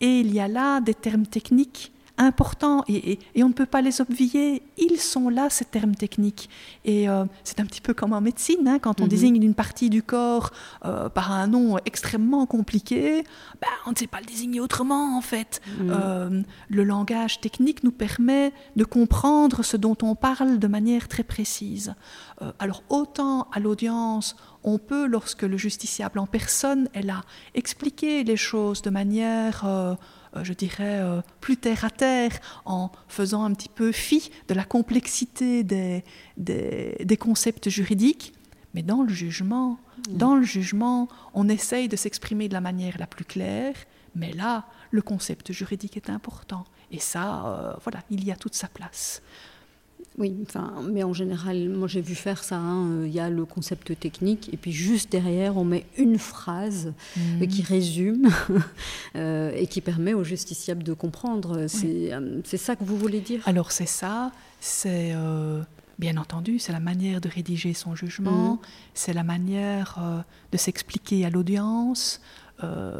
et 0.00 0.20
il 0.20 0.32
y 0.32 0.40
a 0.40 0.48
là 0.48 0.80
des 0.80 0.94
termes 0.94 1.26
techniques 1.26 1.92
importants 2.20 2.84
et, 2.86 3.12
et- 3.12 3.18
et 3.34 3.42
on 3.44 3.48
ne 3.48 3.52
peut 3.54 3.66
pas 3.66 3.80
les 3.80 4.00
obvier. 4.00 4.62
Ils 4.78 4.98
sont 5.00 5.28
là, 5.30 5.50
ces 5.50 5.64
termes 5.64 5.94
techniques. 5.94 6.48
Et 6.84 7.08
euh, 7.08 7.24
c'est 7.44 7.58
un 7.60 7.64
petit 7.66 7.80
peu 7.80 7.94
comme 7.94 8.12
en 8.12 8.20
médecine, 8.20 8.68
hein, 8.68 8.78
quand 8.78 9.00
on 9.00 9.04
Mhm. 9.04 9.08
désigne 9.10 9.42
une 9.42 9.54
partie 9.54 9.90
du 9.90 10.02
corps 10.02 10.50
euh, 10.84 11.08
par 11.08 11.32
un 11.32 11.46
nom 11.48 11.78
extrêmement 11.86 12.44
compliqué, 12.46 13.24
ben, 13.60 13.68
on 13.86 13.90
ne 13.92 13.96
sait 13.96 14.06
pas 14.06 14.20
le 14.20 14.26
désigner 14.26 14.60
autrement 14.60 15.16
en 15.16 15.20
fait. 15.22 15.60
Mhm. 15.80 15.90
Euh, 15.90 16.42
le 16.68 16.84
langage 16.84 17.40
technique 17.40 17.82
nous 17.84 17.90
permet 17.92 18.52
de 18.76 18.84
comprendre 18.84 19.62
ce 19.64 19.76
dont 19.76 19.96
on 20.02 20.14
parle 20.14 20.58
de 20.58 20.66
manière 20.68 21.08
très 21.08 21.22
précise. 21.24 21.94
Alors 22.58 22.82
autant 22.88 23.48
à 23.52 23.60
l'audience, 23.60 24.34
on 24.64 24.78
peut, 24.78 25.06
lorsque 25.06 25.42
le 25.42 25.56
justiciable 25.58 26.18
en 26.18 26.26
personne 26.26 26.88
est 26.94 27.02
là, 27.02 27.22
expliquer 27.54 28.24
les 28.24 28.36
choses 28.36 28.80
de 28.82 28.90
manière, 28.90 29.64
je 30.42 30.52
dirais, 30.52 31.00
euh, 31.00 31.20
plus 31.40 31.56
terre 31.56 31.84
à 31.84 31.90
terre, 31.90 32.38
en 32.64 32.90
faisant 33.08 33.44
un 33.44 33.52
petit 33.52 33.68
peu 33.68 33.92
fi 33.92 34.30
de 34.48 34.54
la 34.54 34.64
complexité 34.64 35.64
des, 35.64 36.04
des, 36.36 36.96
des 37.04 37.16
concepts 37.16 37.68
juridiques. 37.68 38.32
Mais 38.74 38.82
dans 38.82 39.02
le 39.02 39.12
jugement, 39.12 39.78
dans 40.08 40.36
le 40.36 40.42
jugement, 40.42 41.08
on 41.34 41.48
essaye 41.48 41.88
de 41.88 41.96
s'exprimer 41.96 42.48
de 42.48 42.54
la 42.54 42.60
manière 42.60 42.96
la 42.98 43.06
plus 43.06 43.24
claire, 43.24 43.74
mais 44.14 44.32
là, 44.32 44.66
le 44.90 45.02
concept 45.02 45.52
juridique 45.52 45.96
est 45.96 46.10
important. 46.10 46.64
Et 46.90 46.98
ça, 46.98 47.46
euh, 47.46 47.72
voilà, 47.82 48.00
il 48.10 48.24
y 48.24 48.32
a 48.32 48.36
toute 48.36 48.54
sa 48.54 48.68
place. 48.68 49.22
Oui, 50.20 50.36
enfin, 50.46 50.74
mais 50.92 51.02
en 51.02 51.12
général, 51.14 51.68
moi 51.70 51.88
j'ai 51.88 52.02
vu 52.02 52.14
faire 52.14 52.44
ça. 52.44 52.56
hein, 52.58 52.86
euh, 52.90 53.06
Il 53.06 53.12
y 53.12 53.20
a 53.20 53.30
le 53.30 53.44
concept 53.46 53.98
technique, 53.98 54.50
et 54.52 54.56
puis 54.58 54.70
juste 54.70 55.10
derrière, 55.10 55.56
on 55.56 55.64
met 55.64 55.86
une 55.96 56.18
phrase 56.18 56.92
euh, 57.18 57.46
qui 57.46 57.62
résume 57.62 58.28
euh, 59.16 59.50
et 59.56 59.66
qui 59.66 59.80
permet 59.80 60.12
au 60.14 60.22
justiciable 60.22 60.82
de 60.82 60.92
comprendre. 60.92 61.66
C'est 61.68 62.56
ça 62.58 62.76
que 62.76 62.84
vous 62.84 62.96
voulez 62.98 63.20
dire? 63.20 63.40
Alors 63.46 63.72
c'est 63.72 63.88
ça, 63.88 64.30
c'est 64.60 65.12
euh, 65.14 65.62
bien 65.98 66.16
entendu, 66.18 66.58
c'est 66.58 66.72
la 66.72 66.80
manière 66.80 67.20
de 67.22 67.28
rédiger 67.28 67.72
son 67.74 67.94
jugement, 67.96 68.52
Mhm. 68.52 68.58
c'est 68.94 69.14
la 69.14 69.24
manière 69.24 69.96
euh, 70.00 70.20
de 70.52 70.58
s'expliquer 70.58 71.24
à 71.24 71.30
l'audience, 71.30 72.20
euh, 72.62 72.92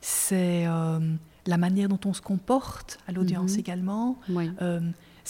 c'est 0.00 0.64
la 1.46 1.56
manière 1.56 1.88
dont 1.88 1.98
on 2.04 2.12
se 2.14 2.20
comporte 2.20 2.98
à 3.08 3.12
l'audience 3.12 3.54
Mhm. 3.54 3.58
également. 3.58 4.18
Oui. 4.28 4.50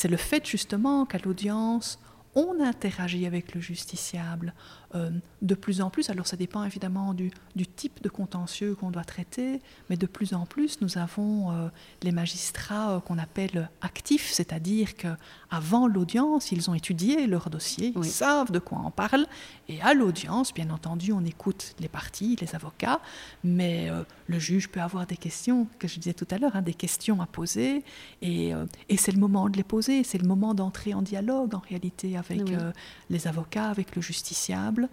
C'est 0.00 0.08
le 0.08 0.16
fait 0.16 0.46
justement 0.46 1.04
qu'à 1.04 1.18
l'audience, 1.18 1.98
on 2.34 2.58
interagit 2.58 3.26
avec 3.26 3.54
le 3.54 3.60
justiciable 3.60 4.54
euh, 4.94 5.10
de 5.42 5.54
plus 5.54 5.82
en 5.82 5.90
plus. 5.90 6.08
Alors 6.08 6.26
ça 6.26 6.38
dépend 6.38 6.64
évidemment 6.64 7.12
du, 7.12 7.30
type 7.76 8.02
de 8.02 8.08
contentieux 8.08 8.74
qu'on 8.74 8.90
doit 8.90 9.04
traiter, 9.04 9.60
mais 9.90 9.98
de 9.98 10.06
plus 10.06 10.32
en 10.32 10.46
plus, 10.46 10.80
nous 10.80 10.96
avons 10.96 11.52
euh, 11.52 11.68
les 12.02 12.12
magistrats 12.12 12.92
euh, 12.92 13.00
qu'on 13.00 13.18
appelle 13.18 13.68
actifs, 13.82 14.30
c'est-à-dire 14.30 14.96
qu'avant 15.50 15.86
l'audience, 15.86 16.52
ils 16.52 16.70
ont 16.70 16.74
étudié 16.74 17.26
leur 17.26 17.50
dossier, 17.50 17.92
Oui. 17.96 18.06
ils 18.06 18.10
savent 18.10 18.50
de 18.52 18.58
quoi 18.58 18.80
on 18.84 18.90
parle, 18.90 19.26
et 19.68 19.80
à 19.82 19.94
l'audience, 19.94 20.52
bien 20.54 20.70
entendu, 20.70 21.12
on 21.12 21.24
écoute 21.24 21.74
les 21.80 21.88
parties, 21.88 22.36
les 22.40 22.54
avocats, 22.54 23.00
mais 23.44 23.90
euh, 23.90 24.02
le 24.26 24.38
juge 24.38 24.68
peut 24.68 24.80
avoir 24.80 25.06
des 25.06 25.16
questions, 25.16 25.66
que 25.78 25.88
je 25.88 25.98
disais 25.98 26.14
tout 26.14 26.26
à 26.30 26.38
l'heure, 26.38 26.56
hein, 26.56 26.62
des 26.62 26.74
questions 26.74 27.20
à 27.20 27.26
poser, 27.26 27.84
et, 28.22 28.54
euh, 28.54 28.66
et 28.88 28.96
c'est 28.96 29.12
le 29.12 29.18
moment 29.18 29.48
de 29.48 29.56
les 29.56 29.64
poser, 29.64 30.04
c'est 30.04 30.18
le 30.18 30.26
moment 30.28 30.54
d'entrer 30.54 30.94
en 30.94 31.02
dialogue 31.02 31.54
en 31.54 31.60
réalité 31.60 32.16
avec 32.16 32.40
Oui. 32.42 32.54
euh, 32.54 32.72
les 33.08 33.26
avocats, 33.26 33.68
avec 33.70 33.96
le 33.96 34.02
justiciable, 34.02 34.88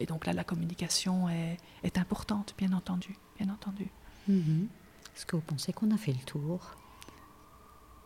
et 0.00 0.06
donc 0.06 0.26
là, 0.26 0.32
la 0.32 0.44
communication 0.44 1.28
est, 1.28 1.56
est 1.84 1.98
importante, 1.98 2.54
bien 2.58 2.72
entendu, 2.72 3.16
bien 3.38 3.52
entendu. 3.52 3.88
Mhm. 4.28 4.68
Est-ce 5.16 5.26
que 5.26 5.36
vous 5.36 5.42
pensez 5.42 5.72
qu'on 5.72 5.90
a 5.90 5.96
fait 5.96 6.12
le 6.12 6.24
tour? 6.24 6.74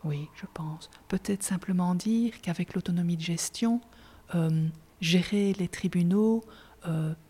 Oui, 0.05 0.29
je 0.35 0.47
pense. 0.53 0.91
Peut-être 1.09 1.43
simplement 1.43 1.95
dire 1.95 2.41
qu'avec 2.43 2.75
l'autonomie 2.75 3.17
de 3.17 3.23
gestion, 3.23 3.81
euh, 4.35 4.69
gérer 5.01 5.55
les 5.55 5.69
tribunaux 5.69 6.45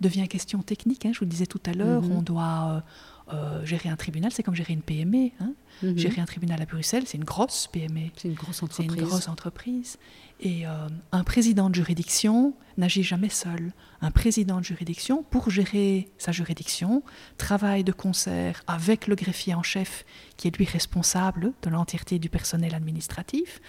devient 0.01 0.29
question 0.29 0.63
technique. 0.63 1.07
hein. 1.07 1.11
Je 1.13 1.19
vous 1.21 1.25
le 1.25 1.31
disais 1.31 1.47
tout 1.47 1.61
à 1.67 1.73
l'heure, 1.73 2.03
Mhm. 2.03 2.13
on 2.13 2.23
doit 2.23 2.83
euh, 3.31 3.35
euh, 3.35 3.65
gérer 3.65 3.89
un 3.89 3.97
tribunal, 3.97 4.31
c'est 4.33 4.43
comme 4.43 4.55
gérer 4.55 4.73
une 4.75 4.83
PME. 4.83 5.31
hein. 5.41 5.53
Mhm. 5.83 5.97
Gérer 5.99 6.21
un 6.21 6.27
tribunal 6.27 6.61
à 6.61 6.67
Bruxelles, 6.67 7.05
c'est 7.07 7.17
une 7.19 7.25
grosse 7.25 7.69
PME. 7.73 8.11
C'est 8.17 8.29
une 8.29 8.35
grosse 8.35 8.57
C'est 8.57 8.65
entreprise. 8.65 8.99
une 9.01 9.07
grosse 9.07 9.29
entreprise. 9.29 9.97
Et 10.41 10.67
euh, 10.67 10.89
un 11.13 11.25
président 11.25 11.71
de 11.71 11.75
juridiction 11.75 12.55
n'agit 12.77 13.03
jamais 13.05 13.29
seul. 13.31 13.73
Un 14.03 14.11
président 14.11 14.59
de 14.59 14.65
juridiction, 14.65 15.23
pour 15.23 15.49
gérer 15.49 16.11
sa 16.19 16.33
juridiction, 16.33 17.03
travaille 17.39 17.85
de 17.85 17.93
concert 17.93 18.63
avec 18.67 19.07
le 19.07 19.15
greffier 19.15 19.55
en 19.55 19.63
chef, 19.63 20.05
qui 20.37 20.49
est 20.49 20.57
lui 20.59 20.65
responsable 20.67 21.53
de 21.63 21.71
l'entièreté 21.71 22.19
du 22.19 22.29
personnel 22.29 22.75
administratif. 22.75 23.61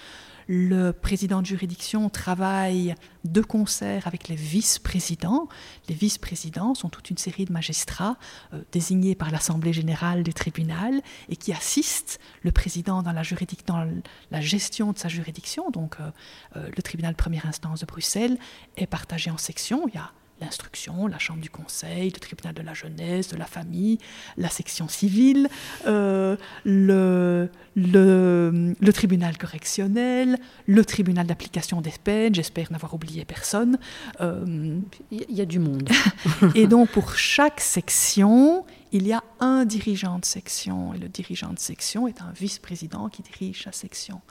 Le 0.48 0.92
président 0.92 1.42
de 1.42 1.46
juridiction 1.48 2.08
travaille 2.10 2.94
de 3.24 3.42
concert 3.42 4.06
avec 4.06 4.28
les 4.28 4.36
vice-présidents. 4.36 5.48
Les 5.90 5.96
vice-présidents 5.96 6.76
sont 6.76 6.90
toute 6.90 7.10
une 7.10 7.18
série 7.18 7.46
de 7.46 7.52
magistrats 7.52 8.18
euh, 8.54 8.62
désignés 8.72 9.16
par 9.16 9.32
l'Assemblée 9.32 9.74
générale 9.74 10.22
du 10.22 10.34
tribunal 10.34 11.02
et 11.30 11.36
qui 11.36 11.52
assistent 11.52 12.20
le 12.44 12.52
président 12.52 13.02
dans 13.02 13.12
la, 13.12 13.24
dans 13.66 13.88
la 14.30 14.42
gestion 14.42 14.92
de 14.92 15.00
sa 15.00 15.08
juridiction. 15.08 15.72
Donc, 15.72 15.96
euh, 16.00 16.12
euh, 16.58 16.70
le 16.76 16.84
tribunal 16.84 17.14
de 17.14 17.18
première 17.18 17.48
instance 17.48 17.80
de 17.80 17.86
Bruxelles 17.88 18.38
est 18.78 18.88
partagé 18.88 19.32
en 19.32 19.38
sections. 19.38 19.88
Il 19.88 19.96
y 19.96 19.98
a 19.98 20.12
l'instruction, 20.42 21.08
la 21.08 21.18
chambre 21.18 21.40
du 21.42 21.50
conseil, 21.50 22.10
le 22.12 22.20
tribunal 22.20 22.54
de 22.54 22.62
la 22.62 22.74
jeunesse, 22.74 23.30
de 23.30 23.38
la 23.38 23.46
famille, 23.46 24.00
la 24.36 24.50
section 24.50 24.88
civile, 24.90 25.48
euh, 25.88 26.36
le, 26.66 27.50
le, 27.76 28.76
le 28.80 28.94
tribunal 28.94 29.38
correctionnel, 29.38 30.38
le 30.68 30.84
tribunal 30.84 31.26
d'application 31.26 31.80
des 31.82 31.94
peines, 32.04 32.36
j'espère 32.36 32.72
n'avoir 32.72 32.94
oublié 32.94 33.24
personne. 33.26 33.78
Euh, 34.20 34.80
Il 35.12 35.20
y 35.20 35.22
a- 35.22 35.26
il 35.30 35.36
y 35.36 35.42
a 35.42 35.46
du 35.46 35.60
monde. 35.60 35.90
et 36.56 36.68
donc 36.68 36.90
pour 36.90 37.16
chaque 37.16 37.62
section, 37.62 38.66
il 38.92 39.08
y 39.08 39.14
a 39.14 39.24
un 39.40 39.66
dirigeant 39.66 40.20
de 40.20 40.26
section. 40.26 40.94
Et 40.94 40.98
le 40.98 41.08
dirigeant 41.10 41.54
de 41.54 41.60
section 41.60 42.08
est 42.08 42.22
un 42.22 42.32
vice-président 42.32 43.08
qui 43.10 43.22
dirige 43.22 43.64
sa 43.64 43.72
section. 43.72 44.22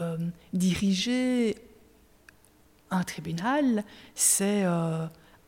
Euh, 0.00 0.16
diriger 0.52 1.56
un 2.90 3.02
tribunal, 3.04 3.84
c'est 4.14 4.62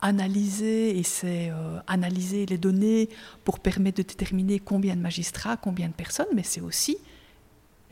analyser 0.02 0.98
et 0.98 1.04
c'est 1.04 1.50
euh, 1.50 1.78
analyser 1.86 2.44
les 2.44 2.58
données 2.58 3.08
pour 3.44 3.60
permettre 3.60 3.98
de 3.98 4.02
déterminer 4.02 4.58
combien 4.58 4.96
de 4.96 5.00
magistrats, 5.00 5.56
combien 5.56 5.88
de 5.88 5.94
personnes, 5.94 6.26
mais 6.34 6.42
c'est 6.42 6.60
aussi 6.60 6.98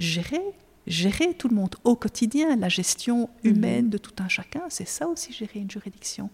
gérer, 0.00 0.42
gérer 0.88 1.34
tout 1.34 1.48
le 1.48 1.54
monde 1.54 1.76
au 1.84 1.94
quotidien, 1.94 2.56
la 2.56 2.68
gestion 2.68 3.30
humaine 3.44 3.90
de 3.90 3.98
tout 3.98 4.14
un 4.18 4.28
chacun, 4.28 4.62
c'est 4.68 4.88
ça 4.88 5.06
aussi 5.06 5.32
gérer 5.32 5.60
une 5.60 5.70
juridiction. 5.70 6.30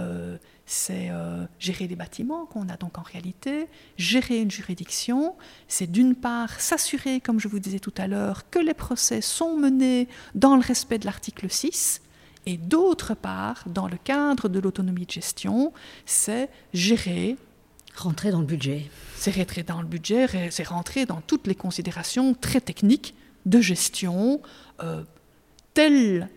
Euh, 0.00 0.38
c'est 0.64 1.08
euh, 1.10 1.46
gérer 1.58 1.86
les 1.86 1.96
bâtiments 1.96 2.46
qu'on 2.46 2.68
a 2.68 2.76
donc 2.76 2.98
en 2.98 3.02
réalité, 3.02 3.68
gérer 3.96 4.40
une 4.40 4.50
juridiction, 4.50 5.36
c'est 5.66 5.90
d'une 5.90 6.14
part 6.14 6.58
s'assurer, 6.60 7.20
comme 7.20 7.38
je 7.38 7.48
vous 7.48 7.58
disais 7.58 7.80
tout 7.80 7.94
à 7.98 8.06
l'heure, 8.06 8.48
que 8.50 8.58
les 8.58 8.74
procès 8.74 9.20
sont 9.20 9.56
menés 9.56 10.08
dans 10.34 10.56
le 10.56 10.62
respect 10.62 10.98
de 10.98 11.06
l'article 11.06 11.50
6, 11.50 12.00
et 12.48 12.56
d'autre 12.56 13.14
part, 13.14 13.64
dans 13.66 13.88
le 13.88 13.98
cadre 14.02 14.48
de 14.48 14.58
l'autonomie 14.58 15.04
de 15.04 15.10
gestion, 15.10 15.74
c'est 16.06 16.48
gérer 16.72 17.36
Rentrer 17.94 18.30
dans 18.30 18.38
le 18.38 18.46
budget. 18.46 18.86
c'est 19.16 19.32
rentrer 19.32 19.64
dans 19.64 19.82
le 19.82 19.88
budget, 19.88 20.50
c'est 20.50 20.66
rentrer 20.66 21.04
dans 21.04 21.20
toutes 21.20 21.48
les 21.48 21.56
considérations 21.56 22.32
très 22.32 22.60
techniques 22.60 23.14
de 23.44 23.60
gestion, 23.60 24.40
euh, 24.84 25.02
telle, 25.74 26.28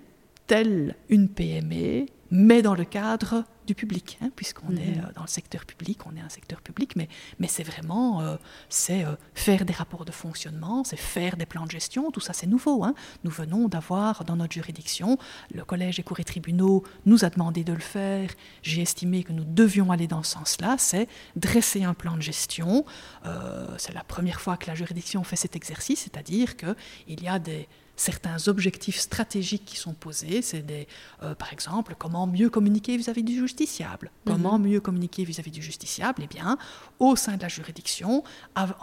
telle 0.47 0.95
une 1.09 1.29
PME, 1.29 2.07
mais 2.31 2.61
dans 2.61 2.73
le 2.75 2.85
cadre 2.85 3.43
du 3.67 3.75
public, 3.75 4.17
hein, 4.21 4.31
puisqu'on 4.35 4.75
est 4.75 4.95
Mhm. 4.97 5.05
euh, 5.05 5.13
dans 5.13 5.21
le 5.21 5.27
secteur 5.27 5.65
public, 5.65 5.99
on 6.07 6.15
est 6.15 6.19
un 6.21 6.29
secteur 6.29 6.61
public, 6.61 6.95
mais, 6.95 7.07
mais 7.39 7.47
c'est 7.47 7.63
vraiment 7.63 8.21
euh, 8.21 8.35
c'est 8.69 9.05
euh, 9.05 9.15
faire 9.35 9.65
des 9.65 9.73
rapports 9.73 10.03
de 10.03 10.11
fonctionnement, 10.11 10.83
c'est 10.83 10.97
faire 10.97 11.37
des 11.37 11.45
plans 11.45 11.65
de 11.65 11.71
gestion, 11.71 12.09
tout 12.11 12.19
ça 12.19 12.33
c'est 12.33 12.47
nouveau. 12.47 12.83
hein. 12.83 12.95
Nous 13.23 13.29
venons 13.31 13.67
d'avoir 13.67 14.25
dans 14.25 14.35
notre 14.35 14.53
juridiction, 14.53 15.17
le 15.53 15.63
collège 15.63 15.97
des 15.97 16.03
cours 16.03 16.19
et 16.19 16.23
tribunaux 16.23 16.83
nous 17.05 17.23
a 17.23 17.29
demandé 17.29 17.63
de 17.63 17.73
le 17.73 17.79
faire, 17.79 18.29
j'ai 18.63 18.81
estimé 18.81 19.23
que 19.23 19.31
nous 19.33 19.45
devions 19.45 19.91
aller 19.91 20.07
dans 20.07 20.23
ce 20.23 20.31
sens-là, 20.31 20.75
c'est 20.79 21.07
dresser 21.35 21.83
un 21.83 21.93
plan 21.93 22.15
de 22.17 22.21
gestion. 22.21 22.83
Euh, 23.25 23.67
c'est 23.77 23.93
la 23.93 24.03
première 24.03 24.41
fois 24.41 24.57
que 24.57 24.67
la 24.67 24.75
juridiction 24.75 25.23
fait 25.23 25.35
cet 25.35 25.55
exercice, 25.55 25.99
c'est-à-dire 26.01 26.57
qu'il 26.57 27.21
y 27.23 27.27
a 27.27 27.37
des 27.39 27.67
certains 28.01 28.47
objectifs 28.47 28.97
stratégiques 28.99 29.65
qui 29.65 29.77
sont 29.77 29.93
posés. 29.93 30.41
C'est 30.41 30.63
des, 30.65 30.87
euh, 31.23 31.35
par 31.35 31.53
exemple, 31.53 31.95
comment 31.97 32.25
mieux 32.25 32.49
communiquer 32.49 32.97
vis-à-vis 32.97 33.23
du 33.23 33.35
justiciable. 33.37 34.11
Comment 34.25 34.57
mieux 34.57 34.81
communiquer 34.81 35.23
vis-à-vis 35.23 35.51
du 35.51 35.61
justiciable? 35.61 36.23
Eh 36.23 36.27
bien, 36.27 36.57
au 36.99 37.15
sein 37.15 37.37
de 37.37 37.41
la 37.43 37.47
juridiction, 37.47 38.23
av- 38.55 38.73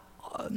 euh, 0.40 0.48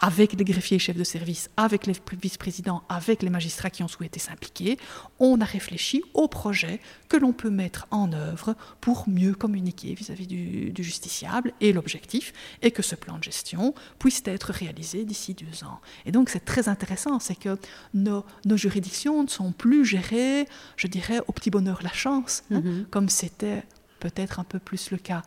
avec 0.00 0.32
les 0.32 0.44
greffiers 0.44 0.78
chefs 0.78 0.96
de 0.96 1.04
service, 1.04 1.50
avec 1.56 1.86
les 1.86 1.92
vice-présidents, 2.22 2.82
avec 2.88 3.22
les 3.22 3.28
magistrats 3.30 3.68
qui 3.70 3.82
ont 3.82 3.88
souhaité 3.88 4.18
s'impliquer, 4.18 4.78
on 5.18 5.40
a 5.40 5.44
réfléchi 5.44 6.02
au 6.14 6.26
projet 6.26 6.80
que 7.08 7.16
l'on 7.18 7.32
peut 7.32 7.50
mettre 7.50 7.86
en 7.90 8.12
œuvre 8.12 8.54
pour 8.80 9.08
mieux 9.08 9.34
communiquer 9.34 9.92
vis-à-vis 9.94 10.26
du, 10.26 10.70
du 10.72 10.82
justiciable. 10.82 11.52
Et 11.60 11.72
l'objectif 11.72 12.32
est 12.62 12.70
que 12.70 12.82
ce 12.82 12.94
plan 12.94 13.18
de 13.18 13.24
gestion 13.24 13.74
puisse 13.98 14.22
être 14.24 14.52
réalisé 14.52 15.04
d'ici 15.04 15.34
deux 15.34 15.64
ans. 15.64 15.80
Et 16.06 16.12
donc 16.12 16.30
c'est 16.30 16.44
très 16.44 16.68
intéressant, 16.68 17.20
c'est 17.20 17.38
que 17.38 17.58
nos, 17.92 18.24
nos 18.46 18.56
juridictions 18.56 19.22
ne 19.22 19.28
sont 19.28 19.52
plus 19.52 19.84
gérées, 19.84 20.46
je 20.76 20.86
dirais, 20.86 21.20
au 21.28 21.32
petit 21.32 21.50
bonheur 21.50 21.80
la 21.82 21.92
chance, 21.92 22.42
hein, 22.50 22.60
Mhm. 22.60 22.86
comme 22.90 23.08
c'était 23.10 23.64
peut-être 23.98 24.40
un 24.40 24.44
peu 24.44 24.58
plus 24.58 24.90
le 24.90 24.96
cas 24.96 25.22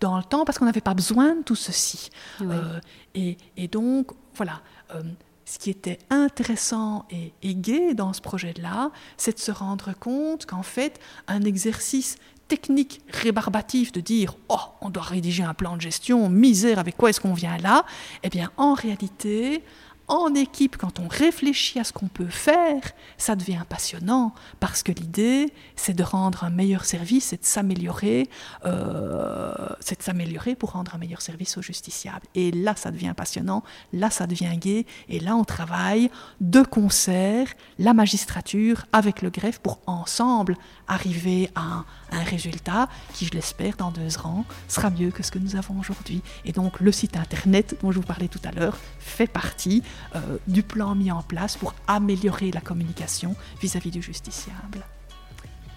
dans 0.00 0.16
le 0.16 0.24
temps, 0.24 0.44
parce 0.44 0.58
qu'on 0.58 0.64
n'avait 0.64 0.80
pas 0.80 0.94
besoin 0.94 1.36
de 1.36 1.42
tout 1.42 1.54
ceci. 1.54 2.10
Euh, 2.40 2.80
et, 3.14 3.36
et 3.56 3.68
donc, 3.68 4.12
voilà, 4.34 4.60
euh, 4.94 5.02
ce 5.44 5.58
qui 5.58 5.70
était 5.70 5.98
intéressant 6.10 7.06
et, 7.10 7.32
et 7.42 7.54
gai 7.54 7.94
dans 7.94 8.12
ce 8.12 8.20
projet-là, 8.20 8.90
c'est 9.16 9.34
de 9.34 9.40
se 9.40 9.50
rendre 9.52 9.92
compte 9.98 10.46
qu'en 10.46 10.62
fait, 10.62 10.98
un 11.28 11.42
exercice 11.42 12.16
technique 12.48 13.00
rébarbatif 13.08 13.92
de 13.92 14.00
dire 14.00 14.34
oh 14.48 14.58
on 14.80 14.90
doit 14.90 15.04
rédiger 15.04 15.44
un 15.44 15.54
plan 15.54 15.76
de 15.76 15.80
gestion 15.80 16.28
misère 16.28 16.80
avec 16.80 16.96
quoi 16.96 17.10
est-ce 17.10 17.20
qu'on 17.20 17.32
vient 17.32 17.56
là? 17.58 17.84
Eh 18.24 18.28
bien 18.28 18.50
en 18.56 18.74
réalité 18.74 19.62
en 20.10 20.34
équipe, 20.34 20.76
quand 20.76 20.98
on 20.98 21.06
réfléchit 21.06 21.78
à 21.78 21.84
ce 21.84 21.92
qu'on 21.92 22.08
peut 22.08 22.28
faire, 22.28 22.82
ça 23.16 23.36
devient 23.36 23.62
passionnant 23.68 24.34
parce 24.58 24.82
que 24.82 24.90
l'idée, 24.90 25.52
c'est 25.76 25.94
de 25.94 26.02
rendre 26.02 26.42
un 26.42 26.50
meilleur 26.50 26.84
service, 26.84 27.26
c'est 27.26 27.40
de 27.40 27.46
s'améliorer, 27.46 28.28
euh, 28.66 29.54
c'est 29.78 29.98
de 29.98 30.02
s'améliorer 30.02 30.56
pour 30.56 30.72
rendre 30.72 30.96
un 30.96 30.98
meilleur 30.98 31.22
service 31.22 31.56
aux 31.56 31.62
justiciables. 31.62 32.26
Et 32.34 32.50
là, 32.50 32.74
ça 32.76 32.90
devient 32.90 33.14
passionnant, 33.16 33.62
là, 33.92 34.10
ça 34.10 34.26
devient 34.26 34.58
gai, 34.58 34.84
et 35.08 35.20
là, 35.20 35.36
on 35.36 35.44
travaille 35.44 36.10
de 36.40 36.62
concert, 36.62 37.46
la 37.78 37.94
magistrature 37.94 38.86
avec 38.92 39.22
le 39.22 39.30
greffe 39.30 39.60
pour 39.60 39.78
ensemble 39.86 40.56
arriver 40.88 41.50
à 41.54 41.60
un, 41.60 41.84
un 42.10 42.24
résultat 42.24 42.88
qui, 43.14 43.26
je 43.26 43.30
l'espère, 43.30 43.76
dans 43.76 43.92
deux 43.92 44.18
ans, 44.18 44.44
sera 44.66 44.90
mieux 44.90 45.12
que 45.12 45.22
ce 45.22 45.30
que 45.30 45.38
nous 45.38 45.54
avons 45.54 45.78
aujourd'hui. 45.78 46.20
Et 46.44 46.50
donc, 46.50 46.80
le 46.80 46.90
site 46.90 47.16
internet 47.16 47.76
dont 47.80 47.92
je 47.92 48.00
vous 48.00 48.06
parlais 48.06 48.26
tout 48.26 48.40
à 48.44 48.50
l'heure 48.50 48.76
fait 48.98 49.28
partie 49.28 49.84
euh, 50.14 50.38
du 50.46 50.62
plan 50.62 50.94
mis 50.94 51.10
en 51.10 51.22
place 51.22 51.56
pour 51.56 51.74
améliorer 51.86 52.50
la 52.50 52.60
communication 52.60 53.36
vis-à-vis 53.60 53.90
du 53.90 54.02
justiciable. 54.02 54.84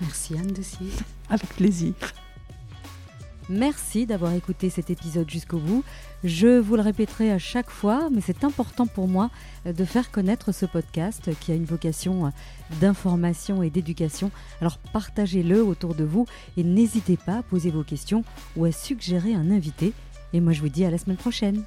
Merci 0.01 0.37
Anne 0.37 0.47
Dessier. 0.47 0.89
Avec 1.29 1.47
plaisir. 1.55 1.93
Merci 3.49 4.05
d'avoir 4.05 4.33
écouté 4.33 4.69
cet 4.69 4.89
épisode 4.89 5.29
jusqu'au 5.29 5.57
bout. 5.57 5.83
Je 6.23 6.59
vous 6.59 6.77
le 6.77 6.81
répéterai 6.81 7.31
à 7.31 7.39
chaque 7.39 7.69
fois, 7.69 8.09
mais 8.09 8.21
c'est 8.21 8.45
important 8.45 8.87
pour 8.87 9.09
moi 9.09 9.29
de 9.65 9.83
faire 9.83 10.11
connaître 10.11 10.53
ce 10.53 10.65
podcast 10.65 11.29
qui 11.41 11.51
a 11.51 11.55
une 11.55 11.65
vocation 11.65 12.31
d'information 12.79 13.61
et 13.61 13.69
d'éducation. 13.69 14.31
Alors 14.61 14.77
partagez-le 14.77 15.61
autour 15.61 15.93
de 15.93 16.05
vous 16.05 16.25
et 16.55 16.63
n'hésitez 16.63 17.17
pas 17.17 17.39
à 17.39 17.43
poser 17.43 17.69
vos 17.69 17.83
questions 17.83 18.23
ou 18.55 18.63
à 18.63 18.71
suggérer 18.71 19.33
un 19.33 19.51
invité. 19.51 19.91
Et 20.31 20.39
moi 20.39 20.53
je 20.53 20.61
vous 20.61 20.69
dis 20.69 20.85
à 20.85 20.89
la 20.89 20.97
semaine 20.97 21.17
prochaine. 21.17 21.63